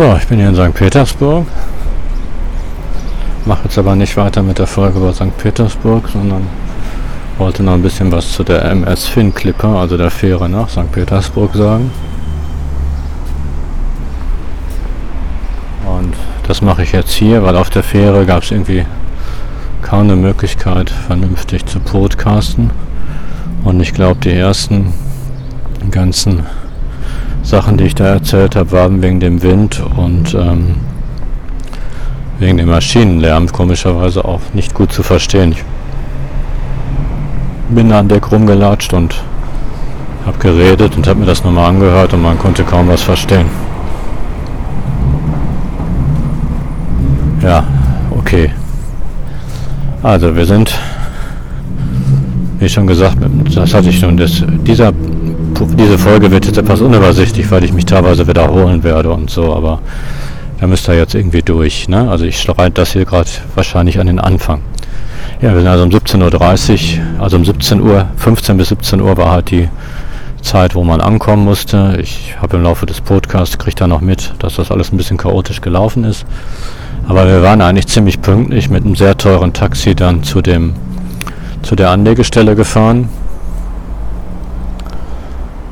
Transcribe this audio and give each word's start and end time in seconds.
So, 0.00 0.16
ich 0.16 0.26
bin 0.28 0.38
hier 0.38 0.48
in 0.48 0.54
St. 0.54 0.72
Petersburg. 0.72 1.46
Mache 3.44 3.64
jetzt 3.64 3.76
aber 3.76 3.94
nicht 3.94 4.16
weiter 4.16 4.42
mit 4.42 4.58
der 4.58 4.66
Folge 4.66 4.98
über 4.98 5.12
St. 5.12 5.36
Petersburg, 5.36 6.08
sondern 6.10 6.46
wollte 7.36 7.62
noch 7.62 7.74
ein 7.74 7.82
bisschen 7.82 8.10
was 8.10 8.32
zu 8.32 8.42
der 8.42 8.64
MS 8.64 9.06
Finn 9.06 9.34
Clipper, 9.34 9.68
also 9.68 9.98
der 9.98 10.10
Fähre 10.10 10.48
nach 10.48 10.70
St. 10.70 10.90
Petersburg 10.90 11.54
sagen. 11.54 11.90
Und 15.84 16.14
das 16.48 16.62
mache 16.62 16.82
ich 16.82 16.92
jetzt 16.92 17.12
hier, 17.12 17.42
weil 17.42 17.58
auf 17.58 17.68
der 17.68 17.82
Fähre 17.82 18.24
gab 18.24 18.42
es 18.42 18.52
irgendwie 18.52 18.86
kaum 19.82 20.04
eine 20.04 20.16
Möglichkeit, 20.16 20.88
vernünftig 20.88 21.66
zu 21.66 21.78
podcasten. 21.78 22.70
Und 23.64 23.80
ich 23.80 23.92
glaube, 23.92 24.20
die 24.20 24.32
ersten 24.32 24.94
ganzen 25.90 26.46
Sachen, 27.50 27.76
die 27.76 27.84
ich 27.86 27.96
da 27.96 28.04
erzählt 28.04 28.54
habe, 28.54 28.70
waren 28.70 29.02
wegen 29.02 29.18
dem 29.18 29.42
Wind 29.42 29.82
und 29.96 30.34
ähm, 30.34 30.76
wegen 32.38 32.58
dem 32.58 32.68
Maschinenlärm 32.68 33.50
komischerweise 33.50 34.24
auch 34.24 34.40
nicht 34.54 34.72
gut 34.72 34.92
zu 34.92 35.02
verstehen. 35.02 35.50
Ich 35.50 35.64
bin 37.74 37.90
an 37.90 38.06
Deck 38.06 38.30
rumgelatscht 38.30 38.92
und 38.92 39.16
habe 40.26 40.38
geredet 40.38 40.96
und 40.96 41.08
habe 41.08 41.18
mir 41.18 41.26
das 41.26 41.42
nochmal 41.42 41.70
angehört 41.70 42.14
und 42.14 42.22
man 42.22 42.38
konnte 42.38 42.62
kaum 42.62 42.86
was 42.86 43.02
verstehen. 43.02 43.46
Ja, 47.42 47.64
okay. 48.16 48.52
Also 50.04 50.36
wir 50.36 50.46
sind, 50.46 50.72
wie 52.60 52.68
schon 52.68 52.86
gesagt, 52.86 53.16
das 53.56 53.74
hatte 53.74 53.88
ich 53.88 53.98
schon, 53.98 54.16
das, 54.16 54.44
dieser, 54.64 54.92
diese 55.66 55.98
Folge 55.98 56.30
wird 56.30 56.46
jetzt 56.46 56.58
etwas 56.58 56.80
unübersichtlich, 56.80 57.50
weil 57.50 57.64
ich 57.64 57.72
mich 57.72 57.86
teilweise 57.86 58.26
wiederholen 58.26 58.82
werde 58.82 59.10
und 59.10 59.30
so, 59.30 59.54
aber 59.54 59.80
da 60.60 60.66
müsst 60.66 60.88
ihr 60.88 60.94
jetzt 60.94 61.14
irgendwie 61.14 61.42
durch. 61.42 61.88
Ne? 61.88 62.10
Also 62.10 62.24
ich 62.24 62.40
schreite 62.40 62.72
das 62.72 62.92
hier 62.92 63.04
gerade 63.04 63.28
wahrscheinlich 63.54 63.98
an 63.98 64.06
den 64.06 64.20
Anfang. 64.20 64.60
Ja, 65.40 65.52
wir 65.52 65.60
sind 65.60 65.68
also 65.68 65.84
um 65.84 65.90
17.30 65.90 66.98
Uhr, 66.98 67.22
also 67.22 67.36
um 67.36 67.44
17 67.44 67.80
Uhr, 67.80 68.06
15 68.16 68.56
bis 68.56 68.68
17 68.68 69.00
Uhr 69.00 69.16
war 69.16 69.30
halt 69.30 69.50
die 69.50 69.68
Zeit, 70.42 70.74
wo 70.74 70.84
man 70.84 71.00
ankommen 71.00 71.44
musste. 71.44 71.98
Ich 72.00 72.36
habe 72.40 72.56
im 72.56 72.62
Laufe 72.62 72.86
des 72.86 73.00
Podcasts, 73.00 73.58
kriege 73.58 73.76
da 73.76 73.86
noch 73.86 74.00
mit, 74.00 74.34
dass 74.38 74.56
das 74.56 74.70
alles 74.70 74.92
ein 74.92 74.96
bisschen 74.96 75.16
chaotisch 75.16 75.60
gelaufen 75.60 76.04
ist. 76.04 76.26
Aber 77.08 77.26
wir 77.26 77.42
waren 77.42 77.60
eigentlich 77.60 77.88
ziemlich 77.88 78.20
pünktlich 78.20 78.70
mit 78.70 78.84
einem 78.84 78.96
sehr 78.96 79.16
teuren 79.16 79.52
Taxi 79.52 79.94
dann 79.94 80.22
zu 80.22 80.42
dem 80.42 80.74
zu 81.62 81.76
der 81.76 81.90
Anlegestelle 81.90 82.54
gefahren. 82.54 83.08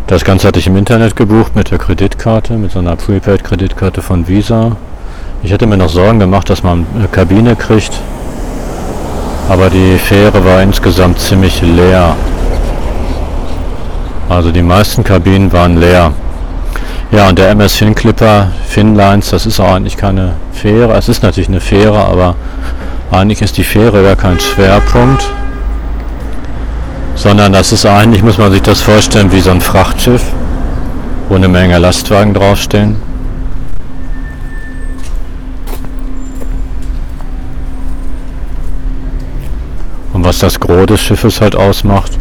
Das 0.09 0.25
Ganze 0.25 0.49
hatte 0.49 0.59
ich 0.59 0.67
im 0.67 0.77
Internet 0.79 1.17
gebucht 1.17 1.55
mit 1.55 1.71
der 1.71 1.77
Kreditkarte, 1.77 2.55
mit 2.55 2.73
so 2.73 2.79
einer 2.79 2.97
Prepaid-Kreditkarte 2.97 4.01
von 4.01 4.27
Visa. 4.27 4.75
Ich 5.43 5.53
hätte 5.53 5.67
mir 5.67 5.77
noch 5.77 5.91
Sorgen 5.91 6.19
gemacht, 6.19 6.49
dass 6.49 6.63
man 6.63 6.87
eine 6.97 7.09
Kabine 7.09 7.57
kriegt, 7.57 7.93
aber 9.51 9.69
die 9.69 9.99
Fähre 9.99 10.43
war 10.47 10.63
insgesamt 10.63 11.21
ziemlich 11.21 11.61
leer. 11.61 12.17
Also 14.31 14.51
die 14.51 14.63
meisten 14.63 15.05
Kabinen 15.05 15.53
waren 15.53 15.77
leer. 15.77 16.13
Ja, 17.13 17.29
und 17.29 17.39
der 17.39 17.51
MS 17.51 17.75
Fin 17.75 17.95
Clipper 17.95 18.51
Finlines, 18.67 19.29
das 19.29 19.45
ist 19.45 19.61
auch 19.61 19.75
eigentlich 19.75 19.99
keine 19.99 20.37
Fähre. 20.53 20.95
Es 20.95 21.11
ist 21.11 21.23
natürlich 21.23 21.51
eine 21.51 21.61
Fähre, 21.61 22.07
aber 22.07 22.35
eigentlich 23.11 23.43
ist 23.43 23.59
die 23.59 23.65
Fähre 23.65 24.03
gar 24.03 24.17
kein 24.17 24.41
Schwerpunkt. 24.41 25.23
Sondern 27.19 27.53
das 27.53 27.73
ist 27.73 27.85
eigentlich, 27.85 28.23
muss 28.23 28.39
man 28.39 28.53
sich 28.53 28.63
das 28.63 28.81
vorstellen, 28.81 29.33
wie 29.33 29.41
so 29.41 29.51
ein 29.51 29.61
Frachtschiff, 29.61 30.23
wo 31.29 31.35
eine 31.35 31.49
Menge 31.49 31.77
Lastwagen 31.79 32.33
draufstehen. 32.33 32.97
Und 40.13 40.25
was 40.25 40.39
das 40.39 40.59
Gros 40.59 40.87
des 40.87 41.01
Schiffes 41.03 41.41
halt 41.41 41.57
ausmacht, 41.57 42.13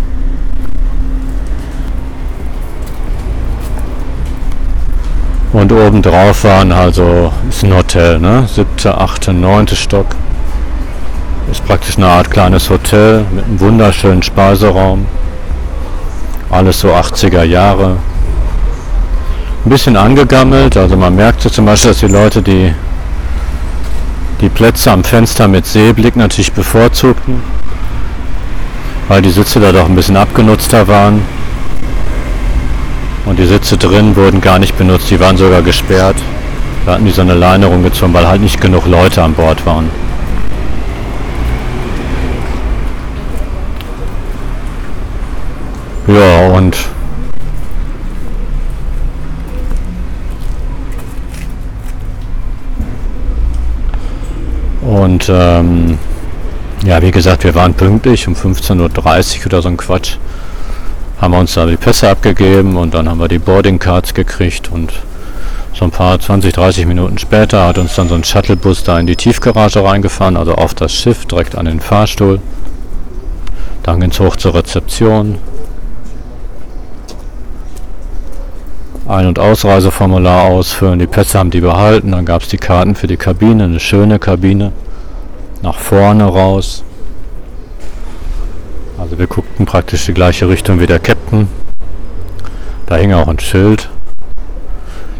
Und 5.57 5.72
oben 5.72 6.03
drauf 6.03 6.44
waren 6.44 6.72
also, 6.72 7.34
ist 7.50 7.63
ein 7.63 7.74
Hotel, 7.74 8.19
ne? 8.19 8.47
Siebte, 8.47 8.96
achte, 8.96 9.34
neunte 9.34 9.75
Stock. 9.75 10.06
Ist 11.52 11.66
praktisch 11.66 11.97
eine 11.97 12.08
Art 12.08 12.30
kleines 12.30 12.69
Hotel 12.69 13.24
mit 13.31 13.46
einem 13.46 13.59
wunderschönen 13.59 14.22
Speiseraum. 14.22 15.06
Alles 16.50 16.81
so 16.81 16.90
80er 16.90 17.44
Jahre. 17.44 17.97
Ein 19.66 19.69
bisschen 19.69 19.96
angegammelt, 19.96 20.75
also 20.75 20.97
man 20.97 21.16
merkte 21.16 21.50
zum 21.50 21.66
Beispiel, 21.66 21.91
dass 21.91 22.00
die 22.00 22.07
Leute 22.07 22.41
die, 22.41 22.74
die 24.41 24.50
Plätze 24.50 24.91
am 24.91 25.06
Fenster 25.06 25.47
mit 25.47 25.66
Seeblick 25.66 26.18
natürlich 26.18 26.52
bevorzugten, 26.52 27.41
weil 29.07 29.22
die 29.22 29.30
Sitze 29.30 29.62
da 29.62 29.72
doch 29.72 29.86
ein 29.86 29.96
bisschen 29.96 30.18
abgenutzter 30.18 30.88
waren. 30.88 31.22
Und 33.25 33.40
die 33.40 33.46
Sitze 33.46 33.78
drin 33.78 34.16
wurden 34.18 34.41
gar 34.41 34.59
nicht 34.59 34.78
benutzt, 34.78 35.09
die 35.12 35.19
waren 35.19 35.38
sogar 35.38 35.62
gesperrt. 35.62 36.18
Da 36.86 36.94
hatten 36.94 37.06
die 37.06 37.12
so 37.12 37.22
eine 37.22 37.34
Leine 37.34 37.68
rumgezogen, 37.68 38.13
weil 38.13 38.28
halt 38.28 38.41
nicht 38.41 38.59
genug 38.59 38.86
Leute 38.86 39.24
an 39.24 39.34
Bord 39.34 39.66
waren. 39.66 39.90
Ja, 46.07 46.47
und 46.47 46.78
und 54.81 55.29
ähm, 55.29 55.97
ja, 56.85 57.01
wie 57.01 57.12
gesagt, 57.12 57.44
wir 57.44 57.53
waren 57.56 57.73
pünktlich 57.73 58.25
um 58.28 58.35
15.30 58.35 59.40
Uhr 59.40 59.45
oder 59.47 59.62
so 59.62 59.68
ein 59.68 59.75
Quatsch 59.75 60.18
haben 61.19 61.34
wir 61.34 61.40
uns 61.40 61.56
da 61.56 61.66
die 61.66 61.78
Pässe 61.78 62.09
abgegeben 62.09 62.78
und 62.78 62.94
dann 62.94 63.09
haben 63.09 63.19
wir 63.19 63.28
die 63.28 63.39
Boarding 63.39 63.79
Cards 63.79 64.13
gekriegt 64.13 64.72
und 64.72 64.94
so 65.74 65.85
ein 65.85 65.91
paar 65.91 66.19
20, 66.19 66.53
30 66.53 66.85
Minuten 66.85 67.18
später 67.18 67.68
hat 67.68 67.78
uns 67.78 67.95
dann 67.95 68.07
so 68.07 68.16
ein 68.16 68.24
Shuttlebus 68.24 68.84
da 68.84 69.00
in 69.00 69.07
die 69.07 69.16
Tiefgarage 69.16 69.84
reingefahren, 69.84 70.38
also 70.38 70.56
auf 70.56 70.74
das 70.74 70.94
Schiff, 70.94 71.25
direkt 71.25 71.56
an 71.56 71.66
den 71.66 71.79
Fahrstuhl. 71.79 72.39
Dann 73.84 74.00
ging 74.00 74.12
es 74.12 74.19
hoch 74.19 74.35
zur 74.35 74.56
Rezeption. 74.56 75.38
Ein- 79.07 79.28
und 79.28 79.40
Ausreiseformular 79.40 80.45
ausfüllen, 80.45 81.00
die 81.00 81.07
Pässe 81.07 81.40
haben 81.40 81.50
die 81.50 81.62
behalten, 81.62 82.12
dann 82.12 82.25
gab 82.25 82.41
es 82.41 82.50
die 82.50 82.57
Karten 82.57 82.94
für 82.94 83.07
die 83.07 83.16
Kabine, 83.16 83.63
eine 83.63 83.79
schöne 83.79 84.19
Kabine, 84.19 84.73
nach 85.62 85.79
vorne 85.79 86.25
raus. 86.25 86.84
Also 88.97 89.18
wir 89.18 89.28
guckten 89.28 89.66
praktisch 89.66 90.06
die 90.06 90.13
gleiche 90.13 90.50
Richtung 90.50 90.81
wie 90.81 90.88
der 90.88 91.00
Captain. 91.00 91.47
Da 92.85 92.97
hing 92.97 93.13
auch 93.13 93.29
ein 93.29 93.40
Schild, 93.40 93.90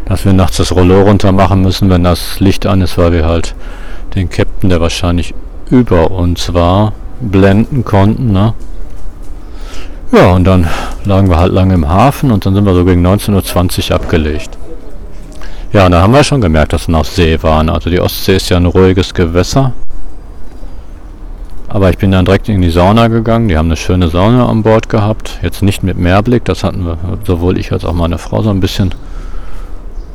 dass 0.04 0.26
wir 0.26 0.34
nachts 0.34 0.58
das 0.58 0.74
Rollo 0.74 1.02
runter 1.02 1.32
machen 1.32 1.62
müssen, 1.62 1.88
wenn 1.88 2.04
das 2.04 2.40
Licht 2.40 2.66
an 2.66 2.82
ist, 2.82 2.98
weil 2.98 3.12
wir 3.12 3.24
halt 3.24 3.54
den 4.14 4.28
Captain, 4.28 4.68
der 4.68 4.82
wahrscheinlich 4.82 5.34
über 5.70 6.10
uns 6.10 6.52
war, 6.52 6.92
blenden 7.20 7.84
konnten. 7.84 8.32
Ne? 8.32 8.52
Ja, 10.10 10.32
und 10.32 10.44
dann 10.44 10.66
lagen 11.04 11.28
wir 11.28 11.38
halt 11.38 11.52
lange 11.52 11.74
im 11.74 11.86
Hafen 11.86 12.30
und 12.30 12.46
dann 12.46 12.54
sind 12.54 12.64
wir 12.64 12.74
so 12.74 12.84
gegen 12.84 13.06
19.20 13.06 13.90
Uhr 13.90 13.96
abgelegt. 13.96 14.56
Ja, 15.72 15.84
und 15.84 15.92
da 15.92 16.00
haben 16.00 16.14
wir 16.14 16.24
schon 16.24 16.40
gemerkt, 16.40 16.72
dass 16.72 16.88
wir 16.88 16.96
auf 16.96 17.08
See 17.08 17.42
waren. 17.42 17.68
Also 17.68 17.90
die 17.90 18.00
Ostsee 18.00 18.36
ist 18.36 18.48
ja 18.48 18.56
ein 18.56 18.64
ruhiges 18.64 19.12
Gewässer. 19.12 19.72
Aber 21.68 21.90
ich 21.90 21.98
bin 21.98 22.10
dann 22.10 22.24
direkt 22.24 22.48
in 22.48 22.62
die 22.62 22.70
Sauna 22.70 23.08
gegangen. 23.08 23.48
Die 23.48 23.58
haben 23.58 23.66
eine 23.66 23.76
schöne 23.76 24.08
Sauna 24.08 24.48
an 24.48 24.62
Bord 24.62 24.88
gehabt. 24.88 25.38
Jetzt 25.42 25.62
nicht 25.62 25.82
mit 25.82 25.98
Mehrblick. 25.98 26.46
Das 26.46 26.64
hatten 26.64 26.86
wir, 26.86 26.96
sowohl 27.26 27.58
ich 27.58 27.70
als 27.70 27.84
auch 27.84 27.92
meine 27.92 28.16
Frau, 28.16 28.42
so 28.42 28.48
ein 28.48 28.60
bisschen 28.60 28.94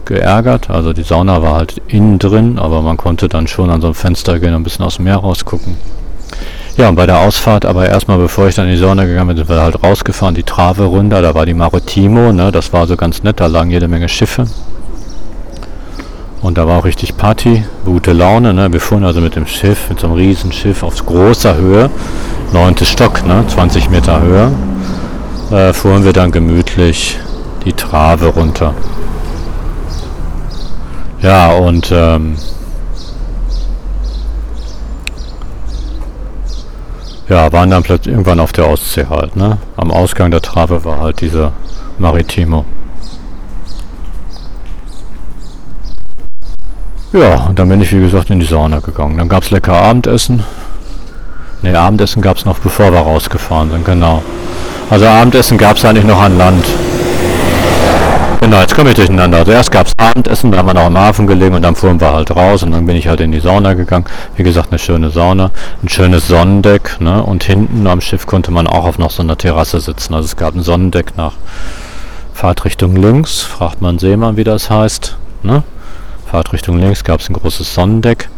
geärgert. 0.05 0.71
Also 0.71 0.93
die 0.93 1.03
Sauna 1.03 1.43
war 1.43 1.53
halt 1.53 1.79
innen 1.87 2.17
drin, 2.17 2.57
aber 2.57 2.81
man 2.81 2.97
konnte 2.97 3.29
dann 3.29 3.45
schon 3.45 3.69
an 3.69 3.81
so 3.81 3.89
ein 3.89 3.93
Fenster 3.93 4.39
gehen 4.39 4.55
und 4.55 4.61
ein 4.61 4.63
bisschen 4.63 4.85
aus 4.85 4.95
dem 4.95 5.05
Meer 5.05 5.17
rausgucken. 5.17 5.77
Ja, 6.75 6.89
und 6.89 6.95
bei 6.95 7.05
der 7.05 7.19
Ausfahrt, 7.19 7.65
aber 7.65 7.87
erstmal 7.87 8.17
bevor 8.17 8.47
ich 8.47 8.55
dann 8.55 8.65
in 8.65 8.71
die 8.71 8.79
Sauna 8.79 9.05
gegangen 9.05 9.27
bin, 9.27 9.37
sind 9.37 9.49
wir 9.49 9.61
halt 9.61 9.83
rausgefahren, 9.83 10.33
die 10.33 10.43
Trave 10.43 10.85
runter, 10.85 11.21
da 11.21 11.35
war 11.35 11.45
die 11.45 11.53
Maritimo, 11.53 12.31
ne, 12.31 12.51
das 12.51 12.73
war 12.73 12.87
so 12.87 12.97
ganz 12.97 13.21
nett, 13.21 13.39
da 13.39 13.45
lagen 13.45 13.69
jede 13.69 13.87
Menge 13.87 14.09
Schiffe. 14.09 14.47
Und 16.43 16.57
da 16.57 16.67
war 16.67 16.79
auch 16.79 16.83
richtig 16.83 17.15
Party, 17.15 17.63
gute 17.85 18.11
Laune. 18.11 18.53
Ne? 18.53 18.73
Wir 18.73 18.81
fuhren 18.81 19.05
also 19.05 19.21
mit 19.21 19.37
dem 19.37 19.47
Schiff, 19.47 19.87
mit 19.87 20.01
so 20.01 20.07
einem 20.07 20.17
riesen 20.17 20.51
Schiff 20.51 20.83
auf 20.83 21.05
großer 21.05 21.55
Höhe, 21.55 21.89
neunte 22.51 22.85
Stock, 22.85 23.25
ne? 23.25 23.45
20 23.47 23.89
Meter 23.89 24.21
Höhe, 24.21 24.51
äh, 25.51 25.71
fuhren 25.71 26.03
wir 26.03 26.11
dann 26.11 26.31
gemütlich 26.33 27.17
die 27.63 27.71
Trave 27.71 28.25
runter. 28.25 28.73
Ja, 31.21 31.53
und 31.53 31.93
ähm, 31.95 32.35
ja, 37.33 37.51
waren 37.51 37.71
dann 37.71 37.81
plötzlich 37.81 38.13
irgendwann 38.13 38.39
auf 38.39 38.51
der 38.51 38.69
Ostsee 38.69 39.07
halt. 39.09 39.35
Ne? 39.35 39.57
Am 39.75 39.89
Ausgang 39.89 40.29
der 40.29 40.41
Trave 40.41 40.85
war 40.85 40.99
halt 40.99 41.19
dieser 41.19 41.51
Maritimo. 41.97 42.63
Ja, 47.11 47.45
und 47.47 47.57
dann 47.57 47.69
bin 47.69 47.81
ich 47.81 47.91
wie 47.91 48.01
gesagt 48.01 48.29
in 48.29 48.39
die 48.39 48.45
Sauna 48.45 48.79
gegangen. 48.79 49.17
Dann 49.17 49.29
gab 49.29 49.41
es 49.41 49.49
lecker 49.49 49.73
Abendessen. 49.73 50.43
Ne, 51.63 51.77
Abendessen 51.77 52.21
gab 52.21 52.37
es 52.37 52.45
noch 52.45 52.59
bevor 52.59 52.91
wir 52.91 52.99
rausgefahren 52.99 53.71
sind, 53.71 53.85
genau. 53.85 54.21
Also 54.91 55.07
Abendessen 55.07 55.57
gab 55.57 55.77
es 55.77 55.85
eigentlich 55.85 56.05
noch 56.05 56.21
an 56.21 56.37
Land. 56.37 56.65
Genau, 58.53 58.61
jetzt 58.61 58.75
komme 58.75 58.89
ich 58.89 58.95
durcheinander. 58.95 59.39
Also 59.39 59.51
erst 59.51 59.71
gab 59.71 59.87
es 59.87 59.93
Abendessen, 59.97 60.51
da 60.51 60.59
haben 60.59 60.67
wir 60.67 60.75
noch 60.75 60.85
im 60.85 60.95
Hafen 60.95 61.25
gelegen 61.25 61.55
und 61.55 61.63
dann 61.63 61.73
fuhren 61.73 61.99
wir 61.99 62.13
halt 62.13 62.29
raus 62.35 62.61
und 62.61 62.69
dann 62.69 62.85
bin 62.85 62.95
ich 62.95 63.07
halt 63.07 63.19
in 63.19 63.31
die 63.31 63.39
Sauna 63.39 63.73
gegangen. 63.73 64.05
Wie 64.35 64.43
gesagt, 64.43 64.67
eine 64.69 64.77
schöne 64.77 65.09
Sauna, 65.09 65.49
ein 65.81 65.89
schönes 65.89 66.27
Sonnendeck, 66.27 67.01
ne? 67.01 67.23
Und 67.23 67.43
hinten 67.43 67.87
am 67.87 67.99
Schiff 67.99 68.27
konnte 68.27 68.51
man 68.51 68.67
auch 68.67 68.85
auf 68.85 68.99
noch 68.99 69.09
so 69.09 69.23
einer 69.23 69.39
Terrasse 69.39 69.79
sitzen. 69.79 70.13
Also 70.13 70.27
es 70.27 70.35
gab 70.35 70.53
ein 70.53 70.61
Sonnendeck 70.61 71.17
nach 71.17 71.33
Fahrtrichtung 72.35 72.95
links, 72.95 73.41
fragt 73.41 73.81
man 73.81 73.97
Seemann, 73.97 74.37
wie 74.37 74.43
das 74.43 74.69
heißt, 74.69 75.17
ne? 75.41 75.63
Fahrtrichtung 76.27 76.77
links 76.77 77.03
gab 77.03 77.21
es 77.21 77.29
ein 77.29 77.33
großes 77.33 77.73
Sonnendeck 77.73 78.29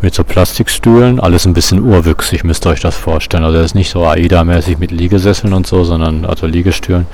mit 0.00 0.14
so 0.14 0.22
Plastikstühlen, 0.22 1.18
alles 1.18 1.44
ein 1.44 1.54
bisschen 1.54 1.82
urwüchsig, 1.82 2.44
müsst 2.44 2.66
ihr 2.66 2.70
euch 2.70 2.80
das 2.80 2.94
vorstellen. 2.94 3.42
Also 3.42 3.56
das 3.56 3.66
ist 3.66 3.74
nicht 3.74 3.90
so 3.90 4.06
AIDA-mäßig 4.06 4.78
mit 4.78 4.92
Liegesesseln 4.92 5.54
und 5.54 5.66
so, 5.66 5.82
sondern 5.82 6.24
also 6.24 6.46
Liegestühlen. 6.46 7.06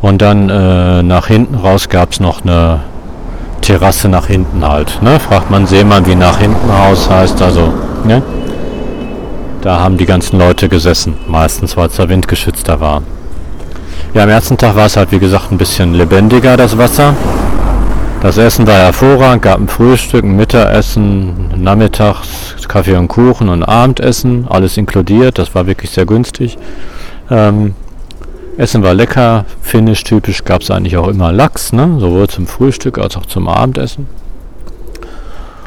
Und 0.00 0.22
dann 0.22 0.48
äh, 0.48 1.02
nach 1.02 1.26
hinten 1.26 1.56
raus 1.56 1.88
gab 1.88 2.12
es 2.12 2.20
noch 2.20 2.42
eine 2.42 2.80
Terrasse 3.60 4.08
nach 4.08 4.26
hinten 4.26 4.66
halt. 4.66 5.02
Ne? 5.02 5.18
Fragt 5.18 5.50
man 5.50 5.66
Seemann, 5.66 6.06
wie 6.06 6.14
nach 6.14 6.38
hinten 6.38 6.72
Haus 6.72 7.10
heißt. 7.10 7.42
Also, 7.42 7.72
ne? 8.04 8.22
Da 9.62 9.80
haben 9.80 9.96
die 9.96 10.06
ganzen 10.06 10.38
Leute 10.38 10.68
gesessen. 10.68 11.14
Meistens, 11.26 11.76
weil 11.76 11.88
es 11.88 11.96
da 11.96 12.08
windgeschützter 12.08 12.80
war. 12.80 13.02
Ja, 14.14 14.22
am 14.22 14.28
ersten 14.30 14.56
Tag 14.56 14.76
war 14.76 14.86
es 14.86 14.96
halt, 14.96 15.10
wie 15.12 15.18
gesagt, 15.18 15.50
ein 15.50 15.58
bisschen 15.58 15.94
lebendiger, 15.94 16.56
das 16.56 16.78
Wasser. 16.78 17.14
Das 18.22 18.36
Essen 18.36 18.66
war 18.66 18.74
hervorragend, 18.74 19.42
gab 19.42 19.60
ein 19.60 19.68
Frühstück, 19.68 20.24
ein 20.24 20.34
Mittagessen, 20.34 21.50
Nachmittags 21.56 22.56
Kaffee 22.68 22.96
und 22.96 23.08
Kuchen 23.08 23.48
und 23.48 23.64
Abendessen, 23.64 24.46
alles 24.48 24.76
inkludiert. 24.76 25.38
Das 25.38 25.54
war 25.54 25.66
wirklich 25.66 25.90
sehr 25.90 26.06
günstig. 26.06 26.58
Ähm, 27.30 27.74
Essen 28.58 28.82
war 28.82 28.92
lecker, 28.92 29.44
finnisch 29.62 30.02
typisch 30.02 30.42
gab 30.42 30.62
es 30.62 30.70
eigentlich 30.72 30.96
auch 30.96 31.06
immer 31.06 31.30
Lachs, 31.30 31.72
ne? 31.72 31.96
sowohl 32.00 32.28
zum 32.28 32.48
Frühstück 32.48 32.98
als 32.98 33.16
auch 33.16 33.24
zum 33.24 33.48
Abendessen. 33.48 34.08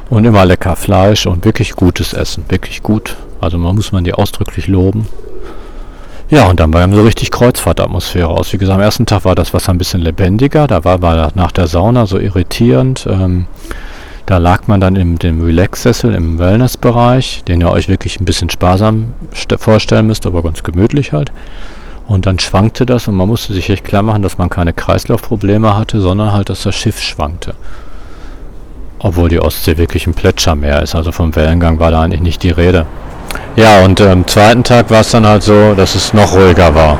Und 0.09 0.25
immer 0.25 0.45
lecker 0.45 0.75
Fleisch 0.75 1.25
und 1.25 1.45
wirklich 1.45 1.71
gutes 1.77 2.11
Essen, 2.11 2.43
wirklich 2.49 2.83
gut. 2.83 3.15
Also 3.39 3.57
man 3.57 3.75
muss 3.75 3.93
man 3.93 4.03
die 4.03 4.13
ausdrücklich 4.13 4.67
loben. 4.67 5.07
Ja, 6.29 6.49
und 6.49 6.59
dann 6.59 6.73
war 6.73 6.87
so 6.91 7.01
richtig 7.01 7.31
Kreuzfahrtatmosphäre 7.31 8.27
aus. 8.27 8.51
Wie 8.51 8.57
gesagt, 8.57 8.75
am 8.75 8.83
ersten 8.83 9.05
Tag 9.05 9.23
war 9.23 9.35
das 9.35 9.53
Wasser 9.53 9.71
ein 9.71 9.77
bisschen 9.77 10.01
lebendiger. 10.01 10.67
Da 10.67 10.83
war 10.83 10.97
man 10.97 11.31
nach 11.35 11.53
der 11.53 11.67
Sauna 11.67 12.05
so 12.05 12.19
irritierend. 12.19 13.07
Ähm, 13.09 13.45
da 14.25 14.37
lag 14.37 14.67
man 14.67 14.81
dann 14.81 14.97
in 14.97 15.17
dem 15.17 15.41
Relax-Sessel 15.41 16.13
im 16.13 16.39
Wellness-Bereich, 16.39 17.45
den 17.45 17.61
ihr 17.61 17.71
euch 17.71 17.87
wirklich 17.87 18.19
ein 18.19 18.25
bisschen 18.25 18.49
sparsam 18.49 19.13
vorstellen 19.57 20.07
müsst, 20.07 20.25
aber 20.25 20.43
ganz 20.43 20.61
gemütlich 20.61 21.13
halt. 21.13 21.31
Und 22.07 22.25
dann 22.25 22.39
schwankte 22.39 22.85
das 22.85 23.07
und 23.07 23.15
man 23.15 23.27
musste 23.27 23.53
sich 23.53 23.69
echt 23.69 23.85
klar 23.85 24.01
machen, 24.01 24.21
dass 24.21 24.37
man 24.37 24.49
keine 24.49 24.73
Kreislaufprobleme 24.73 25.77
hatte, 25.77 26.01
sondern 26.01 26.33
halt, 26.33 26.49
dass 26.49 26.63
das 26.63 26.75
Schiff 26.75 26.99
schwankte. 26.99 27.55
Obwohl 28.99 29.29
die 29.29 29.39
Ostsee 29.39 29.77
wirklich 29.77 30.07
ein 30.07 30.13
Plätschermeer 30.13 30.81
ist, 30.81 30.93
also 30.93 31.11
vom 31.11 31.35
Wellengang 31.35 31.79
war 31.79 31.91
da 31.91 32.01
eigentlich 32.01 32.21
nicht 32.21 32.43
die 32.43 32.51
Rede. 32.51 32.85
Ja, 33.55 33.83
und 33.83 34.01
am 34.01 34.27
zweiten 34.27 34.63
Tag 34.63 34.89
war 34.89 35.01
es 35.01 35.11
dann 35.11 35.25
halt 35.25 35.43
so, 35.43 35.73
dass 35.73 35.95
es 35.95 36.13
noch 36.13 36.33
ruhiger 36.33 36.75
war. 36.75 36.97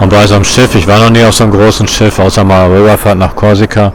Und 0.00 0.08
bei 0.08 0.26
so 0.26 0.34
einem 0.34 0.44
Schiff, 0.44 0.74
ich 0.74 0.86
war 0.86 0.98
noch 0.98 1.10
nie 1.10 1.22
auf 1.24 1.34
so 1.34 1.44
einem 1.44 1.52
großen 1.52 1.86
Schiff, 1.86 2.18
außer 2.18 2.42
mal 2.42 2.70
Rüberfahrt 2.70 3.18
nach 3.18 3.36
Korsika, 3.36 3.92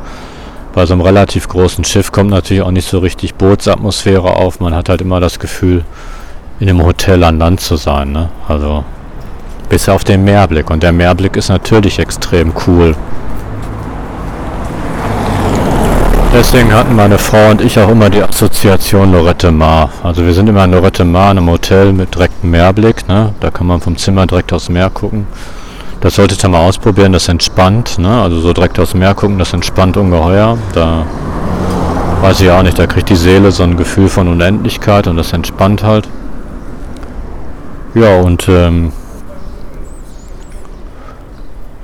bei 0.76 0.86
so 0.86 0.94
einem 0.94 1.02
relativ 1.02 1.48
großen 1.48 1.84
Schiff 1.84 2.12
kommt 2.12 2.30
natürlich 2.30 2.62
auch 2.62 2.72
nicht 2.72 2.88
so 2.88 3.00
richtig 3.00 3.36
Bootsatmosphäre 3.36 4.36
auf. 4.36 4.60
Man 4.60 4.76
hat 4.76 4.90
halt 4.90 5.02
immer 5.02 5.20
das 5.20 5.40
Gefühl, 5.40 5.84
in 6.60 6.70
einem 6.70 6.86
Hotel 6.86 7.24
an 7.24 7.40
Land 7.40 7.60
zu 7.60 7.76
sein. 7.76 8.12
Ne? 8.12 8.30
Also 8.48 8.84
bis 9.70 9.90
auf 9.90 10.04
den 10.04 10.24
Meerblick. 10.24 10.70
Und 10.70 10.84
der 10.84 10.92
Meerblick 10.92 11.36
ist 11.36 11.50
natürlich 11.50 12.00
extrem 12.00 12.54
cool. 12.68 12.96
Deswegen 16.34 16.74
hatten 16.74 16.96
meine 16.96 17.18
Frau 17.18 17.50
und 17.50 17.62
ich 17.62 17.80
auch 17.80 17.90
immer 17.90 18.10
die 18.10 18.22
Assoziation 18.22 19.14
Lorette 19.14 19.52
Mar. 19.52 19.90
Also 20.04 20.26
wir 20.26 20.34
sind 20.34 20.50
immer 20.50 20.66
in 20.66 20.72
Lorette 20.72 21.06
Mar 21.06 21.32
in 21.32 21.38
einem 21.38 21.50
Hotel 21.50 21.94
mit 21.94 22.14
direktem 22.14 22.52
Meerblick. 22.52 23.08
Ne? 23.08 23.34
Da 23.40 23.52
kann 23.52 23.68
man 23.68 23.80
vom 23.80 23.96
Zimmer 23.96 24.26
direkt 24.28 24.52
aufs 24.52 24.68
Meer 24.68 24.90
gucken. 24.90 25.28
Das 26.02 26.16
solltet 26.16 26.44
ihr 26.44 26.50
mal 26.50 26.60
ausprobieren, 26.60 27.14
das 27.14 27.30
entspannt. 27.30 27.98
Ne? 28.00 28.22
Also 28.22 28.42
so 28.42 28.52
direkt 28.52 28.78
aufs 28.80 28.94
Meer 28.94 29.14
gucken, 29.16 29.40
das 29.40 29.54
entspannt 29.54 29.96
ungeheuer. 29.96 30.58
Da 30.74 31.06
weiß 32.22 32.42
ich 32.42 32.52
auch 32.52 32.64
nicht, 32.64 32.78
da 32.78 32.86
kriegt 32.86 33.10
die 33.10 33.16
Seele 33.16 33.52
so 33.52 33.64
ein 33.64 33.78
Gefühl 33.78 34.10
von 34.10 34.28
Unendlichkeit 34.28 35.08
und 35.08 35.16
das 35.16 35.32
entspannt 35.32 35.84
halt. 35.84 36.08
Ja, 37.96 38.20
und 38.20 38.50
ähm, 38.50 38.92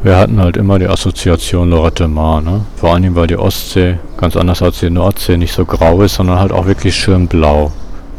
wir 0.04 0.18
hatten 0.18 0.42
halt 0.42 0.58
immer 0.58 0.78
die 0.78 0.88
Assoziation 0.88 1.70
Lorette 1.70 2.10
Mar, 2.10 2.42
ne? 2.42 2.66
Vor 2.76 2.94
allem 2.94 3.16
weil 3.16 3.28
die 3.28 3.38
Ostsee, 3.38 3.98
ganz 4.18 4.36
anders 4.36 4.62
als 4.62 4.80
die 4.80 4.90
Nordsee, 4.90 5.38
nicht 5.38 5.54
so 5.54 5.64
grau 5.64 6.02
ist, 6.02 6.16
sondern 6.16 6.38
halt 6.38 6.52
auch 6.52 6.66
wirklich 6.66 6.98
schön 6.98 7.30
blau. 7.30 7.72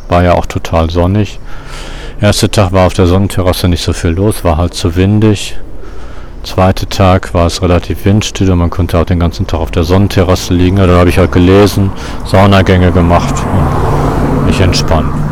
War 0.08 0.24
ja 0.24 0.32
auch 0.32 0.46
total 0.46 0.88
sonnig. 0.88 1.38
Erster 2.18 2.50
Tag 2.50 2.72
war 2.72 2.86
auf 2.86 2.94
der 2.94 3.06
Sonnenterrasse 3.06 3.68
nicht 3.68 3.84
so 3.84 3.92
viel 3.92 4.12
los, 4.12 4.42
war 4.42 4.56
halt 4.56 4.72
zu 4.72 4.96
windig. 4.96 5.58
Zweiter 6.44 6.88
Tag 6.88 7.34
war 7.34 7.44
es 7.44 7.60
relativ 7.60 8.06
windstill 8.06 8.52
und 8.52 8.58
man 8.58 8.70
konnte 8.70 8.98
auch 8.98 9.04
den 9.04 9.20
ganzen 9.20 9.46
Tag 9.46 9.60
auf 9.60 9.70
der 9.70 9.84
Sonnenterrasse 9.84 10.54
liegen. 10.54 10.76
Da 10.76 10.88
habe 10.88 11.10
ich 11.10 11.18
halt 11.18 11.32
gelesen, 11.32 11.92
Saunagänge 12.24 12.90
gemacht 12.90 13.34
und 13.34 14.46
mich 14.46 14.60
entspannt. 14.62 15.31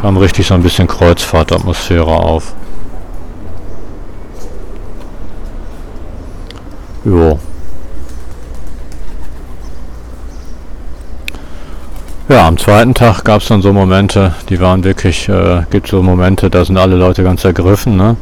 Kam 0.00 0.16
richtig 0.16 0.46
so 0.46 0.54
ein 0.54 0.62
bisschen 0.62 0.86
Kreuzfahrtatmosphäre 0.86 2.06
auf. 2.06 2.54
Jo. 7.04 7.38
Ja, 12.28 12.46
am 12.46 12.56
zweiten 12.58 12.94
Tag 12.94 13.24
gab 13.24 13.40
es 13.42 13.48
dann 13.48 13.60
so 13.60 13.72
Momente, 13.72 14.34
die 14.48 14.60
waren 14.60 14.84
wirklich, 14.84 15.28
äh, 15.28 15.62
gibt 15.70 15.88
so 15.88 16.02
Momente, 16.02 16.48
da 16.48 16.64
sind 16.64 16.78
alle 16.78 16.96
Leute 16.96 17.24
ganz 17.24 17.44
ergriffen. 17.44 17.96
Ne? 17.96 18.16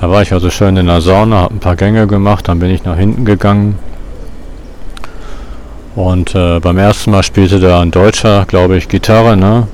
Da 0.00 0.10
war 0.10 0.20
ich 0.22 0.32
also 0.32 0.50
schön 0.50 0.76
in 0.76 0.86
der 0.86 1.00
Sauna, 1.00 1.38
habe 1.42 1.54
ein 1.54 1.60
paar 1.60 1.76
Gänge 1.76 2.06
gemacht, 2.06 2.48
dann 2.48 2.58
bin 2.58 2.70
ich 2.70 2.84
nach 2.84 2.96
hinten 2.96 3.24
gegangen. 3.24 3.78
Und 5.96 6.34
äh, 6.34 6.60
beim 6.60 6.78
ersten 6.78 7.10
Mal 7.10 7.22
spielte 7.22 7.58
da 7.58 7.80
ein 7.80 7.90
Deutscher, 7.90 8.44
glaube 8.44 8.76
ich, 8.76 8.88
Gitarre, 8.88 9.36
ne? 9.36 9.66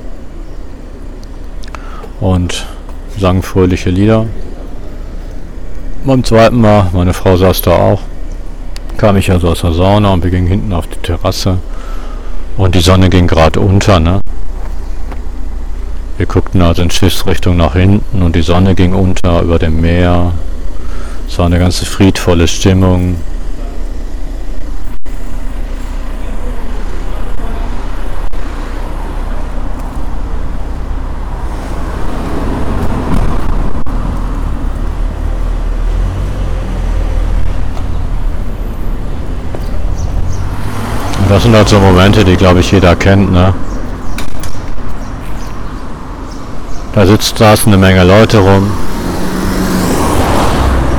Und 2.21 2.67
sang 3.19 3.43
fröhliche 3.43 3.91
Lieder. 3.91 4.27
Beim 6.05 6.23
zweiten 6.25 6.61
Mal, 6.61 6.91
meine 6.93 7.15
Frau 7.15 7.37
saß 7.37 7.63
da 7.63 7.73
auch, 7.73 8.01
kam 8.97 9.17
ich 9.17 9.31
also 9.31 9.49
aus 9.49 9.63
der 9.63 9.73
Sauna 9.73 10.13
und 10.13 10.23
wir 10.23 10.31
gingen 10.31 10.47
hinten 10.47 10.73
auf 10.73 10.87
die 10.87 10.99
Terrasse 10.99 11.59
und 12.57 12.75
die 12.75 12.81
Sonne 12.81 13.11
ging 13.11 13.27
gerade 13.27 13.61
unter, 13.61 14.01
ne? 14.01 14.21
Wir 16.17 16.27
guckten 16.27 16.63
also 16.63 16.83
in 16.83 16.91
Schiffsrichtung 16.91 17.57
nach 17.57 17.73
hinten 17.73 18.23
und 18.23 18.37
die 18.37 18.43
Sonne 18.43 18.77
ging 18.77 18.95
unter 18.95 19.43
über 19.43 19.59
dem 19.59 19.81
Meer. 19.81 20.33
Es 21.27 21.39
war 21.39 21.47
eine 21.47 21.59
ganz 21.59 21.81
friedvolle 21.81 22.47
Stimmung. 22.47 23.17
Das 41.35 41.43
sind 41.43 41.57
halt 41.57 41.69
so 41.69 41.81
Momente, 41.81 42.25
die 42.25 42.37
glaube 42.37 42.61
ich 42.61 42.71
jeder 42.71 42.95
kennt, 42.95 43.33
ne? 43.33 43.53
Da 46.95 47.05
sitzt 47.05 47.39
saßen 47.39 47.73
eine 47.73 47.77
Menge 47.77 48.05
Leute 48.05 48.39
rum. 48.39 48.71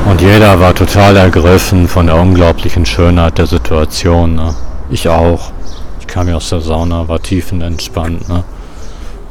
Und 0.10 0.20
jeder 0.20 0.60
war 0.60 0.76
total 0.76 1.16
ergriffen 1.16 1.88
von 1.88 2.08
der 2.08 2.18
unglaublichen 2.18 2.86
Schönheit 2.86 3.38
der 3.38 3.48
Situation. 3.48 4.36
Ne? 4.36 4.54
Ich 4.90 5.08
auch. 5.08 5.54
Ich 6.02 6.08
kam 6.08 6.28
ja 6.28 6.36
aus 6.36 6.50
der 6.50 6.60
Sauna, 6.60 7.08
war 7.08 7.22
tiefenentspannt. 7.22 8.28
Ne? 8.28 8.44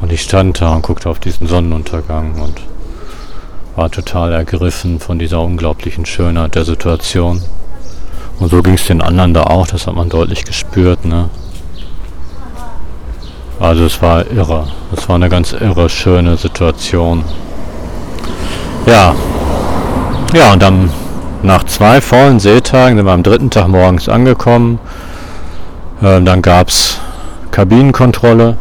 Und 0.00 0.10
ich 0.10 0.22
stand 0.22 0.62
da 0.62 0.72
und 0.72 0.80
guckte 0.80 1.10
auf 1.10 1.18
diesen 1.18 1.46
Sonnenuntergang 1.46 2.40
und 2.40 2.62
war 3.76 3.90
total 3.90 4.32
ergriffen 4.32 5.00
von 5.00 5.18
dieser 5.18 5.42
unglaublichen 5.42 6.06
Schönheit 6.06 6.54
der 6.54 6.64
Situation. 6.64 7.42
Und 8.40 8.50
so 8.50 8.62
ging 8.62 8.74
es 8.74 8.86
den 8.86 9.00
anderen 9.00 9.34
da 9.34 9.44
auch, 9.44 9.66
das 9.66 9.86
hat 9.86 9.94
man 9.94 10.08
deutlich 10.08 10.44
gespürt, 10.44 11.04
ne? 11.04 11.30
Also 13.60 13.84
es 13.84 14.02
war 14.02 14.30
irre. 14.30 14.66
Es 14.96 15.08
war 15.08 15.16
eine 15.16 15.28
ganz 15.28 15.52
irre, 15.52 15.88
schöne 15.88 16.36
Situation. 16.36 17.24
Ja. 18.86 19.14
Ja, 20.34 20.52
und 20.52 20.64
am 20.64 20.90
nach 21.42 21.64
zwei 21.64 22.00
vollen 22.00 22.40
Seetagen 22.40 22.96
sind 22.96 23.06
wir 23.06 23.12
am 23.12 23.22
dritten 23.22 23.50
Tag 23.50 23.68
morgens 23.68 24.08
angekommen. 24.08 24.78
Ähm, 26.02 26.24
dann 26.24 26.42
gab 26.42 26.68
es 26.68 26.98
Kabinenkontrolle. 27.50 28.56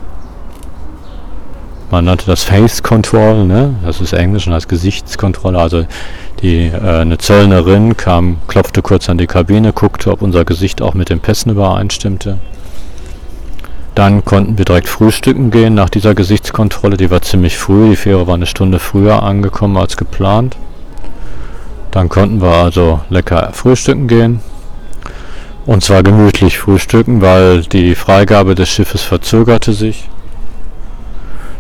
Man 1.93 2.05
nannte 2.05 2.25
das 2.25 2.41
Face 2.43 2.81
Control, 2.81 3.45
ne? 3.45 3.75
das 3.85 4.01
ist 4.01 4.13
Englisch 4.13 4.47
und 4.47 4.53
heißt 4.53 4.67
Gesichtskontrolle. 4.67 5.59
Also 5.59 5.85
die, 6.41 6.65
äh, 6.65 7.01
eine 7.01 7.19
Zöllnerin 7.19 7.95
kam, 7.95 8.37
klopfte 8.47 8.81
kurz 8.81 9.09
an 9.09 9.19
die 9.19 9.27
Kabine, 9.27 9.73
guckte, 9.73 10.09
ob 10.09 10.23
unser 10.23 10.43
Gesicht 10.43 10.81
auch 10.81 10.95
mit 10.95 11.09
den 11.09 11.19
Pässen 11.19 11.51
übereinstimmte. 11.51 12.39
Dann 13.93 14.25
konnten 14.25 14.57
wir 14.57 14.65
direkt 14.65 14.87
frühstücken 14.87 15.51
gehen 15.51 15.75
nach 15.75 15.91
dieser 15.91 16.15
Gesichtskontrolle. 16.15 16.97
Die 16.97 17.11
war 17.11 17.21
ziemlich 17.21 17.59
früh. 17.59 17.91
Die 17.91 17.95
Fähre 17.95 18.25
war 18.25 18.33
eine 18.33 18.47
Stunde 18.47 18.79
früher 18.79 19.21
angekommen 19.21 19.77
als 19.77 19.95
geplant. 19.95 20.57
Dann 21.91 22.09
konnten 22.09 22.41
wir 22.41 22.55
also 22.55 23.01
lecker 23.11 23.51
frühstücken 23.53 24.07
gehen. 24.07 24.39
Und 25.67 25.83
zwar 25.83 26.01
gemütlich 26.01 26.57
frühstücken, 26.57 27.21
weil 27.21 27.61
die 27.61 27.93
Freigabe 27.93 28.55
des 28.55 28.69
Schiffes 28.69 29.03
verzögerte 29.03 29.73
sich. 29.73 30.09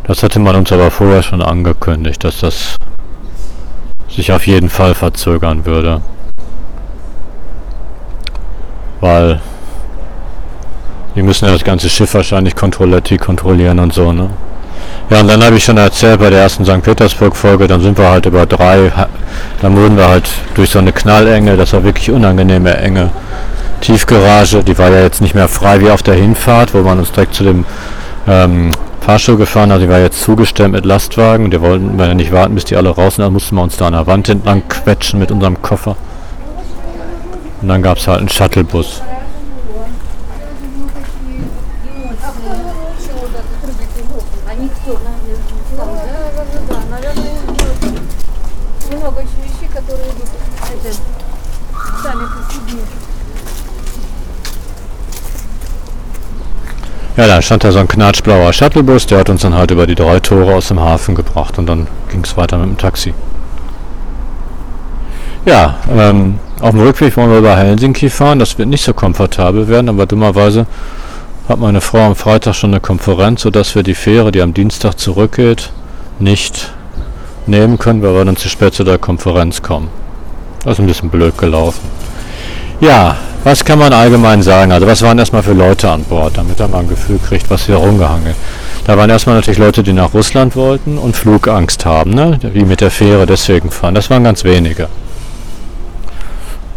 Das 0.05 0.21
hatte 0.21 0.39
man 0.39 0.55
uns 0.55 0.71
aber 0.71 0.91
vorher 0.91 1.23
schon 1.23 1.41
angekündigt, 1.41 2.23
dass 2.23 2.39
das 2.39 2.75
sich 4.09 4.31
auf 4.31 4.45
jeden 4.47 4.69
Fall 4.69 4.93
verzögern 4.93 5.65
würde. 5.65 6.01
Weil 8.99 9.41
die 11.15 11.21
müssen 11.21 11.45
ja 11.45 11.51
das 11.51 11.63
ganze 11.63 11.89
Schiff 11.89 12.13
wahrscheinlich 12.13 12.55
Kontrolletti 12.55 13.17
kontrollieren 13.17 13.79
und 13.79 13.93
so, 13.93 14.11
ne? 14.11 14.29
Ja, 15.09 15.19
und 15.19 15.27
dann 15.27 15.43
habe 15.43 15.57
ich 15.57 15.63
schon 15.63 15.77
erzählt 15.77 16.19
bei 16.19 16.29
der 16.29 16.41
ersten 16.41 16.65
St. 16.65 16.81
Petersburg-Folge, 16.81 17.67
dann 17.67 17.81
sind 17.81 17.97
wir 17.97 18.09
halt 18.09 18.25
über 18.25 18.45
drei, 18.45 18.91
dann 19.61 19.75
wurden 19.75 19.97
wir 19.97 20.07
halt 20.07 20.29
durch 20.55 20.69
so 20.69 20.79
eine 20.79 20.91
Knallenge, 20.91 21.57
das 21.57 21.73
war 21.73 21.83
wirklich 21.83 22.09
unangenehme 22.09 22.75
Enge, 22.77 23.11
Tiefgarage, 23.81 24.63
die 24.63 24.77
war 24.77 24.89
ja 24.89 25.01
jetzt 25.01 25.21
nicht 25.21 25.35
mehr 25.35 25.47
frei 25.47 25.81
wie 25.81 25.91
auf 25.91 26.03
der 26.03 26.15
Hinfahrt, 26.15 26.73
wo 26.73 26.79
man 26.79 26.99
uns 26.99 27.11
direkt 27.11 27.35
zu 27.35 27.43
dem 27.43 27.65
ähm, 28.27 28.71
Fahrstuhl 29.03 29.35
gefahren 29.35 29.69
hat, 29.69 29.81
die 29.81 29.89
war 29.89 29.99
jetzt 29.99 30.21
zugestemmt 30.21 30.73
mit 30.73 30.85
Lastwagen, 30.85 31.51
die 31.51 31.59
wollten 31.59 31.99
wir 31.99 32.13
nicht 32.13 32.31
warten, 32.31 32.55
bis 32.55 32.63
die 32.63 32.77
alle 32.77 32.89
raus 32.89 33.15
sind, 33.15 33.25
dann 33.25 33.33
mussten 33.33 33.55
wir 33.57 33.61
uns 33.61 33.75
da 33.75 33.87
an 33.87 33.93
der 33.93 34.07
Wand 34.07 34.29
entlang 34.29 34.63
quetschen 34.69 35.19
mit 35.19 35.29
unserem 35.29 35.61
Koffer. 35.61 35.97
Und 37.61 37.67
dann 37.67 37.81
gab 37.81 37.97
es 37.97 38.07
halt 38.07 38.19
einen 38.19 38.29
Shuttlebus. 38.29 39.01
Ja, 57.15 57.27
da 57.27 57.41
stand 57.43 57.63
da 57.63 57.71
so 57.71 57.77
ein 57.77 57.87
knatschblauer 57.87 58.53
Shuttlebus, 58.53 59.05
der 59.05 59.19
hat 59.19 59.29
uns 59.29 59.41
dann 59.41 59.53
halt 59.53 59.69
über 59.69 59.85
die 59.85 59.93
drei 59.93 60.19
Tore 60.19 60.55
aus 60.55 60.69
dem 60.69 60.79
Hafen 60.79 61.13
gebracht 61.13 61.59
und 61.59 61.67
dann 61.67 61.85
ging 62.09 62.23
es 62.23 62.35
weiter 62.37 62.57
mit 62.57 62.69
dem 62.69 62.77
Taxi. 62.77 63.13
Ja, 65.45 65.75
ähm, 65.95 66.39
auf 66.59 66.71
dem 66.71 66.81
Rückweg 66.81 67.15
wollen 67.17 67.29
wir 67.29 67.39
über 67.39 67.55
Helsinki 67.55 68.09
fahren. 68.09 68.39
Das 68.39 68.57
wird 68.57 68.69
nicht 68.69 68.83
so 68.83 68.93
komfortabel 68.93 69.67
werden, 69.67 69.89
aber 69.89 70.05
dummerweise 70.05 70.65
hat 71.49 71.59
meine 71.59 71.81
Frau 71.81 71.99
am 71.99 72.15
Freitag 72.15 72.55
schon 72.55 72.71
eine 72.71 72.79
Konferenz, 72.79 73.41
sodass 73.41 73.75
wir 73.75 73.83
die 73.83 73.95
Fähre, 73.95 74.31
die 74.31 74.41
am 74.41 74.53
Dienstag 74.53 74.97
zurückgeht, 74.97 75.71
nicht 76.19 76.71
nehmen 77.45 77.77
können, 77.77 78.01
weil 78.01 78.15
wir 78.15 78.25
dann 78.25 78.37
zu 78.37 78.47
spät 78.47 78.73
zu 78.73 78.85
der 78.85 78.97
Konferenz 78.97 79.61
kommen. 79.61 79.89
Das 80.63 80.73
ist 80.73 80.79
ein 80.79 80.87
bisschen 80.87 81.09
blöd 81.09 81.37
gelaufen. 81.37 81.81
Ja, 82.83 83.15
was 83.45 83.63
kann 83.63 83.79
man 83.79 83.93
allgemein 83.93 84.41
sagen? 84.41 84.73
Also 84.73 84.85
was 84.85 85.01
waren 85.03 85.17
erstmal 85.17 85.41
für 85.41 85.53
Leute 85.53 85.89
an 85.89 86.03
Bord, 86.03 86.35
damit 86.35 86.59
mal 86.59 86.79
ein 86.79 86.89
Gefühl 86.89 87.17
kriegt, 87.17 87.49
was 87.49 87.65
hier 87.65 87.77
rumgehangen. 87.77 88.35
Da 88.85 88.97
waren 88.97 89.09
erstmal 89.09 89.37
natürlich 89.37 89.57
Leute, 89.57 89.83
die 89.83 89.93
nach 89.93 90.13
Russland 90.13 90.57
wollten 90.57 90.97
und 90.97 91.15
Flugangst 91.15 91.85
haben, 91.85 92.11
ne? 92.11 92.37
wie 92.51 92.65
mit 92.65 92.81
der 92.81 92.91
Fähre 92.91 93.25
deswegen 93.25 93.71
fahren. 93.71 93.95
Das 93.95 94.09
waren 94.09 94.25
ganz 94.25 94.43
wenige. 94.43 94.89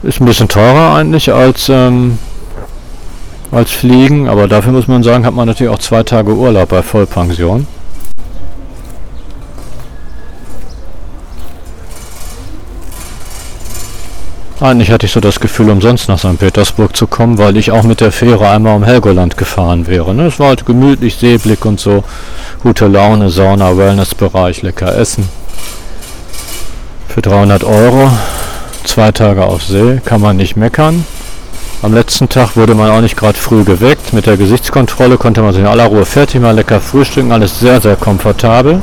Ist 0.04 0.20
ein 0.20 0.26
bisschen 0.26 0.46
teurer 0.46 0.94
eigentlich 0.94 1.32
als, 1.32 1.68
ähm, 1.70 2.18
als 3.50 3.72
Fliegen, 3.72 4.28
aber 4.28 4.46
dafür 4.46 4.70
muss 4.70 4.86
man 4.86 5.02
sagen, 5.02 5.26
hat 5.26 5.34
man 5.34 5.48
natürlich 5.48 5.72
auch 5.72 5.80
zwei 5.80 6.04
Tage 6.04 6.32
Urlaub 6.32 6.68
bei 6.68 6.84
Vollpension. 6.84 7.66
Eigentlich 14.58 14.90
hatte 14.90 15.04
ich 15.04 15.12
so 15.12 15.20
das 15.20 15.38
Gefühl, 15.38 15.68
umsonst 15.68 16.08
nach 16.08 16.18
St. 16.18 16.38
Petersburg 16.38 16.96
zu 16.96 17.06
kommen, 17.06 17.36
weil 17.36 17.58
ich 17.58 17.72
auch 17.72 17.82
mit 17.82 18.00
der 18.00 18.10
Fähre 18.10 18.48
einmal 18.48 18.74
um 18.74 18.84
Helgoland 18.84 19.36
gefahren 19.36 19.86
wäre. 19.86 20.14
Ne? 20.14 20.28
Es 20.28 20.38
war 20.38 20.48
halt 20.48 20.64
gemütlich, 20.64 21.16
Seeblick 21.16 21.66
und 21.66 21.78
so. 21.78 22.04
Gute 22.62 22.86
Laune, 22.86 23.28
Sauna, 23.28 23.76
Wellnessbereich, 23.76 24.62
lecker 24.62 24.96
essen. 24.96 25.28
Für 27.08 27.20
300 27.20 27.64
Euro, 27.64 28.10
zwei 28.84 29.12
Tage 29.12 29.44
auf 29.44 29.62
See, 29.62 30.00
kann 30.02 30.22
man 30.22 30.38
nicht 30.38 30.56
meckern. 30.56 31.04
Am 31.82 31.92
letzten 31.92 32.30
Tag 32.30 32.56
wurde 32.56 32.74
man 32.74 32.90
auch 32.90 33.02
nicht 33.02 33.18
gerade 33.18 33.36
früh 33.36 33.62
geweckt. 33.62 34.14
Mit 34.14 34.24
der 34.24 34.38
Gesichtskontrolle 34.38 35.18
konnte 35.18 35.42
man 35.42 35.52
sich 35.52 35.60
in 35.60 35.68
aller 35.68 35.84
Ruhe 35.84 36.06
fertig 36.06 36.40
mal 36.40 36.54
lecker 36.54 36.80
frühstücken. 36.80 37.30
Alles 37.30 37.60
sehr, 37.60 37.82
sehr 37.82 37.96
komfortabel. 37.96 38.80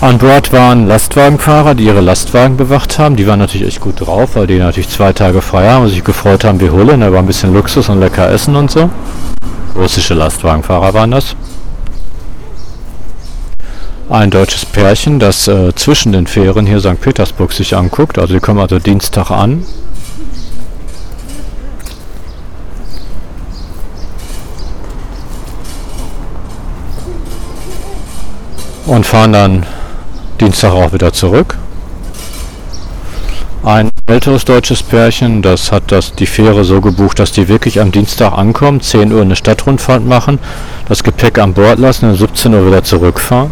An 0.00 0.18
Bord 0.18 0.52
waren 0.52 0.86
Lastwagenfahrer, 0.86 1.74
die 1.74 1.84
ihre 1.84 2.02
Lastwagen 2.02 2.58
bewacht 2.58 2.98
haben. 2.98 3.16
Die 3.16 3.26
waren 3.26 3.38
natürlich 3.38 3.66
echt 3.66 3.80
gut 3.80 4.00
drauf, 4.00 4.36
weil 4.36 4.46
die 4.46 4.58
natürlich 4.58 4.90
zwei 4.90 5.14
Tage 5.14 5.40
frei 5.40 5.70
haben 5.70 5.84
und 5.84 5.88
sich 5.88 6.04
gefreut 6.04 6.44
haben 6.44 6.60
wie 6.60 6.68
Hulle. 6.68 6.98
Da 6.98 7.10
war 7.10 7.20
ein 7.20 7.26
bisschen 7.26 7.54
Luxus 7.54 7.88
und 7.88 8.00
lecker 8.00 8.28
Essen 8.28 8.54
und 8.54 8.70
so. 8.70 8.90
Russische 9.74 10.12
Lastwagenfahrer 10.14 10.92
waren 10.92 11.12
das. 11.12 11.34
Ein 14.10 14.30
deutsches 14.30 14.66
Pärchen, 14.66 15.18
das 15.18 15.48
äh, 15.48 15.74
zwischen 15.74 16.12
den 16.12 16.26
Fähren 16.26 16.66
hier 16.66 16.80
St. 16.80 17.00
Petersburg 17.00 17.52
sich 17.52 17.74
anguckt. 17.74 18.18
Also 18.18 18.34
die 18.34 18.40
kommen 18.40 18.60
also 18.60 18.78
Dienstag 18.78 19.30
an. 19.30 19.64
Und 28.86 29.06
fahren 29.06 29.32
dann 29.32 29.66
Dienstag 30.40 30.72
auch 30.72 30.92
wieder 30.92 31.12
zurück. 31.12 31.56
Ein 33.62 33.90
älteres 34.06 34.44
deutsches 34.44 34.82
Pärchen, 34.82 35.40
das 35.40 35.72
hat 35.72 35.90
das, 35.90 36.12
die 36.12 36.26
Fähre 36.26 36.64
so 36.64 36.82
gebucht, 36.82 37.18
dass 37.18 37.32
die 37.32 37.48
wirklich 37.48 37.80
am 37.80 37.92
Dienstag 37.92 38.32
ankommen, 38.32 38.82
10 38.82 39.10
Uhr 39.10 39.22
eine 39.22 39.36
Stadtrundfahrt 39.36 40.04
machen, 40.04 40.38
das 40.86 41.02
Gepäck 41.02 41.38
an 41.38 41.54
Bord 41.54 41.78
lassen 41.78 42.10
und 42.10 42.16
17 42.16 42.52
Uhr 42.52 42.66
wieder 42.66 42.84
zurückfahren. 42.84 43.50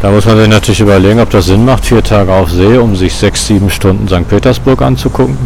Da 0.00 0.12
muss 0.12 0.26
man 0.26 0.38
sich 0.38 0.48
natürlich 0.48 0.78
überlegen, 0.78 1.18
ob 1.18 1.30
das 1.30 1.46
Sinn 1.46 1.64
macht, 1.64 1.84
vier 1.84 2.04
Tage 2.04 2.32
auf 2.32 2.52
See, 2.52 2.76
um 2.78 2.94
sich 2.94 3.12
sechs, 3.12 3.48
sieben 3.48 3.68
Stunden 3.68 4.06
St. 4.06 4.28
Petersburg 4.28 4.80
anzugucken. 4.80 5.36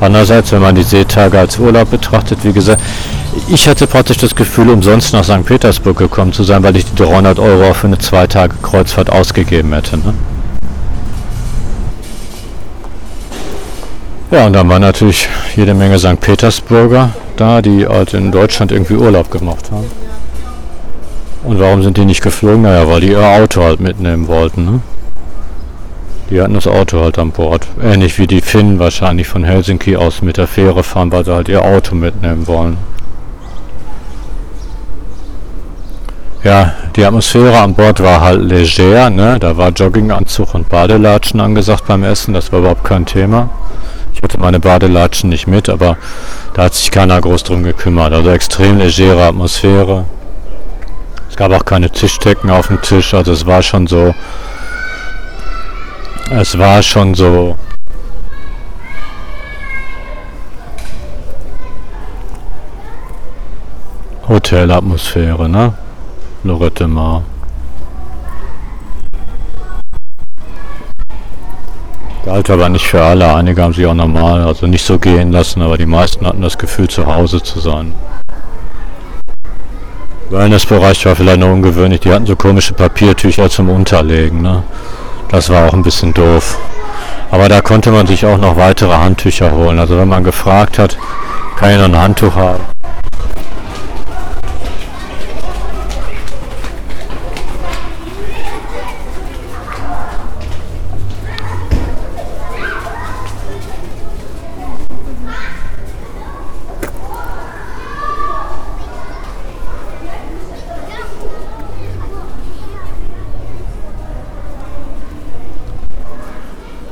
Andererseits, 0.00 0.50
wenn 0.52 0.62
man 0.62 0.74
die 0.74 0.82
Seetage 0.82 1.38
als 1.38 1.58
Urlaub 1.58 1.90
betrachtet, 1.90 2.38
wie 2.42 2.52
gesagt, 2.52 2.80
ich 3.48 3.68
hatte 3.68 3.86
praktisch 3.86 4.16
das 4.16 4.34
Gefühl, 4.34 4.70
umsonst 4.70 5.12
nach 5.12 5.24
St. 5.24 5.44
Petersburg 5.44 5.98
gekommen 5.98 6.32
zu 6.32 6.42
sein, 6.42 6.62
weil 6.62 6.74
ich 6.76 6.86
die 6.86 6.94
300 6.94 7.38
Euro 7.38 7.74
für 7.74 7.86
eine 7.86 7.98
zwei 7.98 8.26
Tage 8.26 8.54
Kreuzfahrt 8.62 9.10
ausgegeben 9.10 9.74
hätte. 9.74 9.98
Ne? 9.98 10.14
Ja, 14.30 14.46
und 14.46 14.54
dann 14.54 14.68
waren 14.70 14.82
natürlich 14.82 15.28
jede 15.54 15.74
Menge 15.74 15.98
St. 15.98 16.18
Petersburger 16.18 17.10
da, 17.36 17.60
die 17.60 17.86
halt 17.86 18.14
in 18.14 18.32
Deutschland 18.32 18.72
irgendwie 18.72 18.94
Urlaub 18.94 19.30
gemacht 19.30 19.70
haben. 19.70 19.86
Und 21.44 21.60
warum 21.60 21.82
sind 21.82 21.96
die 21.96 22.04
nicht 22.04 22.22
geflogen? 22.22 22.62
Naja, 22.62 22.88
weil 22.88 23.00
die 23.00 23.12
ihr 23.12 23.24
Auto 23.24 23.62
halt 23.62 23.80
mitnehmen 23.80 24.26
wollten. 24.26 24.64
Ne? 24.64 24.80
Die 26.30 26.42
hatten 26.42 26.54
das 26.54 26.66
Auto 26.66 27.00
halt 27.00 27.18
an 27.18 27.30
Bord. 27.30 27.66
Ähnlich 27.82 28.18
wie 28.18 28.26
die 28.26 28.40
Finnen 28.40 28.78
wahrscheinlich 28.78 29.28
von 29.28 29.44
Helsinki 29.44 29.96
aus 29.96 30.20
mit 30.20 30.36
der 30.36 30.46
Fähre 30.46 30.82
fahren, 30.82 31.10
weil 31.10 31.24
sie 31.24 31.32
halt 31.32 31.48
ihr 31.48 31.64
Auto 31.64 31.94
mitnehmen 31.94 32.46
wollen. 32.46 32.76
Ja, 36.44 36.74
die 36.96 37.04
Atmosphäre 37.04 37.58
an 37.58 37.74
Bord 37.74 38.02
war 38.02 38.20
halt 38.20 38.42
leger, 38.42 39.10
ne? 39.10 39.38
Da 39.40 39.56
war 39.56 39.70
Jogginganzug 39.70 40.54
und 40.54 40.68
Badelatschen 40.68 41.40
angesagt 41.40 41.86
beim 41.88 42.04
Essen, 42.04 42.32
das 42.34 42.52
war 42.52 42.60
überhaupt 42.60 42.84
kein 42.84 43.06
Thema. 43.06 43.50
Ich 44.14 44.22
hatte 44.22 44.38
meine 44.38 44.60
Badelatschen 44.60 45.30
nicht 45.30 45.46
mit, 45.46 45.68
aber 45.68 45.96
da 46.54 46.64
hat 46.64 46.74
sich 46.74 46.90
keiner 46.90 47.20
groß 47.20 47.44
drum 47.44 47.62
gekümmert. 47.62 48.12
Also 48.12 48.30
extrem 48.30 48.78
legere 48.78 49.24
Atmosphäre 49.24 50.04
gab 51.38 51.52
auch 51.52 51.64
keine 51.64 51.88
Tischdecken 51.88 52.50
auf 52.50 52.66
dem 52.66 52.82
Tisch, 52.82 53.14
also 53.14 53.30
es 53.30 53.46
war 53.46 53.62
schon 53.62 53.86
so, 53.86 54.12
es 56.30 56.58
war 56.58 56.82
schon 56.82 57.14
so, 57.14 57.56
Hotelatmosphäre, 64.28 65.48
ne? 65.48 65.74
Lorette 66.42 66.88
Mar. 66.88 67.22
Galt 72.24 72.50
aber 72.50 72.68
nicht 72.68 72.86
für 72.86 73.02
alle. 73.02 73.32
Einige 73.32 73.62
haben 73.62 73.72
sich 73.72 73.86
auch 73.86 73.94
normal, 73.94 74.42
also 74.42 74.66
nicht 74.66 74.84
so 74.84 74.98
gehen 74.98 75.32
lassen, 75.32 75.62
aber 75.62 75.78
die 75.78 75.86
meisten 75.86 76.26
hatten 76.26 76.42
das 76.42 76.58
Gefühl, 76.58 76.88
zu 76.88 77.06
Hause 77.06 77.40
zu 77.42 77.60
sein. 77.60 77.94
Wellnessbereich 80.30 81.06
war 81.06 81.16
vielleicht 81.16 81.40
noch 81.40 81.50
ungewöhnlich. 81.50 82.00
Die 82.00 82.12
hatten 82.12 82.26
so 82.26 82.36
komische 82.36 82.74
Papiertücher 82.74 83.48
zum 83.48 83.70
Unterlegen. 83.70 84.42
Ne? 84.42 84.62
Das 85.30 85.48
war 85.48 85.66
auch 85.66 85.72
ein 85.72 85.82
bisschen 85.82 86.12
doof. 86.12 86.58
Aber 87.30 87.48
da 87.48 87.60
konnte 87.60 87.90
man 87.90 88.06
sich 88.06 88.24
auch 88.26 88.38
noch 88.38 88.56
weitere 88.56 88.94
Handtücher 88.94 89.52
holen. 89.52 89.78
Also 89.78 89.98
wenn 89.98 90.08
man 90.08 90.24
gefragt 90.24 90.78
hat, 90.78 90.98
kann 91.56 91.70
ich 91.70 91.76
noch 91.78 91.84
ein 91.84 91.98
Handtuch 91.98 92.34
haben. 92.34 92.77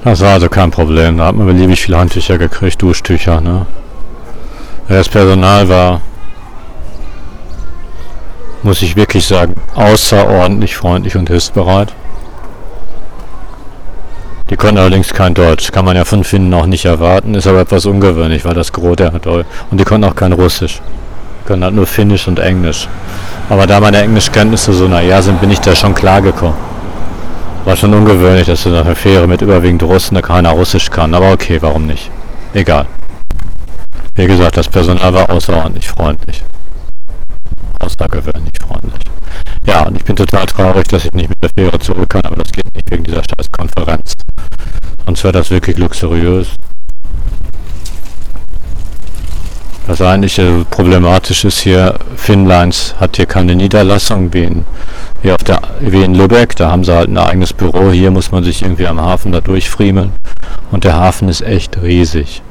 Das 0.07 0.21
war 0.21 0.35
also 0.35 0.49
kein 0.49 0.71
Problem. 0.71 1.19
Da 1.19 1.27
hat 1.27 1.35
man 1.35 1.49
beliebig 1.49 1.81
viele 1.81 1.99
Handtücher 1.99 2.39
gekriegt, 2.39 2.81
Duschtücher. 2.81 3.41
Ne? 3.41 3.67
Das 4.89 5.09
Personal 5.09 5.69
war, 5.69 6.01
muss 8.63 8.83
ich 8.83 8.95
wirklich 8.95 9.27
sagen, 9.27 9.57
außerordentlich 9.75 10.77
freundlich 10.77 11.17
und 11.17 11.29
hilfsbereit. 11.29 11.93
Die 14.49 14.55
konnten 14.57 14.79
allerdings 14.79 15.13
kein 15.13 15.35
Deutsch. 15.35 15.73
Kann 15.73 15.85
man 15.85 15.97
ja 15.97 16.05
von 16.05 16.23
Finnen 16.23 16.55
auch 16.55 16.67
nicht 16.67 16.85
erwarten. 16.85 17.35
Ist 17.35 17.49
aber 17.49 17.63
etwas 17.63 17.85
ungewöhnlich, 17.85 18.45
weil 18.45 18.55
das 18.55 18.73
Gros 18.73 18.95
der 18.95 19.13
hat. 19.13 19.27
Und 19.27 19.45
die 19.73 19.83
konnten 19.83 20.05
auch 20.05 20.15
kein 20.15 20.33
Russisch. 20.33 20.81
Können 21.47 21.65
halt 21.65 21.75
nur 21.75 21.89
Finnisch 21.89 22.29
und 22.29 22.39
Englisch. 22.39 22.87
Aber 23.51 23.67
da 23.67 23.81
meine 23.81 24.03
Englischkenntnisse 24.03 24.73
so 24.73 24.87
naja 24.87 25.21
sind, 25.21 25.41
bin 25.41 25.51
ich 25.51 25.59
da 25.59 25.75
schon 25.75 25.97
klar 25.97 26.23
gekommen. 26.23 26.76
War 27.67 27.75
schon 27.75 27.93
ungewöhnlich, 27.95 28.47
dass 28.47 28.63
du 28.63 28.69
einer 28.69 28.95
Fähre 28.95 29.27
mit 29.27 29.43
überwiegend 29.43 29.83
Russen 29.83 30.15
da 30.15 30.23
keiner 30.23 30.51
Russisch 30.51 30.89
kann. 30.89 31.13
Aber 31.13 31.33
okay, 31.33 31.61
warum 31.61 31.89
nicht? 31.89 32.13
Egal. 32.55 32.87
Wie 34.15 34.29
gesagt, 34.29 34.57
das 34.57 34.69
Personal 34.69 35.13
war 35.13 35.29
außerordentlich 35.29 35.89
freundlich. 35.89 36.45
Außergewöhnlich 37.81 38.55
freundlich. 38.63 39.03
Ja, 39.67 39.83
und 39.83 39.97
ich 39.97 40.05
bin 40.05 40.15
total 40.15 40.47
traurig, 40.47 40.87
dass 40.87 41.07
ich 41.07 41.11
nicht 41.11 41.29
mit 41.29 41.43
der 41.43 41.51
Fähre 41.59 41.77
zurück 41.81 42.09
kann, 42.09 42.23
aber 42.25 42.37
das 42.37 42.53
geht 42.53 42.73
nicht 42.73 42.89
wegen 42.89 43.03
dieser 43.03 43.25
scheiß 43.25 43.51
Konferenz. 43.51 44.13
Sonst 45.05 45.25
wäre 45.25 45.33
das 45.33 45.51
wirklich 45.51 45.77
luxuriös. 45.77 46.51
Das 49.87 50.01
eigentliche 50.01 50.65
Problematische 50.69 51.49
ist 51.49 51.61
hier, 51.61 51.95
Finnlines 52.17 52.95
hat 52.99 53.17
hier 53.17 53.27
keine 53.27 53.55
Niederlassung 53.55 54.33
wie 54.33 54.45
in 54.45 54.65
hier 55.23 55.35
auf 55.35 55.43
der, 55.45 55.61
wie 55.81 56.05
in 56.05 56.15
Lübeck, 56.15 56.55
da 56.57 56.71
haben 56.71 56.85
sie 56.85 56.95
halt 56.95 57.09
ein 57.09 57.19
eigenes 57.19 57.53
Büro. 57.53 57.91
Hier 57.91 58.11
muss 58.11 58.33
man 58.33 58.45
sich 58.45 58.63
irgendwie 58.63 58.87
am 58.87 59.01
Hafen 59.01 59.33
da 59.33 59.41
durchfriemeln. 59.41 60.13
Und 60.71 60.85
der 60.85 60.95
Hafen 60.95 61.29
ist 61.29 61.41
echt 61.41 61.83
riesig. 61.83 62.43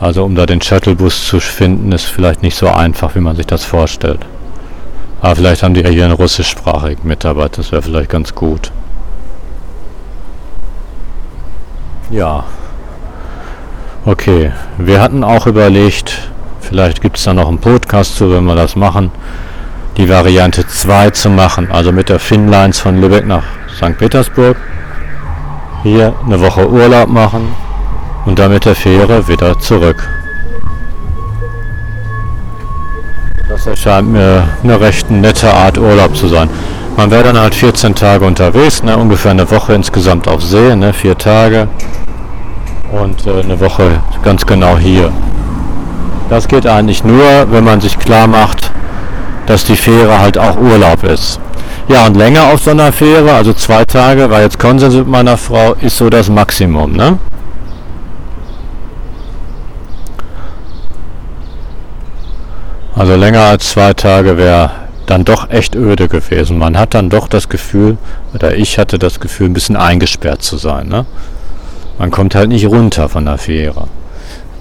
Also 0.00 0.24
um 0.24 0.34
da 0.34 0.46
den 0.46 0.60
Shuttlebus 0.60 1.26
zu 1.26 1.40
finden, 1.40 1.92
ist 1.92 2.04
vielleicht 2.04 2.42
nicht 2.42 2.56
so 2.56 2.68
einfach, 2.68 3.14
wie 3.14 3.20
man 3.20 3.36
sich 3.36 3.46
das 3.46 3.64
vorstellt. 3.64 4.20
Aber 5.20 5.36
vielleicht 5.36 5.62
haben 5.62 5.74
die 5.74 5.80
ja 5.80 5.88
hier 5.88 6.04
einen 6.04 6.14
russischsprachigen 6.14 7.06
Mitarbeiter, 7.06 7.58
das 7.58 7.72
wäre 7.72 7.82
vielleicht 7.82 8.10
ganz 8.10 8.34
gut. 8.34 8.70
Ja. 12.10 12.44
Okay, 14.04 14.52
wir 14.76 15.00
hatten 15.00 15.24
auch 15.24 15.46
überlegt, 15.46 16.30
vielleicht 16.64 17.00
gibt 17.00 17.18
es 17.18 17.24
da 17.24 17.34
noch 17.34 17.48
einen 17.48 17.58
Podcast 17.58 18.16
zu, 18.16 18.32
wenn 18.32 18.44
wir 18.44 18.54
das 18.54 18.76
machen 18.76 19.10
die 19.96 20.08
Variante 20.08 20.66
2 20.66 21.10
zu 21.10 21.30
machen, 21.30 21.70
also 21.70 21.92
mit 21.92 22.08
der 22.08 22.18
Finnlines 22.18 22.80
von 22.80 23.00
Lübeck 23.00 23.26
nach 23.26 23.44
St. 23.76 23.96
Petersburg. 23.96 24.56
Hier 25.82 26.14
eine 26.24 26.40
Woche 26.40 26.68
Urlaub 26.68 27.08
machen 27.08 27.54
und 28.24 28.38
dann 28.38 28.52
mit 28.52 28.64
der 28.64 28.74
Fähre 28.74 29.28
wieder 29.28 29.58
zurück. 29.58 30.08
Das 33.48 33.66
erscheint 33.66 34.08
mir 34.08 34.48
eine 34.62 34.80
recht 34.80 35.10
nette 35.10 35.52
Art 35.52 35.78
Urlaub 35.78 36.16
zu 36.16 36.26
sein. 36.28 36.48
Man 36.96 37.10
wäre 37.10 37.24
dann 37.24 37.38
halt 37.38 37.54
14 37.54 37.94
Tage 37.94 38.24
unterwegs, 38.24 38.82
ne, 38.82 38.96
ungefähr 38.96 39.32
eine 39.32 39.48
Woche 39.50 39.74
insgesamt 39.74 40.26
auf 40.26 40.42
See, 40.42 40.74
ne, 40.74 40.92
vier 40.92 41.18
Tage 41.18 41.68
und 42.92 43.26
äh, 43.26 43.40
eine 43.40 43.58
Woche 43.60 44.00
ganz 44.22 44.46
genau 44.46 44.78
hier. 44.78 45.12
Das 46.28 46.48
geht 46.48 46.66
eigentlich 46.66 47.04
nur, 47.04 47.50
wenn 47.50 47.64
man 47.64 47.80
sich 47.80 47.98
klar 47.98 48.26
macht, 48.26 48.70
dass 49.46 49.64
die 49.64 49.76
Fähre 49.76 50.18
halt 50.18 50.38
auch 50.38 50.56
Urlaub 50.56 51.04
ist. 51.04 51.38
Ja, 51.88 52.06
und 52.06 52.16
länger 52.16 52.44
auf 52.44 52.62
so 52.62 52.70
einer 52.70 52.92
Fähre, 52.92 53.34
also 53.34 53.52
zwei 53.52 53.84
Tage, 53.84 54.30
war 54.30 54.40
jetzt 54.40 54.58
Konsens 54.58 54.94
mit 54.94 55.06
meiner 55.06 55.36
Frau, 55.36 55.74
ist 55.80 55.98
so 55.98 56.08
das 56.08 56.30
Maximum, 56.30 56.92
ne? 56.92 57.18
Also 62.96 63.16
länger 63.16 63.42
als 63.42 63.70
zwei 63.70 63.92
Tage 63.92 64.38
wäre 64.38 64.70
dann 65.06 65.24
doch 65.24 65.50
echt 65.50 65.74
öde 65.74 66.08
gewesen. 66.08 66.58
Man 66.58 66.78
hat 66.78 66.94
dann 66.94 67.10
doch 67.10 67.28
das 67.28 67.48
Gefühl, 67.48 67.98
oder 68.32 68.56
ich 68.56 68.78
hatte 68.78 68.98
das 68.98 69.20
Gefühl, 69.20 69.48
ein 69.48 69.52
bisschen 69.52 69.76
eingesperrt 69.76 70.42
zu 70.42 70.56
sein. 70.56 70.88
Ne? 70.88 71.04
Man 71.98 72.10
kommt 72.10 72.34
halt 72.34 72.48
nicht 72.48 72.66
runter 72.66 73.08
von 73.08 73.26
der 73.26 73.36
Fähre. 73.36 73.88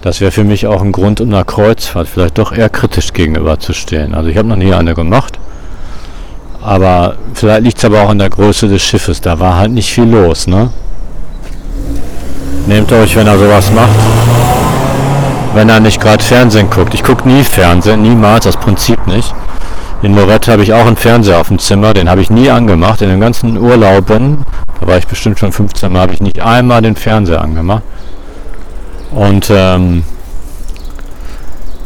Das 0.03 0.19
wäre 0.19 0.31
für 0.31 0.43
mich 0.43 0.67
auch 0.67 0.81
ein 0.81 0.91
Grund, 0.91 1.21
um 1.21 1.29
einer 1.29 1.45
Kreuzfahrt 1.45 2.09
vielleicht 2.09 2.37
doch 2.37 2.51
eher 2.51 2.67
kritisch 2.67 3.13
gegenüberzustehen. 3.13 4.13
Also 4.13 4.27
ich 4.27 4.35
habe 4.35 4.49
noch 4.49 4.57
nie 4.57 4.73
eine 4.73 4.95
gemacht. 4.95 5.39
Aber 6.61 7.15
vielleicht 7.33 7.63
liegt 7.63 7.77
es 7.77 7.85
aber 7.85 8.01
auch 8.01 8.09
an 8.09 8.19
der 8.19 8.29
Größe 8.29 8.67
des 8.67 8.81
Schiffes. 8.81 9.21
Da 9.21 9.39
war 9.39 9.55
halt 9.55 9.71
nicht 9.71 9.89
viel 9.89 10.03
los, 10.03 10.45
ne? 10.45 10.71
Nehmt 12.67 12.91
euch, 12.91 13.15
wenn 13.15 13.27
er 13.27 13.37
sowas 13.37 13.71
macht, 13.71 13.95
wenn 15.53 15.69
er 15.69 15.79
nicht 15.79 16.01
gerade 16.01 16.21
Fernsehen 16.21 16.69
guckt. 16.69 16.93
Ich 16.93 17.03
gucke 17.03 17.25
nie 17.25 17.45
Fernsehen, 17.45 18.01
niemals, 18.01 18.43
das 18.43 18.57
Prinzip 18.57 19.07
nicht. 19.07 19.33
In 20.01 20.17
Lorette 20.17 20.51
habe 20.51 20.63
ich 20.63 20.73
auch 20.73 20.85
einen 20.85 20.97
Fernseher 20.97 21.39
auf 21.39 21.47
dem 21.47 21.59
Zimmer, 21.59 21.93
den 21.93 22.09
habe 22.09 22.19
ich 22.19 22.29
nie 22.29 22.49
angemacht. 22.49 23.01
In 23.01 23.07
den 23.07 23.21
ganzen 23.21 23.57
Urlauben, 23.57 24.43
da 24.81 24.87
war 24.87 24.97
ich 24.97 25.07
bestimmt 25.07 25.39
schon 25.39 25.53
15 25.53 25.93
Mal, 25.93 26.01
habe 26.01 26.13
ich 26.13 26.19
nicht 26.19 26.41
einmal 26.41 26.81
den 26.81 26.97
Fernseher 26.97 27.41
angemacht. 27.41 27.83
Und 29.13 29.51
ähm, 29.53 30.03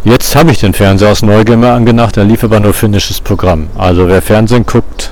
jetzt 0.04 0.36
habe 0.36 0.52
ich 0.52 0.60
den 0.60 0.74
Fernseher 0.74 1.12
aus 1.12 1.22
Neugier 1.22 1.58
mal 1.58 1.74
angenacht, 1.74 2.16
der 2.16 2.24
lief 2.24 2.44
aber 2.44 2.60
nur 2.60 2.74
finnisches 2.74 3.20
Programm. 3.20 3.68
Also 3.78 4.08
wer 4.08 4.22
Fernsehen 4.22 4.66
guckt 4.66 5.12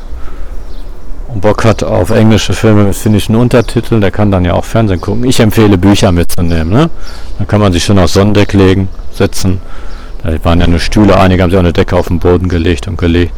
und 1.28 1.42
Bock 1.42 1.66
hat 1.66 1.84
auf 1.84 2.12
englische 2.12 2.54
Filme 2.54 2.86
mit 2.86 2.96
finnischen 2.96 3.36
Untertiteln, 3.36 4.00
der 4.00 4.12
kann 4.12 4.32
dann 4.32 4.46
ja 4.46 4.54
auch 4.54 4.64
Fernsehen 4.64 5.02
gucken. 5.02 5.26
Ich 5.26 5.42
empfehle 5.42 5.78
Bücher 5.78 6.14
mitzunehmen. 6.14 6.72
Ne? 6.72 6.90
Dann 7.38 7.48
kann 7.48 7.60
man 7.60 7.74
sich 7.74 7.84
schon 7.84 8.00
aufs 8.00 8.14
Sonnendeck 8.14 8.54
legen, 8.54 8.88
setzen. 9.12 9.60
Da 10.24 10.32
waren 10.44 10.62
ja 10.62 10.68
nur 10.68 10.80
Stühle, 10.80 11.20
einige 11.20 11.44
haben 11.44 11.50
sich 11.50 11.58
auch 11.58 11.64
eine 11.64 11.74
Decke 11.74 11.98
auf 11.98 12.08
den 12.08 12.20
Boden 12.20 12.48
gelegt 12.48 12.88
und 12.88 12.98
gelegt. 12.98 13.34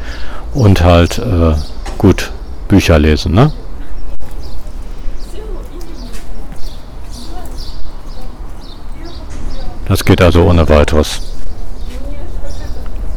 Und 0.54 0.84
halt 0.84 1.18
äh, 1.18 1.56
gut 1.98 2.32
Bücher 2.68 3.00
lesen. 3.00 3.34
Ne? 3.34 3.52
Das 9.88 10.04
geht 10.04 10.21
also 10.21 10.43
ohne 10.43 10.67
weiteres. 10.67 11.21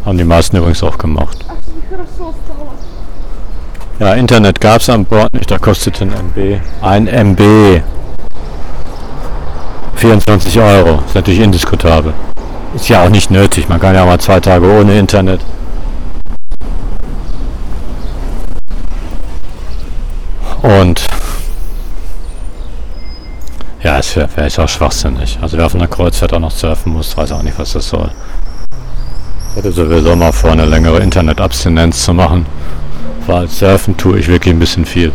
Haben 0.04 0.18
die 0.18 0.24
meisten 0.24 0.56
übrigens 0.56 0.82
auch 0.82 0.96
gemacht. 0.96 1.44
Ja, 3.98 4.14
Internet 4.14 4.60
gab 4.60 4.80
es 4.80 4.88
an 4.88 5.04
Bord 5.04 5.32
nicht, 5.34 5.50
da 5.50 5.58
kostete 5.58 6.04
ein 6.04 6.10
MB. 6.10 6.60
Ein 6.80 7.06
MB. 7.06 7.82
24 9.96 10.58
Euro. 10.60 11.02
Ist 11.04 11.14
natürlich 11.14 11.40
indiskutabel. 11.40 12.14
Ist 12.74 12.88
ja 12.88 13.04
auch 13.04 13.10
nicht 13.10 13.30
nötig, 13.30 13.68
man 13.68 13.80
kann 13.80 13.94
ja 13.94 14.06
mal 14.06 14.18
zwei 14.20 14.40
Tage 14.40 14.66
ohne 14.70 14.98
Internet. 14.98 15.40
Und 20.62 21.04
ja, 23.82 23.98
es 23.98 24.14
wäre 24.14 24.28
wär 24.36 24.46
auch 24.64 24.68
schwachsinnig. 24.68 25.38
Also 25.40 25.56
wer 25.56 25.66
auf 25.66 25.74
einer 25.74 25.88
Kreuzfahrt 25.88 26.32
auch 26.34 26.38
noch 26.38 26.50
surfen 26.50 26.92
muss, 26.92 27.16
weiß 27.16 27.32
auch 27.32 27.42
nicht, 27.42 27.58
was 27.58 27.72
das 27.72 27.88
soll. 27.88 28.10
Ich 29.50 29.56
hätte 29.56 29.72
sowieso 29.72 30.14
mal 30.14 30.32
vor, 30.32 30.52
eine 30.52 30.66
längere 30.66 30.98
Internetabstinenz 31.00 32.04
zu 32.04 32.14
machen. 32.14 32.46
Weil 33.26 33.48
surfen 33.48 33.96
tue 33.96 34.18
ich 34.18 34.28
wirklich 34.28 34.54
ein 34.54 34.58
bisschen 34.58 34.84
viel. 34.84 35.12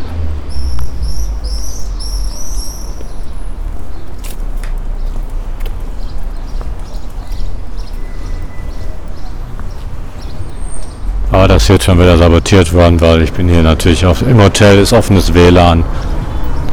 Aber 11.31 11.49
das 11.49 11.63
ist 11.63 11.69
jetzt 11.69 11.83
schon 11.83 11.99
wieder 11.99 12.17
sabotiert 12.17 12.71
worden, 12.73 12.99
weil 13.01 13.21
ich 13.21 13.33
bin 13.33 13.49
hier 13.49 13.61
natürlich 13.61 14.05
auf, 14.05 14.21
im 14.21 14.41
Hotel 14.41 14.79
ist 14.79 14.93
offenes 14.93 15.33
WLAN. 15.33 15.83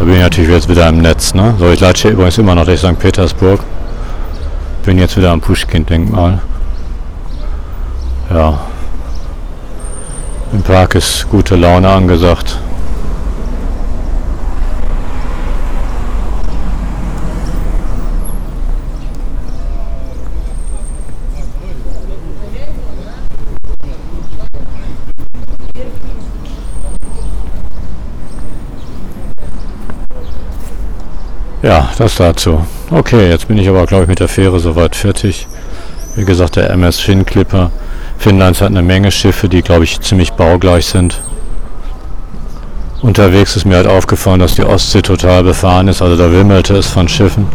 Da 0.03 0.07
bin 0.07 0.17
ich 0.17 0.21
natürlich 0.21 0.51
jetzt 0.51 0.69
wieder 0.69 0.89
im 0.89 0.99
Netz. 0.99 1.33
Ne? 1.33 1.55
So, 1.61 1.71
ich 1.71 1.79
latsche 1.79 2.09
übrigens 2.09 2.37
immer 2.37 2.57
noch 2.57 2.65
durch 2.65 2.81
St. 2.81 2.99
Petersburg. 2.99 3.61
Bin 4.85 4.99
jetzt 4.99 5.17
wieder 5.17 5.31
am 5.31 5.41
Pushkin-Denkmal. 5.41 6.41
Ja. 8.29 8.59
Im 10.53 10.61
Park 10.63 10.97
ist 10.97 11.29
gute 11.31 11.55
Laune 11.55 11.89
angesagt. 11.89 12.59
Ja, 31.63 31.91
das 31.97 32.17
dazu. 32.17 32.67
Okay, 32.91 33.29
jetzt 33.29 33.47
bin 33.47 33.57
ich 33.57 33.69
aber, 33.69 33.87
glaube 33.87 34.05
ich, 34.05 34.09
mit 34.09 34.19
der 34.19 34.27
Fähre 34.29 34.59
soweit 34.59 34.97
fertig. 34.97 35.47
Wie 36.17 36.25
gesagt, 36.25 36.57
der 36.57 36.71
MS 36.71 36.99
Finn 36.99 37.25
Clipper. 37.25 37.71
Finnlands 38.19 38.61
hat 38.61 38.71
eine 38.71 38.83
Menge 38.83 39.13
Schiffe, 39.13 39.49
die, 39.49 39.63
glaube 39.63 39.85
ich, 39.85 40.01
ziemlich 40.01 40.33
baugleich 40.33 40.87
sind. 40.87 41.21
Unterwegs 43.01 43.57
ist 43.57 43.65
mir 43.65 43.77
halt 43.77 43.87
aufgefallen, 43.87 44.41
dass 44.41 44.55
die 44.55 44.65
Ostsee 44.65 45.03
total 45.03 45.45
befahren 45.45 45.89
ist, 45.89 46.03
also 46.03 46.17
da 46.17 46.31
wimmelte 46.31 46.77
es 46.77 46.87
von 46.87 47.09
Schiffen. 47.09 47.47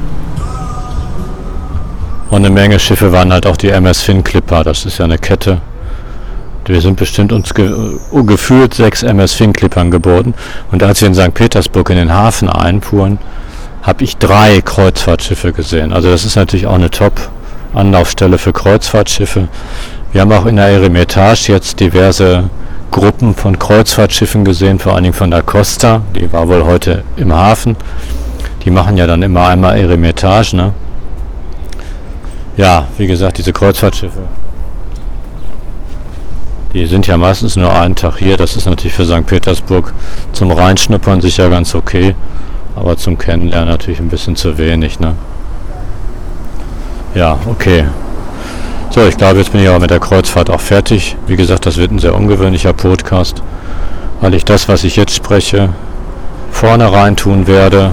Und 2.30 2.46
eine 2.46 2.50
Menge 2.50 2.80
Schiffe 2.80 3.12
waren 3.12 3.32
halt 3.32 3.46
auch 3.46 3.58
die 3.58 3.70
MS 3.70 4.02
Finn 4.02 4.24
Clipper, 4.24 4.64
das 4.64 4.86
ist 4.86 4.98
ja 4.98 5.06
eine 5.06 5.18
Kette. 5.18 5.62
Wir 6.66 6.82
sind 6.82 6.98
bestimmt 6.98 7.32
uns 7.32 7.54
ge 7.54 7.74
gefühlt 8.12 8.74
sechs 8.74 9.04
MS 9.04 9.34
Finn 9.34 9.54
Clippern 9.54 9.90
geboten. 9.90 10.34
Und 10.70 10.84
als 10.84 11.00
wir 11.00 11.08
in 11.08 11.16
St. 11.16 11.34
Petersburg 11.34 11.90
in 11.92 11.96
den 11.96 12.14
Hafen 12.14 12.50
einfuhren, 12.50 13.20
habe 13.88 14.04
ich 14.04 14.18
drei 14.18 14.62
Kreuzfahrtschiffe 14.62 15.54
gesehen. 15.54 15.94
Also 15.94 16.12
das 16.12 16.26
ist 16.26 16.36
natürlich 16.36 16.68
auch 16.68 16.76
eine 16.76 16.92
Top-Anlaufstelle 16.92 18.38
für 18.38 18.52
Kreuzfahrtschiffe. 18.52 19.48
Wir 20.12 20.22
haben 20.22 20.32
auch 20.34 20.46
in 20.46 20.58
der 20.58 20.68
Eremitage 20.68 21.54
jetzt 21.54 21.80
diverse 21.80 22.50
Gruppen 22.92 23.34
von 23.34 23.58
Kreuzfahrtschiffen 23.58 24.44
gesehen, 24.44 24.78
vor 24.78 24.94
allen 24.94 25.04
Dingen 25.04 25.16
von 25.16 25.32
der 25.32 25.42
Costa. 25.42 26.02
Die 26.14 26.32
war 26.34 26.50
wohl 26.50 26.66
heute 26.66 27.04
im 27.16 27.34
Hafen. 27.34 27.78
Die 28.66 28.72
machen 28.72 28.98
ja 28.98 29.08
dann 29.08 29.24
immer 29.24 29.48
einmal 29.48 29.78
Eremitage. 29.80 30.58
Ne? 30.58 30.74
Ja, 32.58 32.88
wie 32.98 33.08
gesagt, 33.08 33.38
diese 33.38 33.54
Kreuzfahrtschiffe. 33.54 34.24
Die 36.74 36.86
sind 36.88 37.08
ja 37.08 37.16
meistens 37.16 37.56
nur 37.56 37.74
einen 37.74 37.96
Tag 37.96 38.18
hier. 38.18 38.36
Das 38.36 38.58
ist 38.58 38.66
natürlich 38.66 38.94
für 38.94 39.06
St. 39.06 39.26
Petersburg 39.26 39.94
zum 40.34 40.52
Reinschnuppern 40.52 41.22
sicher 41.22 41.50
ganz 41.50 41.74
okay. 41.74 42.16
Aber 42.80 42.96
zum 42.96 43.18
Kennenlernen 43.18 43.70
natürlich 43.70 44.00
ein 44.00 44.10
bisschen 44.10 44.36
zu 44.36 44.58
wenig, 44.58 45.00
ne? 45.00 45.16
Ja, 47.16 47.40
okay. 47.50 47.86
So, 48.92 49.06
ich 49.06 49.18
glaube, 49.18 49.40
jetzt 49.40 49.52
bin 49.52 49.62
ich 49.62 49.68
aber 49.68 49.80
mit 49.80 49.90
der 49.90 50.00
Kreuzfahrt 50.00 50.50
auch 50.50 50.62
fertig. 50.62 51.18
Wie 51.26 51.36
gesagt, 51.36 51.66
das 51.66 51.78
wird 51.78 51.92
ein 51.92 52.00
sehr 52.00 52.16
ungewöhnlicher 52.16 52.74
Podcast, 52.74 53.42
weil 54.22 54.34
ich 54.34 54.46
das, 54.46 54.70
was 54.70 54.84
ich 54.84 54.96
jetzt 54.96 55.14
spreche, 55.16 55.70
vorne 56.52 56.92
rein 56.92 57.16
tun 57.16 57.48
werde. 57.48 57.92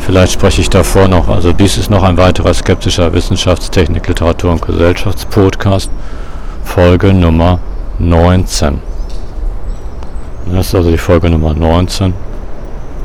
Vielleicht 0.00 0.32
spreche 0.32 0.62
ich 0.62 0.70
davor 0.70 1.06
noch. 1.06 1.28
Also 1.28 1.52
dies 1.52 1.76
ist 1.76 1.90
noch 1.90 2.02
ein 2.02 2.16
weiterer 2.16 2.54
skeptischer 2.54 3.12
Wissenschaftstechnik, 3.12 4.08
Literatur 4.08 4.52
und 4.52 4.62
Gesellschaftspodcast. 4.62 5.90
Folge 6.64 7.12
Nummer 7.12 7.60
19. 7.98 8.80
Das 10.52 10.68
ist 10.68 10.74
also 10.74 10.90
die 10.90 10.98
Folge 10.98 11.28
Nummer 11.28 11.52
19. 11.52 12.14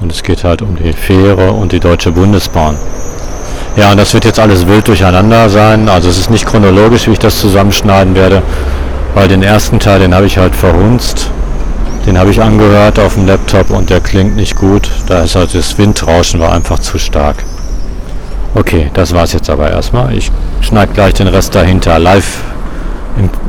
Und 0.03 0.11
es 0.11 0.21
geht 0.21 0.43
halt 0.43 0.61
um 0.61 0.75
die 0.75 0.91
Fähre 0.91 1.53
und 1.53 1.71
die 1.71 1.79
Deutsche 1.79 2.11
Bundesbahn. 2.11 2.75
Ja, 3.77 3.91
und 3.91 3.97
das 3.97 4.13
wird 4.13 4.25
jetzt 4.25 4.37
alles 4.37 4.67
wild 4.67 4.85
durcheinander 4.85 5.49
sein. 5.49 5.87
Also 5.87 6.09
es 6.09 6.17
ist 6.17 6.29
nicht 6.29 6.45
chronologisch, 6.45 7.07
wie 7.07 7.13
ich 7.13 7.19
das 7.19 7.39
zusammenschneiden 7.39 8.13
werde, 8.13 8.43
weil 9.15 9.29
den 9.29 9.41
ersten 9.41 9.79
Teil, 9.79 10.01
den 10.01 10.13
habe 10.13 10.25
ich 10.25 10.37
halt 10.37 10.57
verhunzt. 10.57 11.29
Den 12.05 12.19
habe 12.19 12.31
ich 12.31 12.41
angehört 12.41 12.99
auf 12.99 13.13
dem 13.13 13.27
Laptop 13.27 13.69
und 13.69 13.89
der 13.89 14.01
klingt 14.01 14.35
nicht 14.35 14.57
gut. 14.57 14.91
Da 15.07 15.23
ist 15.23 15.35
halt 15.35 15.55
das 15.55 15.77
Windrauschen 15.77 16.41
war 16.41 16.51
einfach 16.51 16.79
zu 16.79 16.99
stark. 16.99 17.37
Okay, 18.55 18.91
das 18.93 19.13
war 19.13 19.23
es 19.23 19.31
jetzt 19.31 19.49
aber 19.49 19.71
erstmal. 19.71 20.13
Ich 20.13 20.33
schneide 20.59 20.91
gleich 20.91 21.13
den 21.13 21.27
Rest 21.27 21.55
dahinter. 21.55 21.97
Live, 21.97 22.41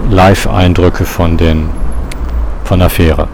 Live-Eindrücke 0.08 1.04
von 1.04 1.36
den 1.36 1.68
von 2.62 2.78
der 2.78 2.90
Fähre. 2.90 3.26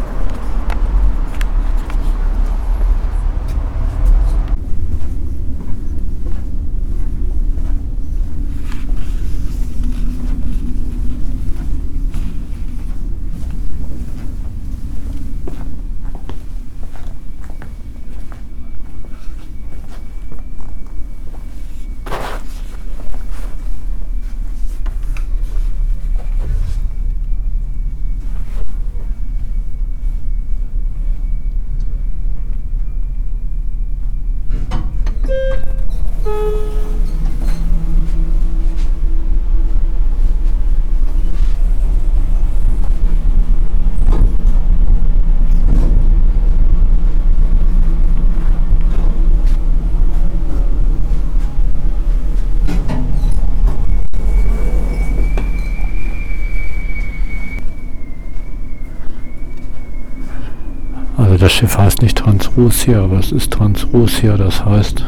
das 61.41 61.53
Schiff 61.53 61.79
heißt 61.79 62.03
aber 62.95 63.19
es 63.19 63.33
ist 63.33 63.55
Transrusia, 63.55 64.37
das 64.37 64.63
heißt, 64.63 65.03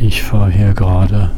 ich 0.00 0.22
fahre 0.22 0.50
hier 0.50 0.72
gerade 0.72 1.30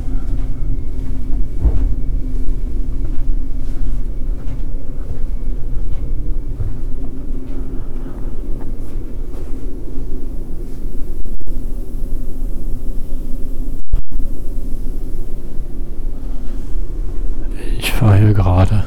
Ich 17.78 17.92
fahre 17.92 18.16
hier 18.18 18.32
gerade 18.32 18.84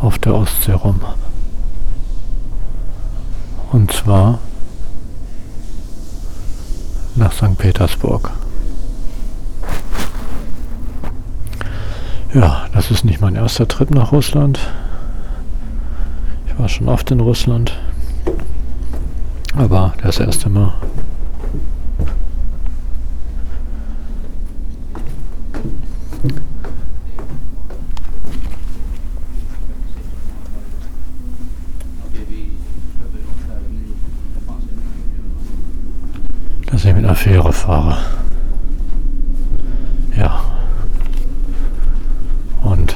auf 0.00 0.18
der 0.18 0.34
Ostsee 0.34 0.72
rum. 0.72 1.00
Und 3.70 3.92
zwar 3.92 4.38
nach 7.14 7.32
St. 7.32 7.56
Petersburg. 7.56 8.30
Ja, 12.34 12.66
das 12.72 12.90
ist 12.90 13.04
nicht 13.04 13.20
mein 13.20 13.36
erster 13.50 13.66
Trip 13.66 13.90
nach 13.90 14.12
Russland. 14.12 14.60
Ich 16.46 16.56
war 16.56 16.68
schon 16.68 16.88
oft 16.88 17.10
in 17.10 17.18
Russland. 17.18 17.76
Aber 19.56 19.92
das 20.04 20.20
erste 20.20 20.48
Mal. 20.48 20.72
dass 36.66 36.84
ich 36.84 36.94
mit 36.94 37.04
einer 37.04 37.16
Fähre 37.16 37.52
fahre. 37.52 37.98
Ja. 40.16 40.40
Und 42.62 42.94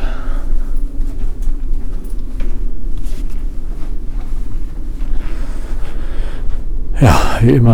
ja, 7.00 7.20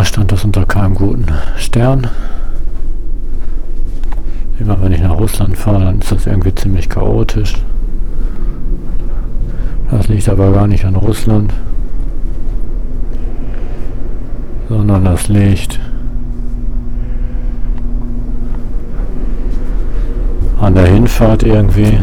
immer 0.00 0.06
stand 0.06 0.32
das 0.32 0.44
unter 0.46 0.64
keinem 0.64 0.94
guten 0.94 1.26
Stern. 1.58 2.08
Immer 4.58 4.80
wenn 4.80 4.92
ich 4.92 5.02
nach 5.02 5.18
Russland 5.18 5.58
fahre, 5.58 5.84
dann 5.84 5.98
ist 5.98 6.10
das 6.10 6.26
irgendwie 6.26 6.54
ziemlich 6.54 6.88
chaotisch. 6.88 7.56
Das 9.90 10.08
liegt 10.08 10.26
aber 10.30 10.52
gar 10.52 10.66
nicht 10.66 10.86
an 10.86 10.96
Russland, 10.96 11.52
sondern 14.70 15.04
das 15.04 15.28
liegt 15.28 15.78
an 20.62 20.74
der 20.74 20.86
Hinfahrt 20.86 21.42
irgendwie. 21.42 21.98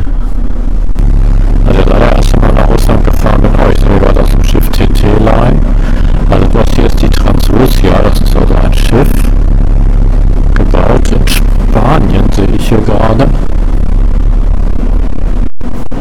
Hier 12.67 12.81
gerade. 12.81 13.29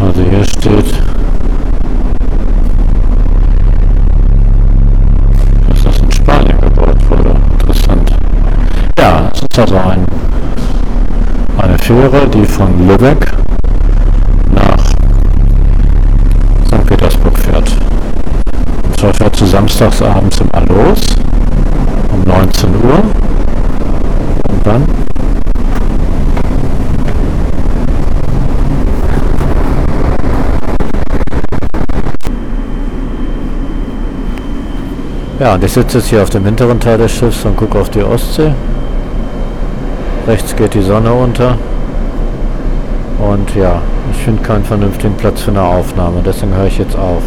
Also 0.01 0.23
hier 0.23 0.45
steht, 0.45 1.03
dass 5.69 5.83
das 5.85 5.99
in 5.99 6.11
Spanien 6.11 6.61
gebaut 6.61 6.99
wurde. 7.09 7.37
Interessant. 7.53 8.11
Ja, 8.99 9.31
es 9.33 9.43
ist 9.43 9.59
also 9.59 9.77
ein, 9.77 10.05
eine 11.59 11.79
Fähre, 11.79 12.27
die 12.29 12.45
von 12.45 12.89
Lübeck 12.89 13.33
nach 14.53 14.87
St. 16.67 16.87
Petersburg 16.87 17.39
fährt. 17.39 17.71
Und 18.83 18.99
zwar 18.99 19.15
fährt 19.15 19.37
sie 19.37 19.47
samstagsabends 19.47 20.41
immer 20.41 20.67
los, 20.67 21.01
um 22.13 22.23
19 22.23 22.71
Uhr. 22.71 23.03
Und 24.49 24.67
dann 24.67 25.06
Ja, 35.39 35.55
und 35.55 35.63
ich 35.63 35.73
sitze 35.73 35.99
jetzt 35.99 36.09
hier 36.09 36.23
auf 36.23 36.31
dem 36.31 36.47
hinteren 36.47 36.81
Teil 36.81 36.97
des 36.97 37.13
Schiffs 37.13 37.45
und 37.45 37.57
gucke 37.57 37.79
auf 37.79 37.91
die 37.91 38.03
Ostsee. 38.03 38.53
Rechts 40.27 40.57
geht 40.57 40.73
die 40.73 40.81
Sonne 40.81 41.13
unter. 41.13 41.59
Und 43.19 43.55
ja, 43.55 43.83
ich 44.13 44.19
finde 44.19 44.43
keinen 44.43 44.65
vernünftigen 44.65 45.15
Platz 45.15 45.43
für 45.43 45.51
eine 45.51 45.63
Aufnahme, 45.63 46.23
deswegen 46.25 46.55
höre 46.55 46.67
ich 46.67 46.79
jetzt 46.79 46.97
auf. 46.97 47.23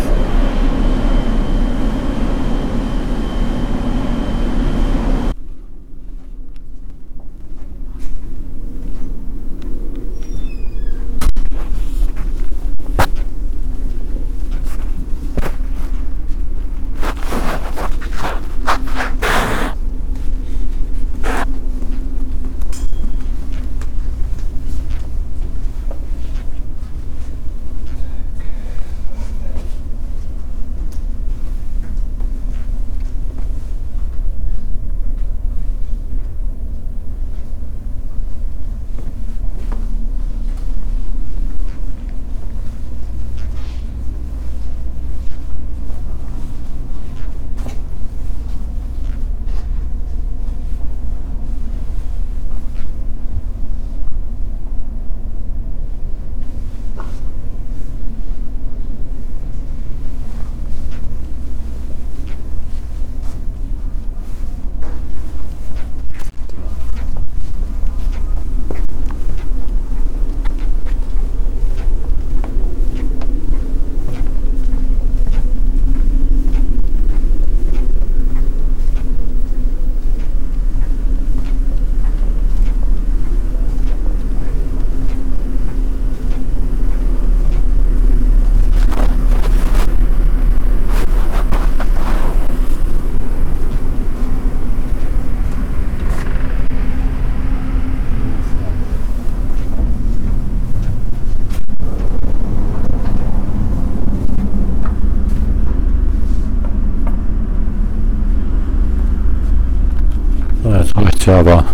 Jetzt 110.79 110.95
reicht's 110.95 111.25
ja 111.25 111.39
aber. 111.39 111.65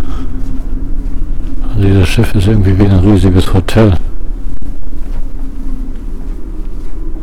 Also 1.64 1.88
dieses 1.88 2.08
Schiff 2.08 2.34
ist 2.36 2.48
irgendwie 2.48 2.78
wie 2.78 2.86
ein 2.86 3.00
riesiges 3.00 3.54
Hotel. 3.54 3.94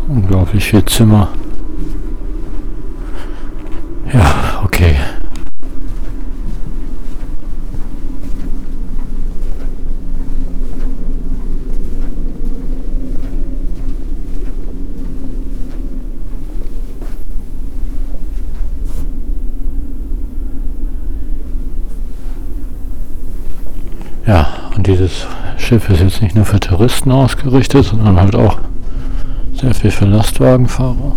Unglaublich 0.08 0.64
viel 0.64 0.84
Zimmer. 0.84 1.28
Ja, 4.12 4.60
okay. 4.64 4.96
Ja, 24.24 24.46
und 24.76 24.86
dieses 24.86 25.26
Schiff 25.72 25.88
ist 25.88 26.00
jetzt 26.00 26.20
nicht 26.20 26.34
nur 26.34 26.44
für 26.44 26.60
Touristen 26.60 27.10
ausgerichtet, 27.10 27.86
sondern 27.86 28.20
halt 28.20 28.36
auch 28.36 28.58
sehr 29.54 29.72
viel 29.72 29.90
für 29.90 30.04
Lastwagenfahrer. 30.04 31.12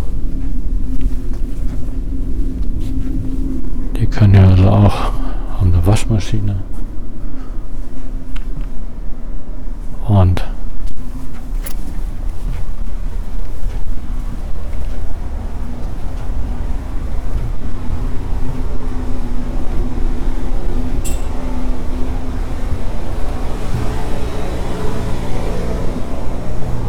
Die 3.99 4.07
können 4.07 4.33
ja 4.33 4.47
also 4.47 4.69
auch 4.69 5.11
haben 5.59 5.73
eine 5.73 5.85
Waschmaschine. 5.85 6.55
Und 10.07 10.41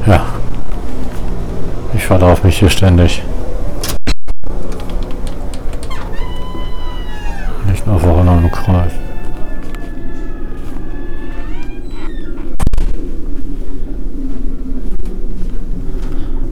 ja, 0.07 0.25
verlaufe 2.27 2.47
mich 2.49 2.59
hier 2.59 2.71
ständig. 2.71 3.23
Nicht 7.69 7.87
nur 7.87 8.01
vorne 8.01 8.39
im 8.39 8.51
Kreis. 8.51 8.91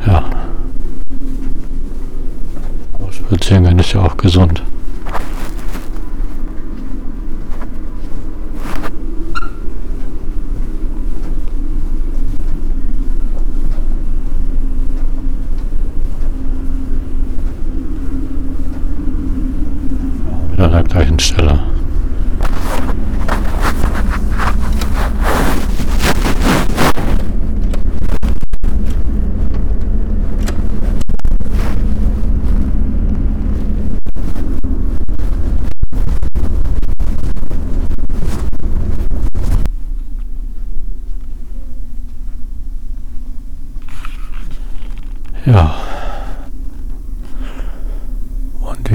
Ja. 0.06 0.22
Aber 2.92 3.12
Spazieren 3.12 3.64
gehen 3.64 3.78
ist 3.80 3.92
ja 3.94 4.02
auch 4.02 4.16
gesund. 4.16 4.62
Wieder 20.54 20.66
an 20.66 20.72
der 20.72 20.82
gleichen 20.84 21.18
Stelle. 21.18 21.60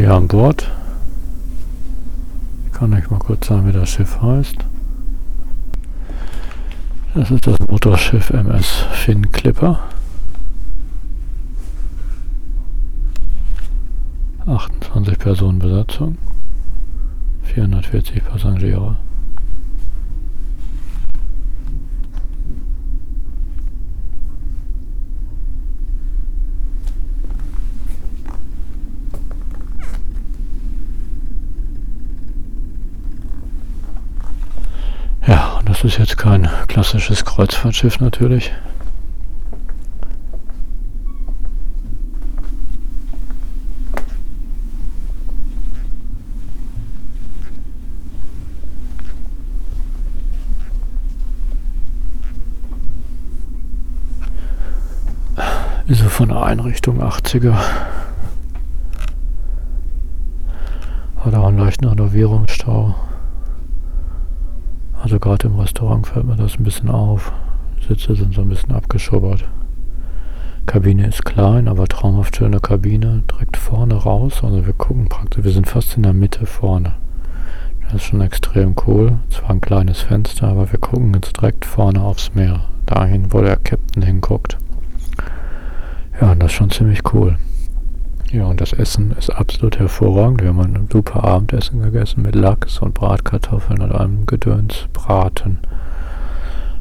hier 0.09 0.15
an 0.15 0.27
Bord. 0.27 0.67
Ich 2.65 2.71
kann 2.71 2.93
euch 2.93 3.09
mal 3.11 3.19
kurz 3.19 3.47
sagen, 3.47 3.67
wie 3.67 3.71
das 3.73 3.89
Schiff 3.89 4.18
heißt. 4.29 4.57
Das 7.15 7.31
ist 7.31 7.47
das 7.47 7.59
Motorschiff 7.67 8.29
MS 8.29 8.85
Finn 8.93 9.31
Clipper. 9.31 9.79
28 14.45 15.19
Personen 15.19 15.59
Besatzung, 15.59 16.17
440 17.43 18.23
Passagiere. 18.23 18.97
Ja, 35.27 35.57
und 35.59 35.68
das 35.81 35.93
ist 35.93 35.97
jetzt 35.97 36.17
kein 36.17 36.49
klassisches 36.67 37.23
Kreuzfahrtschiff 37.23 38.01
natürlich. 38.01 38.51
Ist 55.87 56.01
so 56.01 56.09
von 56.09 56.27
der 56.27 56.43
Einrichtung 56.43 57.01
80er. 57.01 57.55
Hat 61.23 61.33
auch 61.33 61.47
einen 61.47 61.57
leichten 61.57 61.85
Renovierungsstau. 61.85 62.95
Also 65.09 65.17
gerade 65.17 65.47
im 65.47 65.59
Restaurant 65.59 66.05
fällt 66.05 66.27
mir 66.27 66.35
das 66.35 66.59
ein 66.59 66.63
bisschen 66.63 66.91
auf. 66.91 67.31
Sitze 67.87 68.13
sind 68.13 68.35
so 68.35 68.41
ein 68.41 68.49
bisschen 68.49 68.73
abgeschubbert. 68.73 69.43
Kabine 70.67 71.07
ist 71.07 71.25
klein, 71.25 71.67
aber 71.67 71.87
traumhaft 71.87 72.35
schöne 72.35 72.59
Kabine. 72.59 73.23
Direkt 73.27 73.57
vorne 73.57 73.95
raus. 73.95 74.43
Also 74.43 74.67
wir 74.67 74.73
gucken 74.73 75.09
praktisch, 75.09 75.43
wir 75.43 75.51
sind 75.51 75.67
fast 75.67 75.97
in 75.97 76.03
der 76.03 76.13
Mitte 76.13 76.45
vorne. 76.45 76.93
Das 77.85 77.95
ist 77.95 78.03
schon 78.03 78.21
extrem 78.21 78.75
cool. 78.85 79.17
Zwar 79.31 79.49
ein 79.49 79.61
kleines 79.61 80.01
Fenster, 80.01 80.47
aber 80.47 80.71
wir 80.71 80.77
gucken 80.77 81.11
jetzt 81.15 81.41
direkt 81.41 81.65
vorne 81.65 82.01
aufs 82.01 82.35
Meer. 82.35 82.65
Dahin, 82.85 83.33
wo 83.33 83.41
der 83.41 83.57
Captain 83.57 84.03
hinguckt. 84.03 84.59
Ja, 86.21 86.35
das 86.35 86.51
ist 86.51 86.53
schon 86.53 86.69
ziemlich 86.69 86.99
cool. 87.15 87.35
Ja, 88.31 88.45
und 88.45 88.61
das 88.61 88.73
Essen 88.73 89.11
ist 89.17 89.31
absolut 89.31 89.79
hervorragend. 89.79 90.43
Wir 90.43 90.49
haben 90.49 90.59
ein 90.59 90.87
super 90.91 91.23
Abendessen 91.23 91.81
gegessen 91.81 92.21
mit 92.21 92.35
Lachs 92.35 92.77
und 92.77 92.93
Bratkartoffeln 92.93 93.81
und 93.81 93.91
einem 93.91 94.27
Gedönsbraten. 94.27 95.57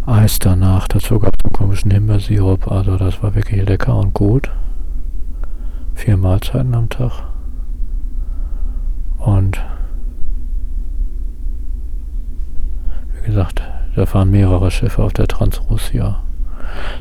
Eis 0.05 0.39
danach. 0.41 0.89
Dazu 0.89 1.19
gab 1.19 1.35
es 1.39 1.45
einen 1.47 1.55
komischen 1.55 1.91
Himbeersirup. 1.91 2.71
Also 2.71 2.99
das 2.99 3.23
war 3.23 3.35
wirklich 3.35 3.67
lecker 3.67 3.97
und 3.97 4.13
gut. 4.13 4.51
Vier 5.95 6.19
Mahlzeiten 6.19 6.75
am 6.75 6.91
Tag. 6.91 7.13
Und 9.17 9.59
wie 13.15 13.27
gesagt, 13.27 13.63
da 13.97 14.05
fahren 14.05 14.31
mehrere 14.31 14.71
Schiffe 14.71 15.03
auf 15.03 15.15
der 15.15 15.29
Transrussia. 15.29 16.23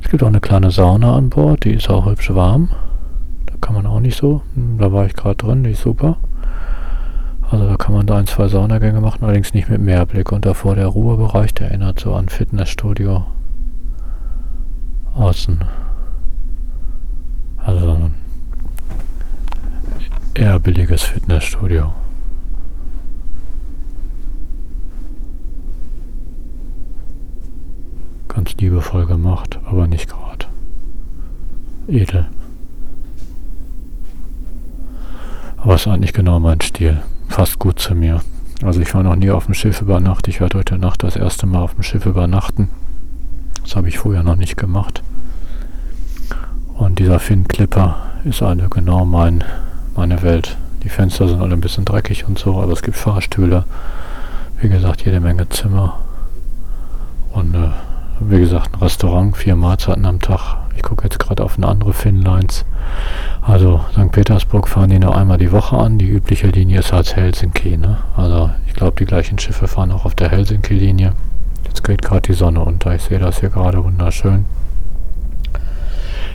Es 0.02 0.10
gibt 0.10 0.24
auch 0.24 0.28
eine 0.28 0.40
kleine 0.40 0.72
Sauna 0.72 1.18
an 1.18 1.30
Bord, 1.30 1.66
die 1.66 1.74
ist 1.74 1.90
auch 1.90 2.06
hübsch 2.06 2.34
warm. 2.34 2.70
Kann 3.62 3.76
man 3.76 3.86
auch 3.86 4.00
nicht 4.00 4.17
so. 4.17 4.41
Da 4.78 4.91
war 4.91 5.06
ich 5.06 5.13
gerade 5.13 5.36
drin, 5.36 5.65
ist 5.65 5.82
super. 5.82 6.17
Also 7.50 7.67
da 7.67 7.76
kann 7.78 7.93
man 7.93 8.06
da 8.06 8.17
ein, 8.17 8.28
zwei 8.28 8.48
Saunagänge 8.48 9.02
machen, 9.02 9.24
allerdings 9.24 9.54
nicht 9.54 9.70
mit 9.70 9.82
Meerblick. 9.82 10.32
Und 10.32 10.46
davor 10.46 10.76
der 10.76 10.88
Ruhebereich, 10.88 11.54
der 11.54 11.70
erinnert 11.70 12.00
so 12.00 12.13
an 12.13 12.30
Fitnessstudio 12.30 13.26
außen. 15.15 15.63
Also 17.58 17.91
ein 17.91 18.13
eher 20.36 20.60
billiges 20.60 21.04
Fitnessstudio. 21.04 21.93
ganz 28.38 28.56
liebevoll 28.58 29.08
gemacht, 29.08 29.60
aber 29.65 29.88
nicht 29.88 30.08
gerade 30.10 30.46
edel. 31.88 32.28
Aber 35.58 35.76
es 35.76 35.82
ist 35.82 35.88
eigentlich 35.88 36.13
genau 36.13 36.39
mein 36.39 36.62
Stil. 36.62 37.02
Fast 37.28 37.60
gut 37.60 37.80
zu 37.80 37.93
mir. 37.93 38.22
Also 38.63 38.80
ich 38.80 38.93
war 38.93 39.04
noch 39.04 39.15
nie 39.15 39.30
auf 39.30 39.46
dem 39.46 39.54
Schiff 39.54 39.82
über 39.82 40.00
Nacht. 40.00 40.28
Ich 40.28 40.39
werde 40.39 40.58
heute 40.58 40.78
Nacht 40.78 41.04
das 41.04 41.15
erste 41.15 41.46
Mal 41.46 41.62
auf 41.62 41.74
dem 41.74 41.84
Schiff 41.84 42.06
übernachten. 42.06 42.70
Das 43.63 43.76
habe 43.76 43.89
ich 43.89 43.98
vorher 43.98 44.24
noch 44.24 44.36
nicht 44.36 44.58
gemacht. 44.58 45.04
Und 46.74 47.00
dieser 47.00 47.20
Finn 47.20 47.48
Clipper 47.48 47.98
ist 48.24 48.41
alle 48.41 48.70
genau 48.70 49.04
mein, 49.04 49.43
meine 49.96 50.22
Welt. 50.22 50.58
Die 50.84 50.89
Fenster 50.89 51.28
sind 51.28 51.41
alle 51.41 51.54
ein 51.54 51.62
bisschen 51.62 51.86
dreckig 51.86 52.28
und 52.28 52.39
so, 52.39 52.62
aber 52.62 52.72
es 52.72 52.82
gibt 52.82 52.98
Fahrstühle. 52.98 53.65
Wie 54.62 54.70
gesagt, 54.70 55.04
jede 55.06 55.20
Menge 55.20 55.50
Zimmer. 55.50 56.00
Und 57.34 57.56
äh, 57.56 57.70
wie 58.20 58.40
gesagt, 58.40 58.74
ein 58.74 58.80
Restaurant, 58.80 59.36
vier 59.36 59.56
Mahlzeiten 59.56 60.06
am 60.06 60.20
Tag. 60.20 60.58
Ich 60.76 60.84
gucke 60.84 61.04
jetzt 61.04 61.20
gerade 61.20 61.44
auf 61.44 61.58
eine 61.58 61.68
andere 61.68 61.94
Finnlines. 61.94 62.66
Also 63.42 63.82
St. 63.94 64.12
Petersburg 64.12 64.68
fahren 64.68 64.90
die 64.90 65.00
nur 65.00 65.16
einmal 65.16 65.38
die 65.38 65.52
Woche 65.52 65.78
an. 65.78 65.98
Die 65.98 66.08
übliche 66.08 66.48
Linie 66.48 66.80
ist 66.80 66.94
als 66.94 67.16
Helsinki. 67.16 67.78
Ne? 67.78 67.98
Also 68.16 68.50
ich 68.68 68.74
glaube, 68.74 68.98
die 68.98 69.06
gleichen 69.06 69.40
Schiffe 69.40 69.68
fahren 69.68 69.92
auch 69.92 70.06
auf 70.06 70.16
der 70.16 70.30
Helsinki-Linie. 70.30 71.14
Jetzt 71.66 71.84
geht 71.84 72.02
gerade 72.02 72.22
die 72.22 72.34
Sonne 72.34 72.62
unter. 72.62 72.94
Ich 72.96 73.04
sehe 73.04 73.20
das 73.20 73.40
hier 73.40 73.50
gerade 73.50 73.84
wunderschön. 73.84 74.46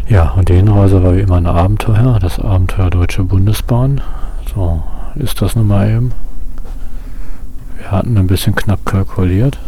Ja, 0.08 0.30
und 0.30 0.48
die 0.48 0.54
Hinreise 0.54 1.02
war 1.02 1.16
wie 1.16 1.20
immer 1.20 1.36
ein 1.36 1.46
Abenteuer. 1.46 2.18
Das 2.20 2.38
Abenteuer 2.38 2.90
Deutsche 2.90 3.24
Bundesbahn. 3.24 4.00
So 4.54 4.82
ist 5.14 5.40
das 5.40 5.56
nun 5.56 5.68
mal 5.68 5.88
eben. 5.88 6.12
Wir 7.78 7.90
hatten 7.90 8.16
ein 8.16 8.26
bisschen 8.26 8.54
knapp 8.54 8.84
kalkuliert. 8.84 9.58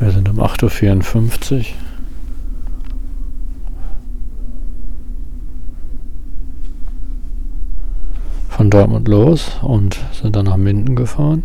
Wir 0.00 0.12
sind 0.12 0.30
um 0.30 0.40
8.54 0.40 1.58
Uhr. 1.58 1.64
Von 8.48 8.70
Dortmund 8.70 9.08
los 9.08 9.58
und 9.60 10.00
sind 10.12 10.36
dann 10.36 10.46
nach 10.46 10.56
Minden 10.56 10.96
gefahren. 10.96 11.42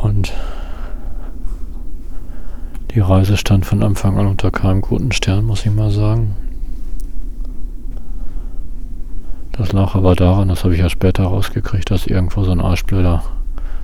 Und 0.00 0.32
die 2.92 3.00
Reise 3.00 3.36
stand 3.36 3.66
von 3.66 3.82
Anfang 3.82 4.16
an 4.16 4.28
unter 4.28 4.52
keinem 4.52 4.80
guten 4.80 5.10
Stern, 5.10 5.44
muss 5.44 5.66
ich 5.66 5.72
mal 5.72 5.90
sagen. 5.90 6.36
Das 9.50 9.72
lag 9.72 9.96
aber 9.96 10.14
daran, 10.14 10.48
das 10.48 10.62
habe 10.62 10.74
ich 10.74 10.80
ja 10.80 10.88
später 10.88 11.24
rausgekriegt, 11.24 11.90
dass 11.90 12.06
irgendwo 12.06 12.44
so 12.44 12.52
ein 12.52 12.60
arschblöder 12.60 13.24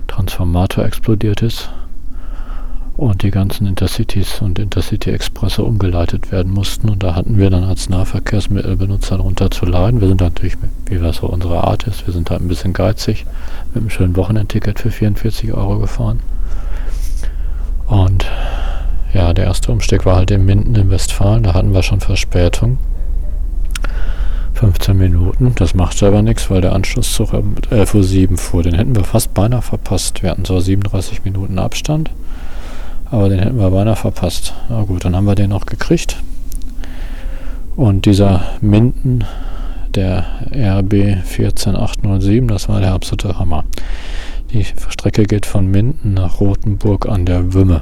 Transformator 0.07 0.85
explodiert 0.85 1.41
ist 1.41 1.69
und 2.97 3.23
die 3.23 3.31
ganzen 3.31 3.67
Intercities 3.67 4.41
und 4.41 4.57
Intercity 4.57 5.11
Expresse 5.11 5.63
umgeleitet 5.63 6.31
werden 6.31 6.53
mussten. 6.53 6.89
Und 6.89 7.03
da 7.03 7.15
hatten 7.15 7.37
wir 7.37 7.49
dann 7.49 7.63
als 7.63 7.89
Nahverkehrsmittelbenutzer 7.89 9.17
darunter 9.17 9.51
zu 9.51 9.65
leiden. 9.65 9.99
Wir 9.99 10.07
sind 10.07 10.21
natürlich, 10.21 10.55
wie 10.85 10.97
das 10.97 11.17
so 11.17 11.27
unsere 11.27 11.63
Art 11.63 11.87
ist, 11.87 12.07
wir 12.07 12.13
sind 12.13 12.29
halt 12.29 12.41
ein 12.41 12.47
bisschen 12.47 12.73
geizig, 12.73 13.25
mit 13.73 13.81
einem 13.81 13.89
schönen 13.89 14.15
Wochenendticket 14.15 14.79
für 14.79 14.91
44 14.91 15.53
Euro 15.53 15.79
gefahren. 15.79 16.21
Und 17.87 18.25
ja, 19.13 19.33
der 19.33 19.45
erste 19.45 19.71
Umstieg 19.71 20.05
war 20.05 20.15
halt 20.15 20.31
in 20.31 20.45
Minden 20.45 20.75
in 20.75 20.89
Westfalen, 20.89 21.43
da 21.43 21.53
hatten 21.53 21.73
wir 21.73 21.83
schon 21.83 21.99
Verspätung. 21.99 22.77
15 24.53 24.97
Minuten, 24.97 25.53
das 25.55 25.73
macht 25.73 26.01
aber 26.01 26.21
nichts, 26.21 26.49
weil 26.49 26.61
der 26.61 26.71
Anschlusszug 26.71 27.33
um 27.33 27.55
11.07 27.71 28.31
Uhr 28.31 28.37
fuhr. 28.37 28.63
Den 28.63 28.73
hätten 28.73 28.95
wir 28.95 29.03
fast 29.03 29.33
beinahe 29.33 29.61
verpasst. 29.61 30.23
Wir 30.23 30.31
hatten 30.31 30.45
so 30.45 30.57
37 30.57 31.25
Minuten 31.25 31.59
Abstand. 31.59 32.09
Aber 33.11 33.29
den 33.29 33.39
hätten 33.39 33.59
wir 33.59 33.69
beinahe 33.69 33.95
verpasst. 33.95 34.53
Na 34.69 34.83
gut, 34.83 35.05
dann 35.05 35.15
haben 35.15 35.25
wir 35.25 35.35
den 35.35 35.51
noch 35.51 35.65
gekriegt. 35.65 36.17
Und 37.75 38.05
dieser 38.05 38.41
Minden, 38.61 39.25
der 39.93 40.25
RB 40.53 41.23
14807, 41.23 42.47
das 42.47 42.69
war 42.69 42.79
der 42.79 42.93
absolute 42.93 43.37
Hammer. 43.37 43.65
Die 44.51 44.63
Strecke 44.63 45.23
geht 45.23 45.45
von 45.45 45.67
Minden 45.67 46.13
nach 46.13 46.39
Rothenburg 46.39 47.07
an 47.07 47.25
der 47.25 47.53
Wümme. 47.53 47.81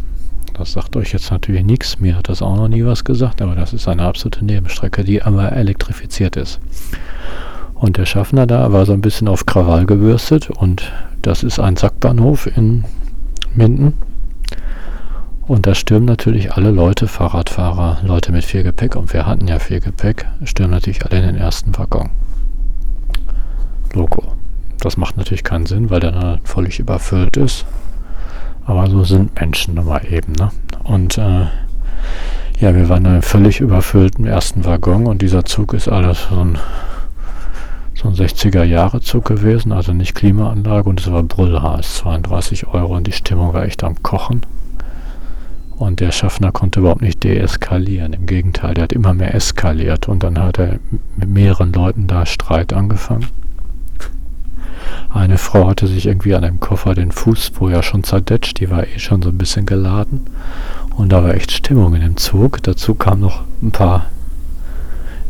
Das 0.53 0.71
sagt 0.73 0.95
euch 0.95 1.13
jetzt 1.13 1.31
natürlich 1.31 1.63
nichts. 1.63 1.99
Mir 1.99 2.15
hat 2.15 2.29
das 2.29 2.41
auch 2.41 2.55
noch 2.55 2.67
nie 2.67 2.85
was 2.85 3.03
gesagt, 3.03 3.41
aber 3.41 3.55
das 3.55 3.73
ist 3.73 3.87
eine 3.87 4.03
absolute 4.03 4.45
Nebenstrecke, 4.45 5.03
die 5.03 5.21
aber 5.21 5.51
elektrifiziert 5.51 6.35
ist. 6.35 6.59
Und 7.73 7.97
der 7.97 8.05
Schaffner 8.05 8.47
da 8.47 8.71
war 8.71 8.85
so 8.85 8.93
ein 8.93 9.01
bisschen 9.01 9.27
auf 9.27 9.45
Krawall 9.45 9.85
gebürstet 9.85 10.49
und 10.49 10.91
das 11.21 11.43
ist 11.43 11.59
ein 11.59 11.75
Sackbahnhof 11.75 12.47
in 12.47 12.85
Minden. 13.55 13.93
Und 15.45 15.67
da 15.67 15.75
stürmen 15.75 16.05
natürlich 16.05 16.53
alle 16.53 16.71
Leute, 16.71 17.07
Fahrradfahrer, 17.07 17.99
Leute 18.03 18.31
mit 18.31 18.45
viel 18.45 18.63
Gepäck, 18.63 18.95
und 18.95 19.11
wir 19.11 19.25
hatten 19.25 19.47
ja 19.47 19.59
viel 19.59 19.81
Gepäck, 19.81 20.25
stürmen 20.45 20.71
natürlich 20.71 21.05
alle 21.05 21.19
in 21.19 21.25
den 21.25 21.35
ersten 21.35 21.77
Waggon. 21.77 22.11
Das 24.79 24.97
macht 24.97 25.17
natürlich 25.17 25.43
keinen 25.43 25.65
Sinn, 25.65 25.89
weil 25.89 25.99
der 25.99 26.11
dann 26.11 26.39
völlig 26.43 26.79
überfüllt 26.79 27.37
ist. 27.37 27.65
Aber 28.65 28.89
so 28.89 29.03
sind 29.03 29.39
Menschen 29.39 29.75
nun 29.75 29.85
mal 29.85 30.01
eben. 30.09 30.33
Ne? 30.33 30.51
Und 30.83 31.17
äh, 31.17 31.47
ja, 32.59 32.75
wir 32.75 32.87
waren 32.87 33.05
in 33.05 33.11
einem 33.11 33.21
völlig 33.21 33.59
überfüllten 33.59 34.25
ersten 34.25 34.63
Waggon 34.63 35.07
und 35.07 35.21
dieser 35.21 35.43
Zug 35.43 35.73
ist 35.73 35.89
alles 35.89 36.27
so 36.29 36.39
ein, 36.39 36.57
so 37.95 38.07
ein 38.07 38.15
60er-Jahre-Zug 38.15 39.25
gewesen, 39.25 39.73
also 39.73 39.91
nicht 39.91 40.15
Klimaanlage 40.15 40.89
und 40.89 41.01
es 41.01 41.11
war 41.11 41.23
brüllheiß, 41.23 41.97
32 41.97 42.67
Euro 42.67 42.95
und 42.95 43.07
die 43.07 43.11
Stimmung 43.11 43.53
war 43.53 43.65
echt 43.65 43.83
am 43.83 44.01
Kochen. 44.01 44.45
Und 45.83 45.99
der 45.99 46.13
Schaffner 46.13 46.53
konnte 46.53 46.79
überhaupt 46.79 47.01
nicht 47.01 47.25
deeskalieren. 47.25 48.13
Im 48.13 48.25
Gegenteil, 48.25 48.73
der 48.73 48.85
hat 48.85 48.93
immer 48.93 49.13
mehr 49.13 49.35
eskaliert 49.35 50.07
und 50.07 50.23
dann 50.23 50.39
hat 50.39 50.57
er 50.57 50.79
mit 51.17 51.27
mehreren 51.27 51.73
Leuten 51.73 52.07
da 52.07 52.25
Streit 52.25 52.71
angefangen. 52.71 53.27
Eine 55.09 55.37
Frau 55.37 55.67
hatte 55.67 55.87
sich 55.87 56.05
irgendwie 56.05 56.35
an 56.35 56.43
dem 56.43 56.61
Koffer 56.61 56.95
den 56.95 57.11
Fuß 57.11 57.51
vorher 57.53 57.83
schon 57.83 58.05
zerdetscht, 58.05 58.61
die 58.61 58.69
war 58.69 58.87
eh 58.87 58.97
schon 58.97 59.21
so 59.21 59.27
ein 59.27 59.37
bisschen 59.37 59.65
geladen. 59.65 60.21
Und 60.95 61.11
da 61.11 61.21
war 61.21 61.33
echt 61.33 61.51
Stimmung 61.51 61.93
in 61.95 62.01
dem 62.01 62.15
Zug. 62.15 62.63
Dazu 62.63 62.95
kamen 62.95 63.19
noch 63.19 63.41
ein 63.61 63.71
paar 63.71 64.05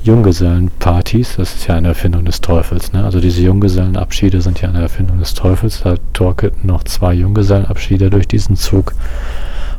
Junggesellenpartys. 0.04 1.38
Das 1.38 1.56
ist 1.56 1.68
ja 1.68 1.78
eine 1.78 1.88
Erfindung 1.88 2.26
des 2.26 2.42
Teufels. 2.42 2.94
Ne? 2.94 3.04
Also 3.04 3.20
diese 3.20 3.42
Junggesellenabschiede 3.42 4.40
sind 4.40 4.62
ja 4.62 4.70
eine 4.70 4.84
Erfindung 4.84 5.18
des 5.18 5.34
Teufels. 5.34 5.82
Da 5.82 5.96
torkelten 6.14 6.68
noch 6.68 6.84
zwei 6.84 7.16
Junggesellenabschiede 7.16 8.12
durch 8.12 8.28
diesen 8.28 8.56
Zug. 8.56 8.94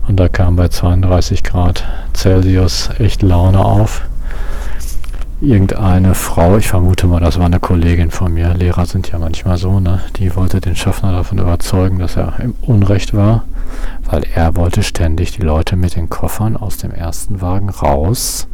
Und 0.07 0.19
da 0.19 0.29
kam 0.29 0.57
bei 0.57 0.69
32 0.69 1.43
Grad 1.43 1.85
Celsius 2.15 2.91
echt 2.99 3.23
Laune 3.23 3.65
auf 3.65 4.03
irgendeine 5.45 6.15
Frau, 6.15 6.57
ich 6.57 6.69
vermute 6.69 7.07
mal, 7.07 7.21
das 7.21 7.39
war 7.39 7.47
eine 7.47 7.61
Kollegin 7.61 8.11
von 8.11 8.33
mir, 8.33 8.55
Lehrer 8.55 8.87
sind 8.87 9.11
ja 9.11 9.19
manchmal 9.19 9.59
so, 9.59 9.81
ne? 9.81 10.01
Die 10.17 10.35
wollte 10.37 10.61
den 10.61 10.77
Schaffner 10.77 11.13
davon 11.13 11.39
überzeugen, 11.39 11.99
dass 11.99 12.17
er 12.17 12.41
im 12.41 12.55
Unrecht 12.63 13.15
war, 13.15 13.45
weil 14.05 14.25
er 14.35 14.57
wollte 14.57 14.83
ständig 14.83 15.33
die 15.33 15.43
Leute 15.43 15.77
mit 15.77 15.97
den 15.97 16.09
Koffern 16.09 16.57
aus 16.57 16.79
dem 16.79 16.93
ersten 16.93 17.41
Wagen 17.41 17.69
raus, 17.69 18.49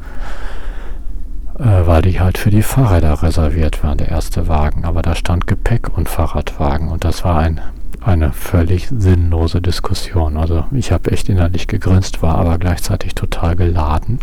äh, 1.58 1.86
weil 1.86 2.02
die 2.02 2.20
halt 2.20 2.38
für 2.38 2.50
die 2.50 2.62
Fahrräder 2.62 3.22
reserviert 3.22 3.84
waren, 3.84 3.98
der 3.98 4.08
erste 4.08 4.48
Wagen. 4.48 4.84
Aber 4.84 5.02
da 5.02 5.14
stand 5.14 5.46
Gepäck 5.46 5.96
und 5.96 6.08
Fahrradwagen 6.08 6.88
und 6.88 7.04
das 7.04 7.24
war 7.24 7.38
ein 7.38 7.60
eine 8.00 8.32
völlig 8.32 8.88
sinnlose 8.88 9.60
Diskussion. 9.60 10.36
Also 10.36 10.64
ich 10.72 10.92
habe 10.92 11.10
echt 11.12 11.28
innerlich 11.28 11.66
gegrinst, 11.66 12.22
war 12.22 12.36
aber 12.36 12.58
gleichzeitig 12.58 13.14
total 13.14 13.56
geladen 13.56 14.18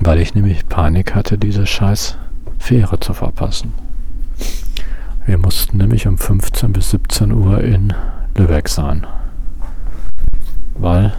weil 0.00 0.20
ich 0.20 0.34
nämlich 0.34 0.68
Panik 0.68 1.14
hatte, 1.14 1.38
diese 1.38 1.66
scheiß 1.66 2.16
Fähre 2.58 3.00
zu 3.00 3.14
verpassen. 3.14 3.72
Wir 5.26 5.38
mussten 5.38 5.78
nämlich 5.78 6.06
um 6.06 6.18
15 6.18 6.72
bis 6.72 6.90
17 6.90 7.32
Uhr 7.32 7.62
in 7.62 7.94
Lübeck 8.36 8.68
sein. 8.68 9.06
Weil 10.74 11.14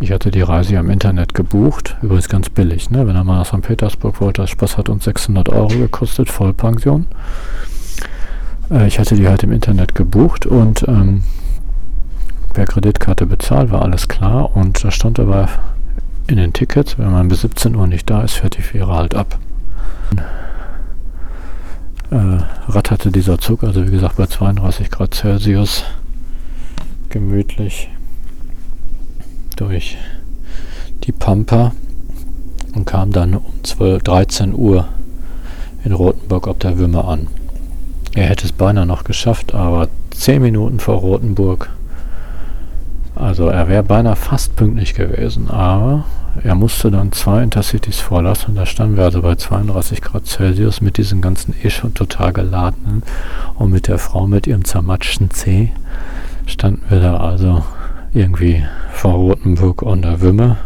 ich 0.00 0.12
hatte 0.12 0.30
die 0.30 0.42
Reise 0.42 0.76
im 0.76 0.90
Internet 0.90 1.34
gebucht, 1.34 1.96
übrigens 2.02 2.28
ganz 2.28 2.50
billig, 2.50 2.90
ne? 2.90 3.06
wenn 3.06 3.16
er 3.16 3.24
mal 3.24 3.38
nach 3.38 3.46
St. 3.46 3.62
Petersburg 3.62 4.20
wollte, 4.20 4.42
das 4.42 4.50
Spaß 4.50 4.76
hat 4.76 4.88
uns 4.88 5.04
600 5.04 5.48
Euro 5.48 5.68
gekostet, 5.68 6.28
Vollpension. 6.28 7.06
Äh, 8.72 8.86
ich 8.86 8.98
hatte 8.98 9.14
die 9.14 9.28
halt 9.28 9.42
im 9.42 9.52
Internet 9.52 9.94
gebucht 9.94 10.46
und 10.46 10.86
ähm, 10.88 11.22
per 12.52 12.66
Kreditkarte 12.66 13.26
bezahlt, 13.26 13.70
war 13.70 13.82
alles 13.82 14.08
klar 14.08 14.56
und 14.56 14.84
da 14.84 14.90
stand 14.90 15.18
aber 15.18 15.48
in 16.26 16.36
den 16.36 16.52
Tickets, 16.52 16.98
wenn 16.98 17.10
man 17.10 17.28
bis 17.28 17.42
17 17.42 17.74
Uhr 17.74 17.86
nicht 17.86 18.08
da 18.08 18.22
ist, 18.22 18.34
fährt 18.34 18.56
die 18.56 18.62
Fähre 18.62 18.94
halt 18.94 19.14
ab. 19.14 19.38
Äh, 22.10 22.38
ratterte 22.68 23.10
dieser 23.10 23.38
Zug, 23.38 23.64
also 23.64 23.86
wie 23.86 23.90
gesagt 23.90 24.16
bei 24.16 24.26
32 24.26 24.90
Grad 24.90 25.14
Celsius, 25.14 25.84
gemütlich 27.08 27.88
durch 29.56 29.96
die 31.04 31.12
Pampa 31.12 31.72
und 32.74 32.84
kam 32.84 33.12
dann 33.12 33.34
um 33.34 33.44
12, 33.62 34.02
13 34.02 34.54
Uhr 34.54 34.88
in 35.84 35.92
Rothenburg 35.92 36.46
ob 36.46 36.60
der 36.60 36.78
Wümme 36.78 37.04
an. 37.04 37.28
Er 38.14 38.24
hätte 38.24 38.44
es 38.44 38.52
beinahe 38.52 38.86
noch 38.86 39.04
geschafft, 39.04 39.54
aber 39.54 39.88
10 40.10 40.42
Minuten 40.42 40.80
vor 40.80 40.96
Rothenburg 40.96 41.70
also 43.14 43.48
er 43.48 43.68
wäre 43.68 43.82
beinahe 43.82 44.16
fast 44.16 44.56
pünktlich 44.56 44.94
gewesen, 44.94 45.50
aber 45.50 46.04
er 46.42 46.54
musste 46.54 46.90
dann 46.90 47.12
zwei 47.12 47.42
Intercities 47.42 48.00
vorlassen. 48.00 48.54
Da 48.54 48.64
standen 48.64 48.96
wir 48.96 49.04
also 49.04 49.20
bei 49.20 49.34
32 49.34 50.00
Grad 50.00 50.26
Celsius 50.26 50.80
mit 50.80 50.96
diesen 50.96 51.20
ganzen 51.20 51.54
eh 51.62 51.68
schon 51.68 51.92
total 51.92 52.32
geladenen 52.32 53.02
und 53.54 53.70
mit 53.70 53.86
der 53.86 53.98
Frau 53.98 54.26
mit 54.26 54.46
ihrem 54.46 54.64
zermatschten 54.64 55.30
C 55.30 55.72
standen 56.46 56.82
wir 56.88 57.00
da 57.00 57.18
also 57.18 57.62
irgendwie 58.14 58.64
vor 58.92 59.12
Rotenburg 59.12 59.82
und 59.82 60.02
der 60.02 60.20
Wümme. 60.20 60.56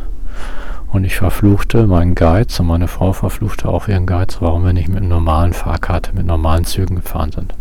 Und 0.92 1.04
ich 1.04 1.16
verfluchte 1.16 1.86
meinen 1.86 2.14
Geiz 2.14 2.58
und 2.60 2.66
meine 2.66 2.88
Frau 2.88 3.12
verfluchte 3.12 3.68
auch 3.68 3.88
ihren 3.88 4.06
Geiz, 4.06 4.38
warum 4.40 4.64
wir 4.64 4.72
nicht 4.72 4.88
mit 4.88 5.02
normalen 5.02 5.52
Fahrkarte, 5.52 6.12
mit 6.14 6.26
normalen 6.26 6.64
Zügen 6.64 6.96
gefahren 6.96 7.32
sind. 7.32 7.52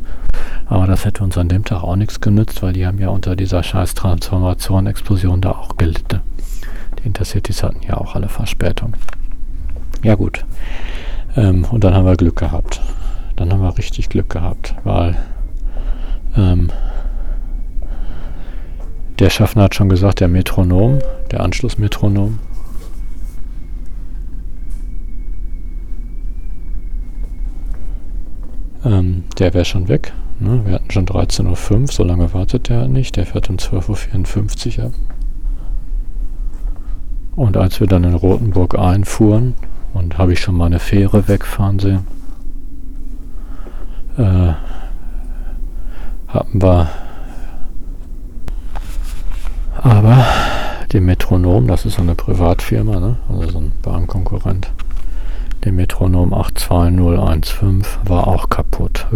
Aber 0.67 0.87
das 0.87 1.05
hätte 1.05 1.23
uns 1.23 1.37
an 1.37 1.49
dem 1.49 1.63
Tag 1.63 1.83
auch 1.83 1.95
nichts 1.95 2.21
genützt, 2.21 2.61
weil 2.63 2.73
die 2.73 2.85
haben 2.85 2.99
ja 2.99 3.09
unter 3.09 3.35
dieser 3.35 3.61
scheiß 3.63 3.93
Transformation-Explosion 3.95 5.41
da 5.41 5.51
auch 5.51 5.77
gelitten. 5.77 6.21
Die 6.99 7.07
Intercities 7.07 7.63
hatten 7.63 7.81
ja 7.87 7.97
auch 7.97 8.15
alle 8.15 8.29
Verspätung. 8.29 8.93
Ja 10.03 10.15
gut. 10.15 10.45
Ähm, 11.35 11.65
und 11.65 11.83
dann 11.83 11.93
haben 11.93 12.05
wir 12.05 12.15
Glück 12.15 12.37
gehabt. 12.37 12.81
Dann 13.35 13.51
haben 13.51 13.61
wir 13.61 13.77
richtig 13.77 14.09
Glück 14.09 14.29
gehabt, 14.29 14.75
weil 14.83 15.17
ähm, 16.37 16.69
der 19.19 19.29
Schaffner 19.29 19.63
hat 19.63 19.75
schon 19.75 19.89
gesagt, 19.89 20.19
der 20.19 20.27
Metronom, 20.27 20.99
der 21.31 21.41
Anschlussmetronom, 21.41 22.39
ähm, 28.85 29.23
der 29.39 29.53
wäre 29.53 29.65
schon 29.65 29.87
weg. 29.87 30.13
Ne? 30.39 30.61
Wir 30.65 30.75
hatten 30.75 30.91
schon 30.91 31.05
13.05 31.05 31.81
Uhr, 31.81 31.87
so 31.87 32.03
lange 32.03 32.33
wartet 32.33 32.69
der 32.69 32.87
nicht. 32.87 33.15
Der 33.15 33.25
fährt 33.25 33.49
um 33.49 33.57
12.54 33.57 34.79
Uhr 34.79 34.85
ab. 34.85 34.91
Und 37.35 37.57
als 37.57 37.79
wir 37.79 37.87
dann 37.87 38.03
in 38.05 38.13
Rothenburg 38.13 38.77
einfuhren, 38.77 39.55
und 39.93 40.17
habe 40.17 40.33
ich 40.33 40.41
schon 40.41 40.55
mal 40.55 40.65
eine 40.65 40.79
Fähre 40.79 41.27
wegfahren 41.27 41.79
sehen, 41.79 42.05
äh, 44.17 44.53
hatten 46.27 46.61
wir 46.61 46.89
aber 49.81 50.25
den 50.91 51.05
Metronom, 51.05 51.67
das 51.67 51.85
ist 51.85 51.95
so 51.95 52.01
eine 52.01 52.15
Privatfirma, 52.15 52.99
ne? 52.99 53.17
also 53.29 53.49
so 53.49 53.59
ein 53.59 53.71
Bahnkonkurrent, 53.81 54.69
der 55.63 55.71
Metronom 55.71 56.33
82015 56.33 57.83
war 58.03 58.27
auch 58.27 58.49
kaputt. 58.49 59.07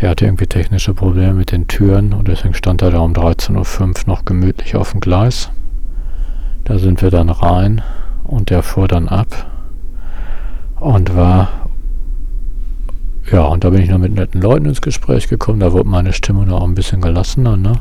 Der 0.00 0.10
hatte 0.10 0.26
irgendwie 0.26 0.46
technische 0.46 0.94
Probleme 0.94 1.34
mit 1.34 1.50
den 1.50 1.66
Türen 1.66 2.12
und 2.12 2.28
deswegen 2.28 2.54
stand 2.54 2.82
er 2.82 2.90
da 2.90 3.00
um 3.00 3.12
13.05 3.12 3.80
Uhr 3.80 3.94
noch 4.06 4.24
gemütlich 4.24 4.76
auf 4.76 4.92
dem 4.92 5.00
Gleis. 5.00 5.50
Da 6.64 6.78
sind 6.78 7.02
wir 7.02 7.10
dann 7.10 7.30
rein 7.30 7.82
und 8.24 8.50
der 8.50 8.62
fuhr 8.62 8.86
dann 8.86 9.08
ab 9.08 9.46
und 10.78 11.16
war 11.16 11.48
ja, 13.30 13.42
und 13.42 13.62
da 13.62 13.70
bin 13.70 13.82
ich 13.82 13.90
noch 13.90 13.98
mit 13.98 14.14
netten 14.14 14.40
Leuten 14.40 14.64
ins 14.64 14.80
Gespräch 14.80 15.28
gekommen. 15.28 15.60
Da 15.60 15.72
wurde 15.72 15.88
meine 15.88 16.14
Stimme 16.14 16.46
noch 16.46 16.64
ein 16.64 16.74
bisschen 16.74 17.02
gelassener, 17.02 17.58
ne? 17.58 17.72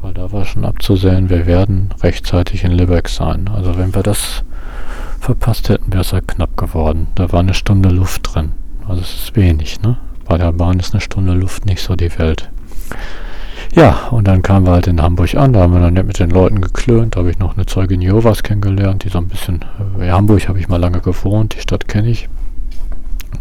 Weil 0.00 0.14
da 0.14 0.32
war 0.32 0.46
schon 0.46 0.64
abzusehen, 0.64 1.28
wir 1.28 1.44
werden 1.44 1.90
rechtzeitig 2.02 2.64
in 2.64 2.72
Lübeck 2.72 3.10
sein. 3.10 3.48
Also 3.48 3.76
wenn 3.76 3.94
wir 3.94 4.02
das 4.02 4.42
verpasst 5.20 5.68
hätten, 5.68 5.92
wäre 5.92 6.02
es 6.02 6.12
halt 6.12 6.26
knapp 6.26 6.56
geworden. 6.56 7.08
Da 7.14 7.30
war 7.32 7.40
eine 7.40 7.54
Stunde 7.54 7.90
Luft 7.90 8.34
drin. 8.34 8.52
Also 8.88 9.02
es 9.02 9.14
ist 9.14 9.36
wenig, 9.36 9.80
ne? 9.82 9.98
Bei 10.24 10.38
der 10.38 10.52
Bahn 10.52 10.80
ist 10.80 10.94
eine 10.94 11.00
Stunde 11.00 11.34
Luft 11.34 11.66
nicht 11.66 11.82
so 11.82 11.94
die 11.94 12.18
Welt. 12.18 12.50
Ja, 13.74 14.08
und 14.10 14.26
dann 14.26 14.42
kamen 14.42 14.66
wir 14.66 14.72
halt 14.72 14.88
in 14.88 15.00
Hamburg 15.00 15.34
an, 15.36 15.52
da 15.52 15.60
haben 15.60 15.72
wir 15.72 15.80
dann 15.80 15.94
mit 15.94 16.18
den 16.18 16.30
Leuten 16.30 16.60
geklönt, 16.60 17.14
da 17.14 17.20
habe 17.20 17.30
ich 17.30 17.38
noch 17.38 17.56
eine 17.56 17.66
Zeugin 17.66 18.00
Jehovas 18.00 18.42
kennengelernt, 18.42 19.04
die 19.04 19.10
so 19.10 19.18
ein 19.18 19.28
bisschen, 19.28 19.64
in 19.96 20.02
äh, 20.02 20.10
Hamburg 20.10 20.48
habe 20.48 20.58
ich 20.58 20.68
mal 20.68 20.78
lange 20.78 21.00
gewohnt, 21.00 21.54
die 21.54 21.60
Stadt 21.60 21.86
kenne 21.86 22.08
ich, 22.08 22.28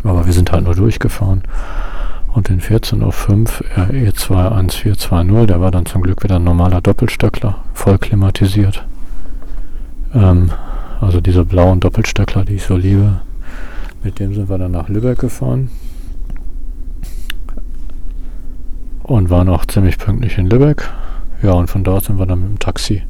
aber 0.04 0.28
wir 0.28 0.34
sind 0.34 0.52
halt 0.52 0.66
nur 0.66 0.76
durchgefahren. 0.76 1.44
Und 2.32 2.50
den 2.50 2.62
14.05 2.62 3.00
Uhr 3.02 3.90
RE 3.90 4.14
21420, 4.14 5.48
der 5.48 5.62
war 5.62 5.72
dann 5.72 5.88
zum 5.88 6.04
Glück 6.04 6.24
wieder 6.24 6.36
ein 6.36 6.44
normaler 6.44 6.80
Doppelstöckler, 6.80 7.56
voll 7.74 7.98
klimatisiert. 7.98 8.86
Ähm, 10.14 10.52
also 11.00 11.22
diese 11.22 11.46
blauen 11.46 11.80
Doppelstöckler, 11.80 12.46
die 12.46 12.56
ich 12.56 12.64
so 12.64 12.76
liebe. 12.76 13.22
Mit 14.04 14.20
dem 14.20 14.34
sind 14.34 14.50
wir 14.50 14.58
dann 14.58 14.72
nach 14.72 14.90
Lübeck 14.90 15.20
gefahren. 15.20 15.70
Und 19.04 19.30
waren 19.30 19.50
auch 19.50 19.66
ziemlich 19.66 19.98
pünktlich 19.98 20.38
in 20.38 20.48
Lübeck. 20.48 20.90
Ja, 21.42 21.54
und 21.54 21.70
von 21.70 21.84
dort 21.84 22.06
sind 22.06 22.20
wir 22.20 22.26
dann 22.26 22.42
mit 22.42 22.50
dem 22.50 22.60
Taxi 22.60 23.04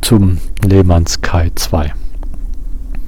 zum 0.00 0.38
Lehmanns 0.62 1.22
Kai 1.22 1.50
2. 1.54 1.92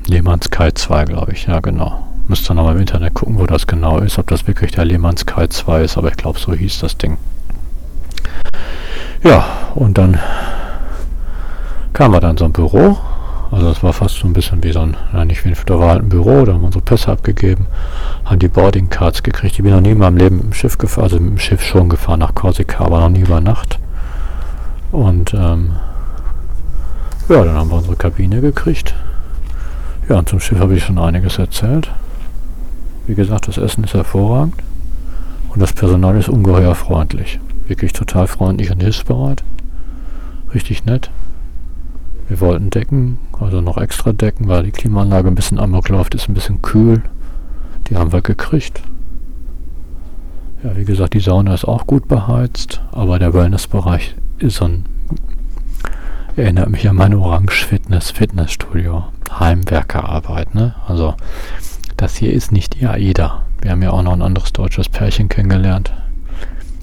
Lehmanns 0.06 0.50
Kai 0.50 0.70
2, 0.70 1.04
glaube 1.04 1.32
ich. 1.32 1.46
Ja, 1.46 1.60
genau. 1.60 2.06
Müsste 2.28 2.54
nochmal 2.54 2.74
im 2.74 2.80
Internet 2.80 3.14
gucken, 3.14 3.38
wo 3.38 3.46
das 3.46 3.68
genau 3.68 3.98
ist, 3.98 4.18
ob 4.18 4.26
das 4.26 4.48
wirklich 4.48 4.72
der 4.72 4.84
Lehmann 4.84 5.16
Sky 5.16 5.48
2 5.48 5.82
ist, 5.82 5.96
aber 5.96 6.08
ich 6.08 6.16
glaube, 6.16 6.40
so 6.40 6.52
hieß 6.52 6.80
das 6.80 6.98
Ding. 6.98 7.18
Ja, 9.22 9.44
und 9.76 9.96
dann 9.96 10.18
kam 11.96 12.12
wir 12.12 12.20
dann 12.20 12.36
so 12.36 12.44
ein 12.44 12.52
Büro. 12.52 12.98
Also 13.50 13.70
es 13.70 13.82
war 13.82 13.94
fast 13.94 14.16
so 14.16 14.26
ein 14.26 14.34
bisschen 14.34 14.62
wie 14.62 14.72
so 14.72 14.80
ein, 14.80 14.96
nicht 15.26 15.44
wie 15.44 15.48
ein, 15.48 15.56
da 15.64 15.78
war 15.78 15.90
halt 15.90 16.02
ein 16.02 16.10
Büro, 16.10 16.44
da 16.44 16.52
haben 16.52 16.60
wir 16.60 16.66
unsere 16.66 16.84
Pässe 16.84 17.10
abgegeben, 17.10 17.68
haben 18.26 18.38
die 18.38 18.48
Boarding 18.48 18.90
Cards 18.90 19.22
gekriegt. 19.22 19.54
Ich 19.54 19.62
bin 19.62 19.72
noch 19.72 19.80
nie 19.80 19.92
in 19.92 19.98
meinem 19.98 20.18
Leben 20.18 20.40
im 20.40 20.52
Schiff 20.52 20.76
gefahren, 20.76 21.04
also 21.04 21.20
mit 21.20 21.30
dem 21.30 21.38
Schiff 21.38 21.62
schon 21.62 21.88
gefahren 21.88 22.20
nach 22.20 22.34
Korsika, 22.34 22.84
aber 22.84 23.00
noch 23.00 23.08
nie 23.08 23.20
über 23.20 23.40
Nacht. 23.40 23.78
Und 24.92 25.32
ähm, 25.32 25.76
ja, 27.30 27.44
dann 27.44 27.54
haben 27.54 27.70
wir 27.70 27.76
unsere 27.76 27.96
Kabine 27.96 28.42
gekriegt. 28.42 28.94
Ja, 30.08 30.18
und 30.18 30.28
zum 30.28 30.40
Schiff 30.40 30.58
habe 30.58 30.74
ich 30.74 30.84
schon 30.84 30.98
einiges 30.98 31.38
erzählt. 31.38 31.90
Wie 33.06 33.14
gesagt, 33.14 33.48
das 33.48 33.56
Essen 33.56 33.84
ist 33.84 33.94
hervorragend 33.94 34.56
und 35.54 35.62
das 35.62 35.72
Personal 35.72 36.18
ist 36.18 36.28
ungeheuer 36.28 36.74
freundlich. 36.74 37.40
Wirklich 37.68 37.94
total 37.94 38.26
freundlich 38.26 38.70
und 38.70 38.82
hilfsbereit. 38.82 39.44
Richtig 40.52 40.84
nett. 40.84 41.10
Wir 42.28 42.40
wollten 42.40 42.70
decken, 42.70 43.18
also 43.38 43.60
noch 43.60 43.78
extra 43.78 44.12
decken, 44.12 44.48
weil 44.48 44.64
die 44.64 44.72
Klimaanlage 44.72 45.28
ein 45.28 45.34
bisschen 45.34 45.60
amok 45.60 45.88
läuft, 45.88 46.14
ist 46.14 46.28
ein 46.28 46.34
bisschen 46.34 46.62
kühl. 46.62 47.02
Die 47.88 47.96
haben 47.96 48.12
wir 48.12 48.22
gekriegt. 48.22 48.82
Ja, 50.64 50.76
wie 50.76 50.84
gesagt, 50.84 51.14
die 51.14 51.20
Sauna 51.20 51.54
ist 51.54 51.66
auch 51.66 51.86
gut 51.86 52.08
beheizt, 52.08 52.82
aber 52.90 53.18
der 53.18 53.32
Wellnessbereich 53.32 54.16
ist 54.38 54.56
so 54.56 54.64
ein 54.64 54.84
erinnert 56.36 56.68
mich 56.68 56.88
an 56.88 56.96
mein 56.96 57.14
Orange 57.14 57.64
Fitness 57.64 58.10
Fitnessstudio. 58.10 59.04
Heimwerkerarbeit, 59.30 60.54
ne? 60.54 60.74
Also, 60.86 61.14
das 61.96 62.16
hier 62.16 62.32
ist 62.32 62.52
nicht 62.52 62.78
die 62.78 62.86
AIDA. 62.86 63.42
Wir 63.62 63.70
haben 63.70 63.82
ja 63.82 63.90
auch 63.90 64.02
noch 64.02 64.12
ein 64.12 64.22
anderes 64.22 64.52
deutsches 64.52 64.88
Pärchen 64.88 65.28
kennengelernt. 65.28 65.92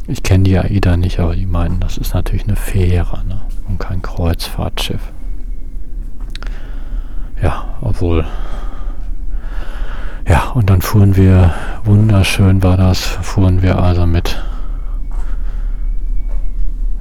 Ich 0.08 0.24
kenne 0.24 0.44
die 0.44 0.58
AIDA 0.58 0.98
nicht, 0.98 1.20
aber 1.20 1.36
die 1.36 1.46
meinen, 1.46 1.80
das 1.80 1.98
ist 1.98 2.14
natürlich 2.14 2.44
eine 2.44 2.56
Fähre, 2.56 3.24
ne? 3.28 3.42
Und 3.68 3.80
kein 3.80 4.02
Kreuzfahrtschiff. 4.02 5.13
Ja, 7.44 7.66
obwohl. 7.82 8.26
Ja, 10.26 10.52
und 10.54 10.70
dann 10.70 10.82
fuhren 10.82 11.18
wir, 11.18 11.54
wunderschön 11.84 12.64
war 12.64 12.78
das, 12.78 13.02
fuhren 13.02 13.62
wir 13.62 13.84
also 13.84 14.06
mit, 14.06 14.42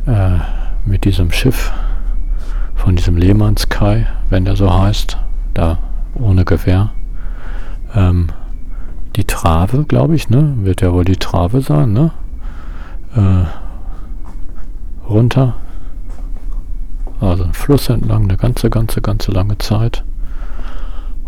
äh, 0.06 0.38
mit 0.84 1.04
diesem 1.04 1.30
Schiff 1.30 1.70
von 2.74 2.96
diesem 2.96 3.16
Lehmannskai, 3.16 4.08
wenn 4.30 4.44
der 4.44 4.56
so 4.56 4.76
heißt, 4.76 5.16
da 5.54 5.78
ohne 6.14 6.44
Gewehr. 6.44 6.90
Ähm, 7.94 8.30
die 9.14 9.24
Trave, 9.24 9.84
glaube 9.84 10.16
ich, 10.16 10.28
ne? 10.28 10.54
Wird 10.62 10.80
ja 10.80 10.92
wohl 10.92 11.04
die 11.04 11.18
Trave 11.18 11.60
sein, 11.60 11.92
ne? 11.92 12.10
Äh, 13.14 15.08
runter. 15.08 15.54
Also 17.20 17.44
ein 17.44 17.54
Fluss 17.54 17.88
entlang, 17.88 18.24
eine 18.24 18.36
ganze, 18.36 18.70
ganze, 18.70 19.00
ganze 19.00 19.30
lange 19.30 19.56
Zeit. 19.58 20.02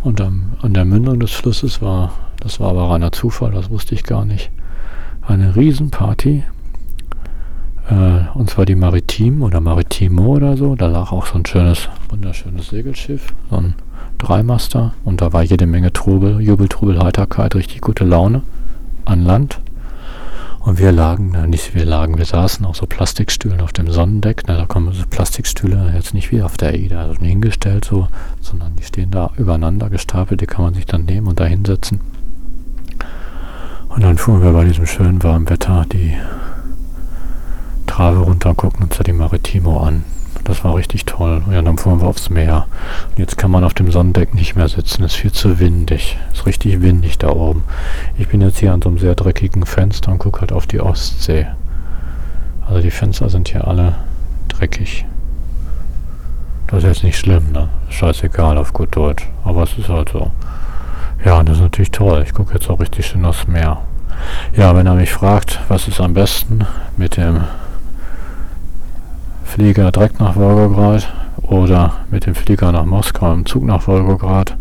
Und 0.04 0.20
am, 0.20 0.52
an 0.60 0.74
der 0.74 0.84
Mündung 0.84 1.18
des 1.18 1.32
Flusses 1.32 1.80
war, 1.80 2.12
das 2.38 2.60
war 2.60 2.70
aber 2.70 2.90
reiner 2.90 3.10
Zufall, 3.10 3.52
das 3.52 3.70
wusste 3.70 3.94
ich 3.94 4.04
gar 4.04 4.24
nicht, 4.24 4.50
eine 5.26 5.56
Riesenparty 5.56 6.44
äh, 7.88 8.38
und 8.38 8.50
zwar 8.50 8.66
die 8.66 8.74
Maritim 8.74 9.42
oder 9.42 9.60
Maritimo 9.60 10.36
oder 10.36 10.56
so. 10.56 10.74
Da 10.74 10.86
lag 10.86 11.12
auch 11.12 11.26
so 11.26 11.36
ein 11.36 11.46
schönes, 11.46 11.88
wunderschönes 12.08 12.68
Segelschiff, 12.68 13.32
so 13.50 13.56
ein 13.56 13.74
Dreimaster. 14.18 14.92
Und 15.04 15.20
da 15.20 15.32
war 15.32 15.42
jede 15.42 15.66
Menge 15.66 15.92
Trubel, 15.92 16.40
Jubel, 16.40 16.68
Heiterkeit, 17.02 17.54
richtig 17.54 17.80
gute 17.80 18.04
Laune 18.04 18.42
an 19.04 19.24
Land. 19.24 19.60
Und 20.64 20.78
wir 20.78 20.92
lagen, 20.92 21.30
na, 21.34 21.46
nicht 21.46 21.74
wir 21.74 21.84
lagen, 21.84 22.16
wir 22.16 22.24
saßen 22.24 22.64
auf 22.64 22.76
so 22.76 22.86
Plastikstühlen 22.86 23.60
auf 23.60 23.74
dem 23.74 23.90
Sonnendeck. 23.90 24.44
Na, 24.46 24.56
da 24.56 24.64
kommen 24.64 24.94
so 24.94 25.04
Plastikstühle 25.08 25.92
jetzt 25.94 26.14
nicht 26.14 26.32
wie 26.32 26.42
auf 26.42 26.56
der 26.56 26.70
AIDA 26.70 27.02
also 27.02 27.20
hingestellt 27.20 27.84
so, 27.84 28.08
sondern 28.40 28.74
die 28.76 28.82
stehen 28.82 29.10
da 29.10 29.30
übereinander 29.36 29.90
gestapelt, 29.90 30.40
die 30.40 30.46
kann 30.46 30.64
man 30.64 30.74
sich 30.74 30.86
dann 30.86 31.04
nehmen 31.04 31.26
und 31.26 31.38
da 31.38 31.44
hinsetzen. 31.44 32.00
Und 33.90 34.02
dann 34.02 34.16
fuhren 34.16 34.42
wir 34.42 34.52
bei 34.52 34.64
diesem 34.64 34.86
schönen 34.86 35.22
warmen 35.22 35.50
Wetter 35.50 35.84
die 35.92 36.14
Trave 37.86 38.20
runter, 38.20 38.54
gucken 38.54 38.84
uns 38.84 38.96
da 38.96 39.04
die 39.04 39.12
Maritimo 39.12 39.80
an. 39.80 40.04
Das 40.44 40.62
war 40.62 40.74
richtig 40.74 41.06
toll. 41.06 41.42
Ja, 41.50 41.62
dann 41.62 41.78
fuhren 41.78 42.02
wir 42.02 42.06
aufs 42.06 42.28
Meer. 42.28 42.66
Jetzt 43.16 43.38
kann 43.38 43.50
man 43.50 43.64
auf 43.64 43.72
dem 43.72 43.90
Sonnendeck 43.90 44.34
nicht 44.34 44.56
mehr 44.56 44.68
sitzen. 44.68 45.02
Es 45.02 45.12
ist 45.12 45.20
viel 45.20 45.32
zu 45.32 45.58
windig. 45.58 46.18
Es 46.32 46.40
ist 46.40 46.46
richtig 46.46 46.82
windig 46.82 47.16
da 47.16 47.30
oben. 47.30 47.64
Ich 48.18 48.28
bin 48.28 48.42
jetzt 48.42 48.58
hier 48.58 48.74
an 48.74 48.82
so 48.82 48.90
einem 48.90 48.98
sehr 48.98 49.14
dreckigen 49.14 49.64
Fenster 49.64 50.12
und 50.12 50.18
gucke 50.18 50.42
halt 50.42 50.52
auf 50.52 50.66
die 50.66 50.80
Ostsee. 50.80 51.46
Also 52.66 52.82
die 52.82 52.90
Fenster 52.90 53.30
sind 53.30 53.48
hier 53.48 53.66
alle 53.66 53.94
dreckig. 54.48 55.06
Das 56.66 56.78
ist 56.78 56.84
jetzt 56.84 57.04
nicht 57.04 57.18
schlimm, 57.18 57.52
ne? 57.52 57.68
Scheißegal 57.88 58.58
auf 58.58 58.74
gut 58.74 58.94
Deutsch. 58.94 59.26
Aber 59.44 59.62
es 59.62 59.78
ist 59.78 59.88
halt 59.88 60.10
so. 60.10 60.30
Ja, 61.24 61.38
und 61.38 61.48
das 61.48 61.56
ist 61.56 61.62
natürlich 61.62 61.90
toll. 61.90 62.22
Ich 62.26 62.34
gucke 62.34 62.52
jetzt 62.52 62.68
auch 62.68 62.80
richtig 62.80 63.06
schön 63.06 63.24
aufs 63.24 63.46
Meer. 63.46 63.78
Ja, 64.54 64.76
wenn 64.76 64.86
er 64.86 64.94
mich 64.94 65.10
fragt, 65.10 65.60
was 65.68 65.88
ist 65.88 66.00
am 66.00 66.12
besten 66.12 66.66
mit 66.98 67.16
dem 67.16 67.44
Flieger 69.54 69.92
direkt 69.92 70.18
nach 70.18 70.34
Wolgograd 70.34 71.12
oder 71.42 71.92
mit 72.10 72.26
dem 72.26 72.34
Flieger 72.34 72.72
nach 72.72 72.84
Moskau 72.84 73.32
im 73.32 73.46
Zug 73.46 73.62
nach 73.62 73.86
Wolgograd 73.86 74.56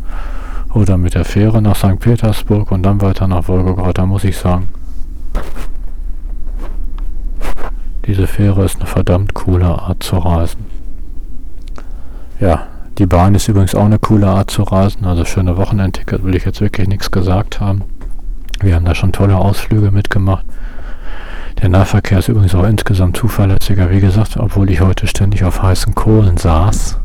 oder 0.72 1.00
mit 1.00 1.16
der 1.16 1.26
Fähre 1.26 1.64
nach 1.64 1.76
St. 1.76 2.00
Petersburg 2.00 2.70
und 2.70 2.84
dann 2.84 3.02
weiter 3.02 3.28
nach 3.28 3.48
Wolgograd, 3.48 3.98
da 3.98 4.06
muss 4.06 4.24
ich 4.24 4.38
sagen, 4.38 4.70
diese 8.06 8.28
Fähre 8.28 8.66
ist 8.66 8.76
eine 8.76 8.86
verdammt 8.86 9.34
coole 9.34 9.66
Art 9.66 10.04
zu 10.04 10.20
reisen. 10.20 10.64
Ja, 12.40 12.68
die 13.00 13.08
Bahn 13.08 13.34
ist 13.34 13.48
übrigens 13.48 13.74
auch 13.74 13.86
eine 13.86 13.98
coole 13.98 14.28
Art 14.28 14.52
zu 14.52 14.62
reisen, 14.62 15.06
also 15.06 15.26
schöne 15.26 15.58
Wochenendticket 15.58 16.24
will 16.24 16.36
ich 16.36 16.46
jetzt 16.46 16.62
wirklich 16.62 16.88
nichts 16.88 17.10
gesagt 17.10 17.60
haben. 17.60 17.82
Wir 18.62 18.76
haben 18.76 18.86
da 18.86 18.94
schon 18.94 19.12
tolle 19.12 19.38
Ausflüge 19.38 19.90
mitgemacht. 19.90 20.46
Der 21.62 21.70
Nahverkehr 21.70 22.20
ist 22.20 22.28
übrigens 22.28 22.56
auch 22.56 22.66
insgesamt 22.66 23.18
zuverlässiger. 23.18 23.90
Wie 23.90 24.02
gesagt, 24.02 24.38
obwohl 24.38 24.70
ich 24.70 24.82
heute 24.82 25.08
ständig 25.08 25.44
auf 25.44 25.62
heißen 25.62 25.96
Kohlen 25.96 26.38
saß 26.38 27.00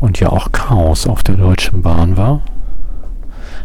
und 0.00 0.20
ja 0.20 0.30
auch 0.30 0.52
Chaos 0.52 1.06
auf 1.06 1.22
der 1.22 1.36
Deutschen 1.36 1.82
Bahn 1.82 2.16
war, 2.16 2.42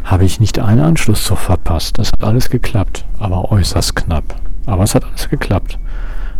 habe 0.04 0.26
ich 0.26 0.40
nicht 0.40 0.60
einen 0.60 0.82
Anschlusszug 0.82 1.38
verpasst. 1.38 1.98
Das 1.98 2.12
hat 2.12 2.24
alles 2.24 2.50
geklappt, 2.50 3.06
aber 3.20 3.52
äußerst 3.52 3.96
knapp. 3.96 4.36
Aber 4.66 4.84
es 4.84 4.96
hat 4.96 5.06
alles 5.06 5.30
geklappt. 5.30 5.78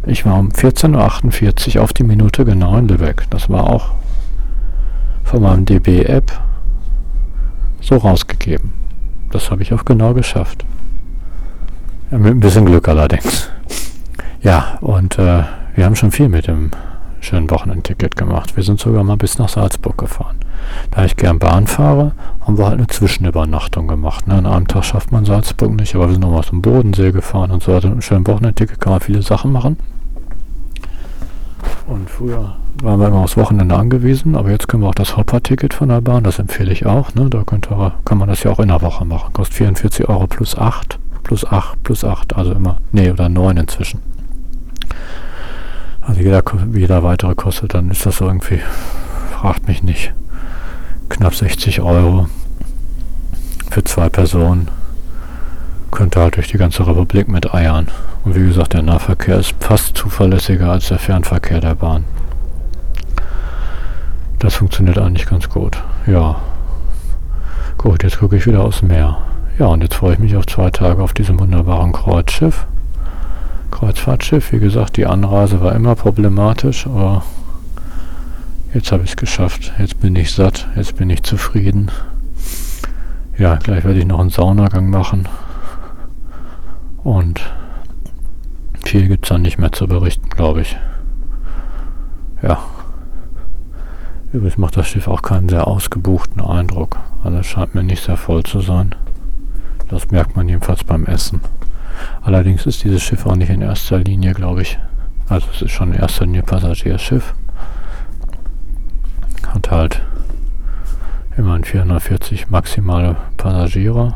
Ich 0.06 0.26
war 0.26 0.38
um 0.38 0.50
14.48 0.50 1.78
Uhr 1.78 1.84
auf 1.84 1.94
die 1.94 2.04
Minute 2.04 2.46
genau 2.46 2.78
in 2.78 2.88
Lübeck. 2.88 3.26
Das 3.30 3.50
war 3.50 3.70
auch 3.70 3.92
von 5.24 5.42
meinem 5.42 5.66
DB-App 5.66 6.32
so 7.82 7.98
rausgegeben. 7.98 8.74
Das 9.32 9.52
habe 9.52 9.62
ich 9.62 9.74
auch 9.74 9.86
genau 9.86 10.14
geschafft. 10.14 10.66
Mit 12.12 12.26
ein 12.26 12.40
bisschen 12.40 12.66
Glück 12.66 12.88
allerdings. 12.88 13.50
Ja, 14.42 14.80
und 14.82 15.20
äh, 15.20 15.44
wir 15.76 15.86
haben 15.86 15.96
schon 15.96 16.10
viel 16.10 16.28
mit 16.28 16.48
dem 16.48 16.72
schönen 17.20 17.52
Wochenendticket 17.52 18.16
gemacht. 18.16 18.56
Wir 18.56 18.64
sind 18.64 18.80
sogar 18.80 19.04
mal 19.04 19.16
bis 19.16 19.38
nach 19.38 19.50
Salzburg 19.50 19.96
gefahren. 19.96 20.38
Da 20.90 21.06
ich 21.06 21.18
gern 21.18 21.38
Bahn 21.38 21.68
fahre, 21.68 22.14
haben 22.42 22.58
wir 22.58 22.66
halt 22.66 22.80
eine 22.80 22.88
Zwischenübernachtung 22.88 23.88
gemacht. 23.88 24.28
Ne? 24.28 24.34
An 24.34 24.48
einem 24.48 24.68
Tag 24.68 24.86
schafft 24.86 25.12
man 25.12 25.24
Salzburg 25.24 25.76
nicht, 25.76 25.94
aber 25.94 26.08
wir 26.08 26.14
sind 26.14 26.22
nochmal 26.22 26.44
zum 26.44 26.64
Bodensee 26.64 27.12
gefahren 27.12 27.52
und 27.52 27.62
so. 27.62 27.74
Also 27.74 27.90
mit 27.90 27.94
einem 27.94 28.02
schönen 28.02 28.26
Wochenendticket 28.26 28.82
kann 28.82 28.94
man 28.94 29.02
viele 29.02 29.22
Sachen 29.22 29.52
machen. 29.52 29.78
Und 31.86 32.10
früher 32.10 32.56
waren 32.82 33.00
wir 33.00 33.08
immer 33.08 33.20
aufs 33.20 33.38
Wochenende 33.38 33.76
angewiesen, 33.76 34.36
aber 34.36 34.50
jetzt 34.50 34.68
können 34.68 34.82
wir 34.82 34.90
auch 34.90 34.96
das 34.96 35.16
Hopper-Ticket 35.16 35.76
von 35.76 35.90
der 35.90 36.02
Bahn, 36.02 36.24
das 36.24 36.40
empfehle 36.40 36.72
ich 36.72 36.88
auch. 36.88 37.14
Ne? 37.14 37.30
Da 37.30 37.44
könnte, 37.44 37.94
kann 38.04 38.18
man 38.18 38.30
das 38.30 38.42
ja 38.42 38.50
auch 38.50 38.60
in 38.60 38.70
der 38.70 38.82
Woche 38.82 39.06
machen. 39.06 39.32
Kostet 39.32 39.58
44 39.58 40.10
Euro 40.10 40.26
plus 40.26 40.58
8 40.58 40.98
plus 41.30 41.46
8 41.46 41.84
plus 41.84 42.04
8, 42.04 42.36
also 42.36 42.54
immer, 42.54 42.78
nee, 42.92 43.12
oder 43.12 43.30
9 43.30 43.58
inzwischen. 43.58 44.02
Also 46.02 46.22
jeder, 46.22 46.42
jeder 46.74 47.04
weitere 47.04 47.36
kostet, 47.36 47.76
dann 47.76 47.92
ist 47.92 48.04
das 48.08 48.20
irgendwie, 48.20 48.60
fragt 49.40 49.68
mich 49.68 49.84
nicht, 49.84 50.12
knapp 51.08 51.36
60 51.36 51.82
Euro 51.82 52.28
für 53.70 53.84
zwei 53.84 54.10
Personen. 54.10 54.70
Könnte 55.92 56.20
halt 56.20 56.38
durch 56.38 56.48
die 56.48 56.58
ganze 56.58 56.88
Republik 56.88 57.28
mit 57.28 57.54
eiern. 57.54 57.90
Und 58.26 58.36
wie 58.36 58.48
gesagt, 58.48 58.74
der 58.74 58.82
Nahverkehr 58.82 59.38
ist 59.38 59.54
fast 59.60 59.96
zuverlässiger 59.96 60.72
als 60.72 60.88
der 60.88 60.98
Fernverkehr 60.98 61.62
der 61.62 61.76
Bahn. 61.76 62.06
Das 64.40 64.56
funktioniert 64.56 64.98
eigentlich 64.98 65.28
ganz 65.28 65.48
gut. 65.48 65.78
Ja. 66.08 66.38
Gut, 67.78 68.02
jetzt 68.02 68.18
gucke 68.18 68.36
ich 68.36 68.48
wieder 68.48 68.68
dem 68.68 68.88
Meer. 68.88 69.29
Ja, 69.60 69.66
und 69.66 69.84
jetzt 69.84 69.96
freue 69.96 70.14
ich 70.14 70.20
mich 70.20 70.38
auf 70.38 70.48
zwei 70.48 70.72
Tage 70.72 71.04
auf 71.04 71.12
diesem 71.12 71.38
wunderbaren 71.38 71.92
Kreuzschiff. 71.92 72.66
Kreuzfahrtschiff, 73.72 74.54
wie 74.54 74.60
gesagt, 74.60 74.96
die 74.96 75.06
Anreise 75.06 75.60
war 75.60 75.76
immer 75.76 75.96
problematisch, 75.96 76.88
aber 76.88 77.24
jetzt 78.74 78.94
habe 78.94 79.04
ich 79.04 79.10
es 79.10 79.16
geschafft. 79.18 79.74
Jetzt 79.78 80.00
bin 80.00 80.16
ich 80.16 80.34
satt, 80.34 80.70
jetzt 80.78 80.96
bin 80.96 81.10
ich 81.10 81.24
zufrieden. 81.24 81.92
Ja, 83.38 83.58
gleich 83.58 83.84
werde 83.84 84.00
ich 84.00 84.06
noch 84.06 84.22
einen 84.22 84.30
Saunagang 84.30 84.90
machen. 84.90 85.28
Und 87.04 87.42
viel 88.86 89.10
gibt 89.10 89.26
es 89.26 89.30
dann 89.30 89.42
nicht 89.42 89.58
mehr 89.58 89.74
zu 89.74 89.88
berichten, 89.88 90.30
glaube 90.30 90.62
ich. 90.62 90.78
Ja. 92.42 92.60
Übrigens 94.32 94.58
macht 94.58 94.78
das 94.78 94.88
Schiff 94.88 95.10
auch 95.10 95.22
keinen 95.22 95.50
sehr 95.50 95.68
ausgebuchten 95.68 96.40
Eindruck. 96.40 96.98
Also 97.26 97.40
es 97.40 97.48
scheint 97.48 97.76
mir 97.76 97.84
nicht 97.84 98.06
sehr 98.06 98.16
voll 98.16 98.44
zu 98.44 98.62
sein. 98.62 98.96
Das 99.90 100.12
merkt 100.12 100.36
man 100.36 100.48
jedenfalls 100.48 100.84
beim 100.84 101.06
Essen. 101.06 101.42
Allerdings 102.22 102.66
ist 102.66 102.84
dieses 102.84 103.02
Schiff 103.02 103.26
auch 103.26 103.36
nicht 103.36 103.50
in 103.50 103.62
erster 103.62 103.98
Linie, 103.98 104.34
glaube 104.34 104.62
ich. 104.62 104.80
Also 105.28 105.48
es 105.54 105.64
ist 105.64 105.72
schon 105.72 105.94
in 105.94 106.00
erster 106.00 106.26
Linie 106.26 106.44
Passagierschiff. 106.44 107.34
Hat 109.48 109.72
halt 109.72 110.02
immerhin 111.38 111.64
440 111.64 112.50
maximale 112.50 113.16
Passagiere. 113.38 114.14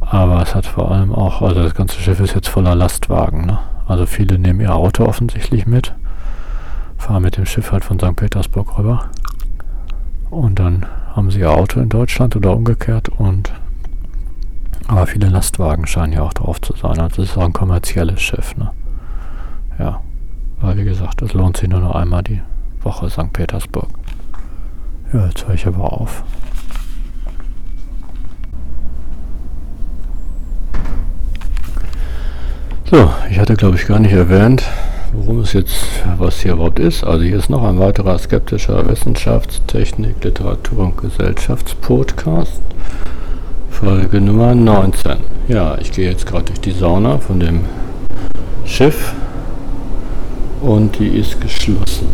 Aber 0.00 0.42
es 0.42 0.54
hat 0.54 0.66
vor 0.66 0.90
allem 0.90 1.14
auch, 1.14 1.42
also 1.42 1.62
das 1.62 1.74
ganze 1.74 2.00
Schiff 2.00 2.20
ist 2.20 2.34
jetzt 2.34 2.48
voller 2.48 2.74
Lastwagen. 2.74 3.46
Ne? 3.46 3.58
Also 3.86 4.06
viele 4.06 4.38
nehmen 4.38 4.60
ihr 4.60 4.74
Auto 4.74 5.04
offensichtlich 5.04 5.66
mit, 5.66 5.92
fahren 6.98 7.22
mit 7.22 7.36
dem 7.36 7.46
Schiff 7.46 7.72
halt 7.72 7.84
von 7.84 7.98
St. 7.98 8.16
Petersburg 8.16 8.78
rüber. 8.78 9.06
Und 10.30 10.60
dann 10.60 10.86
haben 11.14 11.30
sie 11.30 11.40
ihr 11.40 11.50
Auto 11.50 11.80
in 11.80 11.88
Deutschland 11.88 12.36
oder 12.36 12.52
umgekehrt 12.52 13.08
und 13.08 13.52
aber 14.90 15.06
viele 15.06 15.28
Lastwagen 15.28 15.86
scheinen 15.86 16.12
ja 16.12 16.22
auch 16.22 16.32
drauf 16.32 16.60
zu 16.60 16.74
sein. 16.74 16.98
Also 16.98 17.22
es 17.22 17.30
ist 17.30 17.38
auch 17.38 17.44
ein 17.44 17.52
kommerzielles 17.52 18.20
Schiff, 18.20 18.56
ne? 18.56 18.72
Ja. 19.78 20.00
Aber 20.60 20.76
wie 20.76 20.84
gesagt, 20.84 21.22
es 21.22 21.32
lohnt 21.32 21.56
sich 21.56 21.68
nur 21.68 21.80
noch 21.80 21.94
einmal 21.94 22.24
die 22.24 22.42
Woche 22.82 23.08
St. 23.08 23.32
Petersburg. 23.32 23.88
Ja, 25.12 25.26
jetzt 25.26 25.46
höre 25.46 25.54
ich 25.54 25.66
aber 25.66 25.92
auf. 25.92 26.24
So, 32.90 33.10
ich 33.30 33.38
hatte 33.38 33.54
glaube 33.54 33.76
ich 33.76 33.86
gar 33.86 34.00
nicht 34.00 34.12
erwähnt, 34.12 34.64
worum 35.12 35.38
es 35.38 35.52
jetzt, 35.52 35.84
was 36.18 36.40
hier 36.40 36.54
überhaupt 36.54 36.80
ist. 36.80 37.04
Also 37.04 37.22
hier 37.22 37.36
ist 37.36 37.48
noch 37.48 37.62
ein 37.62 37.78
weiterer 37.78 38.18
skeptischer 38.18 38.88
Wissenschaftstechnik, 38.88 40.24
Literatur 40.24 40.86
und 40.86 40.98
Gesellschaftspodcast. 40.98 42.60
Folge 43.80 44.20
Nummer 44.20 44.54
19. 44.54 45.12
Ja, 45.48 45.78
ich 45.78 45.90
gehe 45.90 46.10
jetzt 46.10 46.26
gerade 46.26 46.44
durch 46.44 46.60
die 46.60 46.70
Sauna 46.70 47.16
von 47.16 47.40
dem 47.40 47.60
Schiff 48.66 49.14
und 50.60 50.98
die 50.98 51.08
ist 51.08 51.40
geschlossen. 51.40 52.08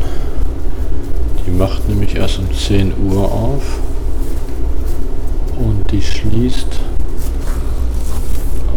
Die 1.44 1.50
macht 1.50 1.88
nämlich 1.88 2.14
erst 2.14 2.38
um 2.38 2.52
10 2.54 2.92
Uhr 3.08 3.24
auf 3.24 3.80
und 5.58 5.90
die 5.90 6.02
schließt 6.02 6.78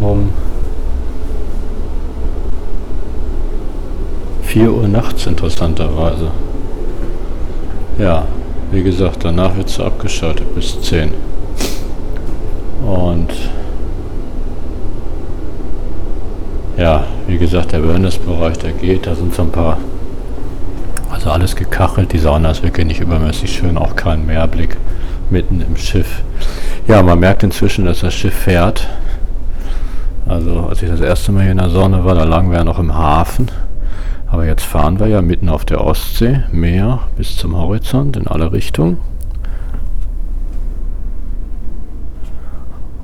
um 0.01 0.29
4 4.41 4.73
Uhr 4.73 4.87
nachts 4.87 5.27
interessanterweise. 5.27 6.31
Ja, 7.99 8.25
wie 8.71 8.81
gesagt, 8.81 9.25
danach 9.25 9.55
wird 9.55 9.69
sie 9.69 9.85
abgeschaltet 9.85 10.55
bis 10.55 10.81
10. 10.81 11.11
Und 12.85 13.29
ja, 16.77 17.03
wie 17.27 17.37
gesagt, 17.37 17.73
der 17.73 17.87
Wellnessbereich, 17.87 18.57
der 18.57 18.71
geht, 18.71 19.05
da 19.05 19.15
sind 19.15 19.33
so 19.33 19.41
ein 19.43 19.51
paar, 19.51 19.77
also 21.11 21.29
alles 21.29 21.55
gekachelt, 21.55 22.13
die 22.13 22.19
Sauna 22.19 22.51
ist 22.51 22.63
wirklich 22.63 22.87
nicht 22.87 23.01
übermäßig 23.01 23.51
schön, 23.51 23.77
auch 23.77 23.95
kein 23.95 24.25
Meerblick 24.25 24.77
mitten 25.29 25.61
im 25.61 25.75
Schiff. 25.75 26.23
Ja, 26.87 27.03
man 27.03 27.19
merkt 27.19 27.43
inzwischen, 27.43 27.85
dass 27.85 27.99
das 27.99 28.13
Schiff 28.13 28.33
fährt. 28.33 28.87
Also 30.27 30.67
als 30.69 30.81
ich 30.81 30.89
das 30.89 31.01
erste 31.01 31.31
Mal 31.31 31.43
hier 31.43 31.51
in 31.51 31.57
der 31.57 31.69
Sonne 31.69 32.05
war, 32.05 32.15
da 32.15 32.23
lagen 32.23 32.49
wir 32.49 32.59
ja 32.59 32.63
noch 32.63 32.79
im 32.79 32.95
Hafen. 32.95 33.49
Aber 34.27 34.45
jetzt 34.45 34.63
fahren 34.63 34.99
wir 34.99 35.07
ja 35.07 35.21
mitten 35.21 35.49
auf 35.49 35.65
der 35.65 35.83
Ostsee, 35.83 36.43
Meer 36.51 36.99
bis 37.17 37.35
zum 37.35 37.57
Horizont 37.57 38.15
in 38.15 38.27
alle 38.27 38.51
Richtungen. 38.51 38.97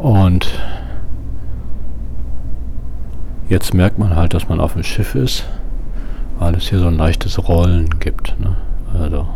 Und 0.06 0.48
jetzt 3.50 3.74
merkt 3.74 3.98
man 3.98 4.16
halt, 4.16 4.36
dass 4.36 4.48
man 4.48 4.60
auf 4.60 4.74
dem 4.74 4.84
Schiff 4.84 5.16
ist, 5.16 5.46
weil 6.38 6.54
es 6.54 6.70
hier 6.70 6.78
so 6.78 6.86
ein 6.86 6.98
leichtes 6.98 7.48
Rollen 7.48 7.90
gibt. 8.00 8.40
Ne? 8.40 8.56
Also 8.94 9.28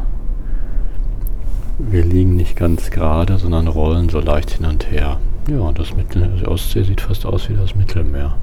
wir 1.80 2.06
liegen 2.06 2.36
nicht 2.36 2.56
ganz 2.56 2.92
gerade, 2.92 3.40
sondern 3.40 3.68
rollen 3.68 4.10
so 4.10 4.20
leicht 4.20 4.52
hin 4.52 4.68
und 4.68 4.92
her. 4.92 5.18
Ja, 5.50 5.72
das 5.72 5.96
Mittel, 5.96 6.30
die 6.40 6.46
Ostsee 6.46 6.84
sieht 6.84 7.02
fast 7.02 7.26
aus 7.26 7.50
wie 7.50 7.56
das 7.56 7.74
Mittelmeer. 7.74 8.38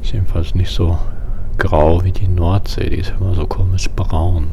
Ist 0.00 0.14
jedenfalls 0.14 0.54
nicht 0.54 0.70
so 0.70 0.96
grau 1.58 2.02
wie 2.04 2.12
die 2.12 2.26
Nordsee, 2.26 2.88
die 2.88 3.00
ist 3.00 3.12
immer 3.20 3.34
so 3.34 3.46
komisch 3.46 3.90
braun. 3.90 4.46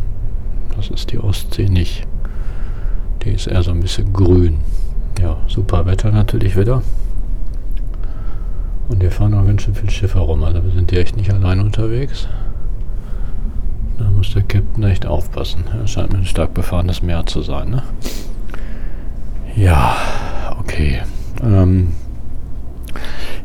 Das 0.76 0.90
ist 0.90 1.10
die 1.10 1.20
Ostsee 1.20 1.70
nicht. 1.70 2.06
Die 3.24 3.30
ist 3.30 3.48
eher 3.48 3.64
so 3.64 3.72
ein 3.72 3.80
bisschen 3.80 4.12
grün. 4.12 4.58
Ja, 5.22 5.38
super 5.48 5.86
Wetter 5.86 6.12
natürlich 6.12 6.58
wieder. 6.58 6.84
Und 8.90 9.02
wir 9.02 9.12
fahren 9.12 9.34
auch 9.34 9.46
ganz 9.46 9.64
schön 9.64 9.76
viel 9.76 9.90
Schiffe 9.90 10.20
rum, 10.20 10.44
also 10.44 10.64
wir 10.64 10.72
sind 10.72 10.92
hier 10.92 11.02
echt 11.02 11.18
nicht 11.18 11.34
allein 11.34 11.60
unterwegs. 11.60 12.28
Da 13.98 14.06
muss 14.12 14.34
der 14.34 14.44
Captain 14.44 14.84
echt 14.84 15.06
aufpassen. 15.06 15.66
Er 15.74 15.88
scheint 15.88 16.14
ein 16.14 16.26
stark 16.26 16.54
befahrenes 16.54 17.02
Meer 17.02 17.26
zu 17.26 17.42
sein, 17.42 17.70
ne? 17.70 17.84
Ja, 19.56 19.96
okay. 20.60 21.02
Ähm 21.44 21.94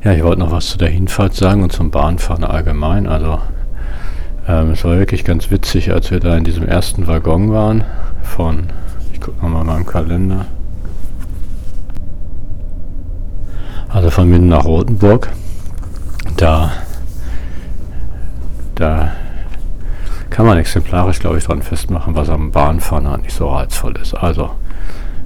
ja, 0.04 0.12
ich 0.12 0.22
wollte 0.22 0.40
noch 0.40 0.50
was 0.50 0.66
zu 0.66 0.78
der 0.78 0.88
Hinfahrt 0.88 1.34
sagen 1.34 1.62
und 1.62 1.72
zum 1.72 1.90
Bahnfahren 1.90 2.44
allgemein. 2.44 3.06
Also, 3.06 3.38
ähm, 4.46 4.70
es 4.72 4.84
war 4.84 4.98
wirklich 4.98 5.24
ganz 5.24 5.50
witzig, 5.50 5.92
als 5.92 6.10
wir 6.10 6.20
da 6.20 6.36
in 6.36 6.44
diesem 6.44 6.66
ersten 6.66 7.06
Waggon 7.06 7.52
waren. 7.52 7.84
Von, 8.22 8.64
ich 9.12 9.20
gucke 9.20 9.40
nochmal 9.42 9.64
mal 9.64 9.78
im 9.78 9.86
Kalender. 9.86 10.46
Also 13.92 14.10
von 14.10 14.28
Minden 14.28 14.48
nach 14.48 14.64
Rotenburg. 14.64 15.28
Da, 16.36 16.72
da 18.74 19.12
kann 20.30 20.46
man 20.46 20.56
exemplarisch, 20.56 21.18
glaube 21.18 21.38
ich, 21.38 21.44
dran 21.44 21.62
festmachen, 21.62 22.14
was 22.14 22.30
am 22.30 22.50
Bahnfahren 22.50 23.20
nicht 23.20 23.34
so 23.34 23.48
reizvoll 23.48 23.96
ist. 24.00 24.14
Also, 24.14 24.50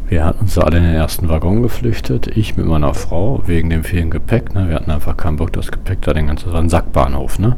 wir 0.09 0.25
hatten 0.25 0.41
uns 0.43 0.59
alle 0.59 0.79
in 0.79 0.85
den 0.85 0.95
ersten 0.95 1.29
Waggon 1.29 1.63
geflüchtet. 1.63 2.27
Ich 2.29 2.57
mit 2.57 2.67
meiner 2.67 2.95
Frau 2.95 3.43
wegen 3.47 3.71
dem 3.71 3.85
vielen 3.85 4.11
Gepäck. 4.11 4.55
Ne? 4.55 4.69
Wir 4.69 4.77
hatten 4.77 4.91
einfach 4.91 5.17
keinen 5.17 5.37
Bock, 5.37 5.53
das 5.53 5.71
Gepäck 5.71 6.03
da 6.03 6.13
den 6.13 6.27
ganzen, 6.27 6.51
so 6.51 6.57
ein 6.57 6.69
Sackbahnhof, 6.69 7.39
ne? 7.39 7.57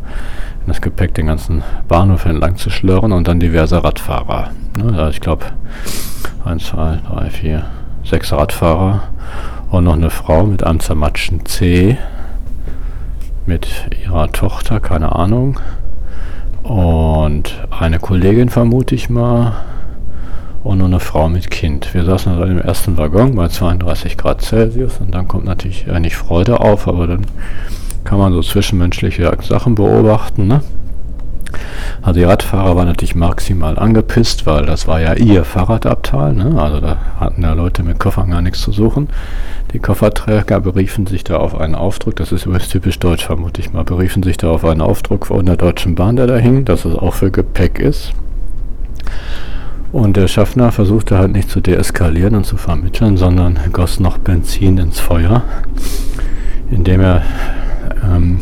Das 0.66 0.82
Gepäck 0.82 1.14
den 1.14 1.26
ganzen 1.26 1.62
Bahnhof 1.88 2.26
entlang 2.26 2.56
zu 2.56 2.68
schlören 2.68 3.12
und 3.12 3.26
dann 3.26 3.40
diverse 3.40 3.82
Radfahrer. 3.82 4.50
Ne? 4.76 4.98
Also 4.98 5.10
ich 5.10 5.20
glaube, 5.20 5.46
1, 6.44 6.64
2, 6.66 6.98
3, 7.10 7.30
4, 7.30 7.64
6 8.04 8.32
Radfahrer 8.32 9.02
und 9.70 9.84
noch 9.84 9.94
eine 9.94 10.10
Frau 10.10 10.44
mit 10.44 10.64
einem 10.64 10.80
zermatschten 10.80 11.44
C 11.46 11.98
mit 13.46 13.68
ihrer 14.04 14.30
Tochter, 14.32 14.80
keine 14.80 15.14
Ahnung. 15.14 15.58
Und 16.62 17.66
eine 17.70 17.98
Kollegin 17.98 18.50
vermute 18.50 18.94
ich 18.94 19.08
mal. 19.08 19.54
Und 20.64 20.78
noch 20.78 20.86
eine 20.86 21.00
Frau 21.00 21.28
mit 21.28 21.50
Kind. 21.50 21.94
Wir 21.94 22.04
saßen 22.04 22.32
also 22.32 22.44
im 22.44 22.58
ersten 22.58 22.98
Waggon 22.98 23.34
bei 23.36 23.48
32 23.48 24.18
Grad 24.18 24.42
Celsius 24.42 24.98
und 25.00 25.14
dann 25.14 25.28
kommt 25.28 25.44
natürlich 25.44 25.86
äh, 25.86 26.00
nicht 26.00 26.16
Freude 26.16 26.60
auf, 26.60 26.88
aber 26.88 27.06
dann 27.06 27.26
kann 28.04 28.18
man 28.18 28.32
so 28.32 28.42
zwischenmenschliche 28.42 29.30
Sachen 29.40 29.76
beobachten. 29.76 30.46
Ne? 30.46 30.60
Also 32.02 32.20
die 32.20 32.24
Radfahrer 32.24 32.76
waren 32.76 32.86
natürlich 32.86 33.14
maximal 33.14 33.78
angepisst, 33.78 34.46
weil 34.46 34.66
das 34.66 34.86
war 34.86 35.00
ja 35.00 35.14
ihr 35.14 35.44
Fahrradabteil. 35.44 36.34
Ne? 36.34 36.60
Also 36.60 36.80
da 36.80 36.96
hatten 37.18 37.42
ja 37.42 37.52
Leute 37.52 37.82
mit 37.82 37.98
Koffern 37.98 38.30
gar 38.30 38.42
nichts 38.42 38.60
zu 38.60 38.72
suchen. 38.72 39.08
Die 39.72 39.78
Kofferträger 39.78 40.60
beriefen 40.60 41.06
sich 41.06 41.24
da 41.24 41.36
auf 41.36 41.54
einen 41.58 41.74
Aufdruck, 41.74 42.16
das 42.16 42.32
ist 42.32 42.46
übrigens 42.46 42.68
typisch 42.68 42.98
deutsch, 42.98 43.26
vermute 43.26 43.60
ich 43.60 43.72
mal, 43.72 43.84
beriefen 43.84 44.22
sich 44.22 44.38
da 44.38 44.48
auf 44.50 44.64
einen 44.64 44.80
Aufdruck 44.80 45.26
von 45.26 45.44
der 45.44 45.56
Deutschen 45.56 45.94
Bahn, 45.94 46.16
der 46.16 46.26
da 46.26 46.36
hing, 46.36 46.64
dass 46.64 46.86
es 46.86 46.94
auch 46.94 47.12
für 47.12 47.30
Gepäck 47.30 47.78
ist. 47.78 48.14
Und 49.92 50.16
der 50.16 50.28
Schaffner 50.28 50.72
versuchte 50.72 51.18
halt 51.18 51.32
nicht 51.32 51.50
zu 51.50 51.60
deeskalieren 51.60 52.34
und 52.34 52.44
zu 52.44 52.56
vermitteln, 52.56 53.16
sondern 53.16 53.58
goss 53.72 54.00
noch 54.00 54.18
Benzin 54.18 54.78
ins 54.78 55.00
Feuer, 55.00 55.42
indem 56.70 57.00
er 57.00 57.22
ähm, 58.04 58.40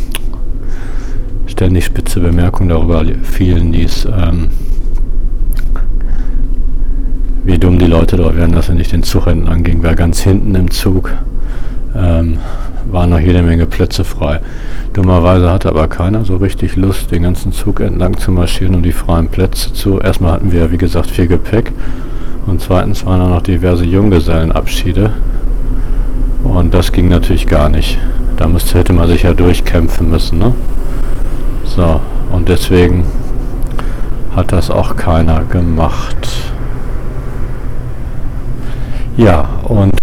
ständig 1.47 1.85
spitze 1.85 2.21
Bemerkungen 2.21 2.69
darüber 2.69 3.05
fielen 3.23 3.73
ließ, 3.73 4.07
ähm, 4.07 4.49
wie 7.45 7.59
dumm 7.59 7.79
die 7.79 7.87
Leute 7.87 8.17
dort 8.17 8.37
wären, 8.37 8.53
dass 8.53 8.69
er 8.69 8.75
nicht 8.75 8.93
den 8.93 9.03
Zug 9.03 9.27
entlang 9.27 9.63
ging, 9.63 9.83
weil 9.83 9.95
ganz 9.95 10.21
hinten 10.21 10.55
im 10.55 10.71
Zug 10.71 11.13
ähm, 11.95 12.39
waren 12.91 13.11
noch 13.11 13.21
jede 13.21 13.43
Menge 13.43 13.67
Plätze 13.67 14.05
frei. 14.05 14.41
Dummerweise 14.93 15.51
hatte 15.51 15.69
aber 15.69 15.89
keiner 15.89 16.25
so 16.25 16.37
richtig 16.37 16.77
Lust, 16.77 17.11
den 17.11 17.23
ganzen 17.23 17.53
Zug 17.53 17.81
entlang 17.81 18.17
zu 18.17 18.31
marschieren, 18.31 18.75
um 18.75 18.83
die 18.83 18.93
freien 18.93 19.29
Plätze 19.29 19.73
zu. 19.73 20.01
Erstmal 20.01 20.33
hatten 20.33 20.53
wir, 20.53 20.71
wie 20.73 20.79
gesagt, 20.79 21.11
viel 21.11 21.27
Gepäck 21.27 21.73
Und 22.47 22.61
zweitens 22.61 23.05
waren 23.05 23.21
da 23.21 23.29
noch 23.29 23.43
diverse 23.43 23.85
Junggesellenabschiede. 23.85 25.13
Und 26.45 26.73
das 26.73 26.93
ging 26.93 27.09
natürlich 27.09 27.47
gar 27.47 27.69
nicht. 27.69 27.99
Da 28.37 28.47
müsste, 28.47 28.79
hätte 28.79 28.93
man 28.93 29.09
sich 29.09 29.23
ja 29.25 29.35
durchkämpfen 29.35 30.11
müssen. 30.11 30.39
Ne? 30.39 30.55
So, 31.67 32.01
und 32.33 32.49
deswegen 32.49 33.05
hat 34.35 34.53
das 34.53 34.71
auch 34.71 34.97
keiner 34.97 35.45
gemacht. 35.45 36.29
Ja, 39.17 39.49
und 39.65 39.99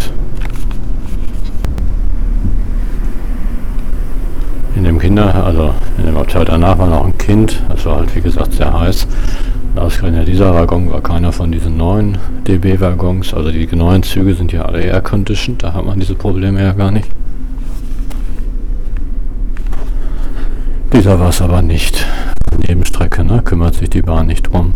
in 4.74 4.84
dem 4.84 4.98
Kinder, 4.98 5.44
also 5.44 5.72
in 5.98 6.06
dem 6.06 6.16
Abteil 6.16 6.44
danach 6.44 6.78
war 6.78 6.88
noch 6.88 7.06
ein 7.06 7.16
Kind, 7.16 7.62
das 7.68 7.86
war 7.86 7.98
halt 7.98 8.14
wie 8.14 8.20
gesagt 8.20 8.52
sehr 8.54 8.72
heiß. 8.72 9.06
Und 9.74 9.80
ausgerechnet 9.80 10.28
dieser 10.28 10.54
Waggon 10.54 10.90
war 10.90 11.00
keiner 11.00 11.32
von 11.32 11.50
diesen 11.50 11.76
neuen 11.76 12.18
DB-Waggons, 12.46 13.34
also 13.34 13.50
die 13.50 13.66
neuen 13.74 14.02
Züge 14.02 14.34
sind 14.34 14.52
ja 14.52 14.62
alle 14.62 14.82
air-conditioned, 14.82 15.62
da 15.62 15.72
hat 15.72 15.84
man 15.84 15.98
diese 15.98 16.14
Probleme 16.14 16.62
ja 16.62 16.72
gar 16.72 16.90
nicht. 16.90 17.08
Dieser 20.94 21.18
war 21.18 21.30
es 21.30 21.42
aber 21.42 21.60
nicht. 21.60 22.06
Nebenstrecke, 22.56 23.24
ne? 23.24 23.42
kümmert 23.42 23.74
sich 23.74 23.90
die 23.90 24.02
Bahn 24.02 24.28
nicht 24.28 24.52
drum. 24.52 24.74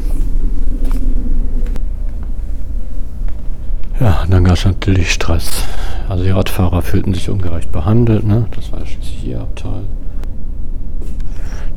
Ja, 4.00 4.24
dann 4.28 4.42
gab 4.42 4.56
es 4.56 4.64
natürlich 4.64 5.12
Stress. 5.12 5.62
Also 6.08 6.24
die 6.24 6.30
Radfahrer 6.30 6.82
fühlten 6.82 7.14
sich 7.14 7.30
ungerecht 7.30 7.70
behandelt, 7.70 8.24
ne? 8.24 8.46
das 8.56 8.72
war 8.72 8.84
schließlich 8.84 9.28
ihr 9.28 9.40
Abteil. 9.40 9.82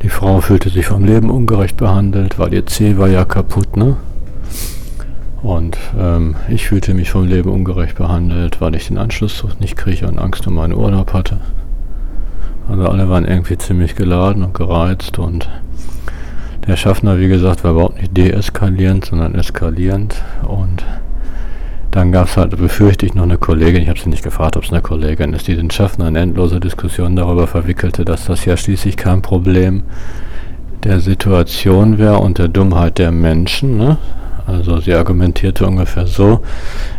Die 0.02 0.08
Frau 0.08 0.40
fühlte 0.40 0.70
sich 0.70 0.86
vom 0.86 1.04
Leben 1.04 1.30
ungerecht 1.30 1.76
behandelt, 1.76 2.40
weil 2.40 2.52
ihr 2.52 2.66
Zeh 2.66 2.98
war 2.98 3.08
ja 3.08 3.24
kaputt, 3.24 3.76
ne? 3.76 3.96
Und 5.40 5.78
ähm, 5.96 6.34
ich 6.48 6.66
fühlte 6.66 6.94
mich 6.94 7.10
vom 7.10 7.28
Leben 7.28 7.50
ungerecht 7.50 7.96
behandelt, 7.96 8.60
weil 8.60 8.74
ich 8.74 8.88
den 8.88 8.98
Anschlusszug 8.98 9.60
nicht 9.60 9.76
kriege 9.76 10.08
und 10.08 10.18
Angst 10.18 10.46
um 10.48 10.54
meinen 10.54 10.74
Urlaub 10.74 11.12
hatte. 11.12 11.38
Also 12.68 12.88
alle 12.88 13.08
waren 13.08 13.24
irgendwie 13.24 13.58
ziemlich 13.58 13.96
geladen 13.96 14.42
und 14.42 14.54
gereizt 14.54 15.18
und 15.18 15.48
der 16.66 16.76
Schaffner, 16.76 17.18
wie 17.18 17.28
gesagt, 17.28 17.64
war 17.64 17.72
überhaupt 17.72 18.00
nicht 18.00 18.16
deeskalierend, 18.16 19.04
sondern 19.04 19.34
eskalierend 19.34 20.22
und 20.46 20.84
dann 21.90 22.10
gab 22.10 22.28
es 22.28 22.36
halt, 22.38 22.56
befürchte 22.56 23.04
ich, 23.04 23.14
noch 23.14 23.24
eine 23.24 23.36
Kollegin, 23.36 23.82
ich 23.82 23.88
habe 23.88 23.98
sie 23.98 24.08
nicht 24.08 24.22
gefragt, 24.22 24.56
ob 24.56 24.64
es 24.64 24.72
eine 24.72 24.80
Kollegin 24.80 25.34
ist, 25.34 25.46
die 25.46 25.56
den 25.56 25.70
Schaffner 25.70 26.08
in 26.08 26.16
endlose 26.16 26.58
Diskussionen 26.58 27.16
darüber 27.16 27.46
verwickelte, 27.46 28.04
dass 28.04 28.24
das 28.24 28.46
ja 28.46 28.56
schließlich 28.56 28.96
kein 28.96 29.20
Problem 29.20 29.82
der 30.84 31.00
Situation 31.00 31.98
wäre 31.98 32.18
und 32.18 32.38
der 32.38 32.48
Dummheit 32.48 32.98
der 32.98 33.12
Menschen. 33.12 33.76
Ne? 33.76 33.98
Also 34.46 34.80
sie 34.80 34.94
argumentierte 34.94 35.66
ungefähr 35.66 36.06
so, 36.06 36.42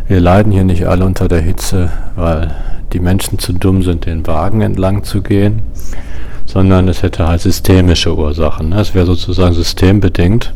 wir 0.06 0.20
leiden 0.20 0.52
hier 0.52 0.64
nicht 0.64 0.86
alle 0.86 1.04
unter 1.04 1.28
der 1.28 1.40
Hitze, 1.40 1.90
weil 2.16 2.54
die 2.92 3.00
Menschen 3.00 3.38
zu 3.38 3.52
dumm 3.52 3.82
sind, 3.82 4.06
den 4.06 4.26
Wagen 4.26 4.60
entlang 4.60 5.04
zu 5.04 5.22
gehen, 5.22 5.62
sondern 6.46 6.88
es 6.88 7.02
hätte 7.02 7.26
halt 7.26 7.40
systemische 7.40 8.16
Ursachen. 8.16 8.72
Es 8.72 8.94
wäre 8.94 9.06
sozusagen 9.06 9.54
systembedingt 9.54 10.52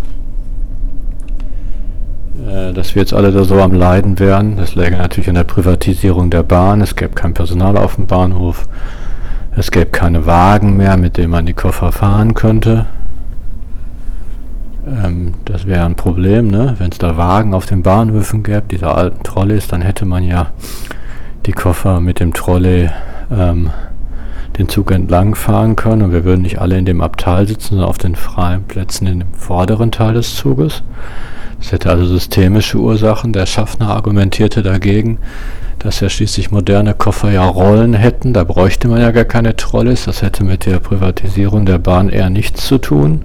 äh, 2.48 2.72
dass 2.72 2.94
wir 2.94 3.02
jetzt 3.02 3.12
alle 3.12 3.32
da 3.32 3.44
so 3.44 3.60
am 3.60 3.72
Leiden 3.72 4.18
wären. 4.18 4.56
Das 4.56 4.74
läge 4.74 4.96
natürlich 4.96 5.28
an 5.28 5.34
der 5.34 5.44
Privatisierung 5.44 6.30
der 6.30 6.42
Bahn. 6.42 6.80
Es 6.80 6.96
gäbe 6.96 7.14
kein 7.14 7.34
Personal 7.34 7.76
auf 7.76 7.96
dem 7.96 8.06
Bahnhof. 8.06 8.66
Es 9.56 9.70
gäbe 9.70 9.86
keine 9.86 10.26
Wagen 10.26 10.76
mehr, 10.76 10.96
mit 10.96 11.16
denen 11.16 11.30
man 11.30 11.46
die 11.46 11.54
Koffer 11.54 11.92
fahren 11.92 12.34
könnte. 12.34 12.86
Ähm, 14.88 15.34
das 15.44 15.66
wäre 15.66 15.84
ein 15.84 15.96
Problem, 15.96 16.48
ne? 16.48 16.74
wenn 16.78 16.90
es 16.90 16.98
da 16.98 17.16
Wagen 17.16 17.54
auf 17.54 17.66
den 17.66 17.82
Bahnhöfen 17.82 18.42
gäbe, 18.42 18.64
diese 18.70 18.88
alten 18.88 19.22
Trolleys, 19.22 19.68
dann 19.68 19.82
hätte 19.82 20.06
man 20.06 20.24
ja 20.24 20.50
die 21.46 21.52
Koffer 21.52 22.00
mit 22.00 22.20
dem 22.20 22.32
Trolley 22.32 22.90
ähm, 23.30 23.70
den 24.58 24.68
Zug 24.68 24.90
entlang 24.90 25.34
fahren 25.34 25.76
können 25.76 26.02
und 26.02 26.12
wir 26.12 26.24
würden 26.24 26.42
nicht 26.42 26.60
alle 26.60 26.76
in 26.78 26.84
dem 26.84 27.00
Abteil 27.00 27.46
sitzen, 27.46 27.70
sondern 27.70 27.88
auf 27.88 27.98
den 27.98 28.16
freien 28.16 28.64
Plätzen 28.64 29.06
in 29.06 29.20
dem 29.20 29.34
vorderen 29.34 29.92
Teil 29.92 30.14
des 30.14 30.34
Zuges. 30.34 30.82
Es 31.60 31.72
hätte 31.72 31.90
also 31.90 32.06
systemische 32.06 32.78
Ursachen. 32.78 33.32
Der 33.32 33.46
Schaffner 33.46 33.90
argumentierte 33.90 34.62
dagegen, 34.62 35.18
dass 35.78 36.00
ja 36.00 36.08
schließlich 36.08 36.50
moderne 36.50 36.94
Koffer 36.94 37.30
ja 37.30 37.44
Rollen 37.44 37.94
hätten. 37.94 38.32
Da 38.32 38.44
bräuchte 38.44 38.88
man 38.88 39.00
ja 39.00 39.10
gar 39.10 39.24
keine 39.24 39.56
Trolleys. 39.56 40.04
Das 40.04 40.22
hätte 40.22 40.44
mit 40.44 40.66
der 40.66 40.78
Privatisierung 40.78 41.66
der 41.66 41.78
Bahn 41.78 42.08
eher 42.08 42.30
nichts 42.30 42.66
zu 42.66 42.78
tun. 42.78 43.22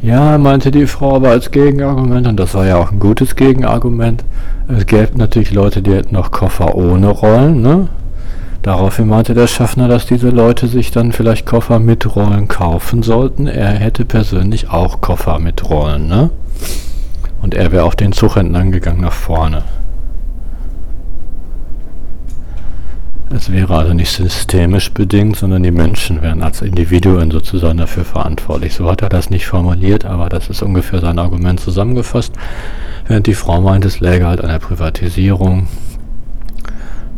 Ja, 0.00 0.38
meinte 0.38 0.70
die 0.70 0.86
Frau 0.86 1.16
aber 1.16 1.30
als 1.30 1.50
Gegenargument, 1.50 2.26
und 2.28 2.36
das 2.36 2.54
war 2.54 2.66
ja 2.66 2.76
auch 2.76 2.92
ein 2.92 3.00
gutes 3.00 3.34
Gegenargument, 3.34 4.24
es 4.68 4.86
gäbe 4.86 5.18
natürlich 5.18 5.52
Leute, 5.52 5.82
die 5.82 5.92
hätten 5.92 6.14
noch 6.14 6.30
Koffer 6.30 6.74
ohne 6.76 7.08
Rollen. 7.08 7.62
Ne? 7.62 7.88
Daraufhin 8.62 9.08
meinte 9.08 9.34
der 9.34 9.46
Schaffner, 9.46 9.88
dass 9.88 10.06
diese 10.06 10.28
Leute 10.28 10.68
sich 10.68 10.90
dann 10.90 11.12
vielleicht 11.12 11.46
Koffer 11.46 11.78
mit 11.78 12.14
Rollen 12.14 12.48
kaufen 12.48 13.02
sollten. 13.02 13.46
Er 13.46 13.70
hätte 13.70 14.04
persönlich 14.04 14.70
auch 14.70 15.00
Koffer 15.00 15.38
mit 15.38 15.68
Rollen. 15.68 16.06
Ne? 16.06 16.30
Und 17.40 17.54
er 17.54 17.72
wäre 17.72 17.84
auf 17.84 17.96
den 17.96 18.12
Zug 18.12 18.36
entlang 18.36 18.70
gegangen 18.70 19.00
nach 19.00 19.12
vorne. 19.12 19.62
Es 23.30 23.52
wäre 23.52 23.76
also 23.76 23.92
nicht 23.92 24.10
systemisch 24.10 24.90
bedingt, 24.92 25.36
sondern 25.36 25.62
die 25.62 25.70
Menschen 25.70 26.22
wären 26.22 26.42
als 26.42 26.62
Individuen 26.62 27.30
sozusagen 27.30 27.76
dafür 27.76 28.04
verantwortlich. 28.04 28.74
So 28.74 28.90
hat 28.90 29.02
er 29.02 29.10
das 29.10 29.28
nicht 29.28 29.46
formuliert, 29.46 30.06
aber 30.06 30.30
das 30.30 30.48
ist 30.48 30.62
ungefähr 30.62 31.00
sein 31.00 31.18
Argument 31.18 31.60
zusammengefasst. 31.60 32.32
Während 33.06 33.26
die 33.26 33.34
Frau 33.34 33.60
meint, 33.60 33.84
es 33.84 34.00
läge 34.00 34.26
halt 34.26 34.40
an 34.40 34.48
der 34.48 34.58
Privatisierung, 34.58 35.68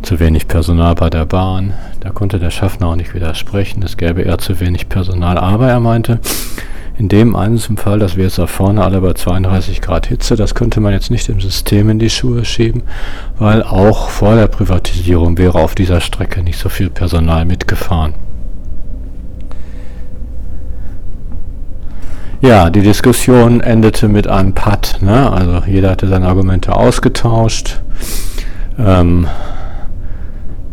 zu 0.01 0.19
wenig 0.19 0.47
Personal 0.47 0.95
bei 0.95 1.09
der 1.09 1.25
Bahn. 1.25 1.73
Da 1.99 2.09
konnte 2.09 2.39
der 2.39 2.51
Schaffner 2.51 2.87
auch 2.87 2.95
nicht 2.95 3.13
widersprechen, 3.13 3.83
es 3.83 3.97
gäbe 3.97 4.21
eher 4.21 4.37
zu 4.37 4.59
wenig 4.59 4.89
Personal. 4.89 5.37
Aber 5.37 5.69
er 5.69 5.79
meinte, 5.79 6.19
in 7.01 7.07
dem 7.07 7.35
einzelnen 7.35 7.77
Fall, 7.77 7.97
dass 7.97 8.15
wir 8.15 8.25
jetzt 8.25 8.37
da 8.37 8.45
vorne 8.45 8.83
alle 8.83 9.01
bei 9.01 9.13
32 9.13 9.81
Grad 9.81 10.05
Hitze, 10.05 10.35
das 10.35 10.53
könnte 10.53 10.79
man 10.79 10.93
jetzt 10.93 11.09
nicht 11.09 11.27
dem 11.27 11.41
System 11.41 11.89
in 11.89 11.97
die 11.97 12.11
Schuhe 12.11 12.45
schieben, 12.45 12.83
weil 13.39 13.63
auch 13.63 14.09
vor 14.09 14.35
der 14.35 14.45
Privatisierung 14.45 15.35
wäre 15.39 15.57
auf 15.57 15.73
dieser 15.73 15.99
Strecke 15.99 16.43
nicht 16.43 16.59
so 16.59 16.69
viel 16.69 16.91
Personal 16.91 17.45
mitgefahren. 17.45 18.13
Ja, 22.41 22.69
die 22.69 22.81
Diskussion 22.81 23.61
endete 23.61 24.07
mit 24.07 24.27
einem 24.27 24.53
Patt. 24.53 24.99
Ne? 25.01 25.31
Also 25.31 25.63
jeder 25.65 25.89
hatte 25.89 26.07
seine 26.07 26.27
Argumente 26.27 26.75
ausgetauscht. 26.75 27.81
Ähm, 28.77 29.25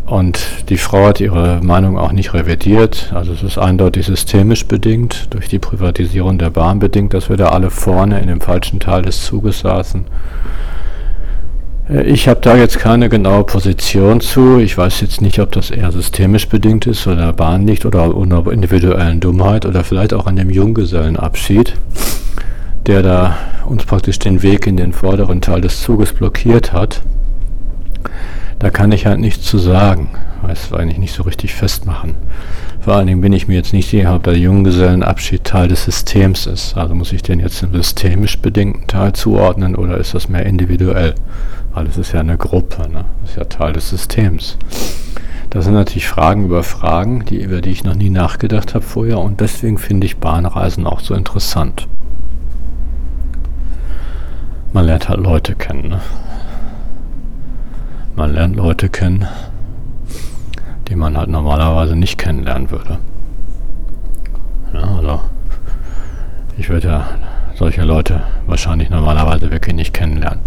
und 0.09 0.70
die 0.70 0.78
Frau 0.78 1.06
hat 1.06 1.20
ihre 1.20 1.61
Meinung 1.62 1.98
auch 1.98 2.12
nicht 2.12 2.32
revidiert. 2.32 3.12
Also 3.14 3.32
es 3.32 3.42
ist 3.42 3.59
eindeutig 3.59 4.06
systemisch 4.06 4.66
bedingt, 4.66 5.26
durch 5.30 5.48
die 5.48 5.59
Privatisierung 5.59 6.38
der 6.38 6.50
Bahn 6.50 6.78
bedingt, 6.78 7.12
dass 7.12 7.28
wir 7.28 7.36
da 7.36 7.48
alle 7.48 7.70
vorne 7.70 8.18
in 8.20 8.28
dem 8.28 8.40
falschen 8.40 8.80
Teil 8.80 9.02
des 9.02 9.24
Zuges 9.24 9.61
saßen. 9.61 10.06
Äh, 11.90 12.02
ich 12.04 12.26
habe 12.26 12.40
da 12.40 12.56
jetzt 12.56 12.78
keine 12.78 13.09
genaue 13.09 13.44
Position 13.44 14.20
zu. 14.20 14.59
Ich 14.59 14.78
weiß 14.78 15.00
jetzt 15.02 15.20
nicht, 15.20 15.40
ob 15.40 15.52
das 15.52 15.70
eher 15.70 15.92
systemisch 15.92 16.48
bedingt 16.48 16.86
ist 16.86 17.06
oder 17.06 17.26
der 17.26 17.32
Bahn 17.32 17.66
liegt 17.66 17.84
oder 17.84 18.04
an 18.04 18.30
der 18.30 18.46
individuellen 18.52 19.20
Dummheit 19.20 19.66
oder 19.66 19.84
vielleicht 19.84 20.14
auch 20.14 20.26
an 20.26 20.36
dem 20.36 20.50
Junggesellenabschied, 20.50 21.74
der 22.86 23.02
da 23.02 23.36
uns 23.66 23.84
praktisch 23.84 24.18
den 24.18 24.42
Weg 24.42 24.66
in 24.66 24.78
den 24.78 24.94
vorderen 24.94 25.42
Teil 25.42 25.61
des 25.61 25.82
Zuges 25.82 26.14
blockiert 26.14 26.72
hat. 26.72 27.02
Da 28.59 28.70
kann 28.70 28.90
ich 28.90 29.06
halt 29.06 29.20
nichts 29.20 29.44
zu 29.44 29.59
sagen. 29.59 30.11
Weiß 30.42 30.72
eigentlich 30.72 30.98
nicht 30.98 31.14
so 31.14 31.22
richtig 31.22 31.54
festmachen. 31.54 32.14
Vor 32.80 32.94
allen 32.94 33.06
Dingen 33.06 33.20
bin 33.20 33.32
ich 33.32 33.48
mir 33.48 33.54
jetzt 33.54 33.72
nicht 33.72 33.90
sicher, 33.90 34.16
ob 34.16 34.22
der 34.22 34.36
Junggesellenabschied 34.36 35.44
Teil 35.44 35.68
des 35.68 35.84
Systems 35.84 36.46
ist. 36.46 36.76
Also 36.76 36.94
muss 36.94 37.12
ich 37.12 37.22
den 37.22 37.40
jetzt 37.40 37.62
im 37.62 37.72
systemisch 37.72 38.38
bedingten 38.38 38.86
Teil 38.86 39.12
zuordnen 39.12 39.76
oder 39.76 39.98
ist 39.98 40.14
das 40.14 40.28
mehr 40.28 40.46
individuell? 40.46 41.14
Weil 41.72 41.86
es 41.86 41.98
ist 41.98 42.12
ja 42.12 42.20
eine 42.20 42.36
Gruppe, 42.36 42.88
ne? 42.88 43.04
Ist 43.24 43.36
ja 43.36 43.44
Teil 43.44 43.72
des 43.72 43.90
Systems. 43.90 44.56
Das 45.50 45.64
sind 45.64 45.74
natürlich 45.74 46.09
Fragen 46.09 46.44
über 46.44 46.62
Fragen, 46.62 47.24
die, 47.24 47.42
über 47.42 47.61
die 47.61 47.70
ich 47.70 47.84
noch 47.84 47.94
nie 47.94 48.11
nachgedacht 48.11 48.74
habe 48.74 48.84
vorher 48.84 49.18
und 49.18 49.40
deswegen 49.40 49.78
finde 49.78 50.06
ich 50.06 50.18
Bahnreisen 50.18 50.86
auch 50.86 51.00
so 51.00 51.14
interessant. 51.14 51.88
Man 54.72 54.84
lernt 54.84 55.09
halt 55.09 55.20
Leute 55.20 55.54
kennen. 55.54 55.88
Ne? 55.88 56.00
Man 58.18 58.34
lernt 58.34 58.56
Leute 58.56 58.88
kennen, 58.88 59.28
die 60.88 60.96
man 60.96 61.16
halt 61.16 61.28
normalerweise 61.28 61.94
nicht 61.94 62.18
kennenlernen 62.18 62.68
würde. 62.68 62.98
Ja, 64.74 64.96
also 64.96 65.20
ich 66.58 66.68
würde 66.68 66.88
ja 66.88 67.06
solche 67.54 67.82
Leute 67.82 68.22
wahrscheinlich 68.48 68.90
normalerweise 68.90 69.52
wirklich 69.52 69.76
nicht 69.76 69.94
kennenlernen. 69.94 70.40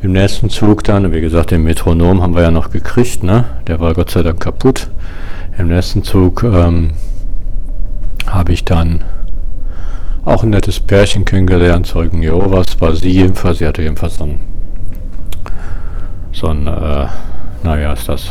Im 0.00 0.12
nächsten 0.12 0.48
Zug 0.48 0.82
dann, 0.84 1.12
wie 1.12 1.20
gesagt, 1.20 1.50
den 1.50 1.62
Metronom 1.62 2.22
haben 2.22 2.34
wir 2.34 2.42
ja 2.44 2.50
noch 2.50 2.70
gekriegt, 2.70 3.22
ne? 3.22 3.44
Der 3.66 3.80
war 3.80 3.92
Gott 3.92 4.10
sei 4.10 4.22
Dank 4.22 4.40
kaputt. 4.40 4.88
Im 5.58 5.68
nächsten 5.68 6.02
Zug 6.02 6.42
ähm, 6.42 6.92
habe 8.28 8.54
ich 8.54 8.64
dann 8.64 9.04
auch 10.24 10.42
ein 10.42 10.48
nettes 10.48 10.80
Pärchen 10.80 11.26
kennengelernt, 11.26 11.86
Zeugen 11.86 12.22
Jehovas 12.22 12.80
war 12.80 12.96
sie 12.96 13.10
jedenfalls, 13.10 13.58
sie 13.58 13.66
hatte 13.66 13.82
jedenfalls 13.82 14.16
so 14.16 14.24
ein 14.24 14.40
so 16.32 16.48
ein, 16.48 16.66
äh, 16.66 17.06
naja, 17.62 17.92
ist 17.92 18.08
das 18.08 18.30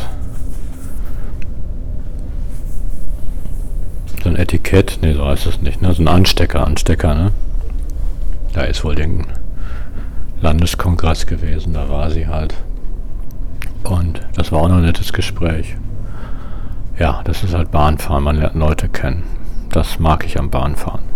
so 4.22 4.28
ein 4.28 4.36
Etikett, 4.36 4.98
ne, 5.02 5.14
so 5.14 5.26
heißt 5.26 5.46
es 5.46 5.62
nicht, 5.62 5.80
ne, 5.80 5.92
so 5.92 6.02
ein 6.02 6.08
Anstecker, 6.08 6.66
Anstecker, 6.66 7.14
ne. 7.14 7.32
Da 8.52 8.62
ist 8.62 8.84
wohl 8.84 8.94
den 8.94 9.26
Landeskongress 10.40 11.26
gewesen, 11.26 11.74
da 11.74 11.88
war 11.88 12.10
sie 12.10 12.26
halt. 12.26 12.54
Und 13.84 14.20
das 14.34 14.52
war 14.52 14.62
auch 14.62 14.68
noch 14.68 14.76
ein 14.76 14.82
nettes 14.82 15.12
Gespräch. 15.12 15.76
Ja, 16.98 17.22
das 17.24 17.42
ist 17.42 17.54
halt 17.54 17.70
Bahnfahren, 17.70 18.24
man 18.24 18.36
lernt 18.36 18.56
Leute 18.56 18.88
kennen. 18.88 19.22
Das 19.70 19.98
mag 19.98 20.24
ich 20.26 20.38
am 20.38 20.50
Bahnfahren. 20.50 21.09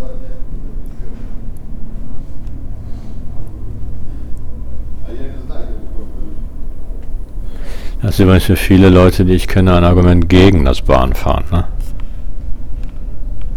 Das 8.05 8.17
ist 8.17 8.21
übrigens 8.21 8.45
für 8.45 8.57
viele 8.57 8.91
Leute, 8.91 9.25
die 9.25 9.33
ich 9.33 9.49
kenne, 9.49 9.75
ein 9.75 9.83
Argument 9.83 10.29
gegen 10.29 10.67
das 10.67 10.83
Bahnfahren. 10.83 11.45
Ne? 11.51 11.65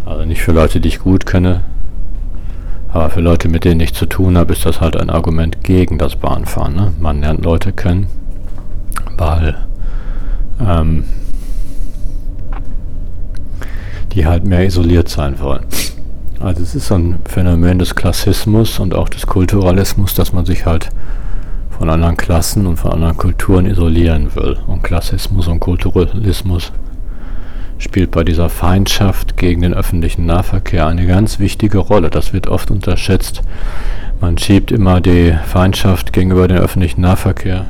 Also 0.06 0.24
nicht 0.24 0.41
für 0.41 0.54
Leute, 0.54 0.80
die 0.80 0.88
ich 0.88 1.00
gut 1.00 1.26
kenne, 1.26 1.66
aber 2.88 3.10
für 3.10 3.20
Leute, 3.20 3.50
mit 3.50 3.66
denen 3.66 3.82
ich 3.82 3.93
zu 3.93 4.06
tun 4.06 4.38
habe, 4.38 4.54
ist 4.54 4.66
das 4.66 4.80
halt 4.80 4.95
ein 4.95 5.10
Argument 5.10 5.66
gegen 5.66 5.98
das 5.98 6.16
Bahnfahren. 6.16 6.76
Ne? 6.76 6.93
Man 6.98 7.20
lernt 7.20 7.43
Leute 7.43 7.74
kennen, 7.74 8.08
weil 9.18 9.58
ähm, 10.66 11.04
die 14.14 14.26
halt 14.26 14.45
mehr 14.45 14.66
isoliert 14.66 15.10
sein 15.10 15.41
wollen. 15.41 15.66
Also 16.39 16.64
es 16.64 16.74
ist 16.74 16.88
so 16.88 16.95
ein 16.95 17.20
Phänomen 17.26 17.80
des 17.80 17.95
Klassismus 17.95 18.80
und 18.80 18.95
auch 18.95 19.10
des 19.10 19.28
Kulturalismus, 19.28 20.14
dass 20.14 20.32
man 20.32 20.45
sich 20.45 20.66
halt 20.66 20.88
von 21.78 21.89
anderen 21.89 22.17
Klassen 22.17 22.65
und 22.65 22.78
von 22.78 22.91
anderen 22.91 23.17
Kulturen 23.17 23.65
isolieren 23.65 24.36
will. 24.36 24.57
Und 24.67 24.84
Klassismus 24.84 25.47
und 25.47 25.59
Kulturalismus 25.59 26.71
spielt 27.78 28.11
bei 28.11 28.23
dieser 28.23 28.49
Feindschaft 28.49 29.38
gegen 29.38 29.61
den 29.61 29.73
öffentlichen 29.73 30.25
Nahverkehr 30.25 30.88
eine 30.88 31.05
ganz 31.05 31.39
wichtige 31.39 31.78
Rolle. 31.78 32.09
Das 32.09 32.34
wird 32.34 32.47
oft 32.47 32.71
unterschätzt. 32.71 33.41
Man 34.19 34.38
schiebt 34.38 34.71
immer 34.71 35.01
die 35.01 35.36
Feindschaft 35.45 36.13
gegenüber 36.13 36.47
dem 36.47 36.57
öffentlichen 36.57 37.01
Nahverkehr 37.01 37.65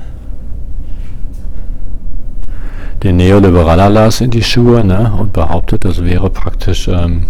den 3.04 3.18
Neoliberalerlass 3.18 4.22
in 4.22 4.32
die 4.32 4.44
Schuhe 4.44 4.84
ne, 4.84 5.14
und 5.20 5.34
behauptet, 5.34 5.86
das 5.86 6.04
wäre 6.04 6.30
praktisch 6.30 6.88
ähm, 6.88 7.28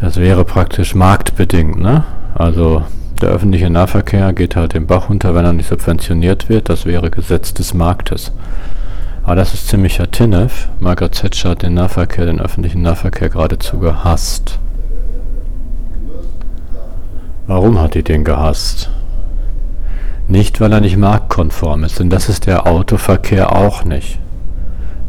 das 0.00 0.16
wäre 0.16 0.44
praktisch 0.44 0.94
marktbedingt. 0.94 1.78
Ne? 1.78 2.04
Also 2.34 2.84
der 3.20 3.30
öffentliche 3.30 3.70
Nahverkehr 3.70 4.32
geht 4.32 4.56
halt 4.56 4.74
den 4.74 4.86
Bach 4.86 5.08
runter, 5.08 5.34
wenn 5.34 5.44
er 5.44 5.52
nicht 5.52 5.68
subventioniert 5.68 6.48
wird. 6.48 6.68
Das 6.68 6.86
wäre 6.86 7.10
Gesetz 7.10 7.54
des 7.54 7.74
Marktes. 7.74 8.32
Aber 9.22 9.36
das 9.36 9.54
ist 9.54 9.68
ziemlicher 9.68 10.10
Tinnef. 10.10 10.68
Margaret 10.80 11.12
Thatcher 11.12 11.50
hat 11.50 11.62
den 11.62 11.74
Nahverkehr, 11.74 12.26
den 12.26 12.40
öffentlichen 12.40 12.82
Nahverkehr 12.82 13.28
geradezu 13.28 13.78
gehasst. 13.78 14.58
Warum 17.46 17.80
hat 17.80 17.94
die 17.94 18.02
den 18.02 18.24
gehasst? 18.24 18.90
Nicht, 20.28 20.60
weil 20.60 20.72
er 20.72 20.80
nicht 20.80 20.96
marktkonform 20.96 21.84
ist, 21.84 21.98
denn 21.98 22.10
das 22.10 22.28
ist 22.28 22.46
der 22.46 22.66
Autoverkehr 22.66 23.56
auch 23.56 23.84
nicht. 23.84 24.18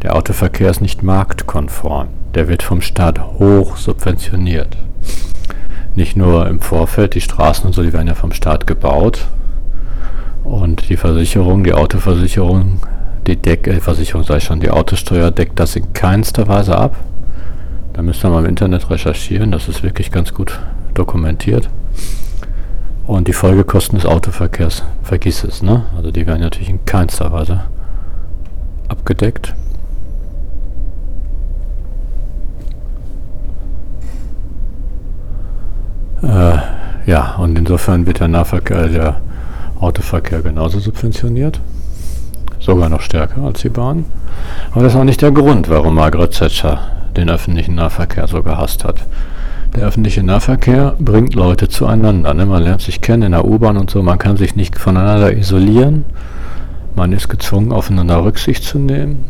Der 0.02 0.16
Autoverkehr 0.16 0.70
ist 0.70 0.80
nicht 0.80 1.02
marktkonform. 1.02 2.08
Der 2.34 2.48
wird 2.48 2.62
vom 2.62 2.80
Staat 2.80 3.20
hoch 3.38 3.76
subventioniert. 3.76 4.76
Nicht 5.94 6.16
nur 6.16 6.46
im 6.46 6.60
Vorfeld, 6.60 7.14
die 7.14 7.20
Straßen 7.20 7.66
und 7.66 7.72
so, 7.72 7.82
die 7.82 7.92
werden 7.92 8.08
ja 8.08 8.14
vom 8.14 8.32
Staat 8.32 8.66
gebaut. 8.66 9.26
Und 10.44 10.88
die 10.88 10.96
Versicherung, 10.96 11.64
die 11.64 11.74
Autoversicherung 11.74 12.80
die 13.26 13.36
Deck 13.36 13.66
äh, 13.66 13.80
Versicherung 13.80 14.24
sei 14.24 14.40
schon, 14.40 14.60
die 14.60 14.70
Autosteuer 14.70 15.30
deckt 15.30 15.58
das 15.58 15.76
in 15.76 15.92
keinster 15.92 16.48
Weise 16.48 16.76
ab. 16.76 16.96
Da 17.92 18.02
müsst 18.02 18.24
ihr 18.24 18.30
mal 18.30 18.40
im 18.40 18.46
Internet 18.46 18.90
recherchieren, 18.90 19.52
das 19.52 19.68
ist 19.68 19.82
wirklich 19.82 20.10
ganz 20.10 20.32
gut 20.32 20.58
dokumentiert. 20.94 21.68
Und 23.06 23.28
die 23.28 23.32
Folgekosten 23.32 23.98
des 23.98 24.06
Autoverkehrs, 24.06 24.84
vergiss 25.02 25.44
es, 25.44 25.62
ne? 25.62 25.84
Also 25.96 26.10
die 26.10 26.26
werden 26.26 26.40
natürlich 26.40 26.70
in 26.70 26.84
keinster 26.84 27.32
Weise 27.32 27.62
abgedeckt. 28.88 29.54
Äh, 36.22 36.58
ja, 37.06 37.34
und 37.36 37.58
insofern 37.58 38.06
wird 38.06 38.20
der 38.20 38.28
Nahverkehr, 38.28 38.88
der 38.88 39.20
Autoverkehr 39.80 40.42
genauso 40.42 40.78
subventioniert 40.78 41.60
sogar 42.60 42.88
noch 42.88 43.00
stärker 43.00 43.42
als 43.42 43.62
die 43.62 43.68
Bahn. 43.68 44.04
Aber 44.70 44.82
das 44.82 44.92
ist 44.92 44.98
auch 44.98 45.04
nicht 45.04 45.22
der 45.22 45.32
Grund, 45.32 45.68
warum 45.68 45.94
Margaret 45.94 46.32
Thatcher 46.32 46.78
den 47.16 47.28
öffentlichen 47.28 47.74
Nahverkehr 47.74 48.28
so 48.28 48.42
gehasst 48.42 48.84
hat. 48.84 49.04
Der 49.74 49.86
öffentliche 49.86 50.22
Nahverkehr 50.22 50.94
bringt 50.98 51.34
Leute 51.34 51.68
zueinander. 51.68 52.34
Ne? 52.34 52.46
Man 52.46 52.62
lernt 52.62 52.82
sich 52.82 53.00
kennen 53.00 53.22
in 53.22 53.32
der 53.32 53.44
U-Bahn 53.44 53.76
und 53.76 53.90
so. 53.90 54.02
Man 54.02 54.18
kann 54.18 54.36
sich 54.36 54.56
nicht 54.56 54.78
voneinander 54.78 55.32
isolieren. 55.32 56.04
Man 56.96 57.12
ist 57.12 57.28
gezwungen, 57.28 57.72
aufeinander 57.72 58.22
Rücksicht 58.24 58.64
zu 58.64 58.78
nehmen. 58.78 59.24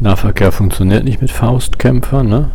Nahverkehr 0.00 0.52
funktioniert 0.52 1.04
nicht 1.04 1.20
mit 1.22 1.30
Faustkämpfern. 1.30 2.28
Ne? 2.28 2.50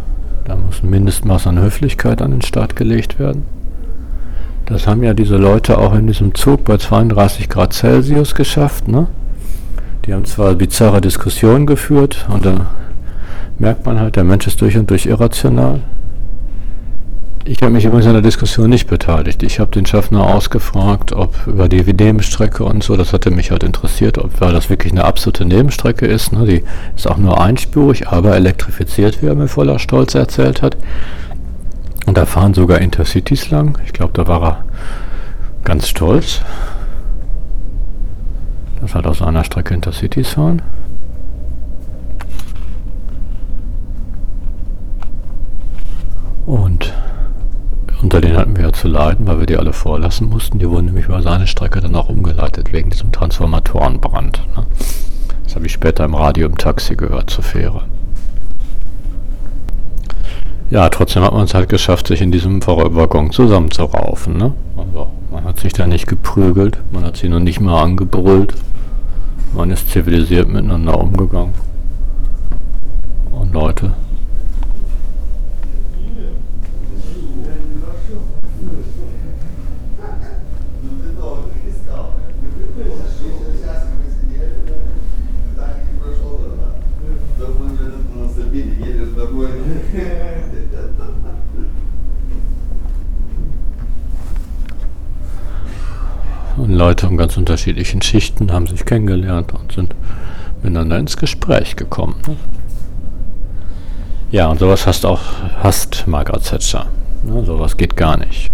Da 0.47 0.55
muss 0.55 0.81
ein 0.81 0.89
Mindestmaß 0.89 1.45
an 1.47 1.59
Höflichkeit 1.59 2.21
an 2.21 2.31
den 2.31 2.41
Start 2.41 2.77
gelegt 2.77 3.19
werden. 3.19 3.43
Das 4.65 4.87
haben 4.87 5.03
ja 5.03 5.13
diese 5.13 5.35
Leute 5.35 5.77
auch 5.77 5.93
in 5.93 6.07
diesem 6.07 6.35
Zug 6.35 6.63
bei 6.63 6.77
32 6.77 7.49
Grad 7.49 7.73
Celsius 7.73 8.33
geschafft. 8.33 8.87
Ne? 8.87 9.07
Die 10.05 10.13
haben 10.13 10.23
zwar 10.23 10.55
bizarre 10.55 11.01
Diskussionen 11.01 11.65
geführt 11.65 12.25
und 12.29 12.45
da 12.45 12.67
merkt 13.59 13.85
man 13.85 13.99
halt, 13.99 14.15
der 14.15 14.23
Mensch 14.23 14.47
ist 14.47 14.61
durch 14.61 14.77
und 14.77 14.89
durch 14.89 15.05
irrational. 15.05 15.81
Ich 17.49 17.61
habe 17.61 17.71
mich 17.71 17.85
übrigens 17.85 18.07
an 18.07 18.11
der 18.11 18.21
Diskussion 18.21 18.69
nicht 18.69 18.87
beteiligt. 18.87 19.41
Ich 19.41 19.61
habe 19.61 19.71
den 19.71 19.85
Schaffner 19.85 20.21
ausgefragt, 20.21 21.13
ob 21.13 21.47
über 21.47 21.69
die 21.69 21.81
Nebenstrecke 21.81 22.65
und 22.65 22.83
so, 22.83 22.97
das 22.97 23.13
hatte 23.13 23.31
mich 23.31 23.51
halt 23.51 23.63
interessiert, 23.63 24.17
ob 24.17 24.41
weil 24.41 24.51
das 24.51 24.69
wirklich 24.69 24.91
eine 24.91 25.05
absolute 25.05 25.45
Nebenstrecke 25.45 26.05
ist. 26.05 26.33
Ne? 26.33 26.45
Die 26.45 26.63
ist 26.97 27.07
auch 27.07 27.15
nur 27.15 27.39
einspurig, 27.39 28.09
aber 28.09 28.35
elektrifiziert, 28.35 29.21
wie 29.21 29.27
er 29.27 29.35
mir 29.35 29.47
voller 29.47 29.79
Stolz 29.79 30.13
erzählt 30.13 30.61
hat. 30.61 30.75
Und 32.05 32.17
da 32.17 32.25
fahren 32.25 32.53
sogar 32.53 32.81
Intercities 32.81 33.49
lang. 33.49 33.79
Ich 33.85 33.93
glaube, 33.93 34.11
da 34.13 34.27
war 34.27 34.43
er 34.43 34.65
ganz 35.63 35.87
stolz, 35.87 36.41
dass 38.81 38.93
halt 38.93 39.07
aus 39.07 39.21
einer 39.21 39.45
Strecke 39.45 39.73
Intercities 39.73 40.31
fahren. 40.31 40.61
Und 46.45 46.93
unter 48.01 48.21
denen 48.21 48.37
hatten 48.37 48.55
wir 48.55 48.65
ja 48.65 48.73
zu 48.73 48.87
leiden, 48.87 49.25
weil 49.27 49.39
wir 49.39 49.45
die 49.45 49.57
alle 49.57 49.73
vorlassen 49.73 50.29
mussten. 50.29 50.59
Die 50.59 50.69
wurden 50.69 50.85
nämlich 50.85 51.05
über 51.05 51.21
seine 51.21 51.47
Strecke 51.47 51.81
dann 51.81 51.95
auch 51.95 52.09
umgeleitet, 52.09 52.71
wegen 52.71 52.89
diesem 52.89 53.11
Transformatorenbrand. 53.11 54.41
Ne? 54.55 54.65
Das 55.43 55.55
habe 55.55 55.65
ich 55.65 55.73
später 55.73 56.05
im 56.05 56.13
Radio 56.13 56.47
im 56.47 56.57
Taxi 56.57 56.95
gehört 56.95 57.29
zur 57.29 57.43
Fähre. 57.43 57.81
Ja, 60.69 60.89
trotzdem 60.89 61.23
hat 61.23 61.33
man 61.33 61.45
es 61.45 61.53
halt 61.53 61.69
geschafft, 61.69 62.07
sich 62.07 62.21
in 62.21 62.31
diesem 62.31 62.65
Waggon 62.65 63.31
zusammenzuraufen. 63.31 64.37
Ne? 64.37 64.53
Also, 64.75 65.07
man 65.31 65.45
hat 65.45 65.59
sich 65.59 65.71
da 65.73 65.87
nicht 65.87 66.07
geprügelt, 66.07 66.77
man 66.91 67.05
hat 67.05 67.17
sie 67.17 67.29
noch 67.29 67.39
nicht 67.39 67.61
mal 67.61 67.81
angebrüllt. 67.81 68.53
Man 69.53 69.71
ist 69.71 69.89
zivilisiert 69.89 70.49
miteinander 70.49 70.99
umgegangen. 70.99 71.53
Und 73.31 73.53
Leute, 73.53 73.93
Leute 96.77 97.07
in 97.07 97.17
ganz 97.17 97.37
unterschiedlichen 97.67 98.01
Schichten 98.01 98.53
haben 98.53 98.65
sich 98.65 98.85
kennengelernt 98.85 99.53
und 99.53 99.73
sind 99.73 99.93
miteinander 100.61 100.99
ins 100.99 101.17
Gespräch 101.17 101.75
gekommen. 101.75 102.15
Ne? 102.25 102.35
Ja, 104.31 104.47
und 104.47 104.59
sowas 104.59 104.87
hast 104.87 105.05
auch, 105.05 105.19
hast 105.61 106.07
Margaret 106.07 106.43
Thatcher. 106.43 106.85
Ne? 107.23 107.43
Sowas 107.43 107.75
geht 107.75 107.97
gar 107.97 108.17
nicht. 108.17 108.47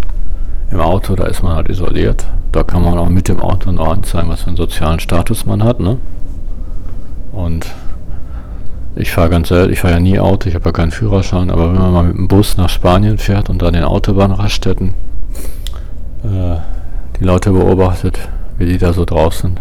Im 0.71 0.79
Auto, 0.79 1.15
da 1.15 1.25
ist 1.25 1.43
man 1.43 1.55
halt 1.55 1.69
isoliert. 1.69 2.25
Da 2.51 2.63
kann 2.63 2.83
man 2.83 2.97
auch 2.97 3.09
mit 3.09 3.27
dem 3.27 3.39
Auto 3.39 3.71
noch 3.71 3.87
anzeigen, 3.87 4.29
was 4.29 4.41
für 4.41 4.47
einen 4.47 4.57
sozialen 4.57 4.99
Status 4.99 5.45
man 5.45 5.63
hat. 5.63 5.79
Ne? 5.79 5.97
Und 7.31 7.67
ich 8.95 9.11
fahre 9.11 9.29
ganz 9.29 9.49
selten, 9.49 9.73
ich 9.73 9.79
fahre 9.79 9.95
ja 9.95 9.99
nie 9.99 10.19
Auto, 10.19 10.49
ich 10.49 10.55
habe 10.55 10.65
ja 10.65 10.71
keinen 10.71 10.91
Führerschein, 10.91 11.51
aber 11.51 11.71
wenn 11.71 11.79
man 11.79 11.93
mal 11.93 12.03
mit 12.03 12.17
dem 12.17 12.27
Bus 12.27 12.57
nach 12.57 12.69
Spanien 12.69 13.19
fährt 13.19 13.49
und 13.49 13.61
dann 13.61 13.73
den 13.73 13.83
Autobahnraststätten 13.83 14.95
äh, 16.23 16.55
die 17.19 17.23
Leute 17.23 17.51
beobachtet, 17.51 18.17
wie 18.57 18.65
die 18.65 18.77
da 18.77 18.93
so 18.93 19.05
drauf 19.05 19.35
sind. 19.35 19.59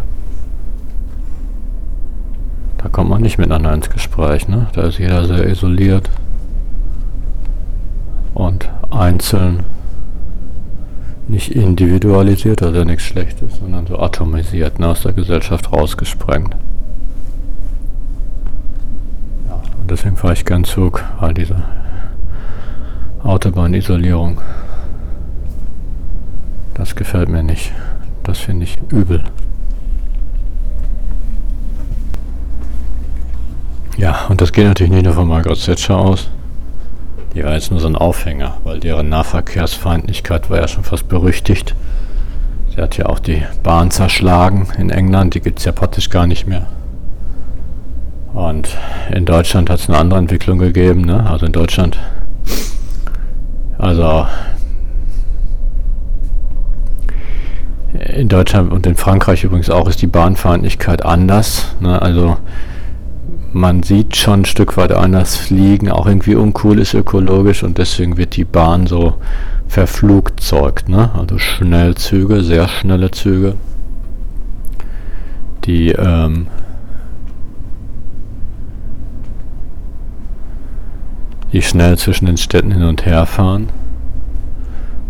Da 2.77 2.89
kommt 2.89 3.09
man 3.09 3.21
nicht 3.21 3.37
miteinander 3.37 3.73
ins 3.73 3.89
Gespräch, 3.89 4.47
ne? 4.47 4.67
Da 4.73 4.83
ist 4.83 4.99
jeder 4.99 5.25
sehr 5.25 5.47
isoliert 5.47 6.09
und 8.33 8.69
einzeln, 8.89 9.63
nicht 11.27 11.55
individualisiert, 11.55 12.61
also 12.61 12.83
nichts 12.83 13.03
Schlechtes, 13.03 13.57
sondern 13.57 13.87
so 13.87 13.97
atomisiert, 13.97 14.79
ne? 14.79 14.87
aus 14.89 15.01
der 15.01 15.13
Gesellschaft 15.13 15.71
rausgesprengt. 15.71 16.55
Ja, 19.47 19.61
und 19.79 19.89
deswegen 19.89 20.17
fahre 20.17 20.33
ich 20.33 20.45
gern 20.45 20.65
Zug, 20.65 21.03
weil 21.19 21.33
diese 21.33 21.63
Autobahnisolierung, 23.23 24.41
das 26.73 26.95
gefällt 26.95 27.29
mir 27.29 27.43
nicht. 27.43 27.71
Das 28.23 28.39
finde 28.39 28.63
ich 28.65 28.77
übel. 28.89 29.23
Ja, 33.97 34.25
und 34.29 34.41
das 34.41 34.51
geht 34.51 34.65
natürlich 34.65 34.91
nicht 34.91 35.05
nur 35.05 35.13
von 35.13 35.27
Margaret 35.27 35.63
Thatcher 35.63 35.97
aus. 35.97 36.29
Die 37.35 37.43
war 37.43 37.53
jetzt 37.53 37.71
nur 37.71 37.79
so 37.79 37.87
ein 37.87 37.95
Aufhänger, 37.95 38.57
weil 38.63 38.79
deren 38.79 39.09
Nahverkehrsfeindlichkeit 39.09 40.49
war 40.49 40.57
ja 40.59 40.67
schon 40.67 40.83
fast 40.83 41.07
berüchtigt. 41.09 41.75
Sie 42.75 42.81
hat 42.81 42.97
ja 42.97 43.05
auch 43.07 43.19
die 43.19 43.43
Bahn 43.61 43.91
zerschlagen 43.91 44.67
in 44.77 44.89
England, 44.89 45.35
die 45.35 45.41
gibt 45.41 45.59
es 45.59 45.65
ja 45.65 45.71
praktisch 45.71 46.09
gar 46.09 46.25
nicht 46.25 46.47
mehr. 46.47 46.65
Und 48.33 48.77
in 49.11 49.25
Deutschland 49.25 49.69
hat 49.69 49.79
es 49.79 49.89
eine 49.89 49.97
andere 49.99 50.19
Entwicklung 50.19 50.57
gegeben, 50.57 51.01
ne? 51.01 51.29
Also 51.29 51.45
in 51.45 51.51
Deutschland, 51.51 51.99
also 53.77 54.25
in 57.93 58.27
Deutschland 58.27 58.71
und 58.71 58.85
in 58.87 58.95
Frankreich 58.95 59.43
übrigens 59.43 59.69
auch 59.69 59.87
ist 59.87 60.01
die 60.01 60.07
Bahnfeindlichkeit 60.07 61.05
anders. 61.05 61.75
Ne? 61.79 62.01
Also 62.01 62.37
man 63.51 63.83
sieht 63.83 64.15
schon 64.15 64.41
ein 64.41 64.45
Stück 64.45 64.77
weit 64.77 64.91
anders 64.91 65.35
fliegen, 65.35 65.91
auch 65.91 66.07
irgendwie 66.07 66.35
uncool 66.35 66.79
ist 66.79 66.95
ökologisch 66.95 67.63
und 67.63 67.77
deswegen 67.77 68.17
wird 68.17 68.35
die 68.35 68.45
Bahn 68.45 68.87
so 68.87 69.15
verflugzeugt. 69.67 70.89
Ne? 70.89 71.11
Also 71.15 71.37
Schnellzüge, 71.37 72.43
sehr 72.43 72.67
schnelle 72.67 73.11
Züge, 73.11 73.55
die 75.65 75.89
ähm, 75.89 76.47
die 81.51 81.61
schnell 81.61 81.99
zwischen 81.99 82.25
den 82.25 82.37
Städten 82.37 82.71
hin 82.71 82.83
und 82.83 83.05
her 83.05 83.27
fahren 83.27 83.69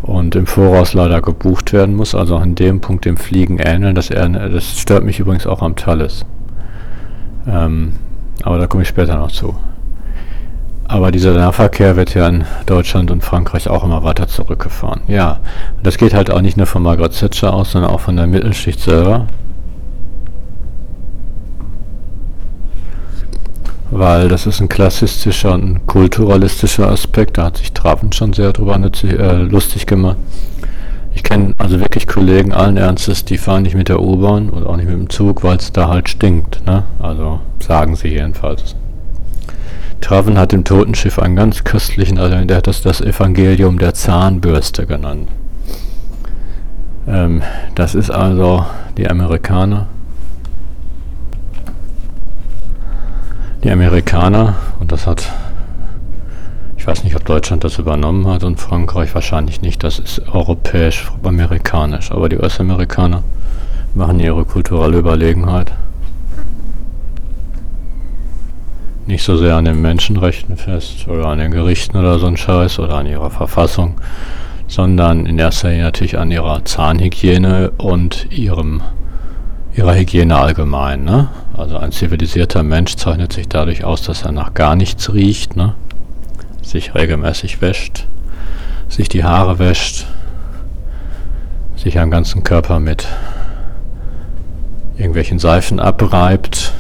und 0.04 0.36
im 0.36 0.46
Voraus 0.46 0.94
leider 0.94 1.22
gebucht 1.22 1.74
werden 1.74 1.96
muss, 1.96 2.14
also 2.14 2.36
an 2.36 2.56
dem 2.56 2.82
Punkt 2.82 3.06
dem 3.06 3.18
Fliegen 3.18 3.58
ähneln. 3.58 3.96
Das, 3.96 4.10
das 4.10 4.80
stört 4.80 5.04
mich 5.04 5.20
übrigens 5.20 5.48
auch 5.48 5.62
am 5.62 5.76
Thales. 5.76 6.26
Ähm, 7.48 7.94
aber 8.44 8.60
da 8.60 8.68
komme 8.68 8.84
ich 8.84 8.90
später 8.90 9.16
noch 9.18 9.32
zu. 9.32 9.56
Aber 10.86 11.12
dieser 11.12 11.34
Nahverkehr 11.34 11.96
wird 11.96 12.14
ja 12.14 12.28
in 12.28 12.44
Deutschland 12.66 13.10
und 13.10 13.24
Frankreich 13.24 13.70
auch 13.70 13.86
immer 13.86 14.04
weiter 14.04 14.28
zurückgefahren. 14.28 15.02
Ja, 15.08 15.40
das 15.82 15.98
geht 15.98 16.14
halt 16.14 16.30
auch 16.30 16.42
nicht 16.42 16.58
nur 16.58 16.68
von 16.68 16.84
Margaret 16.84 17.18
Thatcher 17.18 17.54
aus, 17.54 17.72
sondern 17.72 17.92
auch 17.92 18.02
von 18.02 18.18
der 18.18 18.28
Mittelschicht 18.28 18.82
selber. 18.82 19.28
Weil 23.96 24.28
das 24.28 24.48
ist 24.48 24.60
ein 24.60 24.70
klassistischer 24.70 25.54
und 25.54 25.86
kulturalistischer 25.86 26.90
Aspekt. 26.90 27.38
Da 27.38 27.46
hat 27.46 27.58
sich 27.58 27.74
Traven 27.74 28.12
schon 28.12 28.34
sehr 28.34 28.52
drüber 28.52 28.76
äh, 28.76 29.36
lustig 29.44 29.86
gemacht. 29.86 30.18
Ich 31.14 31.22
kenne 31.22 31.54
also 31.58 31.80
wirklich 31.80 32.08
Kollegen 32.08 32.54
allen 32.54 32.78
Ernstes, 32.78 33.24
die 33.24 33.38
fahren 33.38 33.62
nicht 33.62 33.76
mit 33.76 33.90
der 33.90 34.02
U-Bahn 34.02 34.50
oder 34.50 34.68
auch 34.68 34.78
nicht 34.78 34.88
mit 34.88 34.96
dem 34.96 35.10
Zug, 35.12 35.44
weil 35.44 35.58
es 35.58 35.72
da 35.72 35.90
halt 35.90 36.10
stinkt. 36.10 36.66
Ne? 36.66 36.86
Also 37.00 37.40
sagen 37.60 37.96
sie 37.96 38.08
jedenfalls. 38.08 38.76
Traven 40.02 40.40
hat 40.40 40.54
im 40.54 40.64
Totenschiff 40.64 41.20
einen 41.20 41.36
ganz 41.36 41.64
köstlichen, 41.64 42.18
also 42.18 42.44
der 42.44 42.58
hat 42.58 42.68
das 42.68 42.82
das 42.82 43.00
Evangelium 43.00 43.78
der 43.78 43.94
Zahnbürste 43.94 44.88
genannt. 44.88 45.30
Ähm, 47.08 47.44
das 47.76 47.94
ist 47.94 48.10
also 48.10 48.66
die 48.98 49.08
Amerikaner. 49.08 49.86
Die 53.64 53.72
Amerikaner, 53.72 54.56
und 54.80 54.92
das 54.92 55.08
hat 55.08 55.32
ich 56.84 56.88
weiß 56.88 57.06
nicht, 57.06 57.16
ob 57.16 57.24
Deutschland 57.24 57.64
das 57.64 57.80
übernommen 57.80 58.28
hat 58.28 58.44
und 58.44 58.60
Frankreich 58.60 59.16
wahrscheinlich 59.16 59.62
nicht. 59.62 59.86
Das 59.86 60.00
ist 60.00 60.28
europäisch-amerikanisch. 60.28 62.12
Aber 62.12 62.28
die 62.28 62.38
US-Amerikaner 62.38 63.24
machen 63.94 64.20
ihre 64.20 64.44
kulturelle 64.44 64.98
Überlegenheit 64.98 65.72
nicht 69.06 69.24
so 69.24 69.38
sehr 69.38 69.56
an 69.56 69.64
den 69.64 69.82
Menschenrechten 69.82 70.58
fest 70.58 71.08
oder 71.08 71.28
an 71.28 71.38
den 71.38 71.52
Gerichten 71.52 71.96
oder 71.96 72.20
so 72.20 72.28
ein 72.28 72.36
Scheiß 72.36 72.80
oder 72.80 72.96
an 72.96 73.06
ihrer 73.06 73.30
Verfassung, 73.30 73.96
sondern 74.68 75.26
in 75.26 75.40
erster 75.40 75.70
Linie 75.70 75.86
natürlich 75.86 76.18
an 76.18 76.32
ihrer 76.32 76.66
Zahnhygiene 76.66 77.72
und 77.78 78.28
ihrem 78.30 78.82
ihrer 79.76 79.96
Hygiene 79.96 80.36
allgemein. 80.36 81.04
Ne? 81.04 81.30
Also 81.56 81.78
ein 81.78 81.92
zivilisierter 81.92 82.64
Mensch 82.64 82.96
zeichnet 82.96 83.34
sich 83.34 83.48
dadurch 83.48 83.84
aus, 83.84 84.02
dass 84.04 84.24
er 84.24 84.32
nach 84.32 84.54
gar 84.54 84.76
nichts 84.76 85.14
riecht. 85.14 85.56
Ne? 85.56 85.76
sich 86.74 86.96
regelmäßig 86.96 87.62
wäscht, 87.62 88.08
sich 88.90 89.10
die 89.10 89.24
Haare 89.24 89.60
wäscht, 89.60 90.08
sich 91.76 92.00
am 92.00 92.10
ganzen 92.10 92.44
Körper 92.44 92.80
mit 92.80 93.08
irgendwelchen 94.98 95.40
Seifen 95.40 95.80
abreibt, 95.80 96.74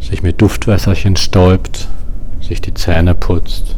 sich 0.00 0.22
mit 0.22 0.40
Duftwässerchen 0.40 1.16
stäubt, 1.16 1.88
sich 2.40 2.60
die 2.60 2.74
Zähne 2.74 3.14
putzt. 3.14 3.76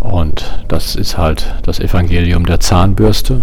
Und 0.00 0.64
das 0.68 0.96
ist 0.96 1.16
halt 1.16 1.54
das 1.62 1.80
Evangelium 1.80 2.46
der 2.46 2.60
Zahnbürste. 2.60 3.42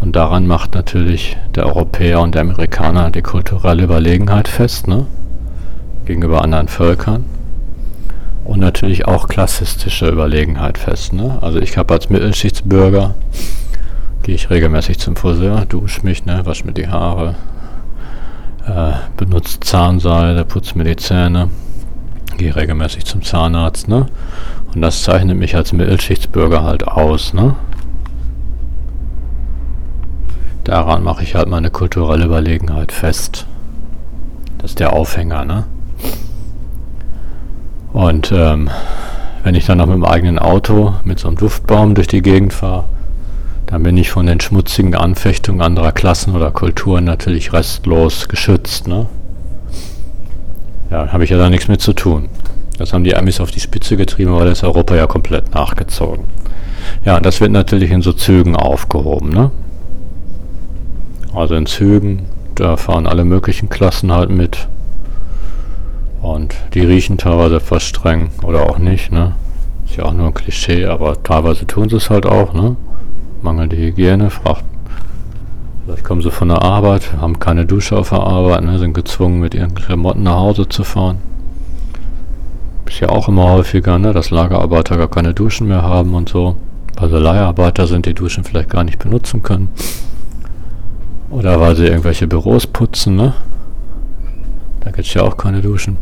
Und 0.00 0.14
daran 0.14 0.46
macht 0.46 0.74
natürlich 0.74 1.36
der 1.54 1.66
Europäer 1.66 2.20
und 2.20 2.34
der 2.34 2.42
Amerikaner 2.42 3.10
die 3.10 3.22
kulturelle 3.22 3.84
Überlegenheit 3.84 4.48
fest, 4.48 4.88
ne? 4.88 5.06
gegenüber 6.04 6.42
anderen 6.42 6.68
Völkern 6.68 7.24
und 8.46 8.60
natürlich 8.60 9.06
auch 9.06 9.28
klassistische 9.28 10.08
Überlegenheit 10.08 10.78
fest. 10.78 11.12
Ne? 11.12 11.38
Also 11.40 11.58
ich 11.58 11.76
habe 11.76 11.94
als 11.94 12.10
Mittelschichtsbürger, 12.10 13.14
gehe 14.22 14.34
ich 14.34 14.50
regelmäßig 14.50 14.98
zum 14.98 15.16
Friseur, 15.16 15.66
dusche 15.66 16.02
mich, 16.04 16.24
ne, 16.24 16.46
wasche 16.46 16.64
mir 16.64 16.72
die 16.72 16.88
Haare, 16.88 17.34
äh, 18.66 18.92
benutze 19.16 19.60
Zahnseide, 19.60 20.44
putze 20.44 20.78
mir 20.78 20.84
die 20.84 20.96
Zähne, 20.96 21.48
gehe 22.36 22.54
regelmäßig 22.54 23.04
zum 23.04 23.22
Zahnarzt. 23.22 23.88
Ne? 23.88 24.06
Und 24.74 24.80
das 24.80 25.02
zeichnet 25.02 25.36
mich 25.36 25.56
als 25.56 25.72
Mittelschichtsbürger 25.72 26.62
halt 26.62 26.86
aus. 26.86 27.32
Ne? 27.34 27.56
Daran 30.66 31.04
mache 31.04 31.22
ich 31.22 31.36
halt 31.36 31.48
meine 31.48 31.70
kulturelle 31.70 32.24
Überlegenheit 32.24 32.90
fest. 32.90 33.46
Das 34.58 34.72
ist 34.72 34.80
der 34.80 34.94
Aufhänger, 34.94 35.44
ne? 35.44 35.64
Und 37.92 38.32
ähm, 38.34 38.68
wenn 39.44 39.54
ich 39.54 39.64
dann 39.64 39.78
noch 39.78 39.86
mit 39.86 39.94
dem 39.94 40.04
eigenen 40.04 40.40
Auto 40.40 40.94
mit 41.04 41.20
so 41.20 41.28
einem 41.28 41.36
Duftbaum 41.36 41.94
durch 41.94 42.08
die 42.08 42.20
Gegend 42.20 42.52
fahre, 42.52 42.82
dann 43.66 43.84
bin 43.84 43.96
ich 43.96 44.10
von 44.10 44.26
den 44.26 44.40
schmutzigen 44.40 44.96
Anfechtungen 44.96 45.60
anderer 45.60 45.92
Klassen 45.92 46.34
oder 46.34 46.50
Kulturen 46.50 47.04
natürlich 47.04 47.52
restlos 47.52 48.26
geschützt. 48.26 48.88
Ne? 48.88 49.06
Ja, 50.90 51.12
habe 51.12 51.22
ich 51.22 51.30
ja 51.30 51.38
da 51.38 51.48
nichts 51.48 51.68
mit 51.68 51.80
zu 51.80 51.92
tun. 51.92 52.28
Das 52.76 52.92
haben 52.92 53.04
die 53.04 53.14
Amis 53.14 53.38
auf 53.38 53.52
die 53.52 53.60
Spitze 53.60 53.96
getrieben, 53.96 54.34
aber 54.34 54.46
das 54.46 54.64
Europa 54.64 54.96
ja 54.96 55.06
komplett 55.06 55.54
nachgezogen. 55.54 56.24
Ja, 57.04 57.18
und 57.18 57.24
das 57.24 57.40
wird 57.40 57.52
natürlich 57.52 57.92
in 57.92 58.02
so 58.02 58.12
Zügen 58.12 58.56
aufgehoben. 58.56 59.30
Ne? 59.30 59.52
Also 61.36 61.54
in 61.54 61.66
Zügen, 61.66 62.22
da 62.54 62.78
fahren 62.78 63.06
alle 63.06 63.22
möglichen 63.24 63.68
Klassen 63.68 64.10
halt 64.10 64.30
mit. 64.30 64.68
Und 66.22 66.54
die 66.72 66.80
riechen 66.80 67.18
teilweise 67.18 67.56
etwas 67.56 67.82
streng 67.82 68.30
oder 68.42 68.70
auch 68.70 68.78
nicht, 68.78 69.12
ne? 69.12 69.34
Ist 69.84 69.96
ja 69.96 70.04
auch 70.04 70.14
nur 70.14 70.28
ein 70.28 70.34
Klischee, 70.34 70.86
aber 70.86 71.22
teilweise 71.22 71.66
tun 71.66 71.90
sie 71.90 71.96
es 71.96 72.08
halt 72.08 72.24
auch, 72.24 72.54
ne? 72.54 72.76
Mangelnde 73.42 73.76
Hygiene, 73.76 74.30
fragt. 74.30 74.64
Vielleicht 75.84 76.04
kommen 76.04 76.22
sie 76.22 76.30
von 76.30 76.48
der 76.48 76.62
Arbeit, 76.62 77.12
haben 77.20 77.38
keine 77.38 77.66
Dusche 77.66 77.98
auf 77.98 78.08
der 78.08 78.20
Arbeit, 78.20 78.62
ne? 78.64 78.78
Sind 78.78 78.94
gezwungen, 78.94 79.38
mit 79.38 79.54
ihren 79.54 79.74
Klamotten 79.74 80.22
nach 80.22 80.38
Hause 80.38 80.66
zu 80.66 80.84
fahren. 80.84 81.18
Ist 82.86 83.00
ja 83.00 83.10
auch 83.10 83.28
immer 83.28 83.50
häufiger, 83.50 83.98
ne? 83.98 84.14
Dass 84.14 84.30
Lagerarbeiter 84.30 84.96
gar 84.96 85.10
keine 85.10 85.34
Duschen 85.34 85.68
mehr 85.68 85.82
haben 85.82 86.14
und 86.14 86.30
so. 86.30 86.56
Weil 86.96 87.10
sie 87.10 87.18
Leiharbeiter 87.18 87.86
sind, 87.86 88.06
die 88.06 88.14
Duschen 88.14 88.42
vielleicht 88.42 88.70
gar 88.70 88.84
nicht 88.84 88.98
benutzen 88.98 89.42
können. 89.42 89.68
Oder 91.30 91.60
weil 91.60 91.76
sie 91.76 91.86
irgendwelche 91.86 92.26
Büros 92.26 92.66
putzen, 92.66 93.16
ne? 93.16 93.34
Da 94.80 94.90
gibt 94.90 95.08
es 95.08 95.14
ja 95.14 95.22
auch 95.22 95.36
keine 95.36 95.60
Duschen. 95.60 95.98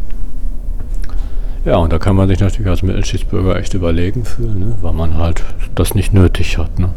Ja, 1.65 1.77
und 1.77 1.91
da 1.93 1.99
kann 1.99 2.15
man 2.15 2.29
sich 2.29 2.41
natürlich 2.41 2.69
als 2.69 2.83
Mittelschichtsbürger 2.83 3.57
echt 3.57 3.73
überlegen 3.73 4.27
fühlen, 4.27 4.59
ne? 4.59 4.75
weil 4.83 4.93
man 4.93 5.17
halt 5.17 5.43
das 5.75 5.95
nicht 5.95 6.13
nötig 6.13 6.59
hat. 6.59 6.79
Ne? 6.79 6.91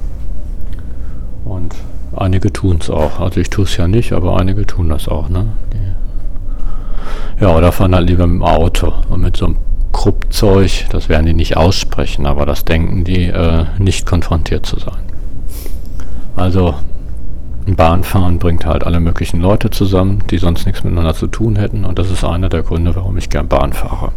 Und 1.46 1.74
einige 2.14 2.52
tun 2.52 2.80
es 2.82 2.90
auch. 2.90 3.22
Also 3.22 3.40
ich 3.40 3.50
tue 3.50 3.64
es 3.64 3.78
ja 3.78 3.88
nicht, 3.88 4.12
aber 4.12 4.38
einige 4.38 4.68
tun 4.68 4.90
das 4.90 5.08
auch. 5.08 5.30
Ne? 5.30 5.46
Die, 5.72 7.44
ja, 7.44 7.56
oder 7.56 7.72
fahren 7.72 7.96
halt 7.96 8.10
lieber 8.10 8.28
mit 8.28 8.42
dem 8.42 8.44
Auto 8.44 8.92
und 9.08 9.22
mit 9.22 9.38
so 9.38 9.46
einem 9.46 9.58
Kruppzeug, 9.94 10.88
das 10.90 11.08
werden 11.08 11.28
die 11.28 11.34
nicht 11.34 11.56
aussprechen, 11.56 12.26
aber 12.26 12.46
das 12.46 12.66
denken 12.66 13.06
die, 13.06 13.28
äh, 13.28 13.64
nicht 13.80 14.06
konfrontiert 14.06 14.66
zu 14.66 14.78
sein. 14.78 15.00
Also 16.36 16.76
Bahnfahren 17.76 18.40
bringt 18.40 18.66
halt 18.66 18.86
alle 18.86 19.00
möglichen 19.00 19.42
Leute 19.42 19.70
zusammen, 19.70 20.24
die 20.30 20.38
sonst 20.38 20.66
nichts 20.66 20.84
miteinander 20.84 21.14
zu 21.14 21.28
tun 21.28 21.58
hätten 21.58 21.86
und 21.86 22.00
das 22.00 22.10
ist 22.10 22.24
einer 22.24 22.50
der 22.50 22.64
Gründe, 22.64 22.96
warum 22.96 23.18
ich 23.18 23.30
gern 23.30 23.48
Bahn 23.48 23.74
fahre. 23.74 24.12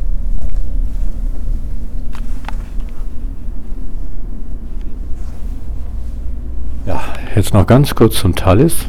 Ja, 6.87 7.01
jetzt 7.35 7.53
noch 7.53 7.67
ganz 7.67 7.95
kurz 7.95 8.17
zum 8.17 8.35
Thalys. 8.35 8.87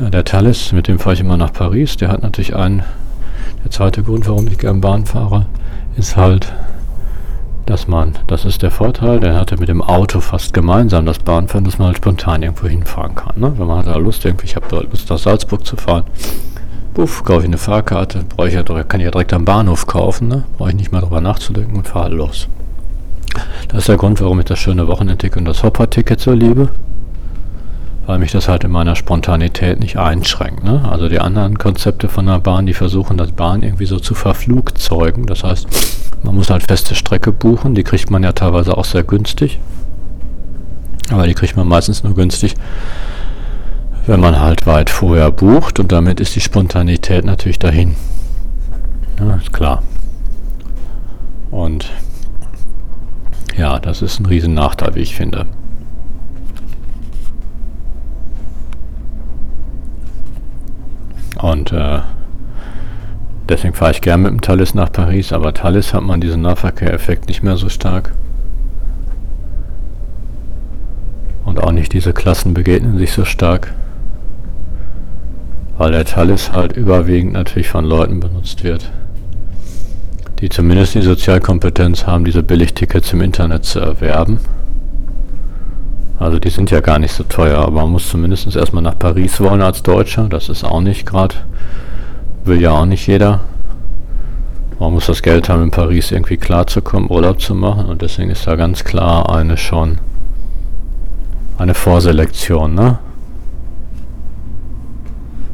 Ja, 0.00 0.10
der 0.10 0.24
Thalys, 0.24 0.72
mit 0.72 0.88
dem 0.88 0.98
fahre 0.98 1.14
ich 1.14 1.20
immer 1.20 1.36
nach 1.36 1.52
Paris, 1.52 1.96
der 1.96 2.08
hat 2.08 2.22
natürlich 2.22 2.56
einen, 2.56 2.82
der 3.64 3.70
zweite 3.70 4.02
Grund, 4.02 4.28
warum 4.28 4.46
ich 4.46 4.58
gern 4.58 4.80
Bahn 4.80 5.06
fahre, 5.06 5.46
ist 5.96 6.16
halt, 6.16 6.52
dass 7.66 7.86
man, 7.86 8.18
das 8.26 8.44
ist 8.44 8.62
der 8.62 8.70
Vorteil, 8.70 9.20
der 9.20 9.36
hatte 9.36 9.56
mit 9.58 9.68
dem 9.68 9.82
Auto 9.82 10.20
fast 10.20 10.52
gemeinsam 10.52 11.06
das 11.06 11.18
Bahnfahren, 11.18 11.64
dass 11.64 11.78
man 11.78 11.88
halt 11.88 11.98
spontan 11.98 12.42
irgendwo 12.42 12.66
hinfahren 12.66 13.14
kann. 13.14 13.34
Ne? 13.36 13.52
Wenn 13.56 13.66
man 13.66 13.78
hat 13.78 13.86
da 13.86 13.96
Lust, 13.96 14.24
irgendwie, 14.24 14.46
ich 14.46 14.56
habe 14.56 14.66
da 14.68 14.80
Lust 14.80 15.08
nach 15.10 15.18
Salzburg 15.18 15.64
zu 15.64 15.76
fahren, 15.76 16.04
buff, 16.94 17.22
kaufe 17.24 17.40
ich 17.40 17.46
eine 17.46 17.58
Fahrkarte, 17.58 18.24
brauche 18.28 18.48
ich 18.48 18.54
ja, 18.54 18.62
kann 18.62 19.00
ich 19.00 19.04
ja 19.04 19.10
direkt 19.10 19.32
am 19.32 19.44
Bahnhof 19.44 19.86
kaufen, 19.86 20.28
ne? 20.28 20.44
brauche 20.56 20.70
ich 20.70 20.76
nicht 20.76 20.92
mal 20.92 21.00
drüber 21.00 21.20
nachzudenken 21.20 21.76
und 21.76 21.88
fahre 21.88 22.10
los. 22.10 22.48
Das 23.68 23.78
ist 23.80 23.88
der 23.88 23.96
Grund, 23.96 24.20
warum 24.20 24.40
ich 24.40 24.46
das 24.46 24.58
schöne 24.58 24.88
Wochenendticket 24.88 25.38
und 25.38 25.44
das 25.44 25.62
Hopper-Ticket 25.62 26.20
so 26.20 26.32
liebe, 26.32 26.70
weil 28.10 28.18
mich 28.18 28.32
das 28.32 28.48
halt 28.48 28.64
in 28.64 28.72
meiner 28.72 28.96
Spontanität 28.96 29.78
nicht 29.78 29.96
einschränkt. 29.96 30.64
Ne? 30.64 30.82
Also 30.90 31.08
die 31.08 31.20
anderen 31.20 31.58
Konzepte 31.58 32.08
von 32.08 32.26
der 32.26 32.40
Bahn, 32.40 32.66
die 32.66 32.74
versuchen 32.74 33.16
das 33.16 33.30
Bahn 33.30 33.62
irgendwie 33.62 33.86
so 33.86 34.00
zu 34.00 34.16
verflugzeugen. 34.16 35.26
Das 35.26 35.44
heißt, 35.44 35.68
man 36.24 36.34
muss 36.34 36.50
halt 36.50 36.64
feste 36.66 36.96
Strecke 36.96 37.30
buchen, 37.30 37.76
die 37.76 37.84
kriegt 37.84 38.10
man 38.10 38.24
ja 38.24 38.32
teilweise 38.32 38.76
auch 38.76 38.84
sehr 38.84 39.04
günstig. 39.04 39.60
Aber 41.12 41.28
die 41.28 41.34
kriegt 41.34 41.56
man 41.56 41.68
meistens 41.68 42.02
nur 42.02 42.16
günstig, 42.16 42.56
wenn 44.06 44.18
man 44.18 44.40
halt 44.40 44.66
weit 44.66 44.90
vorher 44.90 45.30
bucht 45.30 45.78
und 45.78 45.92
damit 45.92 46.18
ist 46.18 46.34
die 46.34 46.40
Spontanität 46.40 47.24
natürlich 47.24 47.60
dahin. 47.60 47.94
Ja, 49.20 49.36
ist 49.36 49.52
klar. 49.52 49.84
Und 51.52 51.92
ja, 53.56 53.78
das 53.78 54.02
ist 54.02 54.18
ein 54.18 54.26
riesen 54.26 54.54
Nachteil, 54.54 54.96
wie 54.96 55.00
ich 55.00 55.14
finde. 55.14 55.46
Und 61.42 61.72
äh, 61.72 62.00
Deswegen 63.50 63.74
fahre 63.74 63.90
ich 63.90 64.00
gern 64.00 64.22
mit 64.22 64.30
dem 64.30 64.40
Thalys 64.40 64.74
nach 64.74 64.92
Paris, 64.92 65.32
aber 65.32 65.52
Thalys 65.52 65.92
hat 65.92 66.04
man 66.04 66.20
diesen 66.20 66.40
Nahverkehreffekt 66.42 67.26
nicht 67.26 67.42
mehr 67.42 67.56
so 67.56 67.68
stark. 67.68 68.12
Und 71.44 71.60
auch 71.60 71.72
nicht 71.72 71.92
diese 71.92 72.12
Klassen 72.12 72.54
begegnen 72.54 72.96
sich 72.96 73.10
so 73.10 73.24
stark. 73.24 73.74
Weil 75.78 75.90
der 75.90 76.04
Thalys 76.04 76.52
halt 76.52 76.76
überwiegend 76.76 77.32
natürlich 77.32 77.68
von 77.68 77.84
Leuten 77.84 78.20
benutzt 78.20 78.62
wird, 78.62 78.88
die 80.38 80.48
zumindest 80.48 80.94
die 80.94 81.02
Sozialkompetenz 81.02 82.06
haben, 82.06 82.24
diese 82.24 82.44
Billigtickets 82.44 83.12
im 83.12 83.20
Internet 83.20 83.64
zu 83.64 83.80
erwerben. 83.80 84.38
Also 86.20 86.38
die 86.38 86.50
sind 86.50 86.70
ja 86.70 86.80
gar 86.80 86.98
nicht 86.98 87.12
so 87.12 87.24
teuer, 87.24 87.58
aber 87.58 87.80
man 87.80 87.90
muss 87.90 88.08
zumindest 88.08 88.54
erstmal 88.54 88.82
nach 88.82 88.98
Paris 88.98 89.40
wollen 89.40 89.62
als 89.62 89.82
Deutscher. 89.82 90.28
Das 90.28 90.48
ist 90.48 90.62
auch 90.62 90.82
nicht 90.82 91.06
gerade 91.06 91.34
will 92.44 92.60
ja 92.60 92.72
auch 92.72 92.86
nicht 92.86 93.06
jeder. 93.06 93.40
Man 94.78 94.92
muss 94.92 95.06
das 95.06 95.22
Geld 95.22 95.48
haben, 95.48 95.62
in 95.62 95.70
Paris 95.70 96.10
irgendwie 96.10 96.36
klarzukommen, 96.36 97.10
Urlaub 97.10 97.40
zu 97.40 97.54
machen. 97.54 97.86
Und 97.86 98.02
deswegen 98.02 98.30
ist 98.30 98.46
da 98.46 98.56
ganz 98.56 98.84
klar 98.84 99.34
eine 99.34 99.56
schon 99.56 99.98
eine 101.58 101.74
Vorselektion, 101.74 102.74
ne? 102.74 102.98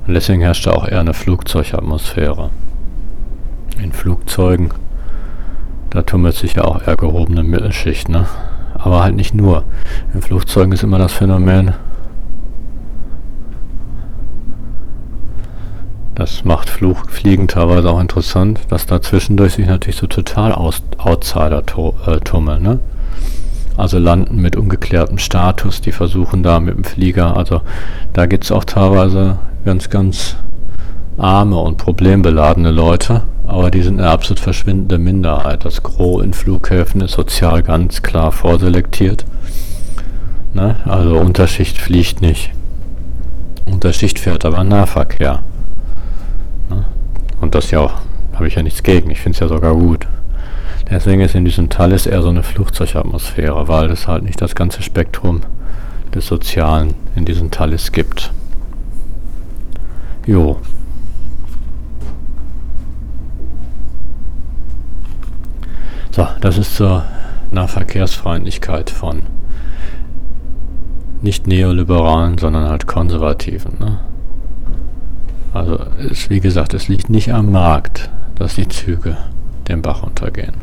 Und 0.07 0.15
deswegen 0.15 0.41
herrscht 0.41 0.67
da 0.67 0.73
auch 0.73 0.87
eher 0.87 1.01
eine 1.01 1.15
Flugzeugatmosphäre. 1.15 2.51
In 3.83 3.93
Flugzeugen, 3.93 4.71
da 5.91 6.03
tummelt 6.03 6.37
sich 6.37 6.55
ja 6.55 6.65
auch 6.65 6.87
eher 6.87 6.97
gehobene 6.97 7.43
Mittelschicht, 7.43 8.09
ne? 8.09 8.27
Aber 8.87 9.03
halt 9.03 9.17
nicht 9.17 9.35
nur. 9.35 9.65
In 10.15 10.23
Flugzeugen 10.23 10.71
ist 10.71 10.85
immer 10.85 10.99
das 10.99 11.13
Phänomen, 11.13 11.75
Das 16.15 16.45
macht 16.45 16.71
Fluch, 16.71 17.11
Fliegen 17.11 17.49
teilweise 17.49 17.91
auch 17.91 18.01
interessant, 18.01 18.61
dass 18.69 18.87
da 18.87 19.03
zwischendurch 19.03 19.55
sich 19.55 19.67
natürlich 19.67 19.97
so 19.97 20.07
total 20.07 20.53
Aus, 20.53 20.83
Outsider 20.99 21.65
äh, 22.07 22.21
tummeln. 22.21 22.63
Ne? 22.63 22.79
Also 23.77 23.99
landen 23.99 24.41
mit 24.41 24.55
ungeklärtem 24.55 25.19
Status, 25.19 25.81
die 25.81 25.91
versuchen 25.91 26.45
da 26.45 26.61
mit 26.61 26.77
dem 26.77 26.85
Flieger, 26.85 27.37
also 27.37 27.63
da 28.13 28.27
gibt 28.27 28.45
es 28.45 28.53
auch 28.53 28.65
teilweise 28.65 29.41
ganz, 29.65 29.91
ganz 29.91 30.37
arme 31.19 31.59
und 31.59 31.77
problembeladene 31.77 32.71
Leute, 32.71 33.25
aber 33.47 33.71
die 33.71 33.83
sind 33.83 34.01
eine 34.01 34.11
absolut 34.11 34.41
verschwindende 34.41 34.99
Minderheit. 34.99 35.65
Das 35.65 35.83
Gros 35.83 36.23
in 36.23 36.33
Flughäfen 36.33 37.01
ist 37.01 37.13
sozial 37.13 37.63
ganz 37.63 38.03
klar 38.03 38.33
vorselektiert. 38.33 39.25
Ne? 40.55 40.77
Also 40.85 41.19
Unterschicht 41.19 41.79
fliegt 41.79 42.21
nicht. 42.21 42.51
Unterschicht 43.67 44.19
fährt 44.19 44.45
aber 44.45 44.65
Nahverkehr. 44.65 45.43
Und 47.41 47.55
das 47.55 47.71
ja 47.71 47.81
auch, 47.81 47.95
habe 48.35 48.49
ich 48.49 48.55
ja 48.55 48.63
nichts 48.63 48.83
gegen. 48.83 49.11
Ich 49.11 49.21
finde 49.21 49.37
es 49.37 49.41
ja 49.41 49.49
sogar 49.49 49.75
gut. 49.75 50.07
Deswegen 50.91 51.21
ist 51.21 51.35
in 51.35 51.45
diesem 51.45 51.69
Talis 51.69 52.07
eher 52.07 52.23
so 52.23 52.29
eine 52.29 52.43
Flugzeugatmosphäre, 52.43 53.69
weil 53.69 53.91
es 53.91 54.07
halt 54.07 54.23
nicht 54.23 54.41
das 54.41 54.55
ganze 54.55 54.83
Spektrum 54.83 55.41
des 56.15 56.27
Sozialen 56.27 56.95
in 57.17 57.25
diesem 57.25 57.51
Talis 57.51 57.93
gibt. 57.93 58.33
Jo. 60.27 60.59
So, 66.17 66.27
das 66.41 66.57
ist 66.57 66.75
zur 66.75 67.05
Nahverkehrsfreundlichkeit 67.51 68.89
von 68.89 69.21
nicht 71.21 71.47
neoliberalen, 71.47 72.39
sondern 72.39 72.71
halt 72.71 72.87
konservativen. 72.87 73.75
Ne? 73.79 74.01
Also 75.53 75.79
es, 76.11 76.31
wie 76.31 76.41
gesagt, 76.41 76.73
es 76.73 76.89
liegt 76.89 77.11
nicht 77.11 77.35
am 77.35 77.53
Markt, 77.53 78.09
dass 78.35 78.55
die 78.55 78.67
Züge 78.67 79.19
den 79.69 79.83
Bach 79.83 80.03
untergehen. 80.03 80.55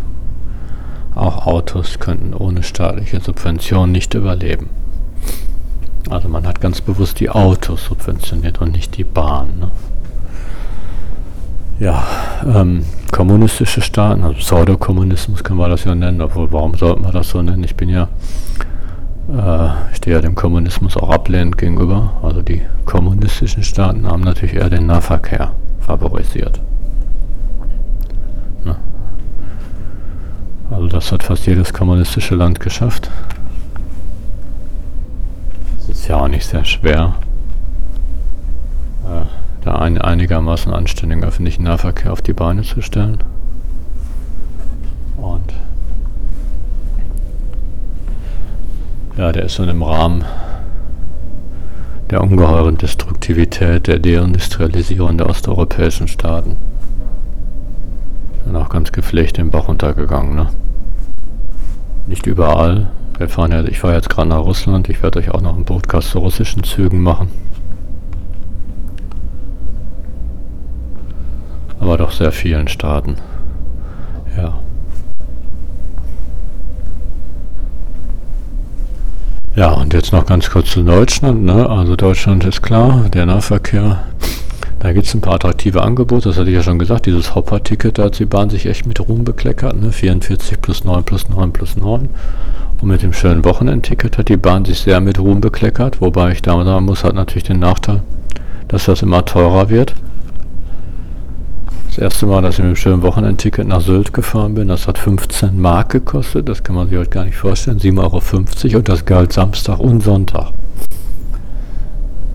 Auch 1.13 1.45
Autos 1.45 1.99
könnten 1.99 2.33
ohne 2.33 2.63
staatliche 2.63 3.19
Subvention 3.19 3.91
nicht 3.91 4.15
überleben. 4.15 4.71
Also 6.09 6.29
man 6.29 6.47
hat 6.47 6.61
ganz 6.61 6.81
bewusst 6.81 7.19
die 7.19 7.29
Autos 7.29 7.85
subventioniert 7.85 8.59
und 8.59 8.71
nicht 8.71 8.97
die 8.97 9.03
Bahn. 9.03 9.59
Ne? 9.59 9.71
Ja, 11.83 12.01
ähm, 12.45 12.85
kommunistische 13.11 13.81
Staaten, 13.81 14.23
also 14.23 14.37
Pseudokommunismus 14.37 15.43
können 15.43 15.59
wir 15.59 15.67
das 15.67 15.83
ja 15.83 15.93
nennen, 15.93 16.21
obwohl 16.21 16.49
warum 16.53 16.75
sollten 16.75 17.03
wir 17.03 17.11
das 17.11 17.27
so 17.27 17.41
nennen? 17.41 17.61
Ich 17.65 17.75
bin 17.75 17.89
ja 17.89 18.07
äh, 19.29 19.67
ich 19.91 19.97
stehe 19.97 20.15
ja 20.15 20.21
dem 20.21 20.33
Kommunismus 20.33 20.95
auch 20.95 21.09
ablehnend 21.09 21.57
gegenüber. 21.57 22.13
Also 22.23 22.41
die 22.41 22.61
kommunistischen 22.85 23.63
Staaten 23.63 24.07
haben 24.07 24.21
natürlich 24.21 24.55
eher 24.55 24.69
den 24.69 24.85
Nahverkehr 24.85 25.51
favorisiert. 25.81 26.61
Ne? 28.63 28.77
Also 30.71 30.87
das 30.87 31.11
hat 31.11 31.23
fast 31.23 31.45
jedes 31.47 31.73
kommunistische 31.73 32.35
Land 32.35 32.61
geschafft. 32.61 33.11
Das 35.79 35.89
ist 35.89 36.07
ja 36.07 36.15
auch 36.15 36.29
nicht 36.29 36.45
sehr 36.45 36.63
schwer, 36.63 37.15
äh, 39.05 39.42
da 39.63 39.75
einen 39.75 39.97
einigermaßen 39.97 40.73
anständigen 40.73 41.23
öffentlichen 41.23 41.63
Nahverkehr 41.63 42.11
auf 42.11 42.21
die 42.21 42.33
Beine 42.33 42.63
zu 42.63 42.81
stellen. 42.81 43.19
Und 45.17 45.53
Ja, 49.15 49.31
der 49.31 49.43
ist 49.43 49.59
dann 49.59 49.69
im 49.69 49.83
Rahmen 49.83 50.25
der 52.09 52.21
ungeheuren 52.21 52.77
Destruktivität 52.77 53.85
der 53.85 53.99
Deindustrialisierung 53.99 55.19
der 55.19 55.29
osteuropäischen 55.29 56.07
Staaten. 56.07 56.55
Dann 58.45 58.55
auch 58.55 58.69
ganz 58.69 58.91
gepflegt 58.91 59.37
den 59.37 59.51
Bach 59.51 59.67
untergegangen, 59.67 60.35
ne? 60.35 60.47
Nicht 62.07 62.25
überall. 62.25 62.91
Wir 63.19 63.29
fahren 63.29 63.51
ja, 63.51 63.63
ich 63.63 63.79
fahre 63.79 63.93
jetzt 63.93 64.09
gerade 64.09 64.29
nach 64.29 64.43
Russland. 64.43 64.89
Ich 64.89 65.03
werde 65.03 65.19
euch 65.19 65.29
auch 65.29 65.41
noch 65.41 65.55
einen 65.55 65.65
Podcast 65.65 66.09
zu 66.09 66.17
russischen 66.17 66.63
Zügen 66.63 67.01
machen. 67.01 67.29
Aber 71.83 71.97
doch 71.97 72.13
sehr 72.13 72.31
vielen 72.31 72.69
Staaten. 72.69 73.17
Ja. 74.37 74.57
Ja, 79.53 79.73
und 79.73 79.93
jetzt 79.93 80.13
noch 80.13 80.25
ganz 80.25 80.49
kurz 80.49 80.71
zu 80.71 80.83
Deutschland. 80.83 81.43
Ne? 81.43 81.69
Also 81.69 81.97
Deutschland 81.97 82.45
ist 82.45 82.61
klar, 82.61 83.09
der 83.13 83.25
Nahverkehr. 83.25 84.05
Da 84.79 84.93
gibt 84.93 85.07
es 85.07 85.13
ein 85.13 85.19
paar 85.19 85.35
attraktive 85.35 85.81
Angebote, 85.81 86.29
das 86.29 86.37
hatte 86.37 86.49
ich 86.49 86.55
ja 86.55 86.63
schon 86.63 86.79
gesagt. 86.79 87.05
Dieses 87.05 87.35
Hopper-Ticket, 87.35 87.97
da 87.97 88.03
hat 88.03 88.17
die 88.17 88.25
Bahn 88.25 88.49
sich 88.49 88.65
echt 88.65 88.87
mit 88.87 89.01
Ruhm 89.01 89.25
bekleckert. 89.25 89.75
Ne? 89.75 89.91
44 89.91 90.61
plus 90.61 90.85
9 90.85 91.03
plus 91.03 91.27
9 91.27 91.51
plus 91.51 91.75
9. 91.75 92.07
Und 92.79 92.87
mit 92.87 93.03
dem 93.03 93.11
schönen 93.11 93.43
Wochenendticket 93.43 94.17
hat 94.17 94.29
die 94.29 94.37
Bahn 94.37 94.63
sich 94.63 94.79
sehr 94.79 95.01
mit 95.01 95.19
Ruhm 95.19 95.41
bekleckert. 95.41 95.99
Wobei 95.99 96.31
ich 96.31 96.41
da 96.41 96.63
sagen 96.63 96.85
muss, 96.85 97.03
hat 97.03 97.13
natürlich 97.13 97.43
den 97.43 97.59
Nachteil, 97.59 98.03
dass 98.69 98.85
das 98.85 99.01
immer 99.01 99.25
teurer 99.25 99.69
wird. 99.69 99.95
Das 101.95 102.01
erste 102.01 102.25
Mal, 102.25 102.41
dass 102.41 102.55
ich 102.55 102.63
mit 102.65 102.69
dem 102.69 102.75
schönen 102.75 103.03
Wochenendticket 103.03 103.67
nach 103.67 103.79
Sylt 103.79 104.13
gefahren 104.13 104.55
bin, 104.55 104.67
das 104.67 104.87
hat 104.87 104.97
15 104.97 105.61
Mark 105.61 105.89
gekostet. 105.89 106.49
Das 106.49 106.63
kann 106.63 106.75
man 106.75 106.89
sich 106.89 106.97
heute 106.97 107.11
gar 107.11 107.23
nicht 107.23 107.37
vorstellen. 107.37 107.77
7,50 107.77 107.99
Euro 108.69 108.77
und 108.79 108.89
das 108.89 109.05
galt 109.05 109.31
Samstag 109.31 109.77
und 109.77 110.01
Sonntag. 110.01 110.53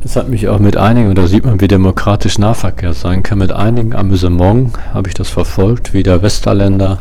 Das 0.05 0.14
hat 0.14 0.28
mich 0.28 0.47
auch 0.47 0.60
mit 0.60 0.76
einigen, 0.76 1.09
und 1.09 1.18
da 1.18 1.26
sieht 1.26 1.44
man, 1.44 1.60
wie 1.60 1.66
demokratisch 1.66 2.39
Nahverkehr 2.39 2.93
sein 2.93 3.24
kann, 3.24 3.39
mit 3.39 3.51
einigen 3.51 3.97
Amüsement 3.97 4.78
habe 4.94 5.09
ich 5.09 5.14
das 5.14 5.28
verfolgt, 5.28 5.93
wie 5.93 6.05
der 6.05 6.22
Westerländer 6.22 7.01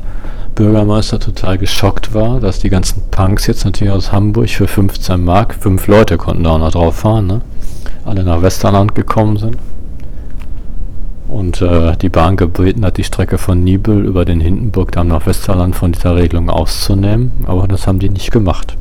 Bürgermeister 0.55 1.19
total 1.19 1.59
geschockt 1.59 2.15
war, 2.15 2.39
dass 2.39 2.57
die 2.57 2.71
ganzen 2.71 3.03
Punks 3.11 3.45
jetzt 3.45 3.65
natürlich 3.65 3.93
aus 3.93 4.11
Hamburg 4.11 4.49
für 4.49 4.67
15 4.67 5.23
Mark, 5.23 5.53
fünf 5.53 5.85
Leute 5.85 6.17
konnten 6.17 6.45
da 6.45 6.49
auch 6.49 6.59
noch 6.59 6.71
drauf 6.71 6.95
fahren, 6.95 7.27
ne? 7.27 7.41
alle 8.03 8.23
nach 8.23 8.41
Westerland 8.41 8.95
gekommen 8.95 9.37
sind 9.37 9.57
und 11.27 11.61
äh, 11.61 11.95
die 11.97 12.09
Bahn 12.09 12.37
gebeten 12.37 12.85
hat, 12.85 12.97
die 12.97 13.03
Strecke 13.03 13.37
von 13.37 13.63
Nibel 13.63 14.05
über 14.05 14.25
den 14.25 14.39
Hindenburgdamm 14.39 15.09
nach 15.09 15.25
Westerland 15.25 15.75
von 15.75 15.91
dieser 15.91 16.15
Regelung 16.15 16.49
auszunehmen, 16.49 17.31
aber 17.45 17.67
das 17.67 17.87
haben 17.87 17.99
die 17.99 18.09
nicht 18.09 18.31
gemacht. 18.31 18.77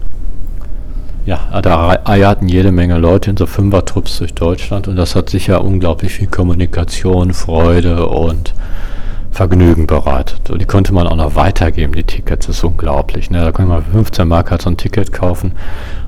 Ja, 1.27 1.60
da 1.60 1.98
eierten 2.05 2.48
jede 2.48 2.70
Menge 2.70 2.98
Leute 2.98 3.31
in 3.31 3.36
so 3.36 3.47
Fünfertrupps 3.47 4.18
durch 4.18 4.32
Deutschland 4.32 4.86
und 4.86 4.94
das 4.94 5.16
hat 5.16 5.28
sicher 5.28 5.64
unglaublich 5.64 6.12
viel 6.12 6.28
Kommunikation, 6.28 7.35
Freude 7.35 8.06
und 8.06 8.55
Vergnügen 9.32 9.89
bereitet. 9.89 10.48
Und 10.51 10.60
die 10.60 10.66
konnte 10.66 10.94
man 10.94 11.09
auch 11.09 11.16
noch 11.16 11.35
weitergeben, 11.35 11.94
die 11.94 12.05
Tickets, 12.05 12.47
das 12.47 12.59
ist 12.59 12.64
unglaublich. 12.64 13.28
Ne? 13.28 13.40
Da 13.40 13.51
konnte 13.51 13.70
man 13.70 13.82
für 13.82 13.90
15 13.90 14.28
Mark 14.28 14.52
halt 14.52 14.62
so 14.62 14.70
ein 14.70 14.77
Ticket 14.77 15.12
kaufen 15.12 15.52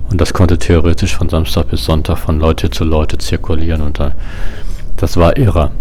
und 0.08 0.20
das 0.20 0.32
konnte 0.32 0.56
theoretisch 0.56 1.16
von 1.16 1.28
Samstag 1.28 1.68
bis 1.68 1.84
Sonntag 1.84 2.18
von 2.18 2.38
Leute 2.38 2.70
zu 2.70 2.84
Leute 2.84 3.18
zirkulieren 3.18 3.82
und 3.82 3.98
da, 3.98 4.12
das 4.96 5.16
war 5.16 5.36
irre. 5.36 5.72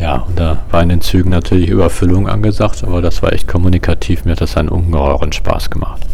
Ja, 0.00 0.16
und 0.16 0.40
da 0.40 0.58
war 0.70 0.82
in 0.82 0.88
den 0.88 1.00
Zügen 1.02 1.30
natürlich 1.30 1.68
Überfüllung 1.68 2.26
angesagt, 2.26 2.82
aber 2.84 3.02
das 3.02 3.22
war 3.22 3.32
echt 3.32 3.46
kommunikativ. 3.46 4.24
Mir 4.24 4.32
hat 4.32 4.40
das 4.40 4.56
einen 4.56 4.70
ungeheuren 4.70 5.32
Spaß 5.32 5.68
gemacht. 5.68 6.06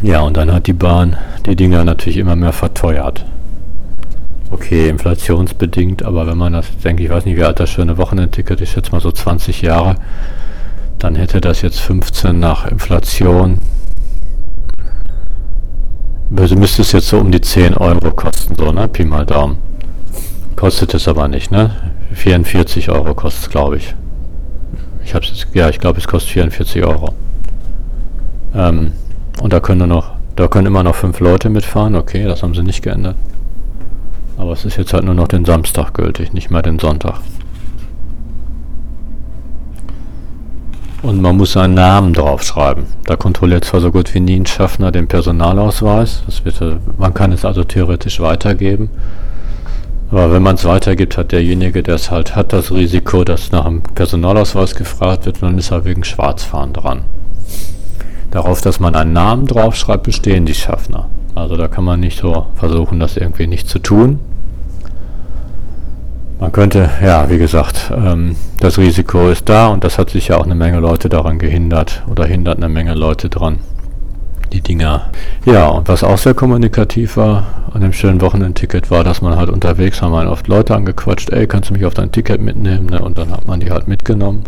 Ja, 0.00 0.20
und 0.20 0.36
dann 0.36 0.52
hat 0.52 0.68
die 0.68 0.72
Bahn 0.72 1.16
die 1.44 1.56
Dinger 1.56 1.84
natürlich 1.84 2.18
immer 2.18 2.36
mehr 2.36 2.52
verteuert. 2.52 3.24
Okay, 4.52 4.88
inflationsbedingt, 4.88 6.04
aber 6.04 6.26
wenn 6.28 6.38
man 6.38 6.52
das, 6.52 6.66
denke 6.84 7.02
ich, 7.02 7.10
weiß 7.10 7.24
nicht, 7.24 7.36
wie 7.36 7.42
alt 7.42 7.58
das 7.58 7.68
schöne 7.68 7.98
Wochenendticket 7.98 8.60
ist, 8.60 8.76
jetzt 8.76 8.92
mal 8.92 9.00
so 9.00 9.10
20 9.10 9.60
Jahre, 9.62 9.96
dann 11.00 11.16
hätte 11.16 11.40
das 11.40 11.62
jetzt 11.62 11.80
15 11.80 12.38
nach 12.38 12.70
Inflation. 12.70 13.58
Also 16.34 16.54
müsste 16.54 16.82
es 16.82 16.92
jetzt 16.92 17.08
so 17.08 17.18
um 17.18 17.32
die 17.32 17.40
10 17.40 17.76
Euro 17.76 18.12
kosten, 18.12 18.54
so, 18.56 18.70
ne? 18.70 18.86
Pi 18.86 19.04
mal 19.04 19.26
Daumen. 19.26 19.58
Kostet 20.58 20.92
es 20.92 21.06
aber 21.06 21.28
nicht, 21.28 21.52
ne? 21.52 21.70
44 22.14 22.90
Euro 22.90 23.14
kostet 23.14 23.44
es, 23.44 23.48
glaube 23.48 23.76
ich. 23.76 23.94
Ich 25.04 25.14
hab's 25.14 25.28
jetzt, 25.28 25.46
ja, 25.54 25.68
ich 25.68 25.78
glaube, 25.78 25.98
es 26.00 26.08
kostet 26.08 26.32
44 26.32 26.84
Euro. 26.84 27.14
Ähm, 28.56 28.90
und 29.40 29.52
da 29.52 29.60
können 29.60 29.88
noch, 29.88 30.10
da 30.34 30.48
können 30.48 30.66
immer 30.66 30.82
noch 30.82 30.96
fünf 30.96 31.20
Leute 31.20 31.48
mitfahren. 31.48 31.94
Okay, 31.94 32.24
das 32.24 32.42
haben 32.42 32.54
sie 32.54 32.64
nicht 32.64 32.82
geändert. 32.82 33.14
Aber 34.36 34.50
es 34.50 34.64
ist 34.64 34.76
jetzt 34.78 34.92
halt 34.92 35.04
nur 35.04 35.14
noch 35.14 35.28
den 35.28 35.44
Samstag 35.44 35.94
gültig, 35.94 36.32
nicht 36.32 36.50
mehr 36.50 36.62
den 36.62 36.80
Sonntag. 36.80 37.20
Und 41.02 41.22
man 41.22 41.36
muss 41.36 41.52
seinen 41.52 41.74
Namen 41.74 42.14
draufschreiben. 42.14 42.82
Da 43.04 43.14
kontrolliert 43.14 43.64
zwar 43.64 43.80
so 43.80 43.92
gut 43.92 44.12
wie 44.12 44.18
nie 44.18 44.40
ein 44.40 44.46
Schaffner 44.46 44.90
den 44.90 45.06
Personalausweis. 45.06 46.24
Das 46.26 46.44
wird, 46.44 46.60
man 46.98 47.14
kann 47.14 47.30
es 47.30 47.44
also 47.44 47.62
theoretisch 47.62 48.18
weitergeben. 48.18 48.90
Aber 50.10 50.32
wenn 50.32 50.42
man 50.42 50.54
es 50.54 50.64
weitergibt, 50.64 51.18
hat 51.18 51.32
derjenige, 51.32 51.82
der 51.82 51.96
es 51.96 52.10
halt 52.10 52.34
hat, 52.34 52.52
das 52.54 52.72
Risiko, 52.72 53.24
dass 53.24 53.52
nach 53.52 53.66
dem 53.66 53.82
Personalausweis 53.82 54.74
gefragt 54.74 55.26
wird, 55.26 55.42
dann 55.42 55.58
ist 55.58 55.70
er 55.70 55.84
wegen 55.84 56.02
Schwarzfahren 56.02 56.72
dran. 56.72 57.02
Darauf, 58.30 58.62
dass 58.62 58.80
man 58.80 58.94
einen 58.94 59.12
Namen 59.12 59.46
draufschreibt, 59.46 60.04
bestehen 60.04 60.46
die 60.46 60.54
Schaffner. 60.54 61.08
Also 61.34 61.56
da 61.56 61.68
kann 61.68 61.84
man 61.84 62.00
nicht 62.00 62.18
so 62.18 62.46
versuchen, 62.54 63.00
das 63.00 63.16
irgendwie 63.16 63.46
nicht 63.46 63.68
zu 63.68 63.78
tun. 63.78 64.18
Man 66.40 66.52
könnte, 66.52 66.88
ja, 67.02 67.28
wie 67.28 67.38
gesagt, 67.38 67.92
ähm, 67.94 68.36
das 68.60 68.78
Risiko 68.78 69.28
ist 69.28 69.48
da 69.48 69.68
und 69.68 69.84
das 69.84 69.98
hat 69.98 70.10
sich 70.10 70.28
ja 70.28 70.38
auch 70.38 70.44
eine 70.44 70.54
Menge 70.54 70.78
Leute 70.78 71.08
daran 71.08 71.38
gehindert 71.38 72.02
oder 72.10 72.24
hindert 72.24 72.58
eine 72.58 72.68
Menge 72.68 72.94
Leute 72.94 73.28
dran 73.28 73.58
die 74.52 74.60
Dinger. 74.60 75.10
Ja, 75.44 75.68
und 75.68 75.88
was 75.88 76.04
auch 76.04 76.18
sehr 76.18 76.34
kommunikativ 76.34 77.16
war 77.16 77.46
an 77.72 77.80
dem 77.82 77.92
schönen 77.92 78.20
Wochenendticket 78.20 78.90
war, 78.90 79.04
dass 79.04 79.22
man 79.22 79.36
halt 79.36 79.50
unterwegs 79.50 80.02
haben 80.02 80.12
wir 80.12 80.30
oft 80.30 80.48
Leute 80.48 80.74
angequatscht, 80.74 81.30
ey, 81.30 81.46
kannst 81.46 81.70
du 81.70 81.74
mich 81.74 81.84
auf 81.84 81.94
dein 81.94 82.12
Ticket 82.12 82.40
mitnehmen? 82.40 82.86
Ne? 82.86 83.00
Und 83.00 83.18
dann 83.18 83.30
hat 83.30 83.46
man 83.46 83.60
die 83.60 83.70
halt 83.70 83.88
mitgenommen. 83.88 84.44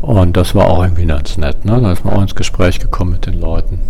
Und 0.00 0.36
das 0.36 0.54
war 0.54 0.66
auch 0.66 0.82
irgendwie 0.82 1.06
ganz 1.06 1.36
nett, 1.38 1.64
ne? 1.64 1.80
Da 1.80 1.92
ist 1.92 2.04
man 2.04 2.14
auch 2.14 2.22
ins 2.22 2.34
Gespräch 2.34 2.78
gekommen 2.78 3.12
mit 3.12 3.26
den 3.26 3.40
Leuten. 3.40 3.80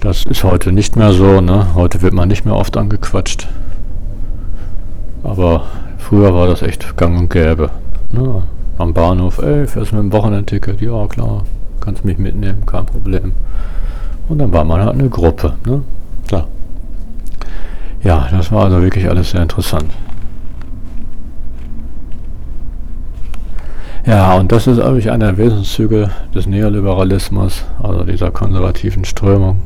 Das 0.00 0.24
ist 0.24 0.42
heute 0.42 0.72
nicht 0.72 0.96
mehr 0.96 1.12
so, 1.12 1.40
ne? 1.40 1.74
Heute 1.74 2.02
wird 2.02 2.14
man 2.14 2.28
nicht 2.28 2.44
mehr 2.44 2.56
oft 2.56 2.76
angequatscht. 2.76 3.46
Aber 5.22 5.64
früher 5.98 6.34
war 6.34 6.46
das 6.46 6.62
echt 6.62 6.96
gang 6.96 7.18
und 7.18 7.30
gäbe. 7.30 7.70
Ne? 8.12 8.42
Am 8.78 8.94
Bahnhof, 8.94 9.38
ey, 9.38 9.66
fährst 9.66 9.92
du 9.92 9.96
mit 9.96 10.04
dem 10.04 10.12
Wochenendticket? 10.12 10.80
Ja, 10.80 11.06
klar, 11.06 11.42
kannst 11.86 12.04
mich 12.04 12.18
mitnehmen, 12.18 12.66
kein 12.66 12.84
Problem. 12.84 13.32
Und 14.28 14.38
dann 14.38 14.52
war 14.52 14.64
man 14.64 14.84
halt 14.84 14.98
eine 14.98 15.08
Gruppe. 15.08 15.54
Ne? 15.64 15.82
Klar. 16.26 16.48
Ja, 18.02 18.28
das 18.30 18.52
war 18.52 18.64
also 18.64 18.82
wirklich 18.82 19.08
alles 19.08 19.30
sehr 19.30 19.42
interessant. 19.42 19.90
Ja, 24.04 24.34
und 24.34 24.52
das 24.52 24.66
ist 24.66 24.80
eigentlich 24.80 25.10
einer 25.10 25.32
der 25.32 25.38
Wesenszüge 25.38 26.10
des 26.34 26.46
Neoliberalismus, 26.46 27.64
also 27.82 28.04
dieser 28.04 28.30
konservativen 28.30 29.04
Strömung. 29.04 29.62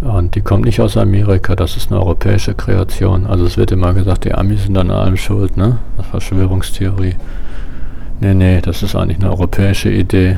Und 0.00 0.34
die 0.34 0.42
kommt 0.42 0.66
nicht 0.66 0.80
aus 0.80 0.98
Amerika, 0.98 1.56
das 1.56 1.78
ist 1.78 1.90
eine 1.90 2.00
europäische 2.00 2.54
Kreation. 2.54 3.26
Also 3.26 3.46
es 3.46 3.56
wird 3.56 3.72
immer 3.72 3.94
gesagt, 3.94 4.24
die 4.24 4.34
Amis 4.34 4.64
sind 4.64 4.76
an 4.76 4.90
allem 4.90 5.16
schuld, 5.16 5.56
ne? 5.56 5.78
Das 5.96 6.06
Verschwörungstheorie. 6.06 7.16
Nee, 8.20 8.34
nee, 8.34 8.60
das 8.60 8.82
ist 8.82 8.94
eigentlich 8.94 9.18
eine 9.18 9.30
europäische 9.30 9.90
Idee. 9.90 10.36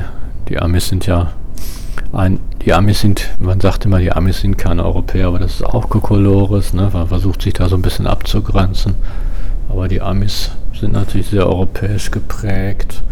Die 0.49 0.59
Amis 0.59 0.87
sind 0.87 1.05
ja 1.05 1.33
ein, 2.13 2.39
die 2.63 2.73
Amis 2.73 3.01
sind, 3.01 3.29
man 3.39 3.59
sagt 3.59 3.85
immer, 3.85 3.99
die 3.99 4.11
Amis 4.11 4.41
sind 4.41 4.57
keine 4.57 4.85
Europäer, 4.85 5.27
aber 5.27 5.39
das 5.39 5.55
ist 5.55 5.65
auch 5.65 5.89
Kokolores, 5.89 6.73
ne? 6.73 6.89
man 6.93 7.07
versucht 7.07 7.41
sich 7.41 7.53
da 7.53 7.67
so 7.67 7.75
ein 7.75 7.81
bisschen 7.81 8.07
abzugrenzen. 8.07 8.95
Aber 9.69 9.87
die 9.87 10.01
Amis 10.01 10.51
sind 10.79 10.93
natürlich 10.93 11.27
sehr 11.27 11.47
europäisch 11.47 12.11
geprägt. 12.11 13.03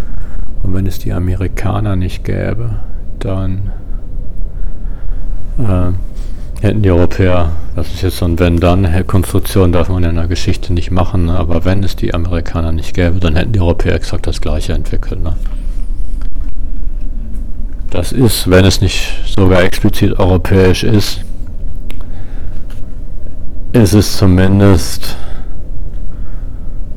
Und 0.63 0.73
wenn 0.73 0.87
es 0.87 0.99
die 0.99 1.11
Amerikaner 1.11 1.95
nicht 1.95 2.23
gäbe, 2.23 2.77
dann 3.19 3.71
äh, 5.59 6.61
hätten 6.61 6.81
die 6.81 6.91
Europäer, 6.91 7.51
das 7.75 7.93
ist 7.93 8.01
jetzt 8.01 8.17
so 8.17 8.25
ein 8.25 8.39
Wenn-Dann-Konstruktion, 8.39 9.73
darf 9.73 9.89
man 9.89 10.03
in 10.03 10.15
der 10.15 10.27
Geschichte 10.27 10.73
nicht 10.73 10.91
machen, 10.91 11.29
aber 11.29 11.65
wenn 11.65 11.83
es 11.83 11.95
die 11.95 12.13
Amerikaner 12.13 12.71
nicht 12.71 12.93
gäbe, 12.93 13.19
dann 13.19 13.35
hätten 13.35 13.51
die 13.51 13.59
Europäer 13.59 13.95
exakt 13.95 14.25
das 14.25 14.41
gleiche 14.41 14.73
entwickelt. 14.73 15.21
Ne? 15.21 15.35
Das 17.95 18.11
ist, 18.11 18.49
wenn 18.49 18.65
es 18.65 18.81
nicht 18.81 19.09
sogar 19.37 19.63
explizit 19.63 20.19
europäisch 20.19 20.83
ist, 20.83 21.21
ist 23.71 23.93
es 23.93 24.17
zumindest 24.17 25.15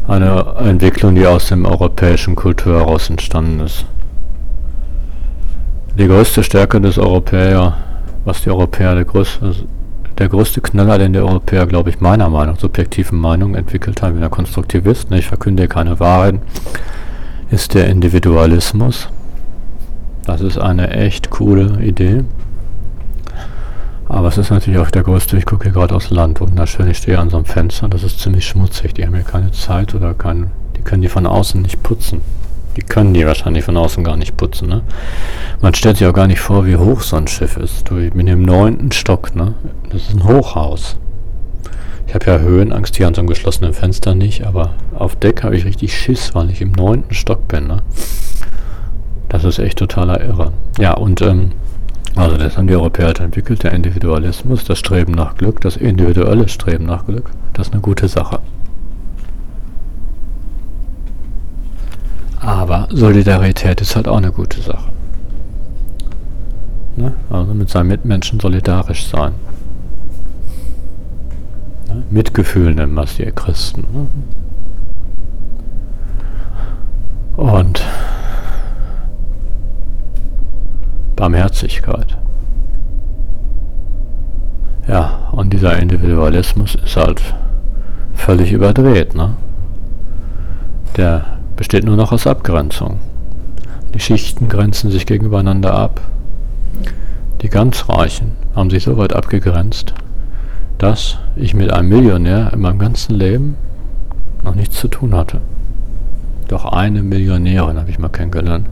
eine 0.08 0.56
Entwicklung, 0.58 1.14
die 1.14 1.24
aus 1.24 1.50
dem 1.50 1.66
europäischen 1.66 2.34
Kultur 2.34 2.80
heraus 2.80 3.10
entstanden 3.10 3.60
ist. 3.60 3.86
Die 5.96 6.08
größte 6.08 6.42
Stärke 6.42 6.80
des 6.80 6.98
Europäer, 6.98 7.76
was 8.24 8.42
die 8.42 8.50
Europäer, 8.50 8.96
der 8.96 9.04
größte, 9.04 9.54
der 10.18 10.28
größte 10.28 10.60
Knaller, 10.60 10.98
den 10.98 11.12
die 11.12 11.20
Europäer, 11.20 11.66
glaube 11.66 11.90
ich, 11.90 12.00
meiner 12.00 12.28
Meinung, 12.28 12.56
subjektiven 12.56 13.20
Meinung 13.20 13.54
entwickelt 13.54 14.02
haben, 14.02 14.16
wie 14.16 14.20
der 14.20 14.30
Konstruktivist, 14.30 15.12
ne, 15.12 15.20
ich 15.20 15.28
verkünde 15.28 15.68
keine 15.68 16.00
Wahrheit, 16.00 16.40
ist 17.52 17.74
der 17.74 17.86
Individualismus. 17.86 19.08
Das 20.28 20.42
ist 20.42 20.58
eine 20.58 20.90
echt 20.90 21.30
coole 21.30 21.82
Idee. 21.82 22.22
Aber 24.10 24.28
es 24.28 24.36
ist 24.36 24.50
natürlich 24.50 24.78
auch 24.78 24.90
der 24.90 25.02
größte. 25.02 25.38
Ich 25.38 25.46
gucke 25.46 25.64
hier 25.64 25.72
gerade 25.72 25.94
aus 25.94 26.10
Land, 26.10 26.42
wunderschön. 26.42 26.86
Ich 26.90 26.98
stehe 26.98 27.18
an 27.18 27.30
so 27.30 27.38
einem 27.38 27.46
Fenster. 27.46 27.88
Das 27.88 28.02
ist 28.02 28.20
ziemlich 28.20 28.46
schmutzig. 28.46 28.92
Die 28.92 29.06
haben 29.06 29.14
hier 29.14 29.24
keine 29.24 29.52
Zeit 29.52 29.94
oder 29.94 30.12
kein, 30.12 30.50
die 30.76 30.82
können 30.82 31.00
die 31.00 31.08
von 31.08 31.24
außen 31.24 31.62
nicht 31.62 31.82
putzen. 31.82 32.20
Die 32.76 32.82
können 32.82 33.14
die 33.14 33.24
wahrscheinlich 33.24 33.64
von 33.64 33.78
außen 33.78 34.04
gar 34.04 34.18
nicht 34.18 34.36
putzen, 34.36 34.68
ne? 34.68 34.82
Man 35.62 35.72
stellt 35.72 35.96
sich 35.96 36.06
auch 36.06 36.12
gar 36.12 36.26
nicht 36.26 36.40
vor, 36.40 36.66
wie 36.66 36.76
hoch 36.76 37.00
so 37.00 37.16
ein 37.16 37.26
Schiff 37.26 37.56
ist. 37.56 37.88
Du, 37.88 37.96
ich 37.96 38.12
bin 38.12 38.26
im 38.26 38.42
neunten 38.42 38.92
Stock, 38.92 39.34
ne? 39.34 39.54
Das 39.88 40.02
ist 40.02 40.14
ein 40.14 40.24
Hochhaus. 40.24 40.98
Ich 42.06 42.14
habe 42.14 42.26
ja 42.26 42.38
Höhenangst 42.38 42.96
hier 42.96 43.06
an 43.06 43.14
so 43.14 43.22
einem 43.22 43.28
geschlossenen 43.28 43.72
Fenster 43.72 44.14
nicht, 44.14 44.46
aber 44.46 44.74
auf 44.94 45.16
Deck 45.16 45.42
habe 45.42 45.56
ich 45.56 45.64
richtig 45.64 45.96
Schiss, 45.96 46.34
weil 46.34 46.50
ich 46.50 46.60
im 46.60 46.72
neunten 46.72 47.14
Stock 47.14 47.48
bin, 47.48 47.66
ne? 47.66 47.82
Das 49.28 49.44
ist 49.44 49.58
echt 49.58 49.78
totaler 49.78 50.24
Irre. 50.24 50.52
Ja, 50.78 50.94
und 50.94 51.20
ähm, 51.22 51.52
also 52.16 52.36
das 52.36 52.56
haben 52.56 52.66
die 52.66 52.74
Europäer 52.74 53.18
entwickelt, 53.20 53.62
der 53.62 53.72
Individualismus, 53.72 54.64
das 54.64 54.78
Streben 54.78 55.12
nach 55.12 55.36
Glück, 55.36 55.60
das 55.60 55.76
individuelle 55.76 56.48
Streben 56.48 56.86
nach 56.86 57.06
Glück. 57.06 57.30
Das 57.52 57.68
ist 57.68 57.72
eine 57.72 57.82
gute 57.82 58.08
Sache. 58.08 58.40
Aber 62.40 62.88
Solidarität 62.90 63.80
ist 63.80 63.94
halt 63.94 64.08
auch 64.08 64.16
eine 64.16 64.32
gute 64.32 64.60
Sache. 64.60 64.88
Ne? 66.96 67.12
Also 67.30 67.54
mit 67.54 67.68
seinen 67.68 67.88
Mitmenschen 67.88 68.40
solidarisch 68.40 69.06
sein. 69.06 69.32
Ne? 71.88 72.02
Mitgefühl 72.10 72.74
nennen 72.74 72.94
wir 72.94 73.04
es 73.04 73.16
die 73.16 73.30
Christen. 73.30 73.84
Ne? 73.92 74.06
Und 77.36 77.82
Barmherzigkeit. 81.18 82.16
Ja, 84.86 85.28
und 85.32 85.52
dieser 85.52 85.76
Individualismus 85.76 86.76
ist 86.76 86.96
halt 86.96 87.20
völlig 88.14 88.52
überdreht, 88.52 89.16
ne? 89.16 89.34
Der 90.96 91.24
besteht 91.56 91.84
nur 91.84 91.96
noch 91.96 92.12
aus 92.12 92.28
Abgrenzung. 92.28 93.00
Die 93.94 94.00
Schichten 94.00 94.48
grenzen 94.48 94.92
sich 94.92 95.06
gegeneinander 95.06 95.74
ab. 95.74 96.00
Die 97.42 97.48
ganz 97.48 97.88
Reichen 97.88 98.36
haben 98.54 98.70
sich 98.70 98.84
so 98.84 98.96
weit 98.96 99.12
abgegrenzt, 99.12 99.94
dass 100.78 101.18
ich 101.34 101.52
mit 101.52 101.72
einem 101.72 101.88
Millionär 101.88 102.52
in 102.52 102.60
meinem 102.60 102.78
ganzen 102.78 103.16
Leben 103.16 103.56
noch 104.44 104.54
nichts 104.54 104.78
zu 104.78 104.86
tun 104.86 105.16
hatte. 105.16 105.40
Doch 106.46 106.64
eine 106.64 107.02
Millionärin 107.02 107.76
habe 107.76 107.90
ich 107.90 107.98
mal 107.98 108.08
kennengelernt. 108.08 108.66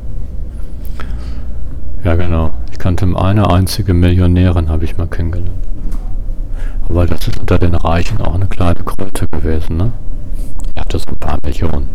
Ja 2.07 2.15
genau, 2.15 2.53
ich 2.71 2.79
kannte 2.79 3.05
eine 3.17 3.51
einzige 3.51 3.93
Millionärin, 3.93 4.69
habe 4.69 4.85
ich 4.85 4.97
mal 4.97 5.09
kennengelernt. 5.09 5.51
Aber 6.89 7.05
das 7.05 7.27
ist 7.27 7.41
unter 7.41 7.59
den 7.59 7.75
Reichen 7.75 8.21
auch 8.21 8.37
eine 8.37 8.47
kleine 8.47 8.85
Kröte 8.85 9.27
gewesen, 9.27 9.77
ne? 9.77 9.93
Ich 10.73 10.81
hatte 10.81 11.01
so 11.01 11.05
ein 11.09 11.17
paar 11.17 11.37
Millionen. 11.45 11.89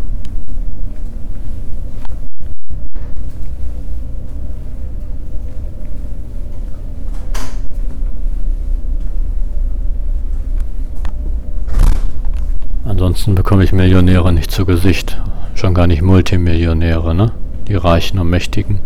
Ansonsten 12.84 13.34
bekomme 13.34 13.64
ich 13.64 13.72
Millionäre 13.72 14.30
nicht 14.30 14.50
zu 14.50 14.66
Gesicht. 14.66 15.18
Schon 15.54 15.72
gar 15.72 15.86
nicht 15.86 16.02
Multimillionäre, 16.02 17.14
ne? 17.14 17.32
Die 17.66 17.76
Reichen 17.76 18.18
und 18.18 18.28
Mächtigen 18.28 18.80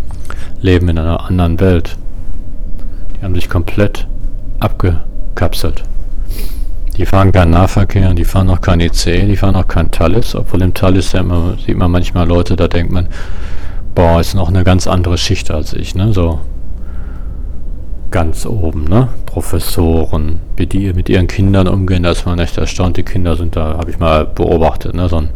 leben 0.61 0.89
in 0.89 0.99
einer 0.99 1.27
anderen 1.27 1.61
Welt. 1.61 1.97
Die 3.17 3.25
haben 3.25 3.35
sich 3.35 3.49
komplett 3.49 4.07
abgekapselt. 4.61 5.83
Die 6.97 7.05
fahren 7.05 7.33
keinen 7.33 7.51
Nahverkehr, 7.51 8.15
die 8.15 8.25
fahren 8.25 8.49
auch 8.49 8.61
kein 8.61 8.81
IC, 8.81 9.27
die 9.27 9.37
fahren 9.37 9.55
auch 9.57 9.69
kein 9.69 9.91
Talis, 9.91 10.35
obwohl 10.35 10.63
im 10.63 10.73
Talis 10.73 11.13
ja 11.13 11.21
immer, 11.21 11.55
sieht 11.65 11.77
man 11.77 11.91
manchmal 11.91 12.27
Leute, 12.27 12.57
da 12.57 12.69
denkt 12.69 12.91
man, 12.91 13.09
boah, 13.95 14.21
ist 14.21 14.35
noch 14.35 14.49
eine 14.49 14.65
ganz 14.65 14.87
andere 14.87 15.19
Schicht 15.19 15.51
als 15.51 15.75
ich, 15.75 15.95
ne? 15.95 16.13
So 16.15 16.41
ganz 18.11 18.47
oben, 18.47 18.85
ne? 18.85 19.09
Professoren, 19.37 20.41
wie 20.57 20.65
die 20.65 20.95
mit 20.95 21.11
ihren 21.11 21.27
Kindern 21.27 21.69
umgehen, 21.69 22.05
da 22.05 22.13
ist 22.13 22.25
man 22.25 22.39
echt 22.39 22.57
erstaunt. 22.57 22.97
Die 22.97 23.03
Kinder 23.03 23.37
sind 23.37 23.55
da, 23.55 23.77
habe 23.77 23.91
ich 23.91 23.99
mal 23.99 24.25
beobachtet, 24.25 24.95
ne? 24.95 25.11
So 25.11 25.19
ein, 25.19 25.29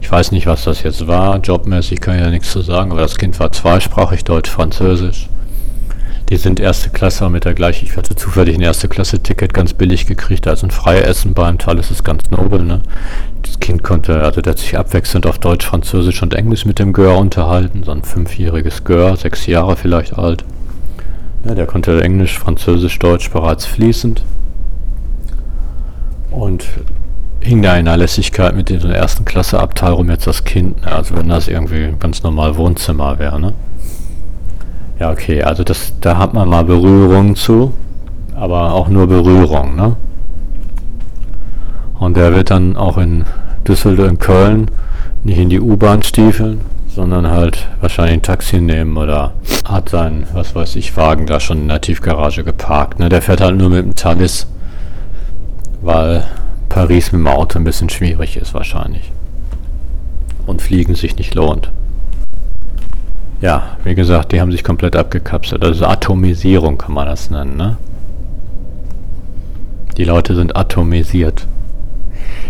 ich 0.00 0.08
weiß 0.08 0.30
nicht, 0.30 0.46
was 0.46 0.62
das 0.62 0.84
jetzt 0.84 1.08
war, 1.08 1.38
jobmäßig 1.38 2.00
kann 2.00 2.14
ich 2.14 2.20
ja 2.20 2.30
nichts 2.30 2.52
zu 2.52 2.62
sagen, 2.62 2.92
aber 2.92 3.00
das 3.00 3.18
Kind 3.18 3.40
war 3.40 3.50
zweisprachig, 3.50 4.22
Deutsch, 4.22 4.48
Französisch. 4.48 5.28
Die 6.28 6.36
sind 6.36 6.60
erste 6.60 6.90
Klasse 6.90 7.28
mit 7.28 7.44
der 7.44 7.54
gleichen, 7.54 7.86
ich 7.86 7.96
hatte 7.96 8.14
zufällig 8.14 8.54
ein 8.54 8.62
erste 8.62 8.86
Klasse 8.86 9.18
Ticket 9.18 9.52
ganz 9.52 9.72
billig 9.72 10.06
gekriegt, 10.06 10.46
also 10.46 10.68
ein 10.68 10.70
Freiessen 10.70 11.34
beim 11.34 11.58
Teil, 11.58 11.74
das 11.74 11.90
ist 11.90 12.04
ganz 12.04 12.30
nobel, 12.30 12.62
ne? 12.62 12.82
Das 13.42 13.58
Kind 13.58 13.82
konnte, 13.82 14.22
also 14.22 14.42
der 14.42 14.52
hat 14.52 14.60
sich 14.60 14.78
abwechselnd 14.78 15.26
auf 15.26 15.40
Deutsch, 15.40 15.66
Französisch 15.66 16.22
und 16.22 16.34
Englisch 16.34 16.66
mit 16.66 16.78
dem 16.78 16.92
Gör 16.92 17.18
unterhalten, 17.18 17.82
so 17.82 17.90
ein 17.90 18.04
fünfjähriges 18.04 18.84
Gör, 18.84 19.16
sechs 19.16 19.46
Jahre 19.46 19.74
vielleicht 19.74 20.16
alt. 20.16 20.44
Ja, 21.44 21.54
der 21.54 21.66
konnte 21.66 22.02
Englisch, 22.02 22.38
Französisch, 22.38 22.98
Deutsch 22.98 23.30
bereits 23.30 23.66
fließend 23.66 24.24
und 26.30 26.66
hing 27.40 27.60
da 27.60 27.76
in 27.76 27.84
der 27.84 27.98
Lässigkeit 27.98 28.56
mit 28.56 28.70
in 28.70 28.80
der 28.80 28.96
ersten 28.96 29.26
Klasse 29.26 29.60
Abteil 29.60 29.92
rum 29.92 30.08
jetzt 30.08 30.26
das 30.26 30.44
Kind, 30.44 30.86
also 30.86 31.16
wenn 31.16 31.28
das 31.28 31.48
irgendwie 31.48 31.94
ganz 32.00 32.22
normal 32.22 32.56
Wohnzimmer 32.56 33.18
wäre, 33.18 33.38
ne? 33.38 33.52
Ja, 34.98 35.10
okay, 35.10 35.42
also 35.42 35.64
das, 35.64 35.92
da 36.00 36.16
hat 36.16 36.32
man 36.32 36.48
mal 36.48 36.64
Berührung 36.64 37.36
zu, 37.36 37.74
aber 38.34 38.72
auch 38.72 38.88
nur 38.88 39.06
Berührung, 39.06 39.76
ne? 39.76 39.96
Und 41.98 42.16
der 42.16 42.34
wird 42.34 42.50
dann 42.50 42.76
auch 42.76 42.96
in 42.96 43.24
Düsseldorf, 43.68 44.08
in 44.08 44.18
Köln 44.18 44.70
nicht 45.24 45.38
in 45.38 45.50
die 45.50 45.60
U-Bahn 45.60 46.02
stiefeln, 46.02 46.60
sondern 46.94 47.28
halt 47.28 47.66
wahrscheinlich 47.80 48.14
ein 48.14 48.22
Taxi 48.22 48.60
nehmen 48.60 48.96
oder 48.96 49.32
hat 49.68 49.88
seinen, 49.88 50.26
was 50.32 50.54
weiß 50.54 50.76
ich, 50.76 50.96
Wagen 50.96 51.26
da 51.26 51.40
schon 51.40 51.62
in 51.62 51.68
der 51.68 51.80
Tiefgarage 51.80 52.44
geparkt. 52.44 53.00
Ne? 53.00 53.08
Der 53.08 53.20
fährt 53.20 53.40
halt 53.40 53.56
nur 53.56 53.68
mit 53.70 53.84
dem 53.84 53.94
Talis, 53.96 54.46
weil 55.82 56.24
Paris 56.68 57.10
mit 57.10 57.20
dem 57.20 57.26
Auto 57.26 57.58
ein 57.58 57.64
bisschen 57.64 57.88
schwierig 57.88 58.36
ist 58.36 58.54
wahrscheinlich. 58.54 59.10
Und 60.46 60.62
Fliegen 60.62 60.94
sich 60.94 61.16
nicht 61.16 61.34
lohnt. 61.34 61.72
Ja, 63.40 63.76
wie 63.82 63.94
gesagt, 63.94 64.30
die 64.30 64.40
haben 64.40 64.52
sich 64.52 64.62
komplett 64.62 64.94
abgekapselt. 64.94 65.64
Also 65.64 65.86
Atomisierung 65.86 66.78
kann 66.78 66.94
man 66.94 67.06
das 67.06 67.28
nennen, 67.28 67.56
ne? 67.56 67.76
Die 69.96 70.04
Leute 70.04 70.34
sind 70.34 70.56
atomisiert. 70.56 71.46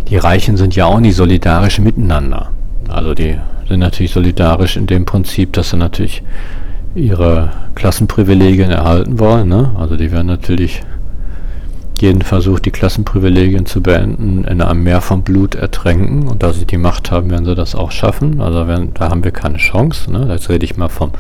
Die 0.09 0.17
Reichen 0.17 0.57
sind 0.57 0.77
ja 0.77 0.87
auch 0.87 1.01
nicht 1.01 1.17
solidarisch 1.17 1.79
miteinander. 1.79 2.51
Also 2.89 3.15
die 3.15 3.37
sind 3.69 3.81
natürlich 3.81 4.13
solidarisch 4.13 4.77
in 4.77 4.87
dem 4.87 5.05
Prinzip, 5.05 5.53
dass 5.53 5.71
sie 5.71 5.77
natürlich 5.77 6.23
ihre 6.95 7.51
Klassenprivilegien 7.75 8.71
erhalten 8.71 9.19
wollen. 9.19 9.49
Ne? 9.49 9.73
Also 9.77 9.97
die 9.97 10.13
werden 10.13 10.27
natürlich 10.27 10.83
jeden 12.01 12.23
Versuch, 12.23 12.59
die 12.59 12.71
Klassenprivilegien 12.71 13.67
zu 13.67 13.81
beenden, 13.81 14.45
in 14.45 14.61
einem 14.61 14.83
Meer 14.83 15.01
von 15.01 15.23
Blut 15.23 15.55
ertränken. 15.55 16.29
Und 16.29 16.43
da 16.43 16.53
sie 16.53 16.67
die 16.67 16.77
Macht 16.77 17.11
haben, 17.11 17.31
werden 17.31 17.45
sie 17.45 17.55
das 17.55 17.75
auch 17.75 17.91
schaffen. 17.91 18.41
Also 18.41 18.67
werden, 18.67 18.91
da 18.95 19.11
haben 19.11 19.25
wir 19.25 19.31
keine 19.31 19.59
Chance. 19.59 20.11
Ne? 20.13 20.27
Jetzt 20.29 20.49
rede 20.49 20.65
ich 20.65 20.77
mal 20.77 20.89
vom, 20.89 21.13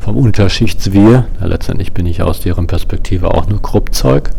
vom 0.00 0.16
Unterschichtswir. 0.16 1.24
Ja, 1.40 1.46
letztendlich 1.46 1.92
bin 1.92 2.06
ich 2.06 2.22
aus 2.22 2.40
deren 2.40 2.66
Perspektive 2.66 3.32
auch 3.32 3.48
nur 3.48 3.60
Kruppzeug. 3.62 4.30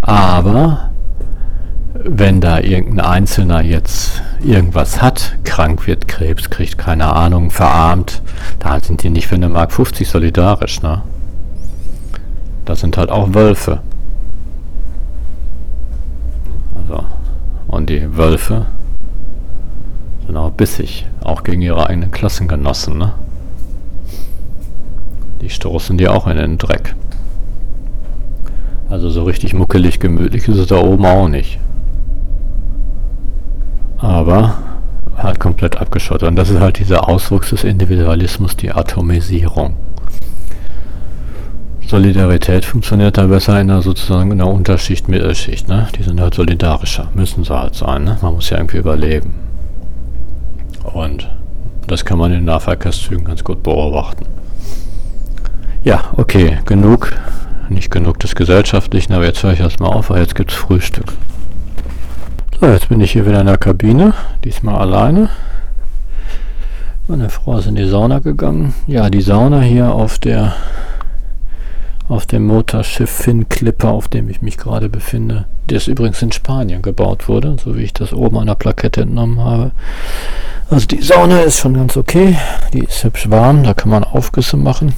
Aber 0.00 0.90
wenn 2.06 2.42
da 2.42 2.60
irgendein 2.60 3.06
Einzelner 3.06 3.62
jetzt 3.62 4.22
irgendwas 4.42 5.00
hat, 5.00 5.38
krank 5.44 5.86
wird, 5.86 6.06
Krebs 6.06 6.50
kriegt, 6.50 6.76
keine 6.76 7.10
Ahnung, 7.14 7.50
verarmt, 7.50 8.20
da 8.58 8.78
sind 8.78 9.02
die 9.02 9.08
nicht 9.08 9.26
für 9.26 9.36
eine 9.36 9.48
Mark 9.48 9.72
50 9.72 10.06
solidarisch, 10.06 10.82
ne? 10.82 11.02
Das 12.66 12.80
sind 12.80 12.98
halt 12.98 13.10
auch 13.10 13.32
Wölfe. 13.32 13.80
Also, 16.78 17.04
und 17.68 17.88
die 17.88 18.16
Wölfe 18.16 18.66
sind 20.26 20.36
auch 20.36 20.50
bissig, 20.50 21.06
auch 21.22 21.42
gegen 21.42 21.62
ihre 21.62 21.86
eigenen 21.88 22.10
Klassengenossen, 22.10 22.98
ne? 22.98 23.14
Die 25.40 25.48
stoßen 25.48 25.96
die 25.96 26.08
auch 26.08 26.26
in 26.26 26.36
den 26.36 26.58
Dreck. 26.58 26.94
Also 28.90 29.08
so 29.08 29.24
richtig 29.24 29.54
muckelig 29.54 30.00
gemütlich 30.00 30.46
ist 30.48 30.58
es 30.58 30.66
da 30.66 30.76
oben 30.76 31.06
auch 31.06 31.28
nicht 31.28 31.58
aber 34.04 34.54
halt 35.16 35.40
komplett 35.40 35.80
abgeschottet. 35.80 36.28
Und 36.28 36.36
das 36.36 36.50
ist 36.50 36.60
halt 36.60 36.78
dieser 36.78 37.08
Auswuchs 37.08 37.50
des 37.50 37.64
Individualismus, 37.64 38.56
die 38.56 38.70
Atomisierung. 38.70 39.76
Solidarität 41.86 42.64
funktioniert 42.64 43.16
da 43.18 43.26
besser 43.26 43.60
in 43.60 43.68
der 43.68 43.82
sozusagen 43.82 44.30
in 44.30 44.38
der 44.38 44.46
Unterschicht, 44.46 45.08
Mittelschicht, 45.08 45.68
ne? 45.68 45.88
Die 45.96 46.02
sind 46.02 46.20
halt 46.20 46.34
solidarischer, 46.34 47.08
müssen 47.14 47.44
sie 47.44 47.58
halt 47.58 47.74
sein, 47.74 48.04
ne? 48.04 48.18
Man 48.20 48.34
muss 48.34 48.50
ja 48.50 48.56
irgendwie 48.58 48.78
überleben. 48.78 49.34
Und 50.82 51.30
das 51.86 52.04
kann 52.04 52.18
man 52.18 52.32
in 52.32 52.44
Nahverkehrszügen 52.44 53.24
ganz 53.24 53.44
gut 53.44 53.62
beobachten. 53.62 54.26
Ja, 55.82 56.04
okay, 56.16 56.58
genug. 56.64 57.12
Nicht 57.68 57.90
genug 57.90 58.18
des 58.18 58.34
Gesellschaftlichen, 58.34 59.12
aber 59.12 59.24
jetzt 59.24 59.42
höre 59.42 59.52
ich 59.52 59.60
erstmal 59.60 59.92
auf, 59.92 60.10
weil 60.10 60.20
jetzt 60.20 60.34
gibt's 60.34 60.54
Frühstück. 60.54 61.12
So, 62.60 62.66
jetzt 62.68 62.88
bin 62.88 63.00
ich 63.00 63.12
hier 63.12 63.26
wieder 63.26 63.40
in 63.40 63.46
der 63.46 63.58
Kabine, 63.58 64.14
diesmal 64.44 64.76
alleine. 64.76 65.28
Meine 67.08 67.28
Frau 67.28 67.58
ist 67.58 67.66
in 67.66 67.74
die 67.74 67.88
Sauna 67.88 68.20
gegangen. 68.20 68.74
Ja, 68.86 69.10
die 69.10 69.22
Sauna 69.22 69.60
hier 69.60 69.92
auf 69.92 70.18
der 70.20 70.54
auf 72.08 72.26
dem 72.26 72.46
Motorschiff 72.46 73.10
Finn 73.10 73.48
Clipper, 73.48 73.90
auf 73.90 74.08
dem 74.08 74.28
ich 74.28 74.40
mich 74.40 74.56
gerade 74.56 74.88
befinde, 74.88 75.46
das 75.66 75.88
übrigens 75.88 76.22
in 76.22 76.32
Spanien 76.32 76.80
gebaut 76.80 77.28
wurde, 77.28 77.56
so 77.62 77.76
wie 77.76 77.82
ich 77.82 77.92
das 77.92 78.12
oben 78.12 78.38
an 78.38 78.46
der 78.46 78.54
Plakette 78.54 79.02
entnommen 79.02 79.40
habe. 79.40 79.72
Also 80.70 80.86
die 80.86 81.02
Sauna 81.02 81.40
ist 81.40 81.58
schon 81.58 81.74
ganz 81.74 81.96
okay, 81.96 82.36
die 82.72 82.84
ist 82.84 83.02
hübsch 83.02 83.30
warm, 83.30 83.64
da 83.64 83.74
kann 83.74 83.90
man 83.90 84.04
Aufgüsse 84.04 84.56
machen. 84.56 84.94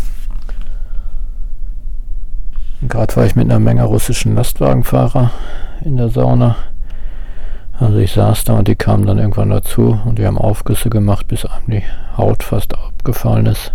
Gerade 2.83 3.17
war 3.17 3.25
ich 3.25 3.35
mit 3.35 3.47
einer 3.47 3.61
Menge 3.61 3.85
russischen 3.85 4.35
Lastwagenfahrer 4.35 5.31
in 5.85 5.97
der 5.97 6.11
Sauna. 6.11 6.57
Also 7.79 7.99
ich 7.99 8.13
saß 8.13 8.45
da 8.45 8.55
und 8.55 8.69
die 8.69 8.77
kamen 8.77 9.07
dann 9.07 9.19
irgendwann 9.19 9.51
dazu 9.51 10.01
und 10.05 10.19
die 10.19 10.27
haben 10.27 10.39
Aufgüsse 10.39 10.89
gemacht, 10.89 11.29
bis 11.29 11.45
einem 11.45 11.67
die 11.69 11.83
Haut 12.17 12.43
fast 12.43 12.75
abgefallen 12.75 13.47
ist. 13.47 13.75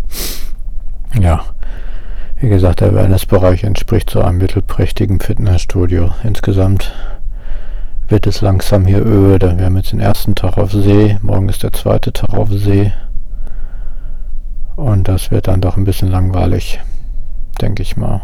Ja, 1.19 1.43
wie 2.39 2.49
gesagt, 2.49 2.81
der 2.81 2.95
Wellnessbereich 2.95 3.63
entspricht 3.63 4.09
so 4.09 4.21
einem 4.21 4.39
mittelprächtigen 4.39 5.19
Fitnessstudio. 5.19 6.09
Insgesamt 6.23 6.91
wird 8.07 8.25
es 8.25 8.41
langsam 8.41 8.87
hier 8.87 9.05
öde. 9.05 9.57
Wir 9.57 9.65
haben 9.65 9.77
jetzt 9.77 9.91
den 9.91 9.99
ersten 9.99 10.33
Tag 10.33 10.57
auf 10.57 10.71
See, 10.71 11.17
morgen 11.21 11.49
ist 11.49 11.61
der 11.61 11.71
zweite 11.71 12.11
Tag 12.11 12.33
auf 12.33 12.49
See. 12.49 12.91
Und 14.75 15.07
das 15.07 15.29
wird 15.29 15.47
dann 15.47 15.61
doch 15.61 15.77
ein 15.77 15.85
bisschen 15.85 16.09
langweilig, 16.09 16.79
denke 17.61 17.83
ich 17.83 17.95
mal. 17.95 18.21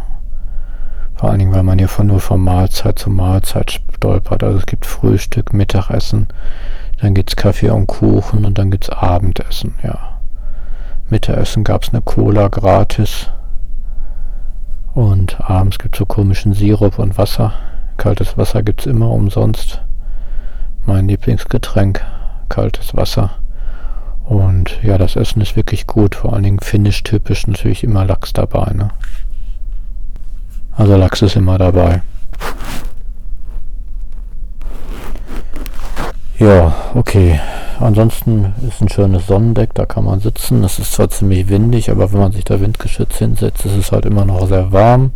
Vor 1.17 1.29
allen 1.29 1.39
Dingen, 1.39 1.53
weil 1.53 1.63
man 1.63 1.79
hier 1.79 1.87
von 1.87 2.07
nur 2.07 2.19
von 2.19 2.41
Mahlzeit 2.41 2.99
zu 2.99 3.09
Mahlzeit 3.09 3.81
stolpert. 3.95 4.43
Also 4.43 4.59
es 4.59 4.65
gibt 4.65 4.85
Frühstück, 4.85 5.51
Mittagessen, 5.51 6.27
dann 7.01 7.13
gibt 7.13 7.31
es 7.31 7.35
Kaffee 7.35 7.69
und 7.69 7.87
Kuchen 7.87 8.45
und 8.45 8.57
dann 8.57 8.71
gibt 8.71 8.85
es 8.85 8.89
Abendessen, 8.89 9.75
ja. 9.83 10.19
Mittagessen 11.09 11.63
gab 11.63 11.83
es 11.83 11.89
eine 11.89 12.01
Cola 12.01 12.49
gratis. 12.49 13.29
Und 14.93 15.39
abends 15.39 15.79
gibt 15.79 15.95
es 15.95 15.99
so 15.99 16.05
komischen 16.05 16.53
Sirup 16.53 16.99
und 16.99 17.17
Wasser. 17.17 17.53
Kaltes 17.97 18.37
Wasser 18.37 18.61
gibt 18.61 18.81
es 18.81 18.87
immer 18.87 19.11
umsonst. 19.11 19.83
Mein 20.85 21.07
Lieblingsgetränk, 21.07 22.03
kaltes 22.49 22.95
Wasser. 22.95 23.31
Und 24.25 24.83
ja, 24.83 24.97
das 24.97 25.15
Essen 25.15 25.41
ist 25.41 25.55
wirklich 25.55 25.87
gut. 25.87 26.15
Vor 26.15 26.33
allen 26.33 26.43
Dingen 26.43 26.59
finnisch 26.59 27.03
typisch 27.03 27.47
natürlich 27.47 27.83
immer 27.83 28.05
Lachs 28.05 28.33
dabei. 28.33 28.73
Ne? 28.73 28.89
Also 30.77 30.95
Lachs 30.95 31.21
ist 31.23 31.35
immer 31.35 31.57
dabei. 31.57 32.01
Ja, 36.39 36.73
okay. 36.93 37.39
Ansonsten 37.79 38.53
ist 38.67 38.81
ein 38.81 38.89
schönes 38.89 39.27
Sonnendeck, 39.27 39.73
da 39.73 39.85
kann 39.85 40.05
man 40.05 40.19
sitzen. 40.19 40.63
Es 40.63 40.79
ist 40.79 40.93
zwar 40.93 41.09
ziemlich 41.09 41.49
windig, 41.49 41.91
aber 41.91 42.11
wenn 42.11 42.19
man 42.19 42.31
sich 42.31 42.43
da 42.43 42.59
windgeschützt 42.59 43.17
hinsetzt, 43.17 43.65
ist 43.65 43.75
es 43.75 43.91
halt 43.91 44.05
immer 44.05 44.25
noch 44.25 44.47
sehr 44.47 44.71
warm. 44.71 45.11